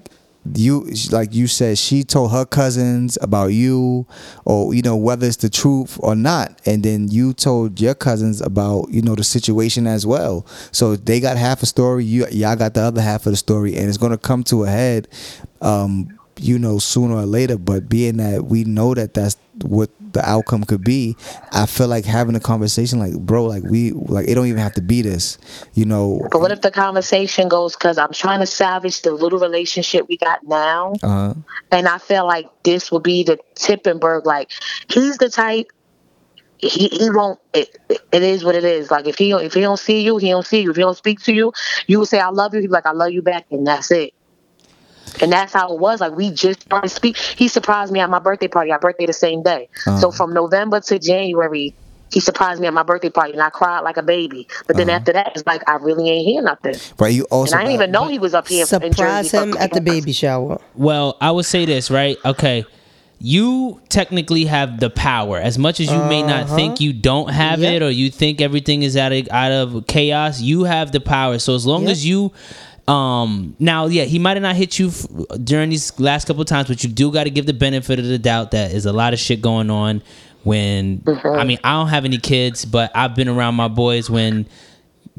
you 0.54 0.86
like 1.10 1.34
you 1.34 1.46
said 1.46 1.76
she 1.76 2.04
told 2.04 2.30
her 2.32 2.44
cousins 2.46 3.18
about 3.20 3.48
you 3.48 4.06
or 4.44 4.72
you 4.74 4.80
know 4.82 4.96
whether 4.96 5.26
it's 5.26 5.36
the 5.36 5.50
truth 5.50 5.98
or 6.02 6.14
not. 6.14 6.58
And 6.64 6.82
then 6.82 7.08
you 7.08 7.34
told 7.34 7.78
your 7.80 7.94
cousins 7.94 8.40
about 8.40 8.86
you 8.90 9.02
know 9.02 9.14
the 9.14 9.24
situation 9.24 9.86
as 9.86 10.06
well. 10.06 10.46
So 10.72 10.96
they 10.96 11.20
got 11.20 11.36
half 11.36 11.62
a 11.62 11.66
story 11.66 12.04
you 12.06 12.26
y'all 12.30 12.56
got 12.56 12.72
the 12.74 12.80
other 12.80 13.02
half 13.02 13.26
of 13.26 13.32
the 13.32 13.36
story. 13.36 13.76
And 13.76 13.88
it's 13.88 13.98
going 13.98 14.12
to 14.12 14.16
come 14.18 14.42
to 14.44 14.64
a 14.64 14.68
head 14.68 15.08
um 15.60 16.17
you 16.38 16.58
know 16.58 16.78
sooner 16.78 17.14
or 17.14 17.26
later 17.26 17.56
but 17.58 17.88
being 17.88 18.18
that 18.18 18.44
we 18.44 18.64
know 18.64 18.94
that 18.94 19.14
that's 19.14 19.36
what 19.62 19.90
the 20.12 20.26
outcome 20.28 20.62
could 20.64 20.84
be 20.84 21.16
i 21.52 21.66
feel 21.66 21.88
like 21.88 22.04
having 22.04 22.34
a 22.36 22.40
conversation 22.40 22.98
like 22.98 23.12
bro 23.18 23.44
like 23.44 23.62
we 23.64 23.90
like 23.92 24.28
it 24.28 24.34
don't 24.34 24.46
even 24.46 24.60
have 24.60 24.72
to 24.72 24.80
be 24.80 25.02
this 25.02 25.36
you 25.74 25.84
know 25.84 26.26
But 26.30 26.40
what 26.40 26.52
if 26.52 26.60
the 26.60 26.70
conversation 26.70 27.48
goes 27.48 27.74
because 27.74 27.98
I'm 27.98 28.12
trying 28.12 28.40
to 28.40 28.46
salvage 28.46 29.02
the 29.02 29.12
little 29.12 29.38
relationship 29.38 30.06
we 30.08 30.16
got 30.16 30.40
now, 30.44 30.94
uh 31.02 31.34
and 31.70 31.86
I 31.88 31.98
feel 31.98 32.26
like 32.26 32.46
this 32.62 32.90
will 32.90 33.00
be 33.00 33.22
the 33.22 33.38
Tippenberg. 33.54 34.24
Like 34.24 34.50
he's 34.88 35.18
the 35.18 35.28
type. 35.28 35.66
He, 36.58 36.88
he 36.88 37.10
won't. 37.10 37.38
It, 37.54 37.78
it 37.88 38.22
is 38.22 38.42
what 38.44 38.54
it 38.54 38.64
is. 38.64 38.90
Like 38.90 39.06
if 39.06 39.16
he 39.18 39.32
if 39.32 39.54
he 39.54 39.60
don't 39.60 39.78
see 39.78 40.00
you, 40.02 40.16
he 40.16 40.30
don't 40.30 40.46
see 40.46 40.62
you. 40.62 40.70
If 40.70 40.76
he 40.76 40.82
don't 40.82 40.96
speak 40.96 41.20
to 41.22 41.32
you, 41.32 41.52
you 41.86 41.98
will 41.98 42.06
say 42.06 42.18
I 42.18 42.30
love 42.30 42.54
you. 42.54 42.62
Be 42.62 42.68
like 42.68 42.86
I 42.86 42.92
love 42.92 43.12
you 43.12 43.22
back, 43.22 43.46
and 43.50 43.66
that's 43.66 43.90
it. 43.90 44.12
And 45.20 45.32
that's 45.32 45.52
how 45.52 45.72
it 45.72 45.80
was. 45.80 46.00
Like 46.00 46.14
we 46.14 46.30
just 46.30 46.62
started 46.62 46.88
speak. 46.88 47.16
He 47.16 47.48
surprised 47.48 47.92
me 47.92 48.00
at 48.00 48.10
my 48.10 48.18
birthday 48.18 48.48
party. 48.48 48.72
Our 48.72 48.78
birthday 48.78 49.06
the 49.06 49.12
same 49.12 49.42
day. 49.42 49.68
So 49.84 49.92
uh-huh. 49.92 50.10
from 50.12 50.32
November 50.34 50.80
to 50.80 50.98
January, 50.98 51.74
he 52.10 52.20
surprised 52.20 52.60
me 52.60 52.66
at 52.66 52.74
my 52.74 52.82
birthday 52.82 53.10
party, 53.10 53.32
and 53.32 53.42
I 53.42 53.50
cried 53.50 53.80
like 53.80 53.96
a 53.96 54.02
baby. 54.02 54.48
But 54.66 54.76
then 54.76 54.88
uh-huh. 54.88 54.98
after 54.98 55.12
that, 55.12 55.32
it's 55.34 55.46
like 55.46 55.68
I 55.68 55.76
really 55.76 56.08
ain't 56.08 56.26
hear 56.26 56.42
nothing. 56.42 56.74
Right. 56.98 57.12
you 57.12 57.24
also 57.24 57.52
And 57.52 57.60
I 57.60 57.64
didn't 57.64 57.74
even 57.74 57.90
know 57.90 58.06
he 58.06 58.18
was 58.18 58.34
up 58.34 58.48
here. 58.48 58.62
in 58.62 58.66
Surprise 58.66 59.30
Jersey 59.30 59.36
him 59.36 59.56
at 59.58 59.72
the 59.72 59.80
baby 59.80 60.12
shower. 60.12 60.60
Well, 60.74 61.16
I 61.20 61.30
would 61.30 61.44
say 61.44 61.64
this, 61.64 61.90
right? 61.90 62.16
Okay. 62.24 62.64
You 63.20 63.80
technically 63.88 64.44
have 64.44 64.78
the 64.78 64.90
power. 64.90 65.38
As 65.38 65.58
much 65.58 65.80
as 65.80 65.90
you 65.90 65.98
may 66.04 66.22
not 66.22 66.44
uh-huh. 66.44 66.56
think 66.56 66.80
you 66.80 66.92
don't 66.92 67.30
have 67.30 67.58
Yep. 67.58 67.74
it 67.74 67.82
or 67.82 67.90
you 67.90 68.10
think 68.10 68.40
everything 68.40 68.84
is 68.84 68.96
out 68.96 69.12
of 69.12 69.28
out 69.30 69.50
of 69.50 69.86
chaos, 69.88 70.40
you 70.40 70.64
have 70.64 70.92
the 70.92 71.00
power. 71.00 71.38
So 71.40 71.56
as 71.56 71.66
long 71.66 71.82
Yep. 71.82 71.90
as 71.90 72.06
you 72.06 72.32
um 72.88 73.54
now 73.58 73.86
yeah, 73.86 74.04
he 74.04 74.18
might 74.18 74.36
have 74.36 74.42
not 74.42 74.56
hit 74.56 74.78
you 74.78 74.88
f- 74.88 75.06
during 75.44 75.70
these 75.70 75.98
last 76.00 76.26
couple 76.26 76.40
of 76.42 76.48
times, 76.48 76.68
but 76.68 76.82
you 76.82 76.90
do 76.90 77.12
got 77.12 77.24
to 77.24 77.30
give 77.30 77.46
the 77.46 77.52
benefit 77.52 77.98
of 77.98 78.06
the 78.06 78.18
doubt 78.18 78.50
that 78.52 78.72
is 78.72 78.86
a 78.86 78.92
lot 78.92 79.12
of 79.12 79.18
shit 79.18 79.42
going 79.42 79.70
on 79.70 80.02
when 80.44 81.02
I 81.06 81.44
mean, 81.44 81.58
I 81.64 81.72
don't 81.72 81.88
have 81.88 82.04
any 82.04 82.18
kids, 82.18 82.64
but 82.64 82.90
I've 82.94 83.14
been 83.14 83.28
around 83.28 83.54
my 83.56 83.68
boys 83.68 84.08
when 84.08 84.46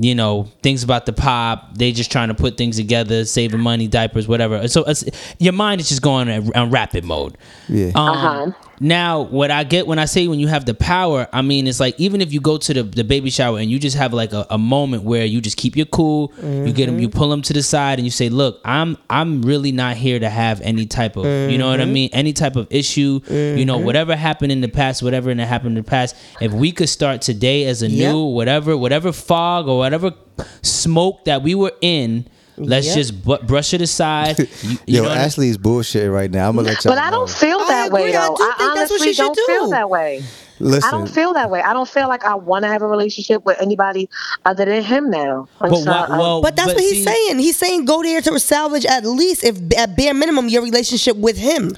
you 0.02 0.16
know 0.16 0.48
things 0.64 0.82
about 0.82 1.06
the 1.06 1.12
pop 1.12 1.78
they 1.78 1.92
just 1.92 2.10
trying 2.10 2.30
to 2.30 2.34
put 2.34 2.56
things 2.58 2.78
together 2.78 3.26
saving 3.26 3.60
money 3.60 3.86
diapers 3.86 4.30
whatever 4.30 4.66
so 4.70 4.86
it's, 4.86 5.04
your 5.40 5.52
mind 5.52 5.82
is 5.82 5.90
just 5.90 6.02
going 6.02 6.30
on, 6.30 6.56
on 6.56 6.70
rapid 6.72 7.04
mode 7.04 7.38
Yeah. 7.68 7.92
um, 7.96 8.08
Uh-huh. 8.08 8.52
Now 8.80 9.22
what 9.22 9.52
i 9.52 9.64
get 9.64 9.86
when 9.86 10.00
i 10.00 10.06
say 10.06 10.28
when 10.28 10.40
you 10.40 10.48
have 10.48 10.66
the 10.66 10.74
power 10.74 11.28
i 11.34 11.42
mean 11.42 11.68
it's 11.68 11.80
like 11.80 12.00
even 12.00 12.22
if 12.22 12.32
you 12.32 12.40
go 12.40 12.58
to 12.58 12.74
the, 12.74 12.84
the 12.84 13.04
baby 13.04 13.30
shower 13.30 13.60
and 13.60 13.70
you 13.70 13.78
just 13.78 13.98
have 13.98 14.14
like 14.14 14.32
a, 14.32 14.46
a 14.50 14.58
moment 14.58 15.04
where 15.04 15.26
you 15.26 15.42
just 15.42 15.58
keep 15.58 15.76
your 15.76 15.86
cool 15.88 16.32
you 16.42 16.72
get 16.72 16.86
them 16.86 17.00
you 17.00 17.10
mm-hmm. 17.10 17.18
pull 17.18 17.30
them 17.30 17.42
to 17.42 17.54
the 17.54 17.62
side 17.62 18.00
and 18.00 18.06
you 18.06 18.12
say 18.12 18.30
look 18.30 18.62
i'm 18.64 18.98
i'm 19.10 19.42
really 19.42 19.72
not 19.72 19.98
here 19.98 20.20
to 20.20 20.30
have 20.30 20.62
any 20.62 20.86
type 20.86 21.18
of 21.18 21.26
you 21.52 21.58
know 21.58 21.70
what 21.70 21.80
i 21.80 21.84
mm-hmm. 21.84 21.94
mean? 21.94 22.10
Any 22.14 22.34
type 22.34 22.56
of 22.56 22.68
issue 22.70 23.20
you 23.30 23.66
know 23.66 23.78
mm-hmm. 23.78 23.86
whatever 23.86 24.16
happened 24.16 24.52
in 24.52 24.62
the 24.62 24.68
past 24.68 25.04
whatever 25.04 25.34
that 25.34 25.46
happened 25.46 25.78
in 25.78 25.84
the 25.84 25.90
past 25.90 26.16
if 26.42 26.52
we 26.54 26.72
could 26.72 26.90
start 26.90 27.22
today 27.22 27.66
as 27.66 27.84
a 27.84 27.90
Yep. 27.90 28.14
new 28.14 28.24
whatever 28.24 28.78
whatever 28.78 29.12
fog 29.12 29.68
or 29.68 29.78
whatever 29.78 30.14
smoke 30.62 31.26
that 31.26 31.42
we 31.42 31.56
were 31.56 31.74
in 31.82 32.28
let's 32.60 32.88
Yep. 32.88 32.96
just 32.96 33.24
bu- 33.26 33.38
brush 33.40 33.74
it 33.74 33.82
aside 33.82 34.38
you, 34.40 34.48
you 34.70 34.78
Yo, 34.86 35.04
know 35.04 35.10
what 35.10 35.18
I- 35.18 35.22
Ashley's 35.24 35.58
bullshit 35.58 36.12
right 36.12 36.30
now. 36.30 36.50
I'm 36.50 36.56
gonna 36.56 36.68
let 36.70 36.84
y'all. 36.84 36.94
But 36.94 37.02
I 37.02 37.10
don't 37.10 37.30
feel 37.30 37.58
I 37.60 37.68
that 37.68 37.92
way 37.92 38.02
agree. 38.10 38.16
I 38.16 38.28
though. 38.28 38.36
do 38.36 38.44
I, 38.44 38.46
think 38.58 38.58
that's 38.58 38.92
what 38.92 39.02
honestly 39.02 39.08
she 39.08 39.14
should 39.14 39.34
don't 39.34 39.40
feel 39.48 39.70
that 39.70 39.90
way. 39.90 40.24
Listen, 40.62 40.88
I 40.90 40.92
don't 40.92 41.08
feel 41.10 41.32
that 41.34 41.50
way. 41.50 41.62
I 41.62 41.72
don't 41.72 41.88
feel 41.88 42.10
like 42.10 42.26
I 42.26 42.36
want 42.36 42.64
to 42.64 42.70
have 42.70 42.82
a 42.82 42.88
relationship 42.88 43.46
with 43.46 43.62
anybody 43.62 44.10
other 44.46 44.66
than 44.66 44.84
him 44.84 45.10
now. 45.10 45.48
But 45.58 45.74
sorry. 45.78 46.10
why- 46.12 46.18
well, 46.18 46.42
But 46.42 46.58
that's 46.58 46.68
But 46.68 46.76
what 46.76 46.84
he's 46.84 46.98
see- 46.98 47.04
saying. 47.06 47.40
He's 47.40 47.58
saying 47.58 47.86
go 47.86 48.04
there 48.04 48.20
to 48.22 48.38
salvage 48.40 48.86
at 48.86 49.06
least, 49.06 49.46
if 49.46 49.58
at 49.78 49.96
bare 49.96 50.14
minimum, 50.14 50.50
your 50.50 50.62
relationship 50.62 51.16
with 51.16 51.38
him. 51.38 51.78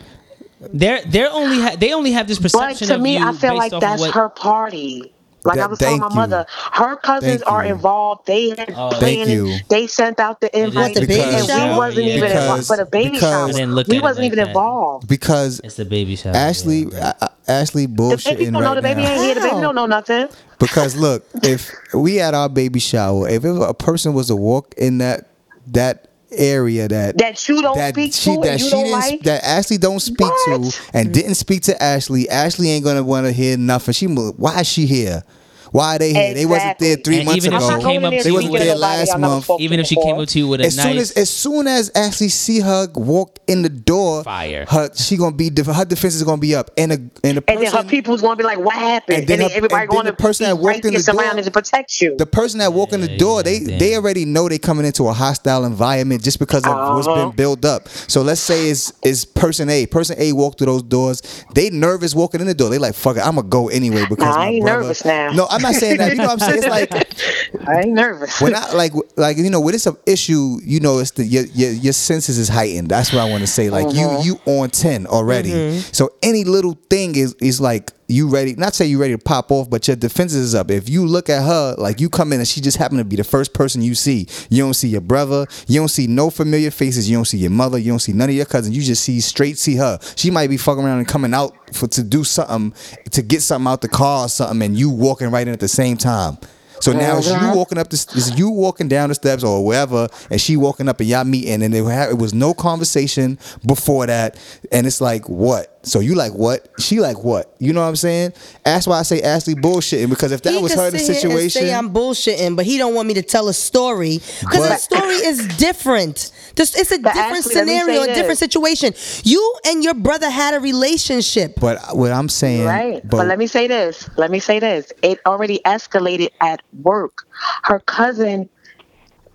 They're 0.74 1.02
they're 1.08 1.32
only 1.32 1.60
ha- 1.62 1.76
they 1.80 1.94
only 1.94 2.12
have 2.14 2.28
this 2.28 2.40
perception. 2.40 2.88
but 2.88 2.88
to 2.88 2.96
of 2.96 3.02
me, 3.02 3.18
you 3.18 3.28
I 3.28 3.34
feel 3.34 3.56
like 3.56 3.72
that's 3.80 4.00
what- 4.02 4.12
her 4.16 4.30
party. 4.30 5.14
Like 5.44 5.60
I 5.60 5.66
was 5.68 5.80
telling 5.80 6.00
my 6.00 6.06
thank 6.08 6.14
you. 6.14 6.20
mother, 6.20 6.46
her 6.74 6.96
cousins 6.98 7.42
Thank 7.42 7.52
are 7.52 7.66
you. 7.66 7.74
involved. 7.74 8.28
They 8.28 8.50
had 8.50 8.70
Oh. 8.78 8.90
planning. 8.90 9.26
Thank 9.26 9.30
you. 9.30 9.58
They 9.70 9.88
sent 9.88 10.20
out 10.20 10.40
the 10.42 10.56
invite, 10.58 10.94
the 10.96 11.02
baby 11.02 11.20
and 11.22 11.48
shower? 11.48 11.72
we 11.72 11.78
wasn't 11.78 12.06
Yeah. 12.06 12.14
even 12.16 12.30
Because- 12.30 12.42
involved 12.44 12.68
for 12.68 12.78
the 12.78 12.86
baby 12.86 13.10
because- 13.12 13.52
shower. 13.56 13.62
I 13.62 13.66
look 13.66 13.88
we 13.88 13.96
at 13.96 14.00
it 14.00 14.04
wasn't 14.04 14.18
like 14.20 14.26
even 14.28 14.40
that. 14.40 14.48
involved. 14.50 15.08
because 15.08 15.62
It's 15.64 15.76
the 15.76 15.86
baby 15.86 16.16
shower. 16.16 16.36
Ashley, 16.36 16.88
yeah. 16.92 17.14
uh, 17.22 17.28
Ashley 17.48 17.86
The 17.86 17.88
baby 17.94 18.04
bullshitting 18.16 18.52
don't 18.54 18.62
know 18.64 18.76
the 18.76 18.82
baby 18.82 19.02
now. 19.02 19.12
ain't 19.14 19.22
here. 19.24 19.34
The 19.36 19.42
baby 19.42 19.62
don't 19.62 19.76
know 19.76 19.86
nothing. 19.88 20.28
Because 20.60 20.96
look, 20.96 21.26
if 21.44 21.72
we 21.94 22.18
had 22.18 22.34
our 22.36 22.48
baby 22.50 22.80
shower, 22.80 23.28
if 23.28 23.44
it, 23.44 23.50
a 23.62 23.74
person 23.74 24.14
was 24.14 24.28
to 24.28 24.36
walk 24.36 24.74
in 24.78 25.00
that 25.00 25.28
that 25.68 26.08
area 26.32 26.88
that 26.88 27.18
That 27.18 27.48
you 27.48 27.62
don't 27.62 27.78
that 27.78 27.94
speak 27.94 28.14
she 28.14 28.36
to 28.36 28.42
that 28.42 28.60
she 28.60 28.70
don't 28.70 28.84
didn't 28.86 28.92
like. 29.00 29.22
that 29.22 29.44
Ashley 29.44 29.78
don't 29.78 30.00
speak 30.00 30.28
to 30.46 30.72
and 30.94 31.14
didn't 31.14 31.36
speak 31.36 31.64
to 31.64 31.82
Ashley, 31.82 32.30
Ashley 32.30 32.70
ain't 32.70 32.84
gonna 32.84 33.04
want 33.04 33.26
to 33.26 33.32
hear 33.32 33.58
nothing. 33.58 33.94
She 33.94 34.06
why 34.08 34.62
is 34.62 34.68
she 34.68 34.86
here? 34.86 35.24
Why 35.72 35.96
are 35.96 36.00
they 36.00 36.14
here? 36.14 36.34
They 36.34 36.46
wasn't 36.46 36.80
there 36.80 36.96
three 36.98 37.18
And 37.18 37.26
months 37.26 37.46
even 37.46 37.54
if 37.54 37.64
ago. 37.64 37.80
she 37.80 37.86
came 37.86 38.04
up 38.06 38.14
in 38.14 38.20
to 38.20 38.24
there 38.26 38.34
wasn't 38.34 38.52
there 38.54 38.62
speaking 38.62 38.76
to 38.76 38.80
nobody 38.80 38.80
last 38.80 39.18
month. 39.20 39.50
even 39.62 39.80
if 39.80 39.88
she 39.88 39.96
came 39.96 40.20
up 40.20 40.28
to 40.28 40.40
you 40.40 40.48
with 40.50 40.62
a 40.62 40.66
as 40.66 40.76
nice 40.78 40.86
soon 40.86 40.98
as 40.98 41.12
as 41.12 41.30
soon 41.30 41.68
as 41.68 41.92
Ashley 41.96 42.28
see 42.30 42.60
her 42.60 42.88
walk 42.94 43.40
in 43.48 43.62
the 43.62 43.70
door, 43.70 44.24
Fire. 44.24 44.66
her 44.70 44.90
she 44.96 45.16
gonna 45.18 45.36
be 45.36 45.46
her 45.50 45.86
defense 45.86 46.16
is 46.16 46.24
gonna 46.24 46.42
be 46.42 46.56
up, 46.56 46.72
and 46.78 46.92
a 46.92 46.96
and 46.96 47.12
the 47.12 47.28
And 47.30 47.44
person 47.46 47.62
then 47.64 47.72
her 47.72 47.84
people's 47.90 48.22
gonna 48.22 48.36
be 48.36 48.44
like, 48.44 48.60
"What 48.60 48.76
happened?" 48.76 49.20
And 49.20 49.22
And 49.22 49.28
then 49.30 49.40
then, 49.40 49.50
her- 49.50 49.56
everybody 49.58 49.82
and 49.84 49.90
then 49.92 49.96
going 49.96 50.06
the 50.06 50.12
to 50.12 50.18
person 50.18 50.46
that 50.46 50.56
be 50.56 50.62
walked 50.62 50.86
in 50.86 50.94
the 50.94 51.02
door- 51.04 51.42
to 51.42 51.52
protect 51.52 52.02
you. 52.02 52.16
the 52.18 52.26
person 52.26 52.60
that 52.60 52.74
walk 52.74 52.92
in 52.94 53.02
the 53.02 53.18
door, 53.18 53.40
yeah, 53.40 53.44
they 53.44 53.60
damn. 53.60 53.80
they 53.80 53.96
already 53.96 54.26
know 54.26 54.50
they 54.50 54.58
coming 54.60 54.86
into 54.86 55.08
a 55.08 55.14
hostile 55.14 55.64
environment 55.66 56.22
just 56.24 56.40
because 56.40 56.64
of 56.66 56.74
what's 56.96 57.08
Uh-huh. 57.08 57.26
been 57.28 57.36
built 57.36 57.64
up. 57.66 57.88
So 58.08 58.22
let's 58.22 58.42
say 58.42 58.70
it's 58.70 58.92
is 59.04 59.24
person 59.26 59.70
A. 59.70 59.86
Person 59.86 60.16
A 60.20 60.34
walked 60.34 60.58
through 60.60 60.68
those 60.68 60.84
doors. 60.84 61.22
They 61.54 61.70
nervous 61.70 62.14
walking 62.14 62.42
in 62.42 62.48
the 62.48 62.54
door. 62.54 62.70
They 62.70 62.78
like 62.78 62.94
fuck 62.94 63.18
it, 63.18 63.26
I'm 63.26 63.36
gonna 63.36 63.48
go 63.48 63.70
anyway 63.70 64.06
because 64.10 64.36
Nah, 64.36 64.42
I 64.42 64.46
my 64.46 64.52
ain't 64.52 64.64
brother. 64.66 64.82
nervous 64.82 65.06
now. 65.06 65.32
No, 65.32 65.48
I'm 65.66 65.72
not 65.72 65.80
saying 65.80 65.98
that. 65.98 66.10
You 66.12 66.16
know 66.18 66.28
what 66.28 66.42
I'm 66.44 66.50
saying? 66.50 66.58
It's 66.64 66.68
like 66.68 67.68
I 67.68 67.80
ain't 67.82 67.94
nervous. 67.94 68.42
when 68.42 68.56
I 68.56 68.72
like 68.74 68.94
like 69.16 69.38
you 69.38 69.50
know 69.50 69.60
when 69.62 69.76
it's 69.76 69.86
an 69.86 69.98
issue, 70.06 70.58
you 70.64 70.80
know 70.80 71.00
it's 71.00 71.12
the 71.12 71.24
your 71.26 71.44
your, 71.46 71.72
your 71.72 71.94
senses 71.94 72.38
is 72.38 72.50
heightened. 72.50 72.90
That's 72.90 73.12
what 73.14 73.22
I 73.22 73.30
want 73.30 73.42
to 73.42 73.48
say. 73.48 73.70
Like 73.70 73.88
Uh-huh. 73.88 74.22
you 74.24 74.36
you 74.46 74.60
on 74.60 74.70
ten 74.70 75.06
already. 75.08 75.50
Mm-hmm. 75.52 75.80
So 75.92 76.12
any 76.24 76.44
little 76.44 76.78
thing 76.90 77.16
is 77.16 77.36
is 77.42 77.60
like 77.62 77.92
you 78.12 78.28
ready. 78.28 78.56
Not 78.56 78.76
say 78.76 78.86
you 78.86 79.00
ready 79.00 79.14
to 79.14 79.18
pop 79.18 79.52
off, 79.52 79.70
but 79.70 79.88
your 79.88 79.96
defenses 79.96 80.42
is 80.42 80.56
up. 80.56 80.70
If 80.70 80.90
you 80.90 81.06
look 81.06 81.30
at 81.30 81.44
her 81.44 81.76
like 81.78 82.00
you 82.00 82.10
come 82.10 82.34
in 82.34 82.40
and 82.40 82.48
she 82.48 82.62
just 82.62 82.78
happened 82.78 83.00
to 83.00 83.06
be 83.06 83.16
the 83.16 83.24
first 83.24 83.54
person 83.54 83.82
you 83.82 83.96
see, 83.96 84.28
you 84.50 84.64
don't 84.64 84.74
see 84.74 84.90
your 84.90 85.02
brother, 85.02 85.48
you 85.68 85.80
don't 85.80 85.90
see 85.90 86.08
no 86.08 86.30
familiar 86.30 86.72
faces, 86.72 87.10
you 87.10 87.18
don't 87.18 87.26
see 87.26 87.38
your 87.38 87.52
mother, 87.52 87.78
you 87.78 87.92
don't 87.92 88.00
see 88.00 88.14
none 88.14 88.30
of 88.30 88.36
your 88.36 88.46
cousins. 88.46 88.76
You 88.76 88.84
just 88.84 89.04
see 89.04 89.20
straight 89.20 89.58
see 89.58 89.76
her. 89.76 90.00
She 90.16 90.32
might 90.32 90.50
be 90.50 90.58
fucking 90.58 90.84
around 90.84 91.00
and 91.00 91.08
coming 91.08 91.34
out 91.34 91.56
for 91.74 91.88
to 91.88 92.04
do 92.04 92.24
something 92.24 92.74
to 93.12 93.22
get 93.22 93.42
something 93.42 93.68
out 93.68 93.82
the 93.82 93.90
car 93.90 94.26
or 94.26 94.30
something, 94.30 94.62
and 94.62 94.78
you 94.78 94.90
walking 94.90 95.32
right 95.32 95.48
in 95.48 95.54
at 95.54 95.60
the 95.60 95.68
same 95.68 95.98
time. 95.98 96.38
So 96.82 96.94
oh 96.94 96.98
now 96.98 97.18
it's 97.20 97.30
you 97.30 97.54
walking 97.54 97.78
up 97.78 97.90
the 97.90 97.96
it's 98.16 98.36
you 98.38 98.50
walking 98.50 98.88
down 98.88 99.10
the 99.10 99.16
steps 99.16 99.44
or 99.44 99.64
wherever, 99.64 100.08
and 100.30 100.42
she 100.42 100.58
walking 100.58 100.90
up 100.90 101.00
and 101.00 101.08
y'all 101.08 101.24
meeting, 101.24 101.62
and 101.62 101.76
it, 101.76 101.86
it 101.86 102.18
was 102.18 102.34
no 102.34 102.54
conversation 102.54 103.38
before 103.66 104.08
that, 104.08 104.38
and 104.72 104.88
it's 104.88 105.00
like 105.00 105.30
what? 105.30 105.71
So 105.84 106.00
you 106.00 106.16
like 106.16 106.34
what? 106.34 106.68
She 106.80 107.00
like 107.00 107.24
what? 107.24 107.56
You 107.60 107.74
know 107.74 107.82
what 107.82 107.88
I'm 107.88 107.96
saying? 107.96 108.34
That's 108.64 108.86
why 108.86 109.00
I 109.00 109.04
say 109.04 109.22
Ashley 109.22 109.56
bullshitting 109.56 110.10
because 110.10 110.32
if 110.32 110.42
that 110.44 110.54
he 110.54 110.62
was 110.62 110.74
could 110.74 110.80
her 110.80 110.92
the 110.92 111.00
sit 111.00 111.18
here 111.18 111.30
and 111.32 111.40
situation, 111.40 111.62
say 111.62 111.74
I'm 111.74 111.94
bullshitting, 111.94 112.56
but 112.56 112.66
he 112.66 112.78
don't 112.78 112.94
want 112.94 113.08
me 113.08 113.16
to 113.16 113.22
tell 113.22 113.48
a 113.48 113.54
story 113.54 114.20
because 114.42 114.68
the 114.68 114.76
story 114.76 115.16
is 115.16 115.48
different. 115.58 116.32
Just 116.56 116.78
it's 116.78 116.92
a 116.92 116.98
different 116.98 117.18
Ashley, 117.18 117.54
scenario, 117.54 118.04
a 118.04 118.08
different 118.08 118.30
this. 118.30 118.40
situation. 118.40 118.94
You 119.24 119.56
and 119.68 119.84
your 119.84 119.94
brother 119.94 120.30
had 120.30 120.54
a 120.54 120.60
relationship. 120.60 121.56
but 121.60 121.80
what 121.96 122.12
I'm 122.12 122.30
saying, 122.30 122.66
Right. 122.66 123.02
But, 123.08 123.28
let 123.28 123.40
me 123.40 123.48
say 123.48 123.68
this. 123.68 124.10
Let 124.18 124.32
me 124.32 124.40
say 124.40 124.60
this. 124.60 124.92
It 125.02 125.20
already 125.26 125.60
escalated 125.66 126.30
at 126.42 126.62
work. 126.82 127.26
Her 127.64 127.80
cousin, 127.80 128.50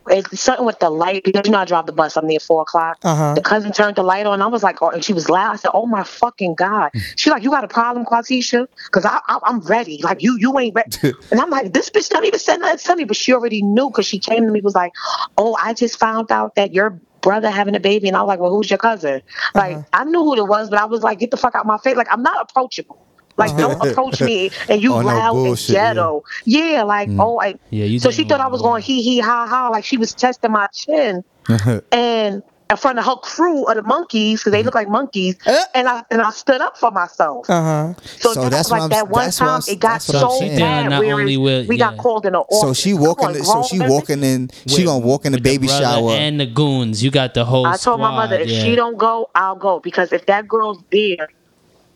it's 0.09 0.41
something 0.41 0.65
with 0.65 0.79
the 0.79 0.91
light 0.91 1.25
because 1.25 1.47
you 1.47 1.53
know 1.53 1.59
I 1.59 1.65
drive 1.65 1.87
the 1.87 1.93
bus. 1.93 2.17
I'm 2.17 2.29
there 2.29 2.41
four 2.41 2.63
o'clock. 2.63 2.99
Uh-huh. 3.03 3.35
The 3.35 3.41
cousin 3.41 3.73
turned 3.73 3.97
the 3.97 4.03
light 4.03 4.27
on. 4.27 4.41
I 4.43 4.47
was 4.47 4.63
like, 4.63 4.83
oh, 4.83 4.91
and 4.91 5.05
she 5.05 5.13
was 5.13 5.29
loud. 5.29 5.53
I 5.53 5.57
said, 5.57 5.71
"Oh 5.75 5.87
my 5.87 6.03
fucking 6.03 6.55
god!" 6.55 6.91
She 7.17 7.31
like, 7.31 7.43
"You 7.43 7.51
got 7.51 7.65
a 7.65 7.69
problem, 7.69 8.05
Quatisha? 8.05 8.67
Because 8.87 9.05
I, 9.05 9.21
I, 9.27 9.39
I'm 9.45 9.61
ready. 9.61 10.01
Like 10.03 10.23
you, 10.23 10.37
you 10.39 10.59
ain't 10.59 10.75
ready." 10.75 10.91
and 11.31 11.41
I'm 11.41 11.51
like, 11.51 11.73
"This 11.73 11.91
bitch 11.91 12.09
don't 12.09 12.25
even 12.25 12.39
say 12.39 12.57
nothing 12.57 12.79
to 12.79 12.97
me," 12.97 13.05
but 13.05 13.17
she 13.17 13.33
already 13.33 13.63
knew 13.63 13.91
because 13.91 14.07
she 14.07 14.19
came 14.19 14.45
to 14.47 14.51
me 14.51 14.61
was 14.61 14.75
like, 14.75 14.93
"Oh, 15.39 15.57
I 15.61 15.75
just 15.75 15.99
found 15.99 16.31
out 16.31 16.55
that 16.55 16.73
your 16.73 16.91
brother 17.21 17.51
having 17.51 17.75
a 17.75 17.81
baby," 17.81 18.09
and 18.09 18.17
I 18.17 18.23
was 18.23 18.29
like, 18.29 18.41
"Well, 18.41 18.51
who's 18.51 18.71
your 18.71 18.79
cousin?" 18.79 19.23
Like 19.55 19.79
I 19.93 20.05
knew 20.05 20.23
who 20.23 20.37
it 20.37 20.47
was, 20.47 20.71
but 20.71 20.79
I 20.79 20.85
was 20.85 21.03
like, 21.03 21.19
"Get 21.19 21.31
the 21.31 21.37
fuck 21.37 21.55
out 21.55 21.67
my 21.67 21.79
face!" 21.79 21.97
Like 21.97 22.09
I'm 22.11 22.23
not 22.23 22.41
approachable. 22.41 23.06
Like 23.37 23.57
don't 23.57 23.81
approach 23.87 24.21
me 24.21 24.51
and 24.69 24.83
you 24.83 24.93
Oh, 24.95 24.99
loud 24.99 25.35
and 25.37 25.45
bullshit, 25.45 25.75
yeah. 25.75 25.89
ghetto. 25.95 26.25
Yeah, 26.45 26.83
like 26.85 27.09
oh, 27.19 27.41
I, 27.41 27.55
Yeah, 27.71 27.85
you 27.85 27.99
so 27.99 28.11
she 28.11 28.25
thought 28.25 28.41
I 28.41 28.47
was 28.49 28.63
going 28.63 28.83
hee 28.83 29.03
hee 29.03 29.19
ha 29.21 29.47
ha, 29.47 29.69
like 29.69 29.85
she 29.85 29.97
was 29.99 30.15
testing 30.15 30.53
my 30.53 30.69
chin, 30.73 31.23
and 31.93 32.43
in 32.69 32.77
front 32.77 32.99
of 32.99 33.05
her 33.05 33.15
crew 33.17 33.65
of 33.67 33.77
the 33.77 33.83
monkeys 33.85 34.41
because 34.41 34.51
they 34.51 34.65
look 34.65 34.75
like 34.75 34.89
monkeys, 34.89 35.37
Uh. 35.47 35.57
and 35.77 35.87
I 35.87 36.03
and 36.11 36.21
I 36.21 36.31
stood 36.31 36.61
up 36.61 36.77
for 36.77 36.91
myself. 36.91 37.49
Uh 37.49 37.63
huh. 37.63 37.95
So, 38.19 38.33
So 38.33 38.49
that's 38.49 38.71
was 38.71 38.81
like 38.81 38.91
that 38.91 39.09
one 39.09 39.25
that's 39.27 39.41
what 39.41 39.49
I 39.49 39.53
time 39.61 39.63
it 39.69 39.79
got 39.79 39.89
that's 39.93 40.09
what 40.09 40.17
I'm 40.17 40.21
so 40.31 40.39
saying. 40.41 40.59
bad 40.59 40.91
Not 40.91 41.01
where 41.05 41.15
only 41.15 41.37
with- 41.37 41.69
we 41.69 41.77
got 41.77 41.97
called 41.99 42.27
in 42.27 42.33
the 42.33 42.41
office. 42.41 42.61
So 42.61 42.73
she 42.75 42.93
Come 42.93 43.03
walking. 43.03 43.27
on, 43.29 43.37
in, 43.37 43.45
so 43.45 43.63
she 43.63 43.79
walking 43.79 44.25
in. 44.25 44.51
She 44.67 44.79
With- 44.79 44.87
gonna 44.87 44.99
walk 45.07 45.27
in 45.27 45.33
the 45.33 45.37
with 45.37 45.45
the 45.45 45.51
baby 45.59 45.69
shower. 45.69 46.11
and 46.11 46.41
the 46.41 46.47
goons. 46.47 47.05
You 47.05 47.11
got 47.13 47.35
the 47.35 47.45
whole. 47.45 47.67
I 47.67 47.77
told 47.77 48.01
my 48.01 48.11
mother 48.11 48.37
if 48.37 48.49
yeah. 48.49 48.65
she 48.65 48.75
don't 48.75 48.97
go, 48.99 49.31
I'll 49.35 49.55
go 49.57 49.79
because 49.79 50.13
if 50.13 50.27
that 50.27 50.49
girl's 50.49 50.83
there, 50.91 51.29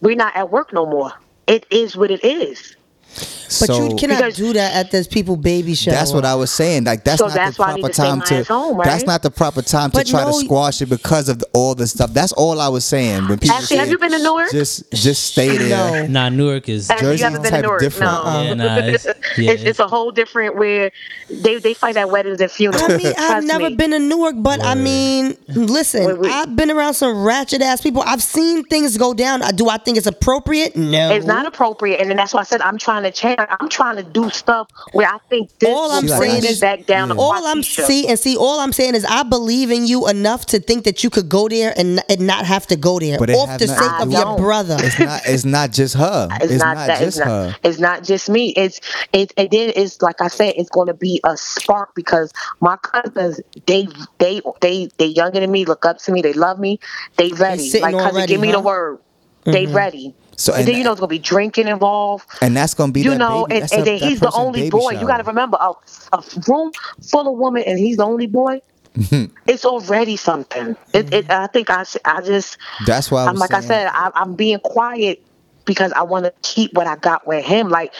we're 0.01 0.15
not 0.17 0.37
at 0.37 0.51
work 0.53 0.73
no 0.73 0.87
more. 0.87 1.13
It 1.51 1.67
is 1.71 1.97
what 1.99 2.13
it 2.13 2.25
is. 2.25 2.77
But 3.13 3.67
so 3.67 3.89
you 3.89 3.97
cannot 3.97 4.35
do 4.35 4.53
that 4.53 4.75
at 4.77 4.93
this 4.93 5.09
people 5.09 5.37
baby 5.37 5.75
shower. 5.75 5.95
that's 5.95 6.13
what 6.13 6.25
I 6.25 6.37
was 6.37 6.53
saying. 6.53 6.85
Like 6.85 7.03
that's 7.03 7.19
So 7.19 7.27
not 7.27 7.35
that's 7.35 7.57
the 7.57 7.63
proper 7.65 7.89
to 7.89 7.93
time 7.93 8.21
to. 8.23 8.45
home, 8.45 8.77
right? 8.77 8.85
That's 8.85 9.05
not 9.05 9.23
the 9.23 9.31
proper 9.31 9.61
time 9.61 9.91
But 9.91 10.07
to 10.07 10.13
try 10.13 10.25
no, 10.25 10.31
to 10.39 10.45
squash 10.45 10.81
it 10.81 10.87
because 10.87 11.29
of 11.29 11.41
the, 11.41 11.47
all 11.53 11.75
the 11.75 11.89
stuff. 11.89 12.13
That's 12.13 12.33
all 12.33 12.61
I 12.61 12.69
was 12.69 12.85
saying. 12.85 13.27
When 13.27 13.39
people 13.41 13.57
Actually, 13.57 13.79
have 13.79 13.89
you 13.89 13.99
been 13.99 14.13
to 14.13 14.23
Newark? 14.23 14.53
Just 14.53 14.91
just 14.93 15.25
stay 15.33 15.57
there. 15.57 16.07
No. 16.07 16.07
Nah, 16.07 16.29
Newark 16.29 16.69
is. 16.69 16.89
Have 16.89 17.01
Jersey's 17.01 17.21
you 17.21 17.27
ever 17.27 17.41
been 17.41 17.53
to 17.53 17.63
Newark? 17.63 17.81
different. 17.81 18.13
No. 18.13 18.43
Yeah, 18.43 18.55
nah, 18.55 18.77
it's- 18.79 19.07
yeah, 19.37 19.51
it's, 19.53 19.63
it's 19.65 19.79
a 19.81 19.89
whole 19.89 20.13
different 20.13 20.55
where 20.57 20.93
they 21.29 21.59
they 21.59 21.75
fight 21.75 21.97
at 21.97 22.09
weddings 22.09 22.41
and 22.41 22.51
funerals. 22.51 22.89
I 22.89 22.97
mean, 22.97 23.13
I've 23.19 23.45
never 23.45 23.71
me. 23.71 23.77
been 23.77 23.91
to 23.91 23.99
Newark, 23.99 24.37
but 24.39 24.63
I 24.65 24.77
mean, 24.77 25.37
listen, 25.49 26.05
Wait, 26.07 26.19
wait. 26.19 26.33
I've 26.33 26.55
been 26.55 26.71
around 26.71 26.95
some 26.95 27.25
ratchet 27.25 27.63
ass 27.63 27.81
people. 27.81 28.03
I've 28.07 28.23
seen 28.23 28.63
things 28.65 28.97
go 28.97 29.13
down. 29.13 29.41
Do 29.57 29.69
I 29.69 29.77
think 29.79 29.99
it's 29.99 30.07
appropriate? 30.07 30.77
No. 30.77 31.11
It's 31.13 31.27
not 31.27 31.47
appropriate, 31.47 32.01
and 32.01 32.09
then 32.09 32.17
that's 32.17 32.33
why 32.33 32.41
I 32.41 32.45
said 32.45 32.61
I'm 32.61 32.79
trying 32.79 33.00
to 33.05 33.11
change. 33.11 33.39
I'm 33.39 33.69
trying 33.69 33.97
to 33.97 34.03
do 34.03 34.31
stuff 34.31 34.69
where 34.93 35.09
I 35.09 35.19
think 35.29 35.51
this 35.59 35.69
All 35.69 35.91
I'm 35.93 36.09
saying 36.09 36.45
is- 36.45 36.61
back 36.61 36.87
down. 36.87 37.09
to 37.09 37.15
all 37.15 37.47
I'm 37.47 37.61
Waukesha. 37.63 37.85
see 37.85 38.07
and 38.09 38.19
see. 38.19 38.37
All 38.37 38.61
I'm 38.61 38.73
saying 38.73 38.95
is 38.95 39.05
I 39.05 39.23
believe 39.23 39.71
in 39.71 39.87
you 39.87 40.09
enough 40.09 40.47
to 40.47 40.61
think 40.61 40.85
that 40.85 41.03
you 41.05 41.11
could 41.11 41.29
go 41.29 41.49
there 41.49 41.73
and, 41.77 42.03
and 42.09 42.21
not 42.27 42.45
have 42.47 42.67
to 42.69 42.77
go 42.77 42.99
there 42.99 43.19
But 43.19 43.31
it 43.31 43.37
off 43.37 43.49
have 43.49 43.61
the 43.61 43.67
not- 43.67 43.79
sake 43.79 43.91
I 43.91 44.03
of 44.03 44.11
your 44.13 44.23
don't. 44.23 44.41
brother. 44.41 44.77
It's 44.81 44.99
not. 44.99 45.23
It's 45.27 45.45
not 45.45 45.73
just 45.73 45.95
her. 45.97 46.29
It's, 46.41 46.63
not, 46.63 46.77
that. 46.77 46.99
just 47.01 47.03
It's 47.03 47.19
not. 47.19 47.27
her. 47.27 47.57
It's 47.63 47.79
not 47.79 48.05
just 48.05 48.29
me. 48.31 48.51
It's 48.51 48.81
it. 49.13 49.33
And 49.37 49.51
then 49.51 49.73
it's 49.77 50.01
like 50.03 50.21
I 50.21 50.29
said. 50.29 50.55
It's 50.57 50.71
going 50.71 50.89
to 50.89 50.95
be 50.95 51.21
a 51.25 51.37
spark 51.37 51.95
because 51.95 52.33
my 52.61 52.77
cousins 52.77 53.41
they 53.67 53.87
they 54.19 54.41
they 54.61 54.89
they 54.99 55.07
younger 55.07 55.41
than 55.41 55.51
me. 55.51 55.65
Look 55.65 55.85
up 55.85 55.99
to 55.99 56.13
me. 56.13 56.23
They 56.23 56.33
love 56.33 56.59
me. 56.59 56.79
They 57.17 57.31
ready. 57.33 57.71
Like 57.81 57.93
cousin, 57.95 58.01
already, 58.01 58.33
give 58.33 58.41
me 58.41 58.49
huh? 58.49 58.57
the 58.59 58.61
word. 58.61 58.99
They 59.45 59.65
mm-hmm. 59.65 59.77
ready. 59.77 60.15
So, 60.41 60.55
and, 60.55 60.61
and- 60.61 60.69
then 60.69 60.77
you 60.77 60.85
know 60.85 60.93
it's 60.93 61.01
gonna 61.01 61.09
be 61.09 61.19
drinking 61.19 61.69
involved. 61.69 62.27
And 62.41 62.57
that's 62.57 62.73
gonna 62.73 62.93
be 62.93 63.03
you 63.03 63.11
that 63.11 63.19
know, 63.19 63.45
baby. 63.45 63.57
and, 63.57 63.63
that's 63.63 63.73
and 63.73 63.87
then 63.87 63.99
he's 63.99 64.21
the 64.21 64.33
only 64.33 64.71
boy. 64.71 64.93
You 64.93 65.07
got 65.07 65.19
to 65.19 65.25
remember 65.25 65.59
a, 65.61 65.73
a 66.15 66.25
room 66.49 66.73
full 67.03 67.31
of 67.31 67.39
women, 67.39 67.63
and 67.67 67.79
he's 67.79 67.99
the 67.99 68.05
only 68.07 68.27
boy. 68.27 68.63
it's 69.47 69.65
already 69.67 70.17
something. 70.17 70.77
It, 70.95 71.13
it, 71.13 71.31
I 71.31 71.47
think 71.47 71.69
I, 71.71 71.85
I 72.05 72.23
just, 72.23 72.57
That's 72.87 73.11
why 73.11 73.25
I 73.25 73.29
I'm 73.29 73.37
like 73.37 73.53
I 73.53 73.61
said, 73.61 73.89
I, 73.93 74.11
I'm 74.15 74.35
being 74.35 74.59
quiet 74.61 75.23
because 75.67 75.93
I 75.93 76.03
want 76.03 76.25
to 76.25 76.33
keep 76.43 76.73
what 76.73 76.87
I 76.87 76.97
got 76.97 77.27
with 77.27 77.45
him. 77.45 77.69
Like, 77.69 77.93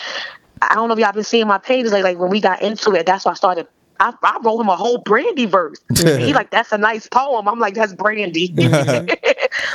I 0.63 0.75
don't 0.75 0.89
know 0.89 0.95
if 0.95 0.99
y'all 0.99 1.13
been 1.13 1.23
seeing 1.23 1.47
my 1.47 1.59
pages. 1.59 1.93
Like, 1.93 2.05
like 2.05 2.19
when 2.19 2.31
we 2.31 2.41
got 2.41 2.63
into 2.63 2.93
it, 2.95 3.07
that's 3.07 3.27
why 3.27 3.33
I 3.33 3.35
started. 3.35 3.69
I, 4.01 4.15
I 4.23 4.41
wrote 4.43 4.59
him 4.61 4.69
a 4.71 4.77
whole 4.77 4.99
Brandy 4.99 5.45
verse. 5.45 5.79
he 5.97 6.33
like, 6.33 6.51
that's 6.51 6.73
a 6.73 6.79
nice 6.79 7.07
poem. 7.07 7.47
I'm 7.47 7.59
like, 7.59 7.75
that's 7.75 7.93
Brandy. 7.93 8.55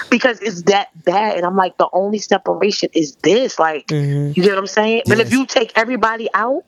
because 0.10 0.40
it's 0.42 0.64
that 0.64 0.90
bad. 1.04 1.38
And 1.38 1.46
I'm 1.46 1.56
like, 1.56 1.78
the 1.78 1.90
only 1.94 2.20
separation 2.20 2.90
is 2.94 3.16
this. 3.18 3.60
Like, 3.60 3.88
mm-hmm. 3.88 4.34
you 4.36 4.44
get 4.44 4.50
what 4.50 4.60
I'm 4.60 4.68
saying? 4.68 5.04
But 5.08 5.20
if 5.20 5.32
you 5.32 5.46
take 5.46 5.72
everybody 5.76 6.30
out, 6.34 6.64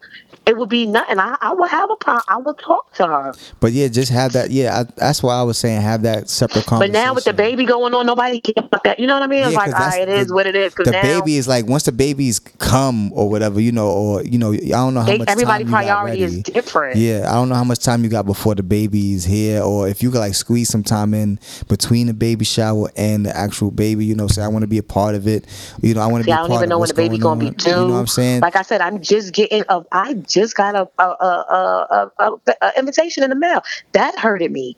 it 0.47 0.57
would 0.57 0.69
be 0.69 0.85
nothing. 0.85 1.19
I, 1.19 1.37
I 1.41 1.53
would 1.53 1.69
have 1.69 1.89
a 1.91 1.95
problem. 1.97 2.23
I 2.27 2.37
would 2.37 2.57
talk 2.57 2.93
to 2.95 3.05
her. 3.07 3.33
But 3.59 3.73
yeah, 3.73 3.87
just 3.89 4.11
have 4.11 4.33
that. 4.33 4.49
Yeah, 4.49 4.79
I, 4.79 4.83
that's 4.95 5.21
why 5.21 5.35
I 5.35 5.43
was 5.43 5.57
saying 5.57 5.81
have 5.81 6.03
that 6.03 6.29
separate 6.29 6.65
conversation. 6.65 6.93
But 6.93 6.99
now 6.99 7.13
with 7.13 7.25
the 7.25 7.33
baby 7.33 7.65
going 7.65 7.93
on, 7.93 8.05
nobody 8.05 8.39
cares 8.39 8.65
about 8.65 8.83
that. 8.85 8.99
You 8.99 9.07
know 9.07 9.15
what 9.15 9.23
I 9.23 9.27
mean? 9.27 9.41
Yeah, 9.41 9.47
like, 9.49 9.65
'cause 9.65 9.73
all 9.73 9.79
that's 9.81 9.97
right, 9.97 10.07
it 10.07 10.09
is 10.09 10.27
the- 10.27 10.33
what 10.33 10.47
it 10.47 10.55
is. 10.55 10.73
the 10.73 10.91
now, 10.91 11.01
baby 11.01 11.35
is 11.37 11.47
like 11.47 11.67
once 11.67 11.83
the 11.83 11.91
babies 11.91 12.39
come 12.39 13.11
or 13.13 13.29
whatever, 13.29 13.59
you 13.59 13.71
know, 13.71 13.87
or 13.89 14.23
you 14.23 14.37
know, 14.37 14.53
I 14.53 14.57
don't 14.57 14.93
know 14.93 15.01
how 15.01 15.07
they, 15.07 15.17
much 15.17 15.29
everybody 15.29 15.63
time 15.65 15.73
you 15.73 15.73
got 15.73 15.83
priority 15.83 16.23
is 16.23 16.43
different. 16.43 16.95
Yeah, 16.97 17.29
I 17.29 17.33
don't 17.33 17.49
know 17.49 17.55
how 17.55 17.63
much 17.65 17.79
time 17.79 18.03
you 18.03 18.09
got 18.09 18.25
before 18.25 18.55
the 18.55 18.63
baby 18.63 19.13
is 19.13 19.25
here, 19.25 19.61
or 19.61 19.87
if 19.89 20.01
you 20.01 20.11
could 20.11 20.19
like 20.19 20.33
squeeze 20.35 20.69
some 20.69 20.83
time 20.83 21.13
in 21.13 21.39
between 21.67 22.07
the 22.07 22.13
baby 22.13 22.45
shower 22.45 22.89
and 22.95 23.25
the 23.25 23.35
actual 23.35 23.71
baby. 23.71 24.05
You 24.05 24.15
know, 24.15 24.27
say 24.27 24.43
I 24.43 24.47
want 24.47 24.63
to 24.63 24.67
be 24.67 24.77
a 24.77 24.83
part 24.83 25.15
of 25.15 25.27
it. 25.27 25.45
You 25.81 25.93
know, 25.93 26.01
I 26.01 26.07
want 26.07 26.23
to 26.23 26.25
be. 26.25 26.31
I 26.31 26.37
don't 26.37 26.51
even 26.53 26.69
know 26.69 26.79
when 26.79 26.87
the 26.87 26.93
baby 26.93 27.17
going 27.17 27.39
gonna 27.39 27.51
be 27.51 27.55
due. 27.57 27.69
You 27.69 27.75
know 27.75 27.93
what 27.93 27.99
I'm 27.99 28.07
saying? 28.07 28.41
Like 28.41 28.55
I 28.55 28.61
said, 28.61 28.79
I'm 28.79 29.01
just 29.01 29.33
getting 29.33 29.63
a. 29.67 29.83
I 29.91 30.13
just 30.13 30.36
got 30.53 30.75
a 30.75 30.87
a, 30.99 31.03
a, 31.03 32.11
a, 32.19 32.31
a, 32.47 32.53
a 32.61 32.71
invitation 32.77 33.23
in 33.23 33.29
the 33.29 33.35
mail. 33.35 33.61
That 33.93 34.17
hurted 34.17 34.51
me. 34.51 34.75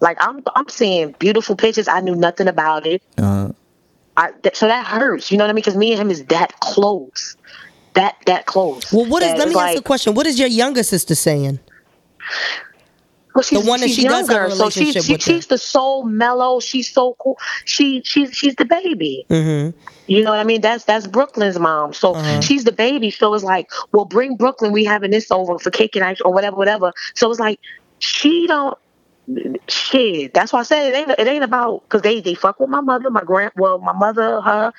Like 0.00 0.18
I'm 0.20 0.42
I'm 0.54 0.68
seeing 0.68 1.12
beautiful 1.18 1.56
pictures. 1.56 1.88
I 1.88 2.00
knew 2.00 2.14
nothing 2.14 2.48
about 2.48 2.86
it. 2.86 3.02
uh, 3.18 3.50
I, 4.16 4.32
th- 4.42 4.56
so 4.56 4.66
that 4.66 4.86
hurts. 4.86 5.30
You 5.30 5.38
know 5.38 5.44
what 5.44 5.50
I 5.50 5.52
mean? 5.54 5.62
Because 5.62 5.76
me 5.76 5.92
and 5.92 6.00
him 6.00 6.10
is 6.10 6.24
that 6.26 6.58
close. 6.60 7.36
That 7.94 8.16
that 8.26 8.46
close. 8.46 8.92
Well, 8.92 9.06
what 9.06 9.22
is? 9.22 9.30
That 9.30 9.38
Let 9.38 9.48
me 9.48 9.54
it's 9.54 9.62
ask 9.62 9.74
you 9.74 9.80
a 9.80 9.82
question. 9.82 10.14
What 10.14 10.26
is 10.26 10.38
your 10.38 10.48
younger 10.48 10.82
sister 10.82 11.14
saying? 11.14 11.60
Well, 13.34 13.42
she's, 13.42 13.62
The 13.62 13.68
one 13.68 13.80
that 13.80 13.88
she's 13.88 13.96
she 13.96 14.04
does 14.08 14.28
have 14.28 14.30
a 14.30 14.32
younger, 14.48 14.54
so 14.56 14.70
she's 14.70 14.76
relationship 14.94 15.04
she, 15.04 15.12
with 15.12 15.24
her. 15.24 15.32
she's 15.32 15.46
the 15.46 15.58
so 15.58 16.02
mellow. 16.02 16.60
She's 16.60 16.90
so 16.92 17.16
cool. 17.18 17.38
She 17.64 18.02
she's 18.04 18.32
she's 18.32 18.54
the 18.56 18.64
baby. 18.64 19.24
Mm-hmm. 19.30 19.76
You 20.06 20.22
know 20.24 20.30
what 20.30 20.40
I 20.40 20.44
mean? 20.44 20.60
That's 20.60 20.84
that's 20.84 21.06
Brooklyn's 21.06 21.58
mom. 21.58 21.92
So 21.92 22.14
Uh-huh. 22.14 22.40
she's 22.40 22.64
the 22.64 22.72
baby. 22.72 23.10
So 23.10 23.32
it's 23.34 23.44
like, 23.44 23.70
well, 23.92 24.04
bring 24.04 24.36
Brooklyn. 24.36 24.72
We 24.72 24.84
having 24.84 25.10
this 25.10 25.30
over 25.30 25.58
for 25.58 25.70
cake 25.70 25.96
and 25.96 26.04
ice 26.04 26.20
or 26.20 26.32
whatever, 26.32 26.56
whatever. 26.56 26.92
So 27.14 27.30
it's 27.30 27.40
like 27.40 27.58
she 27.98 28.46
don't. 28.46 28.76
Shit. 29.68 30.34
That's 30.34 30.52
why 30.52 30.60
I 30.60 30.62
said 30.64 30.92
it 30.92 30.96
ain't. 30.96 31.10
It 31.18 31.26
ain't 31.28 31.44
about 31.44 31.82
because 31.84 32.02
they 32.02 32.20
they 32.20 32.34
fuck 32.34 32.58
with 32.58 32.68
my 32.68 32.80
mother, 32.80 33.08
my 33.08 33.22
grand. 33.22 33.52
Well, 33.56 33.78
my 33.78 33.92
mother, 33.92 34.40
her. 34.40 34.72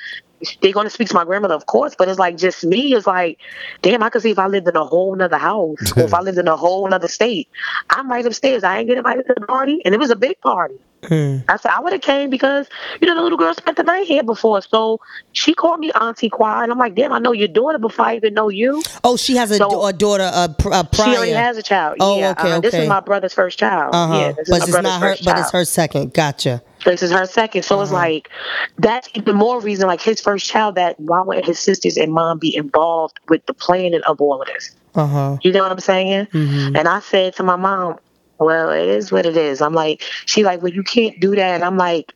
They're 0.62 0.74
gonna 0.74 0.90
speak 0.90 1.10
to 1.10 1.16
my 1.16 1.26
grandmother, 1.26 1.56
of 1.56 1.66
course, 1.66 1.96
but 1.98 2.08
it's 2.10 2.20
like 2.20 2.38
just 2.38 2.64
me. 2.64 2.94
It's 2.94 3.08
like, 3.08 3.40
damn, 3.82 4.04
I 4.04 4.10
could 4.10 4.22
see 4.22 4.32
if 4.32 4.40
I 4.40 4.48
lived 4.48 4.68
in 4.68 4.76
a 4.76 4.86
whole 4.86 5.16
nother 5.16 5.38
house 5.38 5.92
or 5.98 6.06
if 6.06 6.14
I 6.14 6.20
lived 6.22 6.38
in 6.38 6.48
a 6.48 6.58
whole 6.58 6.88
nother 6.88 7.08
state. 7.08 7.50
I'm 7.90 8.10
right 8.10 8.26
upstairs. 8.26 8.64
I 8.64 8.80
ain't 8.80 8.88
get 8.88 8.98
invited 8.98 9.26
to 9.28 9.36
the 9.40 9.46
party, 9.46 9.82
and 9.86 9.94
it 9.94 10.00
was 10.00 10.10
a 10.10 10.16
big 10.16 10.40
party. 10.42 10.76
I 11.12 11.58
said 11.58 11.72
I 11.72 11.80
would 11.82 11.94
have 11.94 12.02
came 12.02 12.30
because 12.30 12.68
you 13.02 13.08
know 13.08 13.16
the 13.16 13.22
little 13.22 13.38
girl 13.38 13.54
spent 13.54 13.78
the 13.78 13.84
night 13.84 14.08
here 14.08 14.24
before, 14.24 14.62
so 14.62 15.00
she 15.34 15.54
called 15.54 15.80
me 15.80 15.92
Auntie 15.94 16.30
Qua, 16.30 16.62
and 16.64 16.72
I'm 16.72 16.78
like, 16.78 16.96
damn, 16.96 17.12
I 17.12 17.20
know 17.20 17.32
your 17.34 17.48
daughter 17.48 17.78
before 17.78 18.06
I 18.06 18.16
even 18.16 18.34
know 18.34 18.50
you. 18.50 18.82
Oh, 19.04 19.18
she 19.18 19.36
has 19.36 19.52
a, 19.52 19.58
So- 19.58 19.70
da- 19.70 19.88
a 19.88 19.94
daughter, 19.94 20.30
a, 20.34 20.50
pr- 20.50 20.70
a 20.74 20.84
prior. 20.84 21.12
She 21.12 21.18
already 21.18 21.32
has 21.32 21.58
a 21.58 21.64
child. 21.64 21.98
Oh, 22.00 22.20
yeah, 22.20 22.32
okay, 22.32 22.52
uh, 22.54 22.60
This 22.60 22.74
is 22.74 22.88
my 22.88 23.00
brother's 23.00 23.34
first 23.34 23.60
child. 23.60 23.94
Uh 23.94 24.08
huh. 24.08 24.14
Yeah, 24.18 24.32
this 24.34 24.48
is 24.48 24.50
but 24.50 24.60
my 24.60 24.64
it's 24.64 24.72
brother's 24.72 24.84
not 24.92 25.02
her. 25.02 25.08
first 25.10 25.26
But 25.26 25.32
child. 25.32 25.42
it's 25.44 25.52
her 25.52 25.66
second. 25.66 26.14
Gotcha. 26.14 26.62
This 26.86 27.02
is 27.04 27.12
her 27.12 27.26
second, 27.26 27.64
so 27.64 27.82
it's 27.82 27.92
Uh-huh. 27.92 28.00
like 28.00 28.30
that's 28.78 29.10
even 29.14 29.36
more 29.36 29.62
reason. 29.62 29.88
Like 29.88 30.02
his 30.02 30.20
first 30.20 30.46
child, 30.50 30.76
that 30.76 31.00
why 31.00 31.22
would 31.22 31.46
his 31.46 31.60
sisters 31.60 31.96
and 31.98 32.12
mom 32.14 32.40
be 32.40 32.56
involved 32.56 33.20
with 33.30 33.46
the 33.46 33.54
planning 33.54 34.02
of 34.08 34.20
all 34.22 34.42
of 34.42 34.48
this? 34.48 34.76
Uh 34.96 35.08
huh. 35.08 35.38
You 35.42 35.52
know 35.52 35.64
what 35.64 35.72
I'm 35.72 35.80
saying? 35.80 36.26
Mm-hmm. 36.28 36.76
And 36.76 36.88
I 36.88 37.00
said 37.00 37.36
to 37.38 37.44
my 37.44 37.56
mom, 37.56 37.98
"Well, 38.44 38.70
it 38.70 38.88
is 38.88 39.12
what 39.12 39.26
it 39.26 39.38
is." 39.38 39.62
I'm 39.62 39.74
like, 39.74 40.02
she 40.26 40.44
like, 40.44 40.62
"Well, 40.62 40.74
you 40.74 40.84
can't 40.84 41.20
do 41.20 41.36
that," 41.36 41.56
and 41.56 41.64
I'm 41.64 41.78
like, 41.78 42.14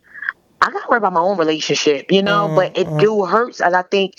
I 0.62 0.72
gotta 0.72 0.88
worry 0.90 0.98
about 0.98 1.14
my 1.14 1.20
own 1.22 1.38
relationship, 1.38 2.12
you 2.12 2.22
know. 2.22 2.48
Mm, 2.50 2.56
but 2.56 2.78
it 2.78 2.88
mm. 2.88 3.00
do 3.00 3.26
hurts, 3.26 3.62
and 3.62 3.76
I 3.76 3.84
think 3.84 4.16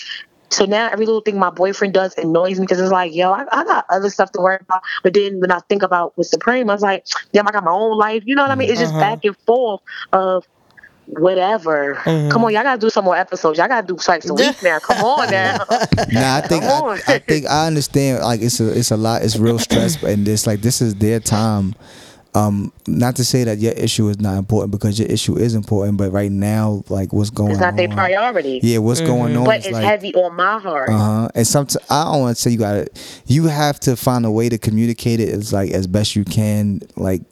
so. 0.50 0.64
Now 0.64 0.88
every 0.90 1.06
little 1.06 1.20
thing 1.20 1.38
my 1.38 1.50
boyfriend 1.50 1.94
does 1.94 2.16
annoys 2.16 2.58
me 2.58 2.64
because 2.64 2.80
it's 2.80 2.92
like, 2.92 3.14
yo, 3.14 3.32
I, 3.32 3.44
I 3.52 3.64
got 3.64 3.86
other 3.90 4.10
stuff 4.10 4.32
to 4.32 4.40
worry 4.40 4.58
about. 4.60 4.82
But 5.02 5.14
then 5.14 5.40
when 5.40 5.50
I 5.50 5.60
think 5.68 5.82
about 5.82 6.16
with 6.16 6.28
Supreme, 6.28 6.70
I 6.70 6.74
was 6.74 6.82
like, 6.82 7.06
damn, 7.32 7.48
I 7.48 7.52
got 7.52 7.64
my 7.64 7.72
own 7.72 7.98
life. 7.98 8.22
You 8.24 8.34
know 8.34 8.42
what 8.42 8.50
I 8.50 8.54
mean? 8.54 8.70
It's 8.70 8.80
just 8.80 8.92
mm-hmm. 8.92 9.00
back 9.00 9.24
and 9.24 9.36
forth 9.38 9.80
of. 10.12 10.46
Whatever. 11.10 11.94
Mm-hmm. 12.04 12.30
Come 12.30 12.44
on, 12.44 12.52
y'all 12.52 12.62
gotta 12.62 12.80
do 12.80 12.90
some 12.90 13.04
more 13.04 13.16
episodes. 13.16 13.58
Y'all 13.58 13.66
gotta 13.66 13.86
do 13.86 13.96
twice 13.96 14.28
a 14.28 14.34
week 14.34 14.62
now. 14.62 14.78
Come 14.78 15.02
on 15.02 15.30
now. 15.30 15.56
Nah, 16.12 16.36
I 16.36 16.40
think 16.42 16.64
I. 16.64 17.00
I 17.06 17.18
think 17.18 17.46
I 17.46 17.66
understand. 17.66 18.22
Like 18.22 18.42
it's 18.42 18.60
a 18.60 18.78
it's 18.78 18.90
a 18.90 18.96
lot. 18.96 19.22
It's 19.22 19.36
real 19.38 19.58
stress, 19.58 20.02
and 20.02 20.28
it's 20.28 20.46
like 20.46 20.60
this 20.60 20.82
is 20.82 20.94
their 20.96 21.18
time. 21.18 21.74
Um, 22.34 22.72
not 22.86 23.16
to 23.16 23.24
say 23.24 23.42
that 23.44 23.58
your 23.58 23.72
issue 23.72 24.08
is 24.08 24.20
not 24.20 24.36
important 24.36 24.70
because 24.70 24.98
your 24.98 25.08
issue 25.08 25.36
is 25.38 25.54
important, 25.54 25.96
but 25.96 26.12
right 26.12 26.30
now, 26.30 26.84
like 26.88 27.12
what's 27.12 27.30
going 27.30 27.48
on, 27.48 27.52
It's 27.52 27.60
not 27.60 27.76
their 27.76 27.88
priority. 27.88 28.60
Yeah, 28.62 28.78
what's 28.78 29.00
going 29.00 29.36
on? 29.36 29.44
But 29.44 29.60
it's 29.64 29.70
like, 29.70 29.84
heavy 29.84 30.14
on 30.14 30.36
my 30.36 30.58
heart. 30.58 30.90
uh 30.90 30.98
huh. 30.98 31.28
And 31.34 31.46
sometimes 31.46 31.78
I 31.90 32.04
don't 32.04 32.20
want 32.20 32.36
to 32.36 32.42
say 32.42 32.50
you 32.50 32.58
got 32.58 32.74
to 32.74 33.02
You 33.26 33.44
have 33.46 33.80
to 33.80 33.96
find 33.96 34.24
a 34.26 34.30
way 34.30 34.48
to 34.50 34.58
communicate 34.58 35.20
it 35.20 35.30
as 35.30 35.52
like 35.52 35.70
as 35.70 35.86
best 35.86 36.14
you 36.16 36.24
can. 36.24 36.80
Like 36.96 37.22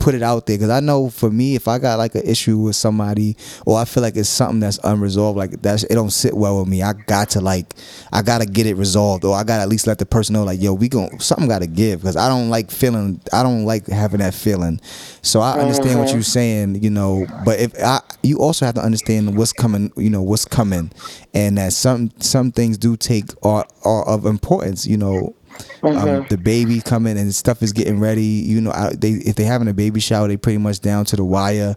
put 0.00 0.16
it 0.16 0.22
out 0.22 0.46
there 0.46 0.58
because 0.58 0.68
I 0.70 0.80
know 0.80 1.10
for 1.10 1.30
me, 1.30 1.54
if 1.54 1.68
I 1.68 1.78
got 1.78 1.96
like 1.98 2.16
an 2.16 2.22
issue 2.26 2.58
with 2.58 2.74
somebody 2.74 3.36
or 3.64 3.78
I 3.78 3.84
feel 3.84 4.02
like 4.02 4.16
it's 4.16 4.28
something 4.28 4.58
that's 4.58 4.80
unresolved, 4.82 5.38
like 5.38 5.62
that's 5.62 5.84
it 5.84 5.94
don't 5.94 6.10
sit 6.10 6.34
well 6.34 6.58
with 6.58 6.68
me. 6.68 6.82
I 6.82 6.92
got 6.92 7.30
to 7.30 7.40
like 7.40 7.72
I 8.12 8.22
gotta 8.22 8.46
get 8.46 8.66
it 8.66 8.74
resolved 8.74 9.24
or 9.24 9.36
I 9.36 9.44
gotta 9.44 9.62
at 9.62 9.68
least 9.68 9.86
let 9.86 9.98
the 9.98 10.06
person 10.06 10.32
know 10.32 10.42
like 10.42 10.60
yo 10.60 10.74
we 10.74 10.88
gon' 10.88 11.20
something 11.20 11.46
gotta 11.46 11.68
give 11.68 12.00
because 12.00 12.16
I 12.16 12.28
don't 12.28 12.50
like 12.50 12.70
feeling 12.72 13.20
I 13.32 13.44
don't 13.44 13.64
like 13.64 13.86
having 13.86 14.18
that 14.18 14.34
feeling. 14.40 14.80
So 15.22 15.40
I 15.40 15.58
understand 15.60 15.98
what 15.98 16.12
you're 16.12 16.22
saying, 16.22 16.82
you 16.82 16.90
know. 16.90 17.26
But 17.44 17.60
if 17.60 17.74
I, 17.82 18.00
you 18.22 18.38
also 18.38 18.66
have 18.66 18.74
to 18.76 18.82
understand 18.82 19.36
what's 19.36 19.52
coming, 19.52 19.92
you 19.96 20.10
know, 20.10 20.22
what's 20.22 20.44
coming, 20.44 20.90
and 21.34 21.58
that 21.58 21.72
some 21.72 22.10
some 22.18 22.52
things 22.52 22.78
do 22.78 22.96
take 22.96 23.26
are 23.44 23.66
are 23.84 24.04
of 24.08 24.26
importance, 24.26 24.86
you 24.86 24.96
know. 24.96 25.34
Um, 25.82 26.26
the 26.28 26.38
baby 26.38 26.80
coming 26.80 27.18
and 27.18 27.34
stuff 27.34 27.62
is 27.62 27.72
getting 27.72 28.00
ready. 28.00 28.22
You 28.24 28.60
know, 28.60 28.70
I, 28.72 28.90
they 28.94 29.10
if 29.10 29.36
they 29.36 29.44
having 29.44 29.68
a 29.68 29.74
baby 29.74 30.00
shower, 30.00 30.28
they 30.28 30.36
pretty 30.36 30.58
much 30.58 30.80
down 30.80 31.04
to 31.06 31.16
the 31.16 31.24
wire. 31.24 31.74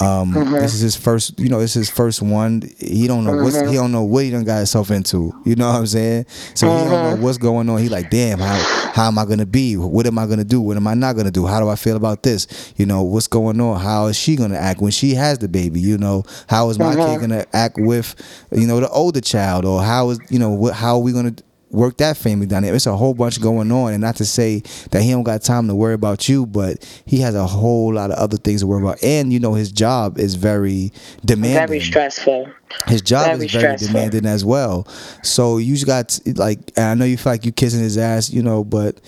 Um, 0.00 0.32
This 0.62 0.74
is 0.74 0.80
his 0.80 0.96
first, 0.96 1.38
you 1.38 1.48
know, 1.48 1.60
this 1.60 1.76
is 1.76 1.88
his 1.88 1.90
first 1.90 2.22
one. 2.22 2.62
He 2.78 3.06
don't 3.06 3.24
know 3.24 3.36
what's 3.44 3.54
he 3.70 3.76
don't 3.76 3.92
know 3.92 4.02
what 4.02 4.24
he 4.24 4.30
done 4.30 4.42
got 4.44 4.56
himself 4.56 4.90
into. 4.90 5.32
You 5.44 5.54
know 5.54 5.68
what 5.68 5.76
I'm 5.76 5.86
saying? 5.86 6.26
So 6.54 6.66
he 6.66 6.72
don't 6.90 6.90
know 6.90 7.24
what's 7.24 7.38
going 7.38 7.68
on. 7.68 7.78
He 7.78 7.88
like, 7.88 8.10
damn, 8.10 8.38
how 8.40 8.90
how 8.94 9.06
am 9.08 9.18
I 9.18 9.24
gonna 9.24 9.46
be? 9.46 9.76
What 9.76 10.06
am 10.06 10.18
I 10.18 10.26
gonna 10.26 10.44
do? 10.44 10.60
What 10.60 10.76
am 10.76 10.86
I 10.88 10.94
not 10.94 11.14
gonna 11.14 11.30
do? 11.30 11.46
How 11.46 11.60
do 11.60 11.68
I 11.68 11.76
feel 11.76 11.96
about 11.96 12.22
this? 12.24 12.72
You 12.76 12.86
know, 12.86 13.02
what's 13.02 13.28
going 13.28 13.60
on? 13.60 13.78
How 13.80 14.06
is 14.06 14.16
she 14.16 14.34
gonna 14.34 14.56
act 14.56 14.80
when 14.80 14.90
she 14.90 15.14
has 15.14 15.38
the 15.38 15.48
baby? 15.48 15.80
You 15.80 15.98
know, 15.98 16.24
how 16.48 16.68
is 16.70 16.78
my 16.78 16.94
kid 16.94 17.20
gonna 17.20 17.44
act 17.52 17.76
with, 17.78 18.14
you 18.50 18.66
know, 18.66 18.80
the 18.80 18.88
older 18.88 19.20
child, 19.20 19.64
or 19.64 19.82
how 19.82 20.10
is 20.10 20.18
you 20.30 20.38
know 20.38 20.50
what? 20.50 20.74
How 20.74 20.94
are 20.96 21.00
we 21.02 21.12
gonna 21.12 21.34
work 21.72 21.96
that 21.96 22.16
family 22.16 22.46
dynamic. 22.46 22.76
It's 22.76 22.86
a 22.86 22.96
whole 22.96 23.14
bunch 23.14 23.40
going 23.40 23.72
on, 23.72 23.92
and 23.92 24.00
not 24.00 24.16
to 24.16 24.24
say 24.24 24.60
that 24.90 25.02
he 25.02 25.10
don't 25.10 25.22
got 25.22 25.42
time 25.42 25.66
to 25.68 25.74
worry 25.74 25.94
about 25.94 26.28
you, 26.28 26.46
but 26.46 26.86
he 27.04 27.18
has 27.18 27.34
a 27.34 27.46
whole 27.46 27.94
lot 27.94 28.10
of 28.10 28.18
other 28.18 28.36
things 28.36 28.60
to 28.60 28.66
worry 28.66 28.82
about. 28.82 29.02
And 29.02 29.32
you 29.32 29.40
know, 29.40 29.54
his 29.54 29.72
job 29.72 30.18
is 30.18 30.34
very 30.34 30.92
demanding. 31.24 31.66
Very 31.66 31.80
stressful. 31.80 32.48
His 32.88 33.00
job 33.02 33.26
very 33.26 33.46
is 33.46 33.52
very 33.52 33.62
stressful. 33.78 33.88
demanding 33.88 34.26
as 34.26 34.44
well. 34.44 34.86
So 35.22 35.58
you 35.58 35.74
just 35.74 35.86
got 35.86 36.18
like, 36.36 36.58
I 36.78 36.94
know 36.94 37.04
you 37.04 37.16
feel 37.16 37.32
like 37.32 37.44
you 37.46 37.52
kissing 37.52 37.80
his 37.80 37.96
ass, 37.98 38.30
you 38.30 38.42
know, 38.42 38.64
but 38.64 39.00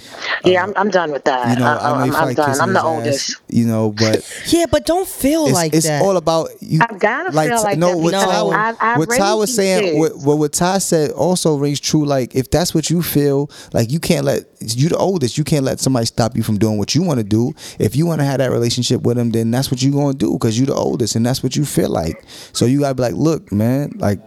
Yeah, 0.45 0.63
I'm, 0.63 0.73
I'm 0.77 0.91
done 0.91 1.11
with 1.11 1.25
that. 1.25 1.51
you 1.51 1.59
know, 1.65 1.67
I, 1.67 1.91
I 1.93 1.99
know 1.99 2.05
you 2.05 2.13
am 2.13 2.19
feel 2.19 2.27
like 2.27 2.37
done. 2.37 2.47
kissing 2.51 2.63
I'm 2.63 2.73
the 2.73 2.81
his 2.81 2.87
oldest. 2.87 3.31
ass, 3.31 3.43
you 3.49 3.67
know, 3.67 3.91
but 3.93 4.43
Yeah, 4.49 4.67
but 4.71 4.87
don't 4.87 5.09
feel 5.09 5.45
it's, 5.47 5.55
like 5.55 5.75
it's 5.75 5.87
that. 5.87 6.03
all 6.03 6.17
about 6.17 6.51
you. 6.61 6.81
I 6.83 6.95
gotta 6.97 7.33
feel 7.33 7.63
like 7.63 7.79
no, 7.79 7.89
that 7.89 7.97
what 7.99 8.11
because 8.13 8.25
Ty, 8.25 8.69
I've- 8.69 8.79
I've 8.81 8.99
what 8.99 9.09
Ty 9.17 9.35
was 9.35 9.55
saying, 9.55 9.99
what, 9.99 10.17
what 10.19 10.39
what 10.39 10.53
Ty 10.53 10.79
said 10.79 11.11
also 11.11 11.57
rings 11.57 11.81
true. 11.81 12.05
Like 12.05 12.35
if 12.35 12.51
that's 12.51 12.75
what 12.75 12.91
you 12.91 13.03
feel, 13.03 13.51
like 13.73 13.91
you 13.91 13.99
can't 14.01 14.25
let 14.25 14.45
you 14.61 14.89
the 14.89 14.97
oldest, 14.97 15.37
you 15.37 15.45
can't 15.45 15.65
let 15.65 15.81
somebody 15.81 16.07
stop 16.07 16.37
you 16.37 16.43
from 16.43 16.59
doing 16.59 16.79
what 16.79 16.95
you 16.95 17.03
want 17.03 17.19
to 17.19 17.25
do. 17.25 17.53
If 17.79 17.97
you 17.97 18.07
want 18.07 18.21
to 18.21 18.25
have 18.25 18.39
that 18.39 18.51
relationship 18.51 19.03
with 19.03 19.19
him, 19.19 19.31
then 19.31 19.51
that's 19.51 19.71
what 19.71 19.83
you're 19.83 19.93
gonna 19.93 20.15
do 20.15 20.33
because 20.33 20.59
you're 20.59 20.67
the 20.69 20.75
oldest 20.75 21.17
and 21.17 21.25
that's 21.27 21.43
what 21.43 21.57
you 21.57 21.65
feel 21.65 21.91
like. 21.91 22.23
So 22.53 22.65
you 22.67 22.81
gotta 22.81 22.95
be 22.95 23.03
like, 23.03 23.15
look, 23.15 23.51
man, 23.55 23.93
like. 23.97 24.21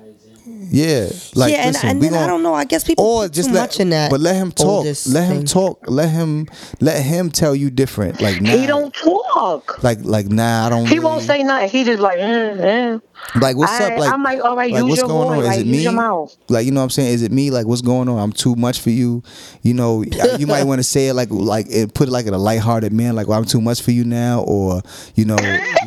Yeah, 0.69 1.07
like 1.33 1.53
yeah, 1.53 1.59
and, 1.59 1.73
listen, 1.75 1.89
and 1.91 2.01
then 2.01 2.13
I 2.13 2.17
gonna- 2.17 2.27
don't 2.27 2.43
know. 2.43 2.53
I 2.53 2.65
guess 2.65 2.83
people 2.83 3.05
or 3.05 3.29
just 3.29 3.47
too 3.47 3.55
let, 3.55 3.61
much 3.61 3.79
in 3.79 3.89
that. 3.91 4.11
but 4.11 4.19
let 4.19 4.35
him 4.35 4.51
talk. 4.51 4.83
Let 5.07 5.23
him 5.23 5.37
thing. 5.37 5.45
talk. 5.45 5.79
Let 5.87 6.09
him 6.09 6.45
let 6.81 7.01
him 7.01 7.29
tell 7.31 7.55
you 7.55 7.69
different. 7.69 8.19
Like 8.19 8.41
nah, 8.41 8.49
He 8.51 8.67
don't 8.67 8.93
talk. 8.93 9.81
like 9.81 9.99
like 10.03 10.27
nah. 10.27 10.65
I 10.65 10.69
don't. 10.69 10.85
He 10.85 10.95
really- 10.95 11.05
won't 11.05 11.23
say 11.23 11.41
nothing. 11.41 11.69
He 11.69 11.85
just 11.85 12.01
like, 12.01 12.19
mm, 12.19 12.57
mm. 12.59 13.01
Like 13.35 13.57
what's 13.57 13.72
up? 13.80 13.98
Like 13.98 14.14
I'm 14.14 14.23
like, 14.23 14.44
all 14.44 14.56
right, 14.56 14.72
like 14.72 14.81
use 14.81 14.89
what's 14.89 15.02
your 15.02 15.07
going 15.07 15.27
voice, 15.27 15.38
on? 15.38 15.39
Is 15.44 15.48
like, 15.48 15.60
it 15.60 15.65
use 15.65 15.77
me? 15.77 15.84
your 15.84 15.91
mouth. 15.91 16.38
Like 16.49 16.65
you 16.65 16.72
know 16.72 16.80
what 16.80 16.85
I'm 16.85 16.89
saying? 16.89 17.14
Is 17.14 17.22
it 17.22 17.31
me? 17.31 17.52
Like 17.52 17.65
what's 17.65 17.81
going 17.81 18.10
on? 18.10 18.19
I'm 18.19 18.31
too 18.31 18.56
much 18.56 18.80
for 18.80 18.89
you. 18.89 19.23
You 19.61 19.73
know, 19.73 20.03
you 20.38 20.48
might 20.48 20.64
want 20.64 20.80
to 20.80 20.84
say 20.84 21.07
it 21.07 21.14
like 21.14 21.30
like 21.31 21.68
it, 21.69 21.94
put 21.94 22.07
it 22.07 22.11
like 22.11 22.26
in 22.26 22.34
a 22.34 22.38
lighthearted 22.38 22.94
man. 22.94 23.15
Like 23.15 23.27
well, 23.27 23.38
I'm 23.38 23.45
too 23.45 23.61
much 23.61 23.81
for 23.81 23.91
you 23.91 24.03
now, 24.03 24.41
or 24.41 24.81
you 25.15 25.26
know, 25.26 25.38
you 25.38 25.45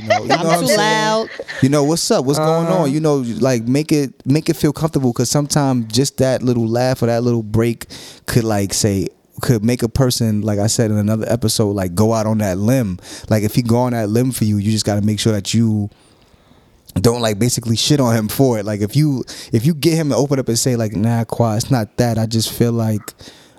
know, 0.08 0.22
you 0.22 0.28
know 0.28 0.36
what 0.36 0.46
I'm 0.46 0.60
too 0.60 0.66
saying? 0.66 0.78
loud. 0.78 1.28
You 1.62 1.68
know 1.68 1.84
what's 1.84 2.10
up? 2.10 2.24
What's 2.24 2.38
going 2.38 2.66
on? 2.66 2.72
Uh-huh. 2.72 2.84
You 2.84 3.00
know, 3.00 3.16
like 3.16 3.62
make 3.62 3.92
it 3.92 4.24
make 4.26 4.48
it 4.48 4.56
feel 4.56 4.72
comfortable 4.72 5.12
because 5.12 5.30
sometimes 5.30 5.92
just 5.92 6.18
that 6.18 6.42
little 6.42 6.66
laugh 6.66 7.02
or 7.02 7.06
that 7.06 7.22
little 7.22 7.42
break 7.42 7.86
could 8.26 8.44
like 8.44 8.74
say 8.74 9.08
could 9.40 9.64
make 9.64 9.82
a 9.82 9.88
person 9.88 10.42
like 10.42 10.58
I 10.58 10.66
said 10.66 10.90
in 10.90 10.98
another 10.98 11.24
episode 11.26 11.70
like 11.70 11.94
go 11.94 12.12
out 12.12 12.26
on 12.26 12.38
that 12.38 12.58
limb. 12.58 12.98
Like 13.28 13.42
if 13.42 13.54
he 13.54 13.62
go 13.62 13.78
on 13.78 13.92
that 13.92 14.08
limb 14.08 14.32
for 14.32 14.44
you, 14.44 14.58
you 14.58 14.70
just 14.70 14.84
got 14.84 14.96
to 14.96 15.02
make 15.02 15.18
sure 15.18 15.32
that 15.32 15.54
you 15.54 15.90
don't 16.94 17.20
like 17.20 17.38
basically 17.38 17.76
shit 17.76 18.00
on 18.00 18.16
him 18.16 18.28
for 18.28 18.58
it. 18.58 18.64
Like 18.64 18.80
if 18.80 18.96
you 18.96 19.24
if 19.52 19.64
you 19.64 19.74
get 19.74 19.94
him 19.94 20.10
to 20.10 20.16
open 20.16 20.38
up 20.38 20.48
and 20.48 20.58
say 20.58 20.76
like 20.76 20.94
nah, 20.94 21.24
Qua, 21.24 21.56
it's 21.56 21.70
not 21.70 21.96
that. 21.96 22.18
I 22.18 22.26
just 22.26 22.52
feel 22.52 22.72
like 22.72 23.14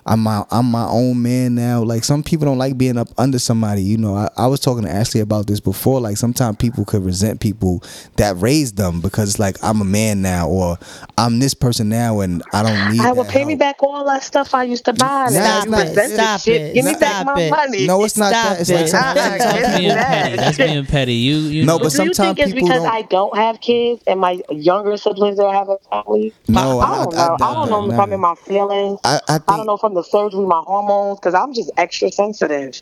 I'm 0.05 0.21
my 0.21 0.43
I'm 0.51 0.65
my 0.65 0.85
own 0.87 1.21
man 1.21 1.55
now. 1.55 1.83
Like 1.83 2.03
some 2.03 2.23
people 2.23 2.45
don't 2.45 2.57
like 2.57 2.77
being 2.77 2.97
up 2.97 3.09
under 3.17 3.39
somebody. 3.39 3.83
You 3.83 3.97
know, 3.97 4.15
I, 4.15 4.29
I 4.37 4.47
was 4.47 4.59
talking 4.59 4.83
to 4.83 4.89
Ashley 4.91 5.19
about 5.21 5.47
this 5.47 5.59
before. 5.59 5.99
Like 6.01 6.17
sometimes 6.17 6.57
people 6.57 6.85
could 6.85 7.03
resent 7.05 7.39
people 7.39 7.83
that 8.17 8.35
raised 8.37 8.77
them 8.77 9.01
because 9.01 9.29
it's 9.29 9.39
like 9.39 9.57
I'm 9.63 9.79
a 9.81 9.85
man 9.85 10.21
now 10.21 10.47
or 10.49 10.77
I'm 11.17 11.39
this 11.39 11.53
person 11.53 11.89
now 11.89 12.19
and 12.21 12.41
I 12.53 12.63
don't 12.63 12.91
need. 12.91 13.01
I 13.01 13.11
will 13.11 13.23
that 13.23 13.31
pay 13.31 13.45
me 13.45 13.55
back 13.55 13.81
all 13.83 14.05
that 14.05 14.23
stuff 14.23 14.53
I 14.55 14.63
used 14.63 14.85
to 14.85 14.93
buy. 14.93 15.25
and 15.25 15.33
Stop 15.33 15.67
now 15.67 15.79
it. 15.79 16.11
Stop 16.13 16.41
shit. 16.41 16.61
it. 16.61 16.73
Give 16.73 16.85
me 16.85 16.91
Stop 16.95 16.99
back 17.01 17.25
my 17.25 17.41
it. 17.41 17.49
money. 17.51 17.85
No, 17.87 18.03
it's 18.03 18.17
not 18.17 18.29
Stop 18.29 18.57
that. 18.57 18.61
It's 18.61 18.69
like 18.71 18.85
it. 18.85 18.87
sometimes, 18.89 19.15
That's 19.43 19.43
That's 19.43 19.57
It's 19.61 19.77
being 19.77 19.95
petty. 19.95 20.35
That's 20.37 20.57
being 20.57 20.85
petty. 20.85 21.13
You 21.13 21.35
you 21.37 21.65
No, 21.65 21.73
know. 21.77 21.83
but 21.83 21.91
Do 21.91 22.03
you 22.03 22.13
sometimes 22.13 22.37
think 22.37 22.39
it's 22.39 22.53
people 22.53 22.67
because 22.69 22.83
don't- 22.83 22.91
I 22.93 23.01
don't 23.03 23.35
have 23.37 23.61
kids 23.61 24.01
and 24.07 24.19
my 24.19 24.41
younger 24.49 24.97
siblings 24.97 25.37
don't 25.37 25.53
have 25.53 25.69
a 25.69 25.77
family? 25.89 26.33
No, 26.47 26.79
I, 26.79 26.85
I- 26.85 27.05
don't 27.05 27.13
I 27.15 27.27
know. 27.27 27.33
I, 27.33 27.37
doubt 27.37 27.39
don't 27.39 27.69
know 27.69 27.87
that, 27.87 27.93
if 27.93 27.99
I'm 27.99 28.13
in 28.13 28.19
my 28.19 28.35
feelings. 28.35 28.99
I, 29.03 29.15
I 29.15 29.19
I 29.27 29.37
think 29.37 29.47
don't 29.47 29.65
know 29.67 29.77
from 29.91 29.95
the 29.97 30.03
surgery, 30.03 30.45
my 30.45 30.63
hormones, 30.65 31.19
because 31.19 31.35
I'm 31.35 31.53
just 31.53 31.71
extra 31.77 32.11
sensitive. 32.11 32.81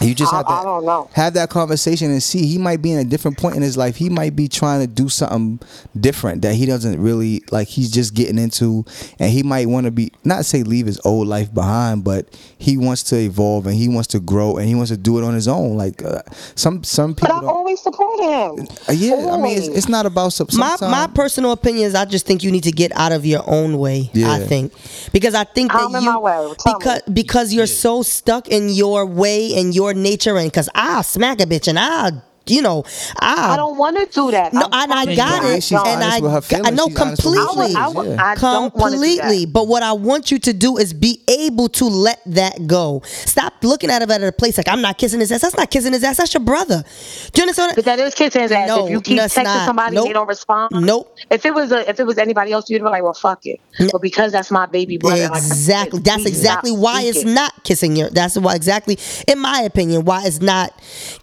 You 0.00 0.14
just 0.14 0.32
I- 0.32 0.36
have 0.38 0.46
to 0.46 0.52
I 0.52 0.62
don't 0.62 0.84
know. 0.84 1.08
have 1.14 1.34
that 1.34 1.48
conversation 1.50 2.10
and 2.10 2.22
see. 2.22 2.46
He 2.46 2.58
might 2.58 2.82
be 2.82 2.92
in 2.92 2.98
a 2.98 3.04
different 3.04 3.38
point 3.38 3.56
in 3.56 3.62
his 3.62 3.76
life. 3.76 3.96
He 3.96 4.08
might 4.10 4.36
be 4.36 4.46
trying 4.46 4.80
to 4.80 4.86
do 4.86 5.08
something 5.08 5.58
different 5.98 6.42
that 6.42 6.54
he 6.54 6.66
doesn't 6.66 7.00
really 7.00 7.42
like. 7.50 7.66
He's 7.68 7.90
just 7.90 8.14
getting 8.14 8.38
into, 8.38 8.84
and 9.18 9.30
he 9.32 9.42
might 9.42 9.68
want 9.68 9.86
to 9.86 9.90
be 9.90 10.12
not 10.22 10.44
say 10.44 10.62
leave 10.62 10.86
his 10.86 11.00
old 11.04 11.26
life 11.28 11.52
behind, 11.52 12.04
but 12.04 12.28
he 12.58 12.76
wants 12.76 13.02
to 13.04 13.16
evolve 13.16 13.66
and 13.66 13.74
he 13.74 13.88
wants 13.88 14.08
to 14.08 14.20
grow 14.20 14.56
and 14.58 14.68
he 14.68 14.74
wants 14.74 14.90
to 14.90 14.96
do 14.96 15.18
it 15.18 15.24
on 15.24 15.34
his 15.34 15.48
own. 15.48 15.76
Like 15.76 16.04
uh, 16.04 16.22
some 16.54 16.84
some 16.84 17.14
But 17.14 17.22
people 17.30 17.48
I 17.48 17.52
always 17.52 17.80
support 17.80 18.20
him. 18.20 18.66
Uh, 18.88 18.92
yeah, 18.92 19.30
I 19.32 19.38
mean, 19.38 19.56
it's, 19.58 19.68
it's 19.68 19.88
not 19.88 20.04
about 20.06 20.28
some. 20.34 20.46
my 20.54 20.76
my 20.82 21.06
personal 21.12 21.52
opinion 21.52 21.86
is 21.86 21.94
I 21.94 22.04
just 22.04 22.26
think 22.26 22.42
you 22.44 22.52
need 22.52 22.64
to 22.64 22.72
get 22.72 22.92
out 22.94 23.12
of 23.12 23.24
your 23.24 23.42
own 23.48 23.78
way. 23.78 24.10
I 24.14 24.40
think 24.40 24.72
because 25.12 25.34
I 25.34 25.44
think 25.44 25.72
How 25.72 25.88
that 25.88 25.96
am 25.96 26.02
you 26.04 26.10
I 26.10 26.12
my 26.14 26.18
way? 26.18 26.54
Tell 26.58 26.74
me. 26.74 26.78
because 26.78 27.02
because 27.12 27.52
you're 27.54 27.66
so 27.66 28.02
stuck 28.02 28.48
in 28.48 28.68
your 28.68 29.06
way 29.06 29.55
and 29.56 29.74
your 29.74 29.94
nature 29.94 30.36
and 30.36 30.50
because 30.52 30.68
I'll 30.74 31.02
smack 31.02 31.40
a 31.40 31.44
bitch 31.46 31.66
and 31.66 31.78
I 31.78 32.12
you 32.48 32.62
know 32.62 32.84
I 33.20 33.54
I 33.54 33.56
don't 33.56 33.76
want 33.76 33.96
to 33.98 34.06
do 34.06 34.30
that. 34.30 34.52
no, 34.52 34.68
I'm 34.72 34.90
and 34.90 35.10
I 35.10 35.14
got 35.16 35.44
it, 35.44 35.62
She's 35.62 35.72
and 35.72 36.02
I, 36.02 36.20
with 36.20 36.52
I 36.54 36.70
know 36.70 36.86
She's 36.88 36.98
honest 37.00 37.24
with 37.24 37.34
completely, 37.34 37.74
I 37.76 37.88
would- 37.88 38.06
Yeah. 38.08 38.24
I 38.24 38.34
don't 38.36 38.72
completely. 38.72 39.46
But 39.46 39.68
what 39.68 39.82
I 39.82 39.92
want 39.92 40.30
you 40.30 40.38
to 40.38 40.52
do 40.52 40.76
is 40.78 40.92
be 40.92 41.20
able 41.28 41.68
to 41.70 41.84
let 41.86 42.20
that 42.26 42.66
go. 42.66 43.02
Stop 43.04 43.54
looking 43.62 43.90
at 43.90 44.02
it 44.02 44.10
at 44.10 44.22
a 44.22 44.32
place 44.32 44.56
like 44.58 44.68
I'm 44.68 44.80
not 44.80 44.98
kissing 44.98 45.20
his 45.20 45.32
ass. 45.32 45.42
That's 45.42 45.56
not 45.56 45.70
kissing 45.70 45.92
his 45.92 46.04
ass. 46.04 46.18
That's 46.18 46.34
your 46.34 46.42
brother. 46.42 46.84
Do 47.32 47.40
you 47.40 47.42
understand? 47.42 47.72
But 47.74 47.84
that 47.86 47.98
is 47.98 48.14
kissing 48.14 48.42
his 48.42 48.52
ass. 48.52 48.68
No, 48.68 48.84
if 48.86 48.90
you 48.90 49.00
keep 49.00 49.18
texting 49.18 49.44
not. 49.44 49.66
somebody 49.66 49.94
Nope. 49.94 50.04
and 50.04 50.10
they 50.10 50.14
don't 50.14 50.28
respond. 50.28 50.72
Nope. 50.86 51.16
If 51.30 51.44
it 51.44 51.54
was 51.54 51.72
a, 51.72 51.88
if 51.88 51.98
it 52.00 52.04
was 52.06 52.18
anybody 52.18 52.52
else, 52.52 52.70
you'd 52.70 52.78
be 52.78 52.84
like, 52.84 53.02
well, 53.02 53.14
fuck 53.14 53.44
it. 53.46 53.60
But 53.92 54.00
because 54.02 54.32
that's 54.32 54.50
my 54.50 54.66
baby 54.66 54.98
brother, 54.98 55.28
like 55.28 55.36
Exactly. 55.38 56.00
That's 56.00 56.22
please 56.22 56.28
exactly 56.28 56.70
stop 56.70 56.80
why 56.80 57.02
it's 57.02 57.18
speaking. 57.20 57.34
not 57.34 57.64
kissing 57.64 57.96
your. 57.96 58.10
That's 58.10 58.36
why 58.38 58.54
exactly, 58.54 58.98
in 59.26 59.38
my 59.38 59.60
opinion, 59.62 60.04
why 60.04 60.24
it's 60.26 60.40
not 60.40 60.72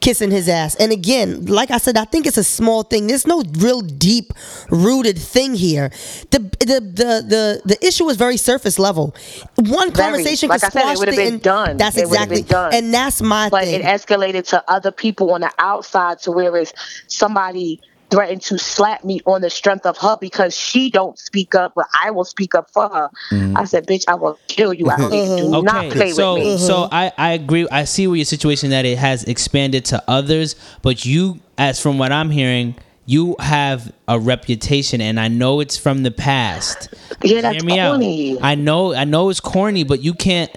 kissing 0.02 0.32
his 0.32 0.50
ass. 0.50 0.76
And 0.76 0.92
again, 0.92 1.13
like 1.50 1.72
I 1.72 1.78
said, 1.78 1.98
I 1.98 2.06
think 2.06 2.26
it's 2.28 2.38
a 2.38 2.44
small 2.44 2.84
thing. 2.84 3.08
There's 3.08 3.28
no 3.28 3.44
real 3.60 3.82
deep 3.82 4.34
rooted 4.70 5.18
thing 5.18 5.56
here. 5.56 5.90
The 6.32 6.40
the 6.60 6.80
the 6.82 7.12
the, 7.34 7.62
the 7.66 7.86
issue 7.86 8.08
is 8.10 8.18
very 8.18 8.38
surface 8.38 8.80
level. 8.80 9.16
One 9.56 9.92
Very. 9.94 10.14
conversation 10.14 10.50
Like 10.50 10.62
could 10.62 10.64
I 10.64 10.70
said, 10.70 10.86
it 10.94 10.98
would've 10.98 11.16
the 11.16 11.22
been 11.24 11.40
done. 11.40 11.78
That's 11.78 11.98
It 11.98 12.02
exactly, 12.02 12.42
done. 12.44 12.74
and 12.74 12.94
that's 12.94 13.22
my 13.22 13.50
But 13.50 13.66
thing. 13.66 13.82
it 13.82 13.82
escalated 13.84 14.48
to 14.50 14.64
other 14.70 14.92
people 14.92 15.32
on 15.34 15.42
the 15.42 15.52
outside 15.60 16.20
to 16.22 16.32
where 16.32 16.56
it's 16.58 16.74
somebody 17.08 17.82
threatened 18.14 18.42
to 18.44 18.60
slap 18.60 19.04
me 19.04 19.20
on 19.26 19.42
the 19.42 19.50
strength 19.50 19.86
of 19.86 19.98
her 19.98 20.18
because 20.22 20.56
she 20.56 20.92
don't 20.92 21.18
speak 21.18 21.56
up, 21.56 21.74
but 21.76 21.88
I 22.04 22.12
will 22.12 22.26
speak 22.26 22.54
up 22.54 22.70
for 22.70 22.88
her. 22.88 23.10
Mm-hmm. 23.32 23.58
I 23.58 23.64
said, 23.64 23.88
bitch, 23.88 24.04
I 24.08 24.14
will 24.14 24.38
kill 24.48 24.72
you. 24.72 24.88
I 24.90 24.98
do 24.98 25.62
not 25.64 25.92
play 25.92 26.12
so 26.12 26.36
with 26.36 26.44
me. 26.44 26.58
so 26.60 26.88
I 26.92 27.12
I 27.18 27.32
agree. 27.32 27.68
I 27.72 27.86
see 27.86 28.06
where 28.08 28.18
your 28.18 28.26
situation 28.26 28.70
that 28.70 28.86
it 28.86 29.00
has 29.00 29.24
expanded 29.24 29.86
to 29.86 30.04
others, 30.08 30.56
but 30.84 31.06
you, 31.06 31.40
as 31.58 31.80
from 31.80 31.98
what 31.98 32.12
I'm 32.12 32.30
hearing, 32.30 32.76
you 33.06 33.36
have 33.40 33.92
a 34.08 34.18
reputation, 34.20 35.02
and 35.02 35.20
I 35.20 35.28
know 35.28 35.60
it's 35.60 35.78
from 35.78 36.04
the 36.04 36.12
past. 36.12 36.94
Yeah, 37.24 37.40
that's 37.40 37.64
Hear 37.64 37.64
me 37.64 37.78
corny. 37.78 38.38
out. 38.38 38.44
I 38.44 38.56
know, 38.56 38.94
I 38.94 39.06
know 39.06 39.30
it's 39.30 39.40
corny, 39.40 39.86
but 39.86 40.04
you 40.04 40.14
can't. 40.14 40.52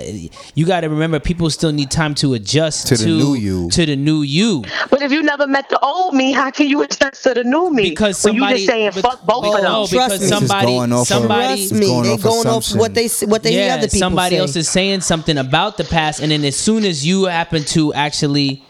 You 0.56 0.66
got 0.66 0.80
to 0.80 0.88
remember, 0.88 1.20
people 1.20 1.48
still 1.50 1.70
need 1.70 1.92
time 1.92 2.16
to 2.16 2.34
adjust 2.34 2.88
To 2.88 2.96
the 2.96 3.06
new 3.06 3.34
you. 3.34 3.70
To 3.70 3.86
the 3.86 3.94
new 3.94 4.22
you. 4.22 4.64
But 4.90 5.00
if 5.02 5.12
you 5.12 5.22
never 5.22 5.46
met 5.46 5.68
the 5.68 5.78
old 5.78 6.14
me, 6.14 6.32
how 6.32 6.50
can 6.50 6.66
you 6.66 6.82
adjust 6.82 7.22
to 7.22 7.34
the 7.34 7.44
new 7.44 7.70
me? 7.70 7.90
Because 7.90 8.24
when 8.24 8.34
you 8.34 8.40
somebody 8.40 8.56
just 8.56 8.66
saying 8.68 8.90
fuck 8.92 9.24
both 9.24 9.44
but 9.44 9.48
of 9.50 9.54
them. 9.62 9.62
No, 9.64 9.86
Trust 9.86 9.92
because 9.92 10.10
me. 10.10 10.16
This 10.26 10.42
is 10.42 10.48
somebody, 10.48 10.66
going 10.66 10.92
off 10.92 11.06
somebody, 11.06 11.68
Trust 11.68 11.72
me, 11.74 11.86
going 11.86 12.02
they 12.02 12.12
off 12.14 12.22
going 12.22 12.46
off 12.48 12.74
what 12.74 12.94
they 12.94 13.08
what 13.26 13.42
they 13.44 13.52
hear 13.52 13.72
other 13.72 13.82
people 13.86 13.98
somebody 14.00 14.34
say. 14.34 14.40
else 14.40 14.56
is 14.56 14.68
saying 14.68 15.02
something 15.02 15.38
about 15.38 15.76
the 15.76 15.84
past, 15.84 16.20
and 16.20 16.32
then 16.32 16.44
as 16.44 16.56
soon 16.56 16.84
as 16.84 17.06
you 17.06 17.26
happen 17.26 17.62
to 17.66 17.94
actually, 17.94 18.64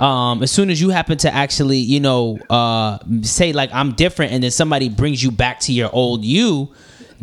um, 0.00 0.42
as 0.42 0.50
soon 0.50 0.70
as 0.70 0.80
you 0.80 0.90
happen 0.90 1.18
to 1.18 1.32
actually, 1.32 1.78
you 1.78 2.00
know, 2.00 2.38
uh, 2.50 2.98
say 3.22 3.52
like 3.52 3.70
I'm 3.72 3.92
different, 3.92 4.32
and 4.32 4.42
then 4.42 4.50
somebody 4.50 4.88
brings 4.88 5.22
you 5.22 5.30
back 5.30 5.60
to 5.60 5.72
your 5.72 5.90
old 5.92 6.24
you, 6.24 6.72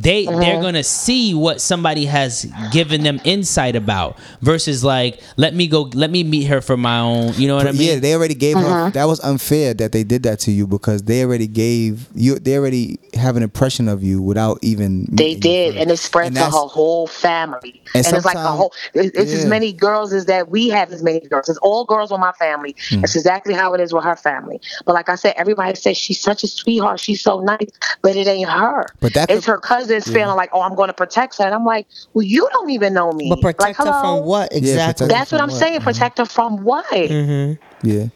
they 0.02 0.26
Mm-hmm. 0.26 0.40
they're 0.40 0.62
gonna 0.62 0.84
see 0.84 1.34
what 1.34 1.62
somebody 1.62 2.06
has 2.06 2.46
given 2.72 3.04
them 3.04 3.20
insight 3.24 3.76
about 3.76 4.18
versus 4.42 4.84
like 4.84 5.20
let 5.38 5.54
me 5.54 5.68
go 5.68 5.84
let 5.94 6.10
me 6.12 6.24
meet 6.24 6.44
her 6.46 6.62
for 6.62 6.78
my 6.78 7.00
own 7.00 7.34
you 7.34 7.48
know 7.48 7.56
what 7.56 7.68
I 7.68 7.72
mean 7.72 7.82
Yeah, 7.82 7.96
they 8.00 8.14
already 8.16 8.34
gave 8.36 8.56
her. 8.58 8.62
Uh-huh. 8.66 8.90
That 8.92 9.06
was 9.06 9.20
unfair 9.22 9.74
that 9.76 9.92
they 9.92 10.04
did 10.04 10.24
that 10.24 10.40
to 10.42 10.52
you 10.52 10.68
because 10.68 11.04
they 11.04 11.24
already 11.24 11.48
gave 11.48 12.08
you. 12.16 12.38
They 12.40 12.58
already 12.58 13.00
have 13.14 13.36
an 13.36 13.44
impression 13.44 13.88
of 13.88 14.04
you 14.04 14.22
without 14.22 14.60
even. 14.62 15.08
They 15.12 15.36
did, 15.36 15.76
and 15.78 15.90
it 15.92 15.98
spread 15.98 16.28
And 16.28 16.36
to 16.38 16.44
her 16.46 16.50
whole 16.52 17.08
family. 17.08 17.82
And 17.96 18.06
And, 18.06 18.16
it's 18.16 18.26
like 18.26 18.36
a 18.36 18.40
sometime- 18.40 18.58
whole. 18.58 18.74
It's, 18.94 19.18
it's 19.18 19.32
as 19.34 19.46
many 19.46 19.74
girls 19.74 20.14
as 20.14 20.26
that 20.26 20.50
we 20.50 20.70
have 20.70 20.92
as 20.92 21.04
many 21.04 21.20
girls. 21.22 21.50
It's 21.50 21.60
all 21.60 21.86
girls 21.86 22.12
with 22.12 22.20
my 22.20 22.32
family. 22.34 22.76
It's 22.92 23.16
exactly 23.16 23.54
how 23.54 23.74
it 23.74 23.82
is 23.82 23.94
with 23.94 24.04
her 24.04 24.16
family. 24.16 24.62
But 24.86 24.94
like 24.94 25.10
I 25.10 25.16
said, 25.16 25.34
everybody 25.38 25.76
says 25.76 25.98
she's 25.98 26.20
such 26.22 26.44
a 26.44 26.48
sweetheart. 26.48 27.00
She's 27.00 27.22
so 27.22 27.40
nice, 27.42 27.70
but 28.02 28.16
it 28.16 28.28
ain't 28.28 28.50
her. 28.50 28.86
But 29.00 29.14
that 29.16 29.30
it's 29.30 29.46
could- 29.46 29.54
her 29.92 30.00
cousins 30.00 30.14
feeling 30.16 30.36
like, 30.36 30.50
oh, 30.54 30.62
I'm 30.62 30.76
going 30.76 30.88
to 30.88 30.94
protect 30.94 31.38
her, 31.38 31.46
and 31.46 31.54
I'm 31.54 31.66
like, 31.66 31.88
well, 32.14 32.24
you 32.24 32.48
don't 32.52 32.70
even 32.70 32.94
know 32.94 33.12
me. 33.12 33.30
But 33.30 33.42
protect 33.42 33.62
like, 33.62 33.76
her 33.78 33.84
hello? 33.86 34.20
from 34.20 34.26
what 34.28 34.54
exactly? 34.54 34.94
protect 34.94 35.00
her 35.00 35.08
That's 35.08 35.32
what 35.32 35.42
I'm 35.42 35.50
what? 35.50 35.58
saying. 35.60 35.76
Mm-hmm. 35.80 35.84
Protect 35.84 36.18
her 36.18 36.26
from 36.26 36.64
what? 36.64 36.86
Mm-hmm. 36.86 37.88
Yeah. 37.88 38.08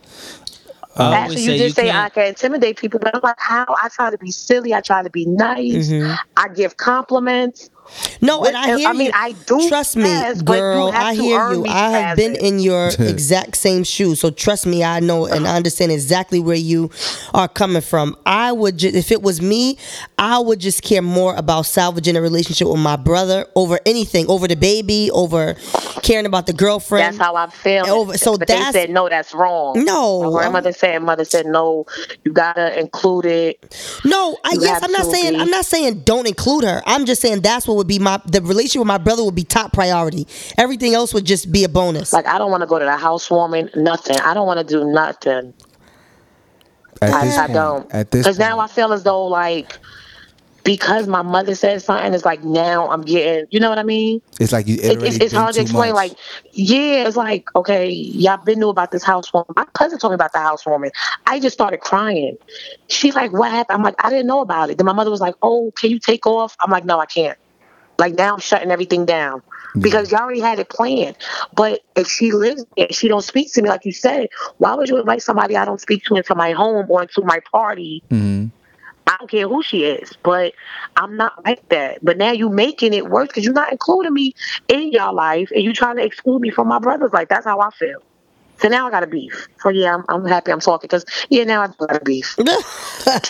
I 0.98 1.04
always 1.04 1.18
Actually, 1.20 1.42
you 1.42 1.48
say 1.50 1.58
just 1.58 1.76
say 1.76 1.90
I 1.90 1.94
can't- 1.94 2.14
can 2.14 2.26
intimidate 2.28 2.78
people, 2.78 3.00
but 3.00 3.14
I'm 3.14 3.20
like, 3.22 3.36
how? 3.38 3.66
I 3.70 3.90
try 3.90 4.12
to 4.12 4.18
be 4.18 4.32
silly. 4.32 4.74
I 4.74 4.80
try 4.80 5.04
to 5.04 5.10
be 5.10 5.26
nice. 5.26 5.90
Mm-hmm. 5.90 6.14
I 6.38 6.48
give 6.50 6.78
compliments. 6.78 7.70
No, 8.22 8.42
But, 8.42 8.50
and 8.50 8.58
I 8.58 8.74
uh, 8.74 8.78
hear 8.78 8.90
I 8.90 8.94
mean, 8.94 9.08
you. 9.08 9.12
I 9.14 9.32
do 9.32 9.68
Trust 9.70 9.96
me, 9.98 10.04
pass, 10.04 10.42
girl. 10.42 10.92
I 10.94 11.14
hear 11.14 11.54
you. 11.54 11.66
I 11.66 11.90
have 11.92 12.18
been 12.18 12.34
passes. 12.34 12.48
in 12.48 12.60
your 12.60 12.88
exact 13.00 13.58
same 13.58 13.84
shoes, 13.84 14.20
so 14.20 14.30
trust 14.30 14.66
me. 14.66 14.84
I 14.84 15.00
know 15.00 15.26
and 15.26 15.48
I 15.48 15.56
understand 15.56 15.92
exactly 15.92 16.40
where 16.40 16.56
you 16.56 16.92
are 17.34 17.48
coming 17.48 17.82
from. 17.82 18.16
I 18.26 18.52
would, 18.52 18.78
just, 18.78 18.96
if 18.96 19.12
it 19.12 19.22
was 19.22 19.42
me, 19.42 19.78
I 20.18 20.40
would 20.40 20.60
just 20.60 20.82
care 20.84 21.02
more 21.02 21.36
about 21.36 21.64
salvaging 21.64 22.16
a 22.16 22.22
relationship 22.22 22.68
with 22.68 22.80
my 22.80 22.96
brother 22.96 23.48
over 23.56 23.80
anything, 23.86 24.28
over 24.30 24.48
the 24.48 24.56
baby, 24.56 25.10
over 25.12 25.56
caring 26.02 26.26
about 26.26 26.48
the 26.48 26.54
girlfriend. 26.54 27.06
That's 27.06 27.18
how 27.18 27.36
I 27.36 27.48
feel. 27.50 27.86
Over- 27.88 28.18
so 28.18 28.38
but 28.38 28.48
that's- 28.48 28.74
they 28.74 28.82
said 28.82 28.90
no, 28.90 29.10
that's 29.10 29.34
wrong. 29.34 29.84
No, 29.84 30.24
my 30.32 30.40
grandmother 30.40 30.72
said, 30.72 31.02
mother 31.02 31.26
said 31.26 31.46
no. 31.46 31.86
You 32.24 32.32
gotta 32.32 32.80
include 32.80 33.26
it. 33.26 34.00
No, 34.04 34.38
I 34.44 34.54
You 34.54 34.62
yes, 34.62 34.82
I'm 34.84 34.92
not 34.92 35.06
saying 35.06 35.34
be. 35.34 35.40
I'm 35.40 35.50
not 35.50 35.66
saying 35.66 36.02
don't 36.02 36.28
include 36.28 36.64
her. 36.64 36.82
I'm 36.86 37.06
just 37.06 37.22
saying 37.22 37.42
that's 37.42 37.68
what 37.68 37.75
would 37.76 37.88
be 37.88 38.00
my 38.00 38.20
the 38.26 38.42
relationship 38.42 38.80
with 38.80 38.88
my 38.88 38.98
brother 38.98 39.24
would 39.24 39.36
be 39.36 39.44
top 39.44 39.74
priority. 39.74 40.28
Everything 40.58 40.94
else 40.94 41.14
would 41.14 41.26
just 41.26 41.52
be 41.52 41.64
a 41.64 41.70
bonus. 41.70 42.14
Like 42.14 42.28
I 42.28 42.38
don't 42.38 42.52
want 42.52 42.62
to 42.62 42.68
go 42.68 42.80
to 42.80 42.86
the 42.86 42.98
housewarming. 42.98 43.70
Nothing. 43.76 44.18
I 44.20 44.34
don't 44.34 44.48
want 44.48 44.60
to 44.60 44.66
do 44.66 44.86
nothing. 44.86 45.54
At 47.02 47.14
I, 47.14 47.26
this 47.26 47.38
I 47.38 47.48
point, 47.48 47.54
don't. 47.54 47.94
At 47.94 48.12
this. 48.12 48.24
Because 48.24 48.40
now 48.40 48.60
I 48.60 48.68
feel 48.68 48.94
as 48.94 49.04
though 49.04 49.26
like 49.26 49.80
because 50.66 51.08
my 51.08 51.22
mother 51.22 51.54
said 51.54 51.80
something, 51.84 52.12
it's 52.14 52.26
like 52.26 52.44
now 52.44 52.90
I'm 52.90 53.04
getting. 53.04 53.46
You 53.52 53.60
know 53.60 53.70
what 53.70 53.78
I 53.78 53.84
mean? 53.84 54.20
it's 54.40 54.52
like 54.52 54.68
you. 54.68 54.76
It 54.76 54.84
It, 54.84 55.04
it's, 55.04 55.16
it's 55.18 55.34
been 55.34 55.42
hard 55.42 55.54
to 55.54 55.62
explain. 55.62 55.94
much. 55.94 56.10
Like, 56.10 56.18
yeah, 56.54 57.08
it's 57.08 57.16
like, 57.16 57.48
okay, 57.56 57.88
y'all 57.88 58.44
been 58.44 58.60
knew 58.60 58.70
about 58.70 58.92
this 58.92 59.04
housewarming. 59.04 59.54
My 59.56 59.66
cousin 59.74 60.00
told 60.00 60.12
me 60.12 60.16
about 60.16 60.34
the 60.34 60.40
housewarming. 60.40 60.92
I 61.28 61.40
just 61.40 61.54
started 61.54 61.82
crying. 61.82 62.36
She's 62.88 63.16
like, 63.16 63.32
what 63.32 63.52
happened? 63.52 63.78
I'm 63.78 63.84
like, 63.84 63.96
I 64.00 64.10
didn't 64.10 64.26
know 64.26 64.42
about 64.42 64.72
it. 64.72 64.80
Then 64.80 64.86
my 64.86 64.94
mother 64.94 65.12
was 65.12 65.22
like, 65.22 65.36
oh, 65.44 65.72
can 65.76 65.92
you 65.92 66.00
take 66.00 66.26
off? 66.26 66.58
I'm 66.60 66.72
like, 66.72 66.84
no, 66.84 67.00
I 67.00 67.06
can't. 67.06 67.38
Like 67.98 68.16
now 68.16 68.34
I'm 68.34 68.40
shutting 68.40 68.72
everything 68.72 69.06
down 69.06 69.42
because 69.80 70.12
y'all 70.12 70.22
already 70.22 70.40
had 70.40 70.60
it 70.60 70.70
planned. 70.70 71.16
But 71.54 71.82
if 71.96 72.08
she 72.08 72.32
lives 72.32 72.66
there, 72.78 72.88
she 72.92 73.08
don't 73.08 73.24
speak 73.24 73.54
to 73.54 73.62
me 73.62 73.70
like 73.70 73.86
you 73.86 73.92
said. 73.92 74.30
Why 74.58 74.74
would 74.76 74.90
you 74.90 75.00
invite 75.00 75.22
somebody 75.22 75.56
I 75.56 75.66
don't 75.66 75.82
speak 75.82 76.04
to 76.06 76.16
into 76.16 76.36
my 76.36 76.52
home 76.52 76.86
or 76.90 77.04
into 77.04 77.22
my 77.24 77.40
party? 77.52 78.04
Mhm. 78.12 78.52
I 79.08 79.18
don't 79.20 79.30
care 79.30 79.48
who 79.48 79.62
she 79.62 79.86
is, 79.86 80.14
but 80.24 80.54
I'm 80.96 81.16
not 81.16 81.46
like 81.46 81.68
that. 81.70 82.00
But 82.04 82.18
now 82.18 82.32
you 82.32 82.50
making 82.50 82.94
it 82.94 83.08
worse 83.08 83.28
because 83.28 83.46
you're 83.46 83.54
not 83.54 83.72
including 83.72 84.14
me 84.14 84.34
in 84.68 84.92
your 84.92 85.14
life 85.14 85.52
and 85.54 85.64
you 85.64 85.74
trying 85.74 85.98
to 85.98 86.04
exclude 86.04 86.42
me 86.42 86.50
from 86.50 86.68
my 86.68 86.80
brother's 86.80 87.14
Like 87.14 87.30
That's 87.30 87.46
how 87.46 87.60
I 87.60 87.70
feel. 87.72 88.02
So 88.60 88.68
now 88.70 88.88
I 88.88 88.92
got 88.92 89.04
a 89.04 89.08
beef. 89.08 89.48
So 89.60 89.70
yeah, 89.70 89.96
I'm, 89.96 90.04
I'm 90.08 90.26
happy 90.26 90.52
I'm 90.52 90.60
talking 90.60 90.88
because 90.88 91.06
yeah, 91.30 91.44
now 91.44 91.62
I 91.62 91.68
got 91.68 91.96
a 91.96 92.04
beef. 92.04 92.36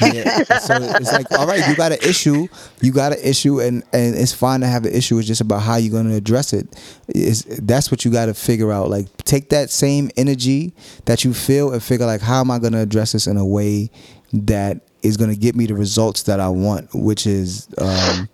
Yeah. 0.02 0.44
so 0.60 0.76
it's 0.80 1.12
like, 1.12 1.30
all 1.34 1.46
right, 1.46 1.68
you 1.68 1.76
got 1.76 1.92
an 1.92 1.98
issue, 2.02 2.48
you 2.82 2.92
got 2.92 3.12
an 3.12 3.20
issue, 3.22 3.60
and 3.60 3.84
and 3.92 4.16
it's 4.16 4.32
fine 4.32 4.62
to 4.62 4.68
have 4.68 4.86
an 4.86 4.94
issue. 4.94 5.18
It's 5.18 5.28
just 5.28 5.42
about 5.42 5.64
how 5.64 5.76
you're 5.76 5.92
going 5.92 6.10
to 6.10 6.16
address 6.16 6.54
it. 6.54 6.68
Is 7.10 7.44
that's 7.44 7.92
what 7.92 8.06
you 8.06 8.12
got 8.12 8.28
to 8.28 8.34
figure 8.34 8.72
out. 8.72 8.90
Like, 8.90 9.08
take 9.24 9.50
that 9.50 9.70
same 9.70 10.12
energy 10.16 10.74
that 11.06 11.26
you 11.26 11.34
feel 11.34 11.74
and 11.74 11.84
figure 11.84 12.06
like, 12.06 12.22
how 12.22 12.40
am 12.40 12.52
I 12.52 12.60
going 12.60 12.74
to 12.74 12.80
address 12.80 13.12
this 13.12 13.28
in 13.28 13.38
a 13.38 13.46
way 13.46 13.90
that 14.32 14.82
is 15.02 15.18
going 15.18 15.30
to 15.30 15.36
get 15.36 15.56
me 15.56 15.66
the 15.66 15.76
results 15.76 16.24
that 16.24 16.40
I 16.40 16.50
want, 16.50 16.90
which 16.94 17.28
is. 17.28 17.68
Um, 17.78 18.30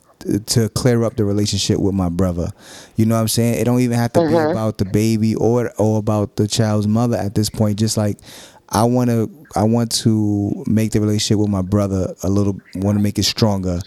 to 0.47 0.69
clear 0.69 1.03
up 1.03 1.15
the 1.15 1.25
relationship 1.25 1.79
with 1.79 1.93
my 1.93 2.09
brother. 2.09 2.49
You 2.95 3.05
know 3.05 3.15
what 3.15 3.21
I'm 3.21 3.27
saying? 3.27 3.59
It 3.59 3.65
don't 3.65 3.79
even 3.79 3.97
have 3.97 4.13
to 4.13 4.27
be 4.27 4.33
about 4.33 4.77
the 4.77 4.85
baby 4.85 5.35
or 5.35 5.71
or 5.77 5.99
about 5.99 6.35
the 6.35 6.47
child's 6.47 6.87
mother 6.87 7.17
at 7.17 7.35
this 7.35 7.49
point. 7.49 7.79
Just 7.79 7.97
like 7.97 8.17
I 8.69 8.83
want 8.83 9.09
to 9.09 9.29
I 9.55 9.63
want 9.63 9.91
to 10.03 10.63
make 10.67 10.91
the 10.91 11.01
relationship 11.01 11.37
with 11.39 11.49
my 11.49 11.61
brother 11.61 12.15
a 12.23 12.29
little 12.29 12.59
want 12.75 12.97
to 12.97 13.03
make 13.03 13.19
it 13.19 13.23
stronger. 13.23 13.79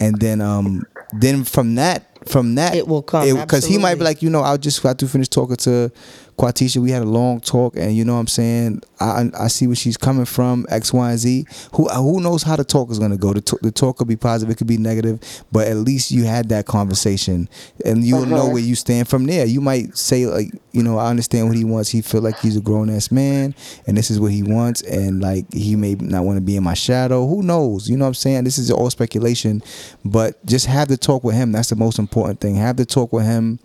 And 0.00 0.18
then 0.20 0.40
um 0.40 0.84
then 1.12 1.44
from 1.44 1.76
that 1.76 2.08
from 2.28 2.54
that 2.54 2.74
It 2.74 2.86
will 2.86 3.02
come, 3.02 3.26
because 3.40 3.64
he 3.64 3.78
might 3.78 3.96
be 3.96 4.04
like, 4.04 4.22
you 4.22 4.30
know, 4.30 4.40
I'll 4.42 4.58
just 4.58 4.82
got 4.82 4.98
to 5.00 5.08
finish 5.08 5.28
talking 5.28 5.56
to 5.56 5.90
Quatisha. 6.38 6.78
We 6.78 6.90
had 6.90 7.02
a 7.02 7.06
long 7.06 7.40
talk, 7.40 7.76
and 7.76 7.94
you 7.94 8.04
know 8.04 8.14
what 8.14 8.20
I'm 8.20 8.26
saying. 8.26 8.82
I 9.00 9.30
I 9.38 9.48
see 9.48 9.66
where 9.66 9.76
she's 9.76 9.96
coming 9.96 10.24
from. 10.24 10.66
X, 10.68 10.92
Y, 10.92 11.10
and 11.10 11.18
Z. 11.18 11.46
Who 11.74 11.88
uh, 11.88 11.96
who 11.96 12.20
knows 12.20 12.42
how 12.42 12.56
the 12.56 12.64
talk 12.64 12.90
is 12.90 12.98
gonna 12.98 13.16
go? 13.16 13.32
The, 13.32 13.40
t- 13.40 13.56
the 13.62 13.70
talk 13.70 13.98
could 13.98 14.08
be 14.08 14.16
positive, 14.16 14.52
it 14.52 14.56
could 14.56 14.66
be 14.66 14.78
negative, 14.78 15.20
but 15.50 15.68
at 15.68 15.76
least 15.76 16.10
you 16.10 16.24
had 16.24 16.48
that 16.48 16.66
conversation, 16.66 17.48
and 17.84 18.04
you'll 18.04 18.22
uh-huh. 18.22 18.36
know 18.36 18.48
where 18.48 18.62
you 18.62 18.74
stand 18.74 19.08
from 19.08 19.24
there. 19.24 19.46
You 19.46 19.60
might 19.60 19.96
say 19.96 20.26
like, 20.26 20.52
you 20.72 20.82
know, 20.82 20.98
I 20.98 21.10
understand 21.10 21.48
what 21.48 21.56
he 21.56 21.64
wants. 21.64 21.90
He 21.90 22.02
feel 22.02 22.22
like 22.22 22.38
he's 22.38 22.56
a 22.56 22.60
grown 22.60 22.90
ass 22.90 23.10
man, 23.10 23.54
and 23.86 23.96
this 23.96 24.10
is 24.10 24.18
what 24.18 24.32
he 24.32 24.42
wants, 24.42 24.82
and 24.82 25.20
like 25.20 25.52
he 25.52 25.76
may 25.76 25.94
not 25.94 26.24
want 26.24 26.38
to 26.38 26.42
be 26.42 26.56
in 26.56 26.64
my 26.64 26.74
shadow. 26.74 27.26
Who 27.26 27.42
knows? 27.42 27.88
You 27.88 27.96
know 27.96 28.04
what 28.04 28.08
I'm 28.08 28.14
saying? 28.14 28.44
This 28.44 28.58
is 28.58 28.70
all 28.70 28.90
speculation, 28.90 29.62
but 30.04 30.44
just 30.46 30.66
have 30.66 30.88
the 30.88 30.96
talk 30.96 31.24
with 31.24 31.34
him. 31.34 31.52
That's 31.52 31.70
the 31.70 31.76
most 31.76 31.98
important 31.98 32.40
thing. 32.40 32.54
Have 32.54 32.76
the 32.76 32.86
talk 32.86 33.12
with 33.12 33.24
him 33.24 33.58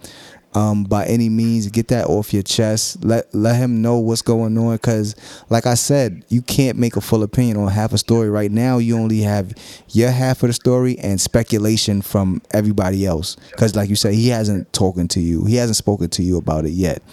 um, 0.58 0.84
by 0.86 1.06
any 1.06 1.30
means. 1.30 1.68
Get 1.68 1.90
that 1.90 2.08
off 2.08 2.34
your 2.34 2.42
chest. 2.42 3.04
Let 3.04 3.34
let 3.34 3.58
him 3.58 3.82
know 3.82 4.00
what's 4.00 4.24
going 4.24 4.58
on. 4.58 4.78
Cause 4.80 5.16
like 5.50 5.68
I 5.68 5.76
said, 5.76 6.26
you 6.30 6.42
can't 6.42 6.78
make 6.78 6.96
a 6.96 7.02
full 7.02 7.22
opinion 7.22 7.58
on 7.58 7.68
half 7.68 7.94
a 7.94 7.98
story 7.98 8.30
right 8.30 8.52
now. 8.52 8.80
You 8.80 8.98
only 8.98 9.20
have 9.22 9.54
your 9.90 10.10
half 10.10 10.42
of 10.42 10.48
the 10.48 10.54
story 10.54 10.98
and 10.98 11.22
speculation 11.22 12.02
from 12.02 12.42
everybody 12.52 13.06
else. 13.06 13.38
Cause 13.56 13.76
like 13.76 13.90
you 13.90 13.96
said, 13.96 14.16
he 14.16 14.30
hasn't 14.30 14.74
talking 14.74 15.08
to 15.10 15.20
you. 15.20 15.46
He 15.46 15.56
hasn't 15.56 15.78
spoken 15.78 16.10
to 16.10 16.24
you 16.24 16.38
about 16.38 16.66
it 16.66 16.72
yet. 16.72 17.04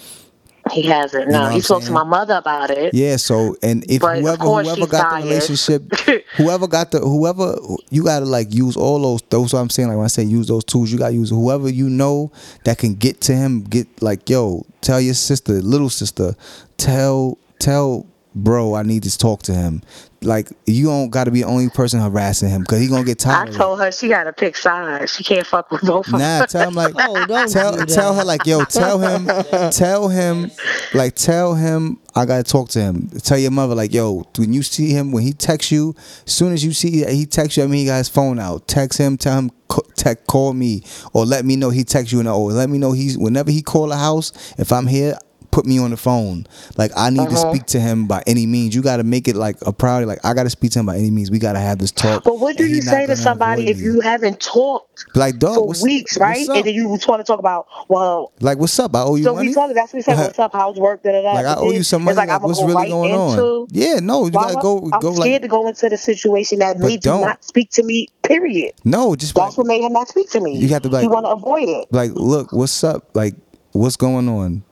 He 0.75 0.83
hasn't. 0.83 1.27
You 1.27 1.33
know 1.33 1.49
No, 1.49 1.51
he 1.51 1.61
spoke 1.61 1.83
to 1.85 1.93
my 1.93 2.05
mother 2.05 2.35
about 2.35 2.71
it. 2.71 2.93
Yeah. 2.95 3.17
So 3.17 3.57
and 3.63 3.85
if 3.89 4.03
But 4.03 4.21
whoever 4.21 4.45
whoever 4.45 4.87
got 4.87 5.21
the 5.21 5.27
relationship, 5.27 5.95
whoever 6.37 6.67
got 6.67 6.91
the 6.91 7.01
whoever 7.01 7.57
you 7.91 8.05
gotta 8.05 8.25
like 8.25 8.53
use 8.53 8.77
all 8.77 9.01
those. 9.01 9.23
Those 9.31 9.53
what 9.53 9.61
I'm 9.61 9.71
saying. 9.71 9.89
Like 9.89 9.97
when 9.97 10.05
I 10.05 10.09
say 10.09 10.25
use 10.25 10.49
those 10.49 10.65
tools, 10.65 10.91
you 10.91 10.99
gotta 10.99 11.15
use 11.15 11.31
whoever 11.31 11.69
you 11.69 11.89
know 11.89 12.33
that 12.65 12.79
can 12.79 12.95
get 12.95 13.21
to 13.23 13.35
him. 13.35 13.63
Get 13.63 14.03
like 14.03 14.29
yo, 14.29 14.67
tell 14.81 15.01
your 15.01 15.15
sister, 15.15 15.55
little 15.63 15.91
sister, 15.91 16.35
tell 16.77 17.39
tell 17.59 18.07
bro, 18.35 18.74
I 18.74 18.82
need 18.82 19.05
to 19.05 19.16
talk 19.16 19.43
to 19.44 19.55
him. 19.55 19.82
Like 20.23 20.48
you 20.65 20.86
don't 20.86 21.11
got 21.11 21.24
to 21.24 21.31
be 21.31 21.43
the 21.43 21.47
only 21.47 21.69
person 21.69 22.01
harassing 22.01 22.48
him 22.48 22.62
because 22.62 22.81
he 22.81 22.89
gonna 22.89 23.05
get 23.05 23.19
tired. 23.19 23.48
of 23.51 23.55
it. 23.55 23.59
told 23.59 23.78
her 23.81 23.93
she 23.93 24.09
got 24.09 24.24
to 24.24 24.32
pick 24.32 24.56
sides. 24.56 25.15
She 25.15 25.23
can't 25.23 25.47
fuck 25.47 25.70
with 25.70 25.82
both 25.82 26.09
of 26.09 26.15
us. 26.15 26.20
Nah, 26.20 26.47
tell 26.47 26.69
him 26.69 26.74
like 26.74 26.94
Oh, 26.98 27.27
don't 27.27 27.51
tell 27.51 27.73
do 27.73 27.81
that. 27.81 27.89
tell 27.89 28.15
her 28.15 28.24
like 28.24 28.47
yo, 28.47 28.65
tell 28.65 28.98
him 28.98 29.27
tell 29.70 30.09
him 30.09 30.51
like 30.94 31.15
tell 31.15 31.55
him 31.55 32.01
I 32.15 32.24
gotta 32.24 32.43
talk 32.43 32.70
to 32.70 32.81
him. 32.81 33.09
Tell 33.23 33.36
your 33.36 33.51
mother 33.51 33.74
like 33.74 33.93
yo, 33.93 34.24
when 34.39 34.55
you 34.55 34.62
see 34.62 34.90
him 34.90 35.12
when 35.12 35.24
he 35.24 35.35
texts 35.35 35.70
you, 35.70 35.94
as 36.27 36.32
soon 36.32 36.55
as 36.55 36.65
you 36.65 36.73
see 36.73 37.05
he 37.05 37.27
texts 37.27 37.59
you, 37.59 37.65
I 37.65 37.66
mean 37.66 37.81
he 37.81 37.86
got 37.86 37.98
his 37.98 38.09
phone 38.09 38.39
out. 38.39 38.66
Text 38.66 38.98
him, 38.98 39.19
tell 39.19 39.39
him 39.39 39.51
co- 39.69 39.82
call 40.27 40.55
me 40.55 40.82
or 41.12 41.27
let 41.27 41.44
me 41.44 41.56
know 41.56 41.69
he 41.70 41.85
texts 41.85 42.12
you 42.12 42.20
and 42.20 42.28
or 42.28 42.51
let 42.52 42.70
me 42.70 42.78
know 42.78 42.93
he's 42.93 43.19
whenever 43.19 43.51
he 43.51 43.61
call 43.61 43.93
a 43.93 43.97
house. 43.97 44.32
If 44.59 44.73
I'm 44.73 44.86
here. 44.86 45.19
Put 45.55 45.67
me 45.67 45.79
on 45.79 45.91
the 45.93 45.97
phone. 45.97 46.47
Like 46.77 46.91
I 46.97 47.11
need 47.11 47.29
to 47.31 47.37
Uh-huh. 47.37 47.53
speak 47.53 47.67
to 47.67 47.79
him 47.79 48.07
by 48.09 48.25
any 48.27 48.45
means. 48.45 48.75
You 48.75 48.83
got 48.83 48.97
to 48.97 49.05
make 49.05 49.29
it 49.29 49.37
like 49.37 49.57
a 49.65 49.73
priority. 49.73 50.05
Like 50.07 50.19
I 50.25 50.35
got 50.35 50.43
to 50.43 50.51
speak 50.51 50.73
to 50.73 50.81
him 50.81 50.87
by 50.87 50.97
any 50.97 51.13
means. 51.13 51.31
We 51.31 51.39
got 51.39 51.53
to 51.53 51.61
have 51.61 51.79
this 51.79 51.93
talk. 51.93 52.25
But 52.25 52.41
what 52.41 52.57
do 52.57 52.67
you 52.67 52.83
say 52.83 53.07
to 53.07 53.15
somebody 53.17 53.69
if 53.71 53.81
you 53.81 54.01
haven't 54.01 54.41
talked 54.41 55.05
like 55.15 55.39
dog 55.39 55.55
for 55.77 55.83
weeks, 55.85 56.19
right? 56.19 56.49
And 56.49 56.65
then 56.67 56.75
you 56.75 56.89
want 56.89 57.01
to 57.03 57.23
talk 57.25 57.39
about, 57.39 57.67
well, 57.89 58.33
Like, 58.41 58.59
what's 58.59 58.77
up? 58.81 58.97
I 58.97 59.03
owe 59.03 59.15
you 59.15 59.23
so 59.23 59.35
money. 59.37 59.49
we 59.49 59.55
talked. 59.55 59.75
That's 59.75 59.93
what 59.93 59.99
we 59.99 60.03
said. 60.03 60.19
What's 60.19 60.39
up? 60.41 60.53
How's 60.53 60.77
work? 60.77 61.05
Da, 61.05 61.13
da, 61.13 61.23
da. 61.23 61.33
Like, 61.35 61.47
I 61.47 61.55
owe 61.55 61.71
you 61.71 61.85
some 61.85 62.03
money. 62.03 62.17
Like, 62.17 62.29
Like, 62.31 62.43
what's 62.43 62.59
go 62.59 62.67
really 62.67 62.75
right 62.77 62.91
going 62.91 63.15
on? 63.15 63.67
Yeah, 63.71 64.01
no, 64.03 64.27
you 64.27 64.33
Well, 64.35 64.45
gotta 64.55 64.61
go. 64.61 64.91
I'm 64.93 64.99
go 65.01 65.13
scared 65.15 65.31
like 65.35 65.43
to 65.43 65.49
go 65.49 65.69
into 65.69 65.89
the 65.89 65.97
situation 65.97 66.59
that 66.59 66.79
you 66.81 66.99
don't. 66.99 67.21
not 67.21 67.45
speak 67.45 67.71
to 67.73 67.85
me. 67.85 68.09
Period. 68.25 68.73
no, 68.85 69.15
just 69.15 69.35
That's 69.37 69.51
like, 69.51 69.59
what 69.59 69.67
made 69.69 69.83
him 69.85 69.93
not 69.93 70.09
speak 70.09 70.31
to 70.31 70.41
me. 70.41 70.57
You 70.59 70.67
have 70.71 70.83
to 70.83 70.89
like- 70.89 71.03
He 71.03 71.09
want 71.09 71.27
to 71.27 71.31
avoid 71.31 71.69
it. 71.69 71.87
like, 71.93 72.11
look, 72.15 72.51
what's 72.53 72.83
up? 72.83 73.11
Like, 73.15 73.35
what's 73.71 73.97
going 73.97 74.29
on? 74.29 74.65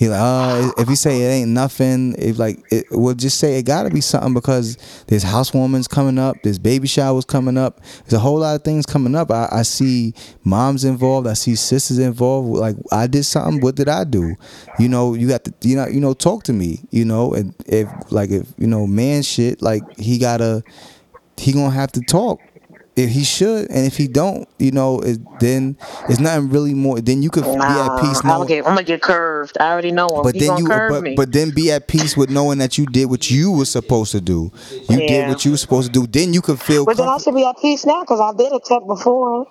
He 0.00 0.08
like, 0.08 0.18
uh, 0.18 0.72
if 0.78 0.88
you 0.88 0.96
say 0.96 1.20
it 1.20 1.28
ain't 1.28 1.50
nothing, 1.50 2.14
if 2.16 2.38
like, 2.38 2.58
it, 2.72 2.86
we'll 2.90 3.12
just 3.12 3.38
say 3.38 3.58
it 3.58 3.64
got 3.64 3.82
to 3.82 3.90
be 3.90 4.00
something 4.00 4.32
because 4.32 4.78
there's 5.08 5.22
housewarmings 5.22 5.90
coming 5.90 6.18
up, 6.18 6.38
there's 6.42 6.58
baby 6.58 6.88
showers 6.88 7.26
coming 7.26 7.58
up, 7.58 7.82
there's 8.04 8.14
a 8.14 8.18
whole 8.18 8.38
lot 8.38 8.56
of 8.56 8.64
things 8.64 8.86
coming 8.86 9.14
up. 9.14 9.30
I, 9.30 9.46
I 9.52 9.60
see 9.60 10.14
moms 10.42 10.86
involved, 10.86 11.26
I 11.26 11.34
see 11.34 11.54
sisters 11.54 11.98
involved. 11.98 12.48
Like, 12.48 12.76
I 12.90 13.08
did 13.08 13.24
something. 13.24 13.60
What 13.60 13.74
did 13.74 13.90
I 13.90 14.04
do? 14.04 14.36
You 14.78 14.88
know, 14.88 15.12
you 15.12 15.28
got 15.28 15.44
to, 15.44 15.52
you 15.60 15.76
know, 15.76 15.86
you 15.86 16.00
know, 16.00 16.14
talk 16.14 16.44
to 16.44 16.54
me. 16.54 16.80
You 16.90 17.04
know, 17.04 17.34
and 17.34 17.54
if 17.66 17.86
like 18.10 18.30
if 18.30 18.46
you 18.56 18.68
know 18.68 18.86
man 18.86 19.20
shit, 19.20 19.60
like 19.60 19.82
he 19.98 20.16
gotta, 20.16 20.64
he 21.36 21.52
gonna 21.52 21.72
have 21.72 21.92
to 21.92 22.00
talk 22.00 22.40
if 22.96 23.10
he 23.10 23.24
should, 23.24 23.70
and 23.70 23.86
if 23.86 23.96
he 23.96 24.08
don't, 24.08 24.48
you 24.58 24.72
know, 24.72 25.00
it, 25.00 25.18
then 25.38 25.76
it's 26.08 26.18
nothing 26.18 26.50
really 26.50 26.74
more. 26.74 27.00
Then 27.00 27.22
you 27.22 27.30
could 27.30 27.44
be 27.44 27.50
at 27.50 28.00
peace 28.00 28.20
I'm, 28.24 28.30
gonna 28.30 28.46
get, 28.46 28.66
I'm 28.66 28.74
gonna 28.74 28.82
get 28.82 29.00
curved. 29.00 29.56
I 29.60 29.70
already 29.72 29.92
know 29.92 30.08
him. 30.08 30.22
But 30.22 30.34
He 30.34 30.40
then 30.40 30.58
you, 30.58 30.66
curve 30.66 30.90
but, 30.92 31.02
me. 31.02 31.14
but 31.14 31.32
then 31.32 31.50
be 31.50 31.70
at 31.70 31.88
peace 31.88 32.16
with 32.16 32.30
knowing 32.30 32.58
that 32.58 32.78
you 32.78 32.86
did 32.86 33.06
what 33.06 33.30
you 33.30 33.52
were 33.52 33.64
supposed 33.64 34.12
to 34.12 34.20
do. 34.20 34.52
You 34.88 34.98
did 34.98 35.28
what 35.28 35.44
you 35.44 35.52
were 35.52 35.56
supposed 35.56 35.92
to 35.92 36.00
do. 36.00 36.06
Then 36.06 36.34
you 36.34 36.40
could 36.42 36.60
feel, 36.60 36.84
But 36.84 36.96
then 36.96 37.08
I 37.08 37.18
should 37.18 37.34
be 37.34 37.44
at 37.46 37.56
peace 37.60 37.86
now 37.86 38.02
because 38.02 38.20
I 38.20 38.36
did 38.36 38.52
a 38.52 38.60
check 38.60 38.86
before. 38.86 39.46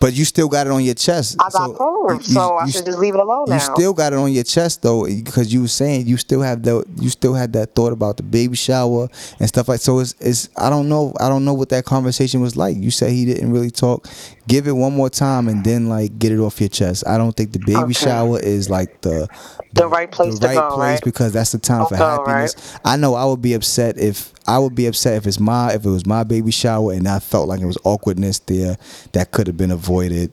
But 0.00 0.14
you 0.14 0.24
still 0.24 0.48
got 0.48 0.66
it 0.66 0.72
on 0.72 0.82
your 0.82 0.94
chest. 0.94 1.36
I 1.38 1.48
got 1.50 1.74
cold, 1.76 2.26
you- 2.26 2.34
so 2.34 2.40
I 2.56 2.64
you- 2.66 2.72
should 2.72 2.86
just 2.86 2.98
leave 2.98 3.14
it 3.14 3.20
alone 3.20 3.44
now. 3.48 3.54
You 3.54 3.60
still 3.60 3.92
got 3.92 4.12
it 4.12 4.18
on 4.18 4.32
your 4.32 4.44
chest 4.44 4.82
though, 4.82 5.04
because 5.04 5.52
you 5.52 5.60
were 5.62 5.68
saying 5.68 6.06
you 6.06 6.16
still 6.16 6.40
have 6.42 6.62
the 6.62 6.82
you 7.00 7.10
still 7.10 7.34
had 7.34 7.52
that 7.52 7.74
thought 7.74 7.92
about 7.92 8.16
the 8.16 8.22
baby 8.22 8.56
shower 8.56 9.08
and 9.38 9.48
stuff 9.48 9.68
like. 9.68 9.80
So 9.80 9.98
it's 10.00 10.14
it's 10.20 10.48
I 10.56 10.70
don't 10.70 10.88
know 10.88 11.12
I 11.20 11.28
don't 11.28 11.44
know 11.44 11.54
what 11.54 11.68
that 11.68 11.84
conversation 11.84 12.40
was 12.40 12.56
like. 12.56 12.76
You 12.76 12.90
said 12.90 13.10
he 13.12 13.24
didn't 13.24 13.52
really 13.52 13.70
talk. 13.70 14.08
Give 14.50 14.66
it 14.68 14.72
one 14.72 14.94
more 14.94 15.10
time 15.10 15.48
and 15.48 15.64
then 15.64 15.88
like 15.88 16.18
get 16.18 16.32
it 16.32 16.40
off 16.40 16.60
your 16.60 16.68
chest. 16.68 17.06
I 17.06 17.18
don't 17.18 17.36
think 17.36 17.52
the 17.52 17.60
baby 17.60 17.94
Okay. 17.94 17.94
shower 17.94 18.40
is 18.40 18.68
like 18.68 19.00
the 19.02 19.28
The 19.74 19.86
right 19.88 20.10
place 20.10 20.34
the 20.34 20.40
to 20.40 20.46
right 20.46 20.54
go, 20.54 20.68
place 20.68 21.00
right? 21.00 21.04
because 21.04 21.32
that's 21.32 21.52
the 21.52 21.58
time 21.58 21.86
for 21.86 21.94
Okay, 21.94 22.04
happiness. 22.04 22.56
I 22.84 22.96
know 22.96 23.14
I 23.14 23.24
would 23.24 23.42
be 23.42 23.54
upset 23.54 23.98
if 23.98 24.32
I 24.46 24.58
would 24.58 24.74
be 24.74 24.86
upset 24.86 25.16
if 25.16 25.26
it's 25.26 25.40
my 25.40 25.72
if 25.74 25.84
it 25.84 25.90
was 25.90 26.06
my 26.06 26.24
baby 26.24 26.50
shower 26.50 26.92
and 26.92 27.06
I 27.08 27.20
felt 27.20 27.48
like 27.48 27.60
it 27.60 27.66
was 27.66 27.78
awkwardness 27.84 28.40
there 28.40 28.76
that 29.12 29.30
could 29.32 29.46
have 29.46 29.56
been 29.56 29.70
avoided. 29.72 30.32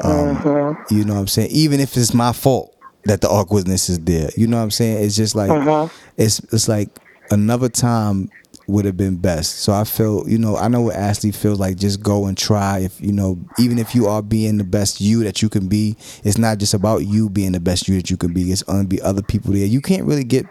Um, 0.00 0.44
Mm-hmm. 0.44 0.94
You 0.94 1.04
know 1.04 1.14
what 1.14 1.20
I'm 1.20 1.26
saying? 1.28 1.50
Even 1.52 1.80
if 1.80 1.96
it's 1.96 2.14
my 2.14 2.32
fault 2.32 2.74
that 3.04 3.20
the 3.20 3.28
awkwardness 3.28 3.88
is 3.88 3.98
there. 4.00 4.30
You 4.36 4.46
know 4.46 4.58
what 4.58 4.64
I'm 4.64 4.70
saying? 4.70 5.04
It's 5.04 5.16
just 5.16 5.34
like 5.34 5.48
Mm-hmm. 5.50 5.94
it's 6.16 6.40
it's 6.52 6.68
like 6.68 6.90
another 7.30 7.68
time 7.68 8.30
would 8.68 8.84
have 8.84 8.96
been 8.96 9.16
best. 9.16 9.58
So 9.60 9.72
I 9.72 9.84
feel, 9.84 10.28
you 10.28 10.38
know, 10.38 10.56
I 10.56 10.68
know 10.68 10.80
what 10.82 10.96
Ashley 10.96 11.30
feels 11.32 11.58
like. 11.60 11.76
Just 11.76 12.02
go 12.02 12.26
and 12.26 12.36
try. 12.36 12.80
If 12.80 13.00
you 13.00 13.12
know, 13.12 13.38
even 13.58 13.78
if 13.78 13.94
you 13.94 14.06
are 14.06 14.22
being 14.22 14.58
the 14.58 14.64
best 14.64 15.00
you 15.00 15.22
that 15.24 15.42
you 15.42 15.48
can 15.48 15.68
be, 15.68 15.96
it's 16.24 16.38
not 16.38 16.58
just 16.58 16.74
about 16.74 17.06
you 17.06 17.28
being 17.30 17.52
the 17.52 17.60
best 17.60 17.88
you 17.88 17.96
that 17.96 18.10
you 18.10 18.16
can 18.16 18.32
be. 18.32 18.50
It's 18.52 18.62
gonna 18.62 18.84
be 18.84 19.00
other 19.02 19.22
people 19.22 19.52
there. 19.52 19.66
You 19.66 19.80
can't 19.80 20.04
really 20.04 20.24
get. 20.24 20.46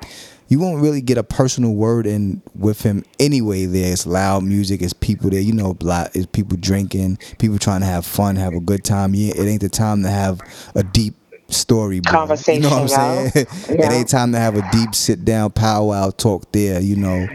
You 0.47 0.59
won't 0.59 0.79
really 0.79 1.01
get 1.01 1.17
a 1.17 1.23
personal 1.23 1.73
word 1.73 2.05
in 2.05 2.39
with 2.53 2.81
him 2.83 3.03
anyway. 3.19 3.65
There, 3.65 3.91
it's 3.91 4.05
loud 4.05 4.43
music. 4.43 4.83
It's 4.83 4.93
people 4.93 5.31
there. 5.31 5.39
You 5.39 5.53
know, 5.53 5.75
lot. 5.81 6.15
It's 6.15 6.27
people 6.27 6.55
drinking. 6.59 7.17
People 7.39 7.57
trying 7.57 7.79
to 7.79 7.87
have 7.87 8.05
fun, 8.05 8.35
have 8.35 8.53
a 8.53 8.59
good 8.59 8.83
time. 8.83 9.15
Yeah, 9.15 9.33
it 9.35 9.47
ain't 9.47 9.61
the 9.61 9.69
time 9.69 10.03
to 10.03 10.09
have 10.09 10.39
a 10.75 10.83
deep 10.83 11.15
story. 11.47 11.99
bro. 11.99 12.11
Conversation, 12.11 12.61
You 12.63 12.69
know 12.69 12.81
what 12.83 12.93
I'm 12.93 13.29
saying? 13.29 13.31
it 13.69 13.79
Yeah. 13.79 13.91
ain't 13.91 14.07
time 14.07 14.31
to 14.33 14.37
have 14.37 14.55
a 14.55 14.67
deep 14.71 14.93
sit 14.93 15.25
down 15.25 15.49
powwow 15.51 16.11
talk 16.11 16.51
there. 16.51 16.79
You 16.79 16.95
know, 16.97 17.27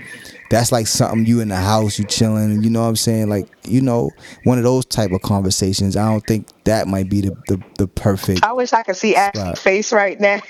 that's 0.51 0.73
like 0.73 0.87
something 0.89 1.25
you 1.25 1.41
in 1.41 1.49
the 1.49 1.57
house, 1.57 1.99
you 1.99 2.05
chilling. 2.05 2.63
You 2.63 2.69
know 2.71 2.83
what 2.83 2.89
I'm 2.89 2.97
saying? 2.97 3.29
Like 3.29 3.47
you 3.67 3.81
know, 3.81 4.11
one 4.45 4.59
of 4.59 4.65
those 4.65 4.85
type 4.85 5.13
of 5.13 5.23
conversations. 5.23 5.97
I 5.97 6.11
don't 6.11 6.27
think 6.27 6.47
that 6.65 6.87
might 6.89 7.09
be 7.09 7.23
the 7.23 7.37
the, 7.49 7.63
the 7.79 7.87
perfect. 7.87 8.45
I 8.45 8.53
wish 8.53 8.73
I 8.73 8.83
could 8.83 8.97
see 8.97 9.15
Ashley's 9.17 9.43
Spot. 9.45 9.59
face 9.59 9.93
right 9.93 10.21
now. 10.21 10.41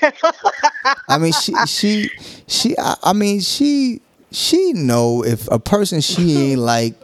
I 1.09 1.19
mean, 1.19 1.33
she 1.33 1.55
she 1.67 2.11
she. 2.47 2.77
I, 2.79 2.97
I 3.03 3.13
mean, 3.13 3.41
she 3.41 4.01
she 4.33 4.73
know 4.73 5.25
if 5.25 5.47
a 5.49 5.59
person 5.59 6.01
she 6.01 6.53
ain't 6.53 6.61
like 6.75 6.95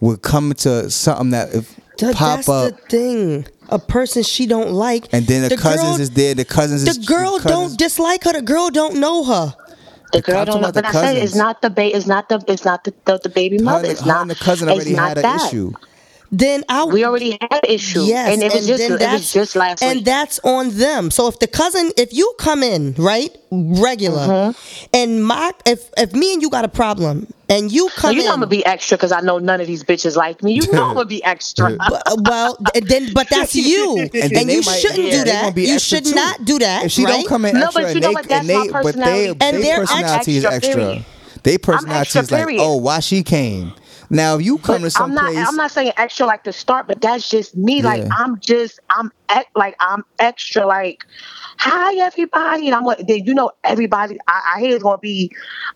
would 0.00 0.22
come 0.22 0.52
to 0.54 0.90
something 0.90 1.30
that 1.30 1.54
if 1.54 1.80
Th- 1.96 2.14
pop 2.14 2.36
that's 2.44 2.48
up. 2.48 2.74
the 2.74 2.76
thing. 2.88 3.46
A 3.70 3.78
person 3.78 4.22
she 4.22 4.44
don't 4.44 4.72
like, 4.72 5.06
and 5.10 5.26
then 5.26 5.48
the, 5.48 5.56
cousins 5.56 5.92
girl, 5.92 6.00
is 6.00 6.10
there. 6.10 6.34
The 6.34 6.44
cousins 6.44 6.86
is 6.86 6.98
The 6.98 7.06
girl 7.06 7.38
cousins- 7.38 7.44
don't 7.70 7.78
dislike 7.78 8.22
her. 8.24 8.32
The 8.34 8.42
girl 8.42 8.68
don't 8.68 9.00
know 9.00 9.24
her. 9.24 9.54
The 10.14 10.22
girl 10.22 10.46
don't 10.46 10.62
know. 10.62 10.72
But 10.72 10.86
I 10.86 10.92
said 10.92 11.18
it's 11.18 11.36
not 11.36 11.62
the 11.62 11.70
ba- 11.70 11.96
It's 11.96 12.06
not 12.06 12.30
the. 12.30 12.44
It's 12.48 12.64
not 12.64 12.84
the 12.84 12.94
the, 13.06 13.20
the 13.24 13.30
baby 13.30 13.58
Her, 13.64 13.64
mother. 13.64 13.88
and- 13.88 13.92
It's 13.92 14.02
her 14.02 14.06
not. 14.08 14.22
and 14.22 14.30
the 14.30 14.36
cousin 14.36 14.68
it's 14.68 14.76
already 14.76 14.94
not 14.94 15.10
had 15.10 15.18
an 15.18 15.22
that. 15.22 15.40
issue. 15.48 15.74
Then 16.36 16.64
I 16.68 16.84
We 16.84 17.04
already 17.04 17.38
had 17.40 17.60
issues. 17.68 18.08
Yes, 18.08 18.32
and 18.34 18.42
it 18.42 18.52
was 18.52 18.66
just. 18.66 18.78
then 18.80 18.90
It 18.90 18.92
was 18.94 19.00
that's- 19.00 19.32
just 19.32 19.54
last 19.56 19.82
and 19.82 19.98
week. 19.98 20.04
that's 20.04 20.40
on 20.42 20.70
them. 20.70 21.10
So 21.12 21.28
if 21.28 21.38
the 21.38 21.46
cousin, 21.46 21.92
if 21.96 22.12
you 22.12 22.34
come 22.38 22.62
in 22.64 22.94
right 22.98 23.30
regular, 23.52 24.26
Mm-hmm. 24.26 24.84
and 24.94 25.24
my 25.24 25.52
if 25.64 25.90
if 25.96 26.12
me 26.12 26.32
and 26.34 26.42
you 26.42 26.50
got 26.50 26.64
a 26.64 26.68
problem, 26.68 27.28
and 27.48 27.70
you 27.70 27.84
Well, 27.86 27.94
come 27.96 28.16
you 28.16 28.22
know 28.22 28.26
in, 28.26 28.32
I'm 28.32 28.36
gonna 28.40 28.46
be 28.48 28.66
extra 28.66 28.96
because 28.96 29.12
I 29.12 29.20
know 29.20 29.38
none 29.38 29.60
of 29.60 29.68
these 29.68 29.84
bitches 29.84 30.16
like 30.16 30.42
me. 30.42 30.54
You 30.54 30.62
know 30.72 30.84
I'm 30.88 30.94
gonna 30.94 31.04
be 31.06 31.22
extra. 31.22 31.76
Well, 32.28 32.58
then, 32.82 33.12
but 33.14 33.28
that's 33.30 33.54
you, 33.70 33.98
and, 34.00 34.10
then 34.12 34.46
they 34.48 34.54
you 34.56 34.62
might- 34.62 34.80
shouldn't 34.80 35.04
yeah, 35.08 35.18
do 35.18 35.24
that. 35.30 35.56
You 35.56 35.78
should 35.78 36.06
too. 36.06 36.14
not 36.16 36.44
do 36.44 36.58
that. 36.58 36.86
If 36.86 36.90
she 36.92 37.04
right? 37.04 37.12
don't 37.12 37.28
come 37.28 37.44
in 37.44 37.54
No, 37.54 37.66
extra, 37.66 37.82
but 37.82 37.88
you 37.88 37.92
and 37.92 38.00
know 38.02 38.08
they, 38.08 38.14
what? 38.14 38.28
That's 38.28 38.46
they, 38.48 38.56
my 38.58 38.66
but 38.66 38.72
they, 38.72 38.82
personality. 38.82 39.36
And 39.40 39.56
they 39.58 39.62
they're 39.62 39.80
personality 39.80 40.36
is 40.38 40.44
extra, 40.44 40.56
extra. 40.56 40.74
period. 40.82 41.04
They 41.44 41.58
personality 41.58 42.00
extra, 42.00 42.22
is 42.22 42.30
like, 42.32 42.46
oh, 42.58 42.76
why 42.78 43.00
she 43.00 43.22
came? 43.22 43.72
Now 44.14 44.36
if 44.36 44.42
you 44.42 44.58
come 44.58 44.82
But 44.82 44.84
to 44.84 44.90
some 44.90 45.10
I'm 45.10 45.14
not. 45.14 45.24
place, 45.24 45.48
I'm 45.48 45.56
not 45.56 45.70
saying 45.70 45.92
extra 45.96 46.26
like 46.26 46.44
the 46.44 46.52
start, 46.52 46.86
but 46.86 47.00
that's 47.00 47.28
just 47.28 47.56
me. 47.56 47.82
Like 47.82 48.04
I'm 48.12 48.38
just. 48.40 48.78
I'm 48.90 49.10
like 49.56 49.74
I'm 49.80 50.04
extra. 50.20 50.66
Like 50.66 51.00
hi 51.58 51.96
everybody, 52.04 52.66
and 52.66 52.74
I'm 52.74 52.84
like, 52.84 53.00
you 53.08 53.34
know 53.34 53.50
everybody. 53.64 54.16
I, 54.28 54.54
I 54.56 54.60
hear 54.60 54.74
it's 54.74 54.82
gonna 54.82 54.98
be. 54.98 55.30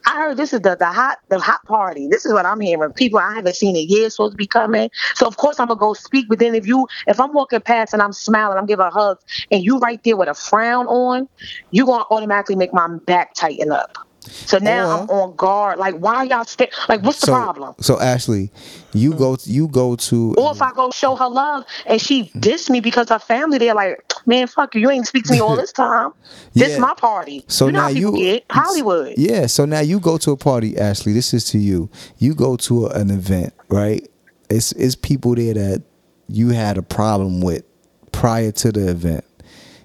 I 0.06 0.16
heard 0.16 0.36
this 0.36 0.52
is 0.52 0.60
the 0.60 0.77
the 0.77 0.86
hot 0.86 1.19
the 1.28 1.39
hot 1.40 1.60
party. 1.66 2.09
This 2.09 2.24
is 2.24 2.32
what 2.32 2.47
I'm 2.47 2.60
hearing. 2.60 2.93
People 2.93 3.19
I 3.19 3.35
haven't 3.35 3.56
seen 3.56 3.77
in 3.77 3.89
years 3.89 4.16
supposed 4.16 4.32
to 4.35 4.36
be 4.36 4.47
coming. 4.47 4.90
So 5.15 5.27
of 5.27 5.36
course 5.36 5.59
I'm 5.59 5.69
gonna 5.69 5.81
go 5.81 5.94
speak. 5.94 6.27
But 6.28 6.39
then 6.39 6.55
if 6.55 6.66
you 6.66 6.86
if 7.06 7.20
I'm 7.20 7.32
walking 7.32 7.60
past 7.60 7.93
and 7.93 8.02
I'm 8.02 8.12
smiling, 8.12 8.59
I'm 8.59 8.66
giving 8.66 8.86
a 8.86 8.90
hug, 8.90 9.19
and 9.51 9.62
you 9.65 9.78
right 9.78 10.01
there 10.05 10.16
with 10.16 10.28
a 10.28 10.35
frown 10.35 10.86
on, 10.86 11.28
you 11.70 11.86
gonna 11.86 12.05
automatically 12.10 12.56
make 12.56 12.73
my 12.73 12.89
back 13.06 13.35
tighten 13.35 13.73
up. 13.73 13.98
So 14.28 14.59
now 14.59 14.88
Or- 14.88 15.02
I'm 15.02 15.10
on 15.10 15.36
guard. 15.36 15.78
Like, 15.78 15.96
why 15.96 16.24
y'all 16.24 16.44
stay? 16.44 16.70
Like, 16.88 17.02
what's 17.02 17.20
the 17.20 17.26
so, 17.26 17.32
problem? 17.32 17.74
So 17.80 18.00
Ashley, 18.00 18.50
you 18.92 19.14
go 19.14 19.36
you 19.44 19.68
go 19.68 19.96
to 19.96 20.34
Or 20.36 20.52
if 20.52 20.62
I 20.62 20.72
go 20.72 20.90
show 20.90 21.16
her 21.16 21.28
love 21.28 21.64
and 21.86 22.00
she 22.00 22.24
mm-hmm. 22.24 22.40
diss 22.40 22.70
me 22.70 22.80
because 22.80 23.09
her 23.09 23.18
family, 23.18 23.59
they're 23.59 23.74
like, 23.74 24.02
man, 24.26 24.46
fuck 24.46 24.74
you. 24.74 24.80
You 24.82 24.90
ain't 24.90 25.06
speak 25.06 25.24
to 25.24 25.32
me 25.32 25.40
all 25.40 25.56
this 25.62 25.72
time. 25.72 26.12
This 26.55 26.72
Yeah. 26.72 26.78
my 26.78 26.94
party. 26.94 27.44
So 27.48 27.66
you 27.66 27.72
know 27.72 27.80
now 27.80 27.88
you 27.88 28.12
get 28.16 28.44
Hollywood. 28.50 29.14
Yeah, 29.16 29.46
so 29.46 29.64
now 29.64 29.80
you 29.80 30.00
go 30.00 30.18
to 30.18 30.32
a 30.32 30.36
party, 30.36 30.78
Ashley. 30.78 31.12
This 31.12 31.34
is 31.34 31.44
to 31.46 31.59
you. 31.59 31.90
You 32.18 32.34
go 32.34 32.56
to 32.56 32.86
a, 32.86 32.90
an 32.90 33.10
event, 33.10 33.52
right? 33.68 34.06
It's 34.50 34.72
it's 34.72 34.94
people 34.94 35.34
there 35.34 35.55
that 35.55 35.82
you 36.28 36.50
had 36.50 36.78
a 36.78 36.82
problem 36.82 37.40
with 37.40 37.64
prior 38.12 38.50
to 38.52 38.72
the 38.72 38.88
event. 38.88 39.24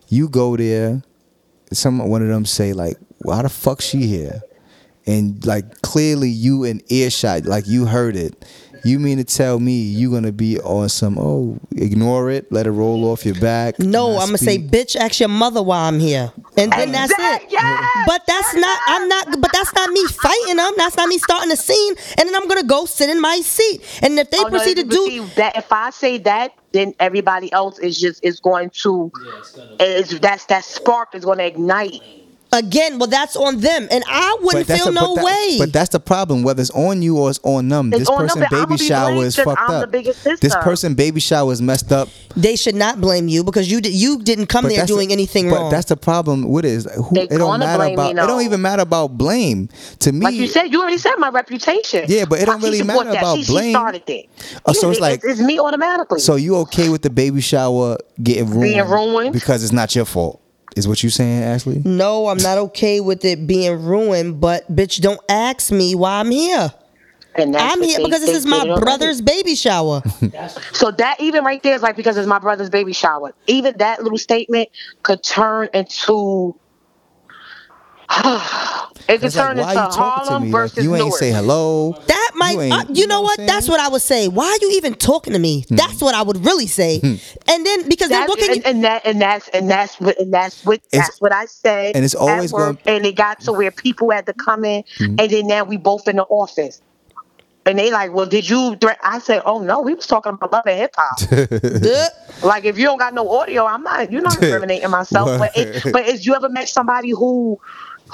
You 0.07 0.29
go 0.29 0.55
there, 0.57 1.01
some 1.71 1.97
one 2.09 2.21
of 2.21 2.27
them 2.27 2.45
say 2.45 2.73
like, 2.73 2.97
"Why 3.23 3.41
the 3.41 3.49
fuck 3.49 3.81
she 3.81 4.05
here?" 4.07 4.43
And 5.05 5.45
like 5.45 5.81
clearly 5.81 6.29
you 6.29 6.63
in 6.63 6.81
earshot, 6.89 7.45
like 7.45 7.67
you 7.67 7.85
heard 7.85 8.15
it. 8.15 8.45
You 8.85 8.99
mean 8.99 9.17
to 9.17 9.23
tell 9.23 9.59
me 9.59 9.81
you 9.81 10.11
gonna 10.11 10.31
be 10.33 10.59
on 10.59 10.89
some 10.89 11.17
oh 11.17 11.57
ignore 11.75 12.29
it, 12.29 12.51
let 12.51 12.67
it 12.67 12.71
roll 12.71 13.05
off 13.05 13.25
your 13.25 13.35
back? 13.35 13.79
No, 13.79 14.17
I'm 14.19 14.27
gonna 14.27 14.37
say, 14.37 14.57
bitch, 14.59 14.95
ask 14.97 15.19
your 15.21 15.29
mother 15.29 15.63
why 15.63 15.87
I'm 15.87 15.99
here, 15.99 16.33
and 16.57 16.71
then 16.73 16.91
that's 16.91 17.11
Exact- 17.13 17.43
it. 17.45 17.51
yes, 17.51 17.89
But 18.05 18.23
that's 18.27 18.53
not. 18.55 18.79
I'm 18.87 19.07
not. 19.07 19.41
But 19.41 19.51
that's 19.53 19.73
not 19.73 19.89
me 19.89 20.05
fighting 20.07 20.57
them. 20.57 20.73
That's 20.77 20.97
not 20.97 21.07
me 21.07 21.17
starting 21.17 21.51
a 21.51 21.55
scene, 21.55 21.95
and 22.17 22.27
then 22.27 22.35
I'm 22.35 22.47
gonna 22.47 22.63
go 22.63 22.85
sit 22.85 23.09
in 23.09 23.21
my 23.21 23.37
seat. 23.37 23.81
And 24.01 24.19
if 24.19 24.29
they 24.31 24.39
Oh, 24.39 24.43
no, 24.43 24.49
proceed 24.49 24.75
to 24.77 24.83
do, 24.83 25.05
see, 25.05 25.19
that. 25.37 25.55
If 25.57 25.71
I 25.71 25.89
say 25.89 26.17
that, 26.19 26.51
then 26.73 26.93
everybody 26.99 27.51
else 27.53 27.79
is 27.79 27.97
just 27.97 28.23
is 28.23 28.39
going 28.41 28.69
to. 28.83 29.11
Is 29.79 30.19
that's 30.19 30.45
that 30.47 30.65
spark 30.65 31.15
is 31.15 31.23
going 31.25 31.37
to 31.37 31.45
ignite. 31.45 32.01
Again, 32.53 32.99
well, 32.99 33.09
that's 33.09 33.35
on 33.35 33.59
them, 33.59 33.87
and 33.91 34.03
I 34.07 34.37
wouldn't 34.41 34.67
feel 34.67 34.85
the- 34.85 34.91
no 34.91 35.15
but 35.15 35.15
that- 35.15 35.25
way. 35.25 35.55
But 35.59 35.73
that's 35.73 35.89
the 35.89 35.99
problem. 35.99 36.43
Whether 36.43 36.61
it's 36.61 36.71
on 36.71 37.01
you 37.01 37.17
or 37.17 37.29
it's 37.29 37.39
on 37.43 37.67
them, 37.69 37.89
It's 37.91 37.99
this 37.99 38.07
on 38.09 38.17
person 38.17 38.39
but 38.41 38.49
baby 38.51 38.77
shower 38.77 39.11
blamed 39.11 39.25
is 39.27 39.35
'cause 39.35 39.45
fucked 39.45 39.61
I'm 39.61 39.71
up. 39.83 39.91
biggest 39.91 40.23
This 40.41 40.55
person 40.55 40.93
baby 40.93 41.19
shower 41.19 41.51
is 41.51 41.61
messed 41.61 41.91
up. 41.91 42.07
they 42.35 42.55
should 42.55 42.75
not 42.75 42.99
blame 43.01 43.27
you 43.27 43.43
because 43.43 43.69
you 43.69 43.81
did, 43.81 43.93
you 43.93 44.19
didn't 44.21 44.47
come 44.47 44.63
But 44.63 44.69
there 44.69 44.77
that's 44.79 44.89
the- 44.89 44.95
doing 44.95 45.11
anything 45.11 45.49
but 45.49 45.55
wrong. 45.59 45.71
that's 45.71 45.85
the 45.89 45.97
problem 45.97 46.47
with 46.49 46.65
it. 46.65 46.69
Is 46.69 46.87
who, 46.95 47.13
They 47.13 47.23
it 47.23 47.29
don't 47.37 47.59
matter 47.59 47.77
blame 47.77 47.93
about. 47.93 48.15
me, 48.15 48.21
It 48.21 48.27
don't 48.27 48.41
even 48.43 48.61
matter 48.61 48.81
about 48.81 49.17
blame 49.17 49.69
to 49.99 50.11
me. 50.11 50.21
Like 50.25 50.35
you 50.35 50.47
said, 50.47 50.71
you 50.71 50.81
already 50.81 50.97
said 50.97 51.13
my 51.17 51.29
reputation. 51.29 52.05
Yeah, 52.07 52.25
but 52.25 52.39
it 52.39 52.45
don't 52.45 52.59
She 52.59 52.65
really 52.65 52.83
matter 52.83 53.05
that. 53.11 53.17
about 53.19 53.37
she, 53.39 53.45
blame. 53.45 53.63
She 53.65 53.71
started 53.71 54.01
uh, 54.07 54.13
it. 54.13 54.29
Oh, 54.65 54.73
so 54.73 54.89
it's 54.91 54.99
like- 54.99 55.21
it's, 55.23 55.39
me 55.39 55.59
automatically. 55.59 56.19
so 56.19 56.35
you 56.35 56.55
okay 56.57 56.89
with 56.89 57.01
the 57.01 57.09
baby 57.09 57.41
shower 57.41 57.97
getting 58.21 58.49
ruined? 58.49 58.61
Being 58.63 58.87
ruined? 58.89 59.33
because 59.33 59.63
it's 59.63 59.73
not 59.73 59.95
your 59.95 60.05
fault. 60.05 60.39
Is 60.75 60.87
what 60.87 61.03
you 61.03 61.09
saying, 61.09 61.43
Ashley? 61.43 61.81
no, 61.85 62.27
I'm 62.27 62.37
not 62.37 62.57
okay 62.57 62.99
with 62.99 63.23
it 63.25 63.45
being 63.47 63.83
ruined. 63.83 64.39
But 64.41 64.73
bitch, 64.73 65.01
don't 65.01 65.21
ask 65.29 65.71
me 65.71 65.93
why 65.95 66.19
I'm 66.19 66.31
here. 66.31 66.71
and 67.35 67.53
that's 67.53 67.73
I'm 67.73 67.81
here 67.83 67.97
they- 67.97 68.03
because 68.05 68.21
this 68.21 68.35
is 68.35 68.45
my 68.45 68.57
it 68.63 68.69
already. 68.69 68.81
brother's 68.83 69.21
baby 69.21 69.55
shower. 69.55 70.01
So 70.73 70.91
that 70.91 71.19
even 71.21 71.43
right 71.43 71.61
there 71.63 71.75
is 71.75 71.81
like 71.81 71.95
because 71.95 72.17
it's 72.17 72.27
my 72.27 72.39
brother's 72.39 72.69
baby 72.69 72.91
shower. 72.93 73.33
Even 73.47 73.77
that 73.77 74.01
little 74.03 74.17
statement 74.17 74.69
could 75.03 75.23
turn 75.23 75.69
into 75.73 76.55
it 79.07 79.19
could 79.19 79.23
It's 79.25 79.35
like, 79.35 79.47
turn 79.47 79.57
why 79.57 79.71
into 79.71 79.83
you 79.83 79.89
talking 79.91 79.95
to 79.95 80.29
Harlem 80.29 80.43
me? 80.43 80.51
Like, 80.51 80.75
you 80.77 80.95
ain't 80.95 81.05
Newark. 81.05 81.19
say 81.19 81.31
hello. 81.31 81.93
That 82.07 82.31
might, 82.35 82.51
You 82.53 82.61
you, 82.61 82.73
uh, 82.73 82.81
you, 82.89 82.95
you 82.95 83.07
know 83.07 83.15
know 83.15 83.21
what? 83.21 83.39
what 83.39 83.47
That's 83.47 83.67
what 83.69 83.79
I 83.79 83.87
would 83.89 84.01
say. 84.01 84.27
Why 84.27 84.45
are 84.47 84.57
you 84.65 84.71
even 84.75 84.93
talking 84.95 85.33
to 85.33 85.39
me? 85.39 85.65
That's 85.69 86.01
what 86.01 86.15
I 86.15 86.21
would 86.21 86.43
really 86.45 86.67
say. 86.67 86.99
And 87.03 87.65
then 87.65 87.87
because 87.89 88.09
then 88.09 88.21
That's, 88.21 88.29
what 88.29 88.39
can 88.39 88.49
and, 88.51 88.57
you? 88.57 88.63
and 88.65 88.83
that 88.83 89.05
and 89.05 89.21
that's 89.21 89.47
and 89.49 89.69
that's 89.69 89.99
what 89.99 90.19
and 90.19 90.33
that's 90.33 90.65
what 90.65 90.81
that's 90.91 91.19
what 91.21 91.31
I 91.33 91.45
say. 91.45 91.91
and 91.93 92.03
it's 92.03 92.15
always 92.15 92.51
at 92.53 92.57
work, 92.57 92.77
and 92.85 93.05
it 93.05 93.15
got 93.15 93.39
to 93.41 93.51
where 93.53 93.71
people 93.71 94.09
had 94.11 94.25
to 94.27 94.33
come 94.33 94.65
in, 94.65 94.83
Mm-hmm. 94.99 95.15
and 95.19 95.31
then 95.31 95.47
now 95.47 95.63
we 95.63 95.77
both 95.77 96.07
in 96.07 96.15
the 96.17 96.23
office, 96.23 96.81
and 97.65 97.77
they 97.79 97.91
like, 97.91 98.13
well, 98.13 98.25
did 98.25 98.49
you? 98.49 98.75
Threat? 98.77 98.99
I 99.03 99.19
said, 99.19 99.41
oh 99.45 99.59
no, 99.61 99.81
we 99.81 99.93
was 99.93 100.05
talking 100.07 100.33
about 100.33 100.51
love 100.51 100.63
and 100.65 100.77
hip 100.79 100.93
hop. 100.97 101.19
Like 102.43 102.65
if 102.65 102.77
you 102.77 102.83
don't 102.85 102.97
got 102.97 103.13
no 103.13 103.29
audio, 103.29 103.65
I'm 103.65 103.83
not. 103.83 104.11
You're 104.11 104.21
not 104.21 104.35
incriminating 104.41 104.89
myself. 104.89 105.39
but 105.39 105.51
it, 105.55 105.93
but 105.93 106.05
is 106.07 106.25
you 106.25 106.35
ever 106.35 106.49
met 106.49 106.67
somebody 106.67 107.11
who 107.11 107.57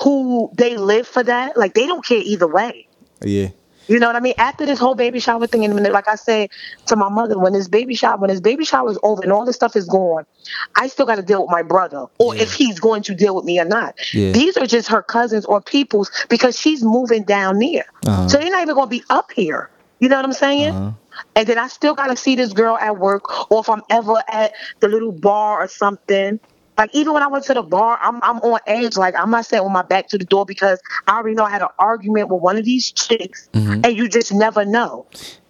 who 0.02 0.52
they 0.56 0.78
live 0.78 1.08
for 1.08 1.24
that? 1.24 1.58
Like 1.58 1.74
they 1.74 1.86
don't 1.88 2.06
care 2.06 2.22
either 2.24 2.48
way. 2.48 2.88
Yeah. 3.24 3.50
You 3.88 3.98
know 4.00 4.06
what 4.06 4.16
I 4.16 4.20
mean? 4.20 4.36
After 4.38 4.68
this 4.68 4.78
whole 4.78 4.94
baby 4.94 5.20
shower 5.20 5.48
thing, 5.48 5.66
and 5.66 5.76
like 5.92 6.08
I 6.08 6.14
said 6.14 6.52
to 6.86 6.96
my 6.96 7.10
mother, 7.10 7.40
when 7.40 7.54
this 7.54 7.68
baby 7.68 7.96
shower, 7.96 8.18
when 8.18 8.30
this 8.30 8.40
baby 8.40 8.64
shower 8.64 8.92
is 8.92 9.00
over 9.02 9.24
and 9.24 9.32
all 9.32 9.46
this 9.46 9.56
stuff 9.56 9.76
is 9.76 9.88
gone, 9.88 10.28
I 10.76 10.88
still 10.88 11.08
got 11.08 11.16
to 11.16 11.24
deal 11.24 11.42
with 11.42 11.50
my 11.50 11.64
brother, 11.64 12.06
or 12.20 12.36
if 12.36 12.54
he's 12.54 12.80
going 12.80 13.02
to 13.04 13.16
deal 13.16 13.36
with 13.36 13.46
me 13.46 13.60
or 13.60 13.66
not. 13.66 13.96
Yeah. 14.14 14.32
These 14.32 14.58
are 14.58 14.68
just 14.68 14.90
her 14.90 15.02
cousins 15.02 15.44
or 15.46 15.60
peoples 15.60 16.12
because 16.30 16.58
she's 16.60 16.84
moving 16.84 17.24
down 17.24 17.58
there, 17.58 17.86
Uh-huh. 18.06 18.28
so 18.28 18.38
they're 18.38 18.52
not 18.52 18.62
even 18.62 18.76
going 18.76 18.90
to 18.90 18.92
be 18.92 19.04
up 19.10 19.32
here. 19.32 19.72
You 20.00 20.08
know 20.08 20.18
what 20.18 20.26
I'm 20.26 20.34
saying? 20.34 20.72
Uh-huh. 20.76 20.92
And 21.36 21.48
then 21.48 21.58
I 21.58 21.68
still 21.68 21.96
got 21.96 22.08
to 22.08 22.16
see 22.16 22.36
this 22.36 22.54
girl 22.54 22.78
at 22.78 23.00
work, 23.00 23.52
or 23.52 23.62
if 23.62 23.70
I'm 23.70 23.82
ever 23.90 24.22
at 24.30 24.54
the 24.82 24.88
little 24.88 25.12
bar 25.12 25.64
or 25.64 25.68
something. 25.68 26.40
Like 26.80 26.96
even 26.96 27.12
when 27.12 27.22
I 27.22 27.28
went 27.28 27.44
to 27.46 27.54
the 27.54 27.62
bar, 27.62 28.00
I'm 28.02 28.24
I'm 28.24 28.38
on 28.38 28.62
edge. 28.66 28.96
Like 28.96 29.14
I'm 29.14 29.30
not 29.32 29.46
sitting 29.46 29.66
with 29.66 29.74
my 29.74 29.82
back 29.82 30.08
to 30.08 30.18
the 30.18 30.24
door 30.24 30.46
because 30.46 30.80
I 31.08 31.18
already 31.18 31.36
know 31.36 31.44
I 31.44 31.50
had 31.50 31.62
an 31.62 31.68
argument 31.78 32.30
with 32.30 32.42
one 32.42 32.56
of 32.56 32.64
these 32.64 32.90
chicks, 32.90 33.50
mm-hmm. 33.52 33.82
and 33.84 33.98
you 33.98 34.08
just 34.08 34.34
never 34.34 34.64
know. 34.64 35.06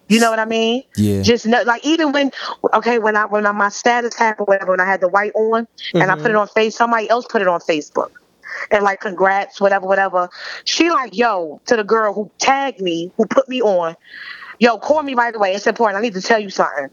You 0.08 0.20
know 0.20 0.32
what 0.32 0.40
I 0.40 0.46
mean? 0.46 0.86
Yeah. 0.96 1.22
Just 1.22 1.46
know, 1.46 1.62
like 1.68 1.86
even 1.86 2.14
when 2.14 2.32
okay 2.74 2.98
when 2.98 3.16
I 3.16 3.26
when 3.26 3.46
I, 3.46 3.52
my 3.52 3.70
status 3.70 4.16
happened 4.16 4.48
whatever 4.48 4.72
when 4.72 4.80
I 4.80 4.88
had 4.88 5.02
the 5.02 5.08
white 5.08 5.34
on 5.36 5.68
and 5.94 6.12
I 6.12 6.16
put 6.16 6.26
it 6.26 6.30
mm-hmm. 6.30 6.38
on 6.38 6.48
face 6.48 6.76
somebody 6.76 7.08
else 7.12 7.28
put 7.30 7.44
it 7.44 7.48
on 7.48 7.60
Facebook 7.60 8.10
and 8.72 8.84
like 8.84 9.00
congrats 9.00 9.62
whatever 9.62 9.86
whatever. 9.86 10.30
She 10.64 10.90
like 10.90 11.16
yo 11.16 11.62
to 11.68 11.76
the 11.76 11.84
girl 11.84 12.12
who 12.12 12.32
tagged 12.40 12.82
me 12.82 13.12
who 13.18 13.28
put 13.28 13.48
me 13.48 13.62
on. 13.62 13.96
Yo, 14.58 14.80
call 14.80 15.04
me 15.04 15.14
by 15.14 15.30
the 15.30 15.38
way. 15.38 15.54
It's 15.54 15.68
important. 15.68 16.00
I 16.00 16.02
need 16.02 16.16
to 16.16 16.22
tell 16.22 16.40
you 16.40 16.50
something. 16.50 16.90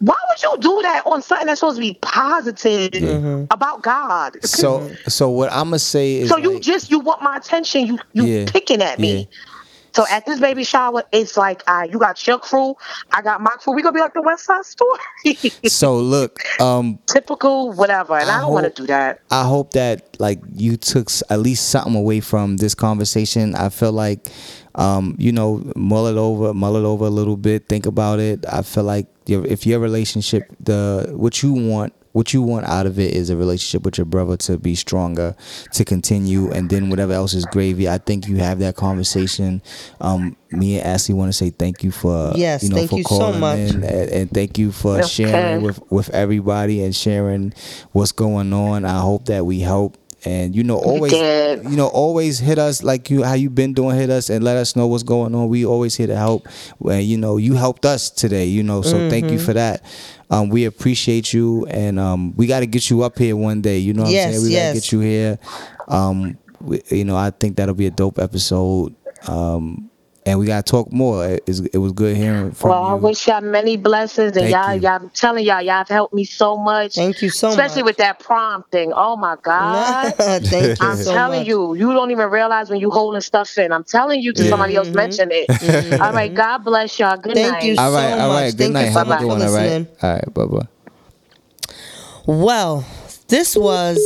Why 0.00 0.14
would 0.28 0.42
you 0.42 0.56
do 0.60 0.80
that 0.82 1.02
on 1.06 1.22
something 1.22 1.46
that's 1.48 1.60
supposed 1.60 1.76
to 1.76 1.80
be 1.80 1.94
positive 2.00 2.92
mm-hmm. 2.92 3.44
about 3.50 3.82
God? 3.82 4.36
So 4.44 4.80
mm-hmm. 4.80 4.94
so 5.08 5.28
what 5.28 5.50
I'm 5.52 5.66
gonna 5.66 5.78
say 5.78 6.16
is 6.16 6.28
So 6.28 6.36
you 6.36 6.54
like- 6.54 6.62
just 6.62 6.90
you 6.90 7.00
want 7.00 7.22
my 7.22 7.36
attention. 7.36 7.86
You 7.86 7.98
you 8.12 8.24
Yeah, 8.24 8.44
picking 8.48 8.80
at 8.80 8.98
me. 8.98 9.20
yeah. 9.20 9.24
So 9.98 10.06
at 10.08 10.24
this 10.26 10.38
baby 10.38 10.62
shower, 10.62 11.02
it's 11.10 11.36
like 11.36 11.64
uh, 11.66 11.84
you 11.90 11.98
got 11.98 12.24
your 12.24 12.38
crew, 12.38 12.76
I 13.10 13.20
got 13.20 13.40
my 13.40 13.50
crew. 13.50 13.74
We 13.74 13.82
gonna 13.82 13.94
be 13.94 13.98
like 13.98 14.14
the 14.14 14.22
West 14.22 14.44
Side 14.44 14.64
Story. 14.64 15.00
so 15.66 15.96
look, 15.96 16.38
um 16.60 17.00
Typical, 17.06 17.72
whatever. 17.72 18.16
And 18.16 18.30
I, 18.30 18.38
I 18.38 18.40
don't 18.42 18.52
want 18.52 18.72
to 18.72 18.82
do 18.82 18.86
that. 18.86 19.22
I 19.32 19.42
hope 19.42 19.72
that 19.72 20.16
like 20.20 20.38
you 20.54 20.76
took 20.76 21.10
at 21.30 21.40
least 21.40 21.70
something 21.70 21.96
away 21.96 22.20
from 22.20 22.58
this 22.58 22.76
conversation. 22.76 23.56
I 23.56 23.70
feel 23.70 23.90
like, 23.90 24.28
um, 24.76 25.16
you 25.18 25.32
know, 25.32 25.68
mull 25.74 26.06
it 26.06 26.16
over, 26.16 26.54
mull 26.54 26.76
it 26.76 26.84
over 26.84 27.06
a 27.06 27.10
little 27.10 27.36
bit, 27.36 27.68
think 27.68 27.84
about 27.84 28.20
it. 28.20 28.44
I 28.48 28.62
feel 28.62 28.84
like 28.84 29.08
your, 29.26 29.44
if 29.46 29.66
your 29.66 29.80
relationship, 29.80 30.44
the 30.60 31.12
what 31.16 31.42
you 31.42 31.52
want, 31.52 31.92
what 32.12 32.32
you 32.32 32.42
want 32.42 32.66
out 32.66 32.86
of 32.86 32.98
it 32.98 33.14
is 33.14 33.30
a 33.30 33.36
relationship 33.36 33.84
with 33.84 33.98
your 33.98 34.04
brother 34.04 34.36
to 34.38 34.58
be 34.58 34.74
stronger, 34.74 35.36
to 35.72 35.84
continue, 35.84 36.50
and 36.50 36.70
then 36.70 36.88
whatever 36.90 37.12
else 37.12 37.34
is 37.34 37.44
gravy. 37.46 37.88
I 37.88 37.98
think 37.98 38.26
you 38.26 38.36
have 38.38 38.58
that 38.60 38.76
conversation. 38.76 39.62
Um, 40.00 40.36
me 40.50 40.78
and 40.78 40.86
Ashley 40.86 41.14
want 41.14 41.28
to 41.28 41.32
say 41.36 41.50
thank 41.50 41.84
you 41.84 41.90
for 41.90 42.32
Yes, 42.34 42.62
you 42.62 42.70
know 42.70 42.76
thank 42.76 42.90
for 42.90 42.96
you 42.98 43.04
so 43.04 43.32
much. 43.32 43.58
in 43.58 43.84
and, 43.84 44.10
and 44.10 44.30
thank 44.30 44.58
you 44.58 44.72
for 44.72 44.96
Okay. 44.98 45.06
sharing 45.06 45.62
with 45.62 45.80
with 45.90 46.08
everybody 46.10 46.82
and 46.82 46.94
sharing 46.96 47.52
what's 47.92 48.12
going 48.12 48.52
on. 48.52 48.84
I 48.84 48.98
hope 49.00 49.26
that 49.26 49.44
we 49.44 49.60
help. 49.60 49.96
And 50.24 50.54
you 50.54 50.64
know, 50.64 50.76
always 50.76 51.12
you 51.12 51.76
know, 51.76 51.86
always 51.86 52.40
hit 52.40 52.58
us 52.58 52.82
like 52.82 53.08
you 53.08 53.22
how 53.22 53.34
you 53.34 53.50
been 53.50 53.72
doing. 53.72 53.96
Hit 53.96 54.10
us 54.10 54.30
and 54.30 54.42
let 54.44 54.56
us 54.56 54.74
know 54.74 54.86
what's 54.88 55.04
going 55.04 55.34
on. 55.34 55.48
We 55.48 55.64
always 55.64 55.94
here 55.94 56.08
to 56.08 56.16
help. 56.16 56.48
Well, 56.80 56.98
you 57.00 57.16
know, 57.16 57.36
you 57.36 57.54
helped 57.54 57.84
us 57.86 58.10
today. 58.10 58.46
You 58.46 58.62
know, 58.64 58.82
so 58.82 59.08
thank 59.10 59.26
Mm-hmm. 59.26 59.34
you 59.34 59.38
for 59.40 59.52
that. 59.52 59.82
Um, 60.30 60.48
we 60.48 60.64
appreciate 60.64 61.32
you, 61.32 61.66
and 61.66 61.98
um, 62.00 62.34
we 62.36 62.46
got 62.46 62.60
to 62.60 62.66
get 62.66 62.90
you 62.90 63.02
up 63.02 63.16
here 63.18 63.36
one 63.36 63.60
day. 63.62 63.78
You 63.78 63.94
know 63.94 64.02
what 64.02 64.12
Yes, 64.12 64.26
I'm 64.26 64.32
saying? 64.32 64.44
We 64.44 64.50
yes. 64.52 64.66
got 64.66 64.68
to 64.68 64.80
get 64.80 64.92
you 64.92 65.00
here. 65.00 65.38
Um, 65.86 66.38
we, 66.60 66.82
you 66.90 67.04
know, 67.04 67.16
I 67.16 67.30
think 67.30 67.56
that'll 67.56 67.74
be 67.74 67.86
a 67.86 67.90
dope 67.90 68.18
episode. 68.18 68.94
Um, 69.26 69.90
and 70.28 70.38
we 70.38 70.44
got 70.46 70.66
to 70.66 70.70
talk 70.70 70.92
more. 70.92 71.24
It, 71.26 71.48
it 71.72 71.78
was 71.78 71.92
good 71.92 72.16
hearing 72.16 72.52
from 72.52 72.68
you. 72.70 72.74
Well, 72.76 72.84
I 72.84 72.94
wish 72.94 73.26
y'all 73.26 73.40
many 73.40 73.78
blessings, 73.78 74.36
and 74.36 74.50
Thank 74.50 74.52
y'all, 74.52 74.74
you. 74.74 74.80
y'all, 74.82 74.90
I'm 75.02 75.10
telling 75.10 75.44
y'all, 75.44 75.62
y'all 75.62 75.76
have 75.78 75.88
helped 75.88 76.12
me 76.12 76.24
so 76.24 76.56
much. 76.58 76.94
Thank 76.96 77.22
you 77.22 77.30
so 77.30 77.48
Especially 77.48 77.56
much. 77.56 77.68
Especially 77.68 77.82
with 77.84 77.96
that 77.96 78.18
prom 78.18 78.62
thing. 78.70 78.92
Oh 78.94 79.16
my 79.16 79.36
God. 79.42 80.14
Thank 80.16 80.80
you 80.80 80.86
I'm 80.86 80.96
so 80.98 81.12
telling 81.14 81.40
much. 81.40 81.48
you, 81.48 81.74
you 81.74 81.92
don't 81.94 82.10
even 82.10 82.28
realize 82.28 82.68
when 82.68 82.78
you 82.78 82.90
holding 82.90 83.22
stuff 83.22 83.56
in. 83.56 83.72
I'm 83.72 83.84
telling 83.84 84.20
you, 84.20 84.32
'cause 84.34 84.44
Yeah. 84.44 84.50
somebody 84.50 84.76
else 84.76 84.88
mm-hmm. 84.88 84.96
mentioned 84.96 85.32
it. 85.32 85.48
Mm-hmm. 85.48 86.02
All 86.02 86.12
right, 86.12 86.32
God 86.34 86.58
bless 86.58 86.98
y'all. 86.98 87.16
Good 87.16 87.34
night. 87.34 87.42
Thank 87.42 87.52
night. 87.52 87.64
you 87.64 87.74
all 87.78 87.92
right, 87.92 88.10
so 88.10 88.18
all 88.20 88.28
right. 88.28 88.44
much. 88.44 88.56
Good 88.56 88.58
Thank 88.58 88.68
you 88.68 88.72
night. 88.74 88.92
so 88.92 88.98
Have 88.98 89.06
a 89.06 89.10
much 89.10 89.20
good 89.20 89.26
one. 89.28 89.42
All 89.42 89.54
right, 89.54 89.86
all 90.02 90.10
right. 90.12 90.34
Bye 90.34 90.44
bye. 90.44 90.66
Well, 92.26 92.84
this 93.28 93.56
was 93.56 93.98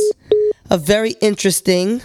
a 0.69 0.77
very 0.77 1.11
interesting 1.21 2.01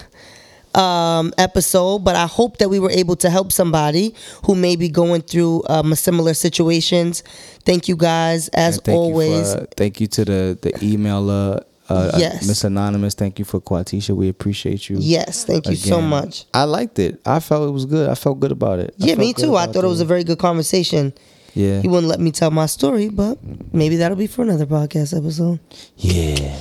um, 0.75 1.33
episode, 1.39 2.01
but 2.05 2.17
I 2.17 2.27
hope 2.27 2.59
that 2.59 2.69
we 2.71 2.79
were 2.79 2.91
able 2.91 3.17
to 3.17 3.31
help 3.31 3.53
somebody 3.53 4.15
who 4.45 4.55
may 4.55 4.77
be 4.77 4.89
going 4.89 5.23
through 5.23 5.63
um, 5.69 5.95
similar 5.95 6.35
situations. 6.35 7.23
Thank 7.65 7.89
you 7.89 7.97
guys, 7.97 8.49
as 8.49 8.79
thank 8.79 8.97
always. 8.97 9.53
You 9.55 9.61
for, 9.61 9.67
thank 9.77 10.01
you 10.01 10.07
to 10.09 10.25
the 10.25 10.59
the 10.61 10.73
emailer, 10.73 11.63
uh, 11.89 12.13
Yes. 12.19 12.47
Miss 12.47 12.65
Anonymous. 12.65 13.15
Thank 13.15 13.39
you 13.39 13.45
for 13.45 13.61
Quatisha. 13.61 14.15
We 14.15 14.29
appreciate 14.29 14.89
you. 14.91 14.97
yes, 15.01 15.45
thank 15.45 15.67
you 15.69 15.77
so 15.77 16.01
much. 16.03 16.45
I 16.53 16.65
liked 16.65 16.99
it. 16.99 17.21
I 17.27 17.41
felt 17.41 17.69
it 17.69 17.73
was 17.73 17.87
good. 17.87 18.09
I 18.11 18.15
felt 18.15 18.41
good 18.41 18.53
about 18.53 18.79
it. 18.79 18.95
Yeah, 18.99 19.15
me 19.17 19.33
too. 19.33 19.57
I 19.57 19.67
thought 19.67 19.85
it 19.85 19.89
was 19.89 20.01
a 20.01 20.05
very 20.07 20.25
good 20.25 20.39
conversation. 20.39 21.13
yeah. 21.55 21.81
He 21.81 21.89
wouldn't 21.89 22.09
let 22.09 22.21
me 22.21 22.31
tell 22.31 22.51
my 22.51 22.67
story, 22.67 23.09
but 23.09 23.39
maybe 23.73 23.97
that'll 23.97 24.17
be 24.19 24.27
for 24.27 24.43
another 24.43 24.67
podcast 24.67 25.17
episode. 25.17 25.59
Yeah. 25.97 26.57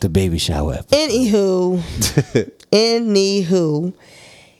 The 0.00 0.08
baby 0.10 0.36
shower. 0.38 0.74
episode. 0.74 1.10
Anywho, 1.10 2.50
anywho, 2.72 3.94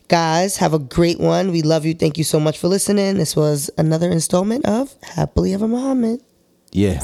guys, 0.07 0.57
have 0.57 0.73
a 0.73 0.79
great 0.79 1.19
one. 1.19 1.51
We 1.51 1.61
love 1.61 1.85
you. 1.85 1.93
Thank 1.93 2.17
you 2.17 2.23
so 2.23 2.39
much 2.39 2.57
for 2.57 2.67
listening. 2.67 3.17
This 3.17 3.35
was 3.35 3.69
another 3.77 4.09
installment 4.11 4.65
of 4.65 4.95
Happily 5.03 5.53
Ever 5.53 5.67
Muhammad. 5.67 6.21
Yeah. 6.71 7.01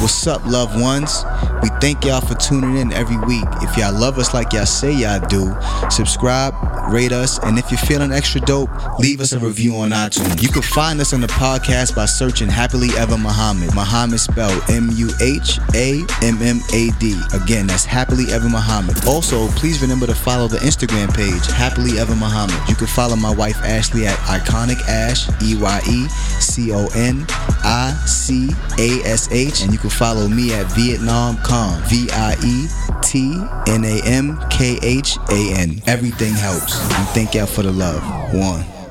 What's 0.00 0.26
up, 0.26 0.44
loved 0.46 0.80
ones? 0.80 1.24
We 1.62 1.70
thank 1.82 2.04
y'all 2.04 2.20
for 2.20 2.36
tuning 2.36 2.76
in 2.76 2.92
every 2.92 3.16
week. 3.26 3.42
If 3.60 3.76
y'all 3.76 3.92
love 3.92 4.16
us 4.16 4.32
like 4.32 4.52
y'all 4.52 4.66
say 4.66 4.92
y'all 4.92 5.18
do, 5.26 5.52
subscribe, 5.90 6.54
rate 6.92 7.10
us, 7.10 7.40
and 7.40 7.58
if 7.58 7.72
you're 7.72 7.78
feeling 7.78 8.12
extra 8.12 8.40
dope, 8.40 8.70
leave 9.00 9.20
us 9.20 9.32
a 9.32 9.38
review 9.40 9.74
on 9.74 9.90
iTunes. 9.90 10.40
You 10.40 10.48
can 10.48 10.62
find 10.62 11.00
us 11.00 11.12
on 11.12 11.20
the 11.20 11.26
podcast 11.26 11.96
by 11.96 12.04
searching 12.04 12.48
Happily 12.48 12.90
Ever 12.96 13.18
Muhammad. 13.18 13.74
Muhammad 13.74 14.20
spelled 14.20 14.62
M 14.70 14.90
U 14.92 15.10
H 15.20 15.58
A 15.74 16.00
M 16.22 16.40
M 16.40 16.60
A 16.72 16.90
D. 17.00 17.20
Again, 17.34 17.66
that's 17.66 17.84
Happily 17.84 18.32
Ever 18.32 18.48
Muhammad. 18.48 19.04
Also, 19.04 19.48
please 19.48 19.82
remember 19.82 20.06
to 20.06 20.14
follow 20.14 20.46
the 20.46 20.58
Instagram 20.58 21.12
page, 21.12 21.44
Happily 21.50 21.98
Ever 21.98 22.14
Muhammad. 22.14 22.56
You 22.68 22.76
can 22.76 22.86
follow 22.86 23.16
my 23.16 23.34
wife 23.34 23.56
Ashley 23.64 24.06
at 24.06 24.16
Iconic 24.18 24.80
Ash, 24.86 25.28
E 25.42 25.56
Y 25.56 25.80
E 25.90 26.08
C 26.38 26.72
O 26.72 26.86
N 26.94 27.26
I 27.64 27.92
C 28.06 28.50
A 28.78 29.02
S 29.02 29.28
H, 29.32 29.62
and 29.62 29.72
you 29.72 29.80
can 29.80 29.90
follow 29.90 30.28
me 30.28 30.54
at 30.54 30.70
Vietnam 30.76 31.38
Khan, 31.72 31.82
V 31.88 32.08
I 32.12 32.36
E 32.44 32.68
T 33.02 33.34
N 33.66 33.84
A 33.84 34.00
M 34.04 34.38
K 34.50 34.78
H 34.82 35.16
A 35.30 35.54
N. 35.54 35.82
Everything 35.86 36.34
helps. 36.34 36.80
And 36.96 37.08
thank 37.08 37.34
y'all 37.34 37.46
for 37.46 37.62
the 37.62 37.72
love. 37.72 38.02
One. 38.34 38.81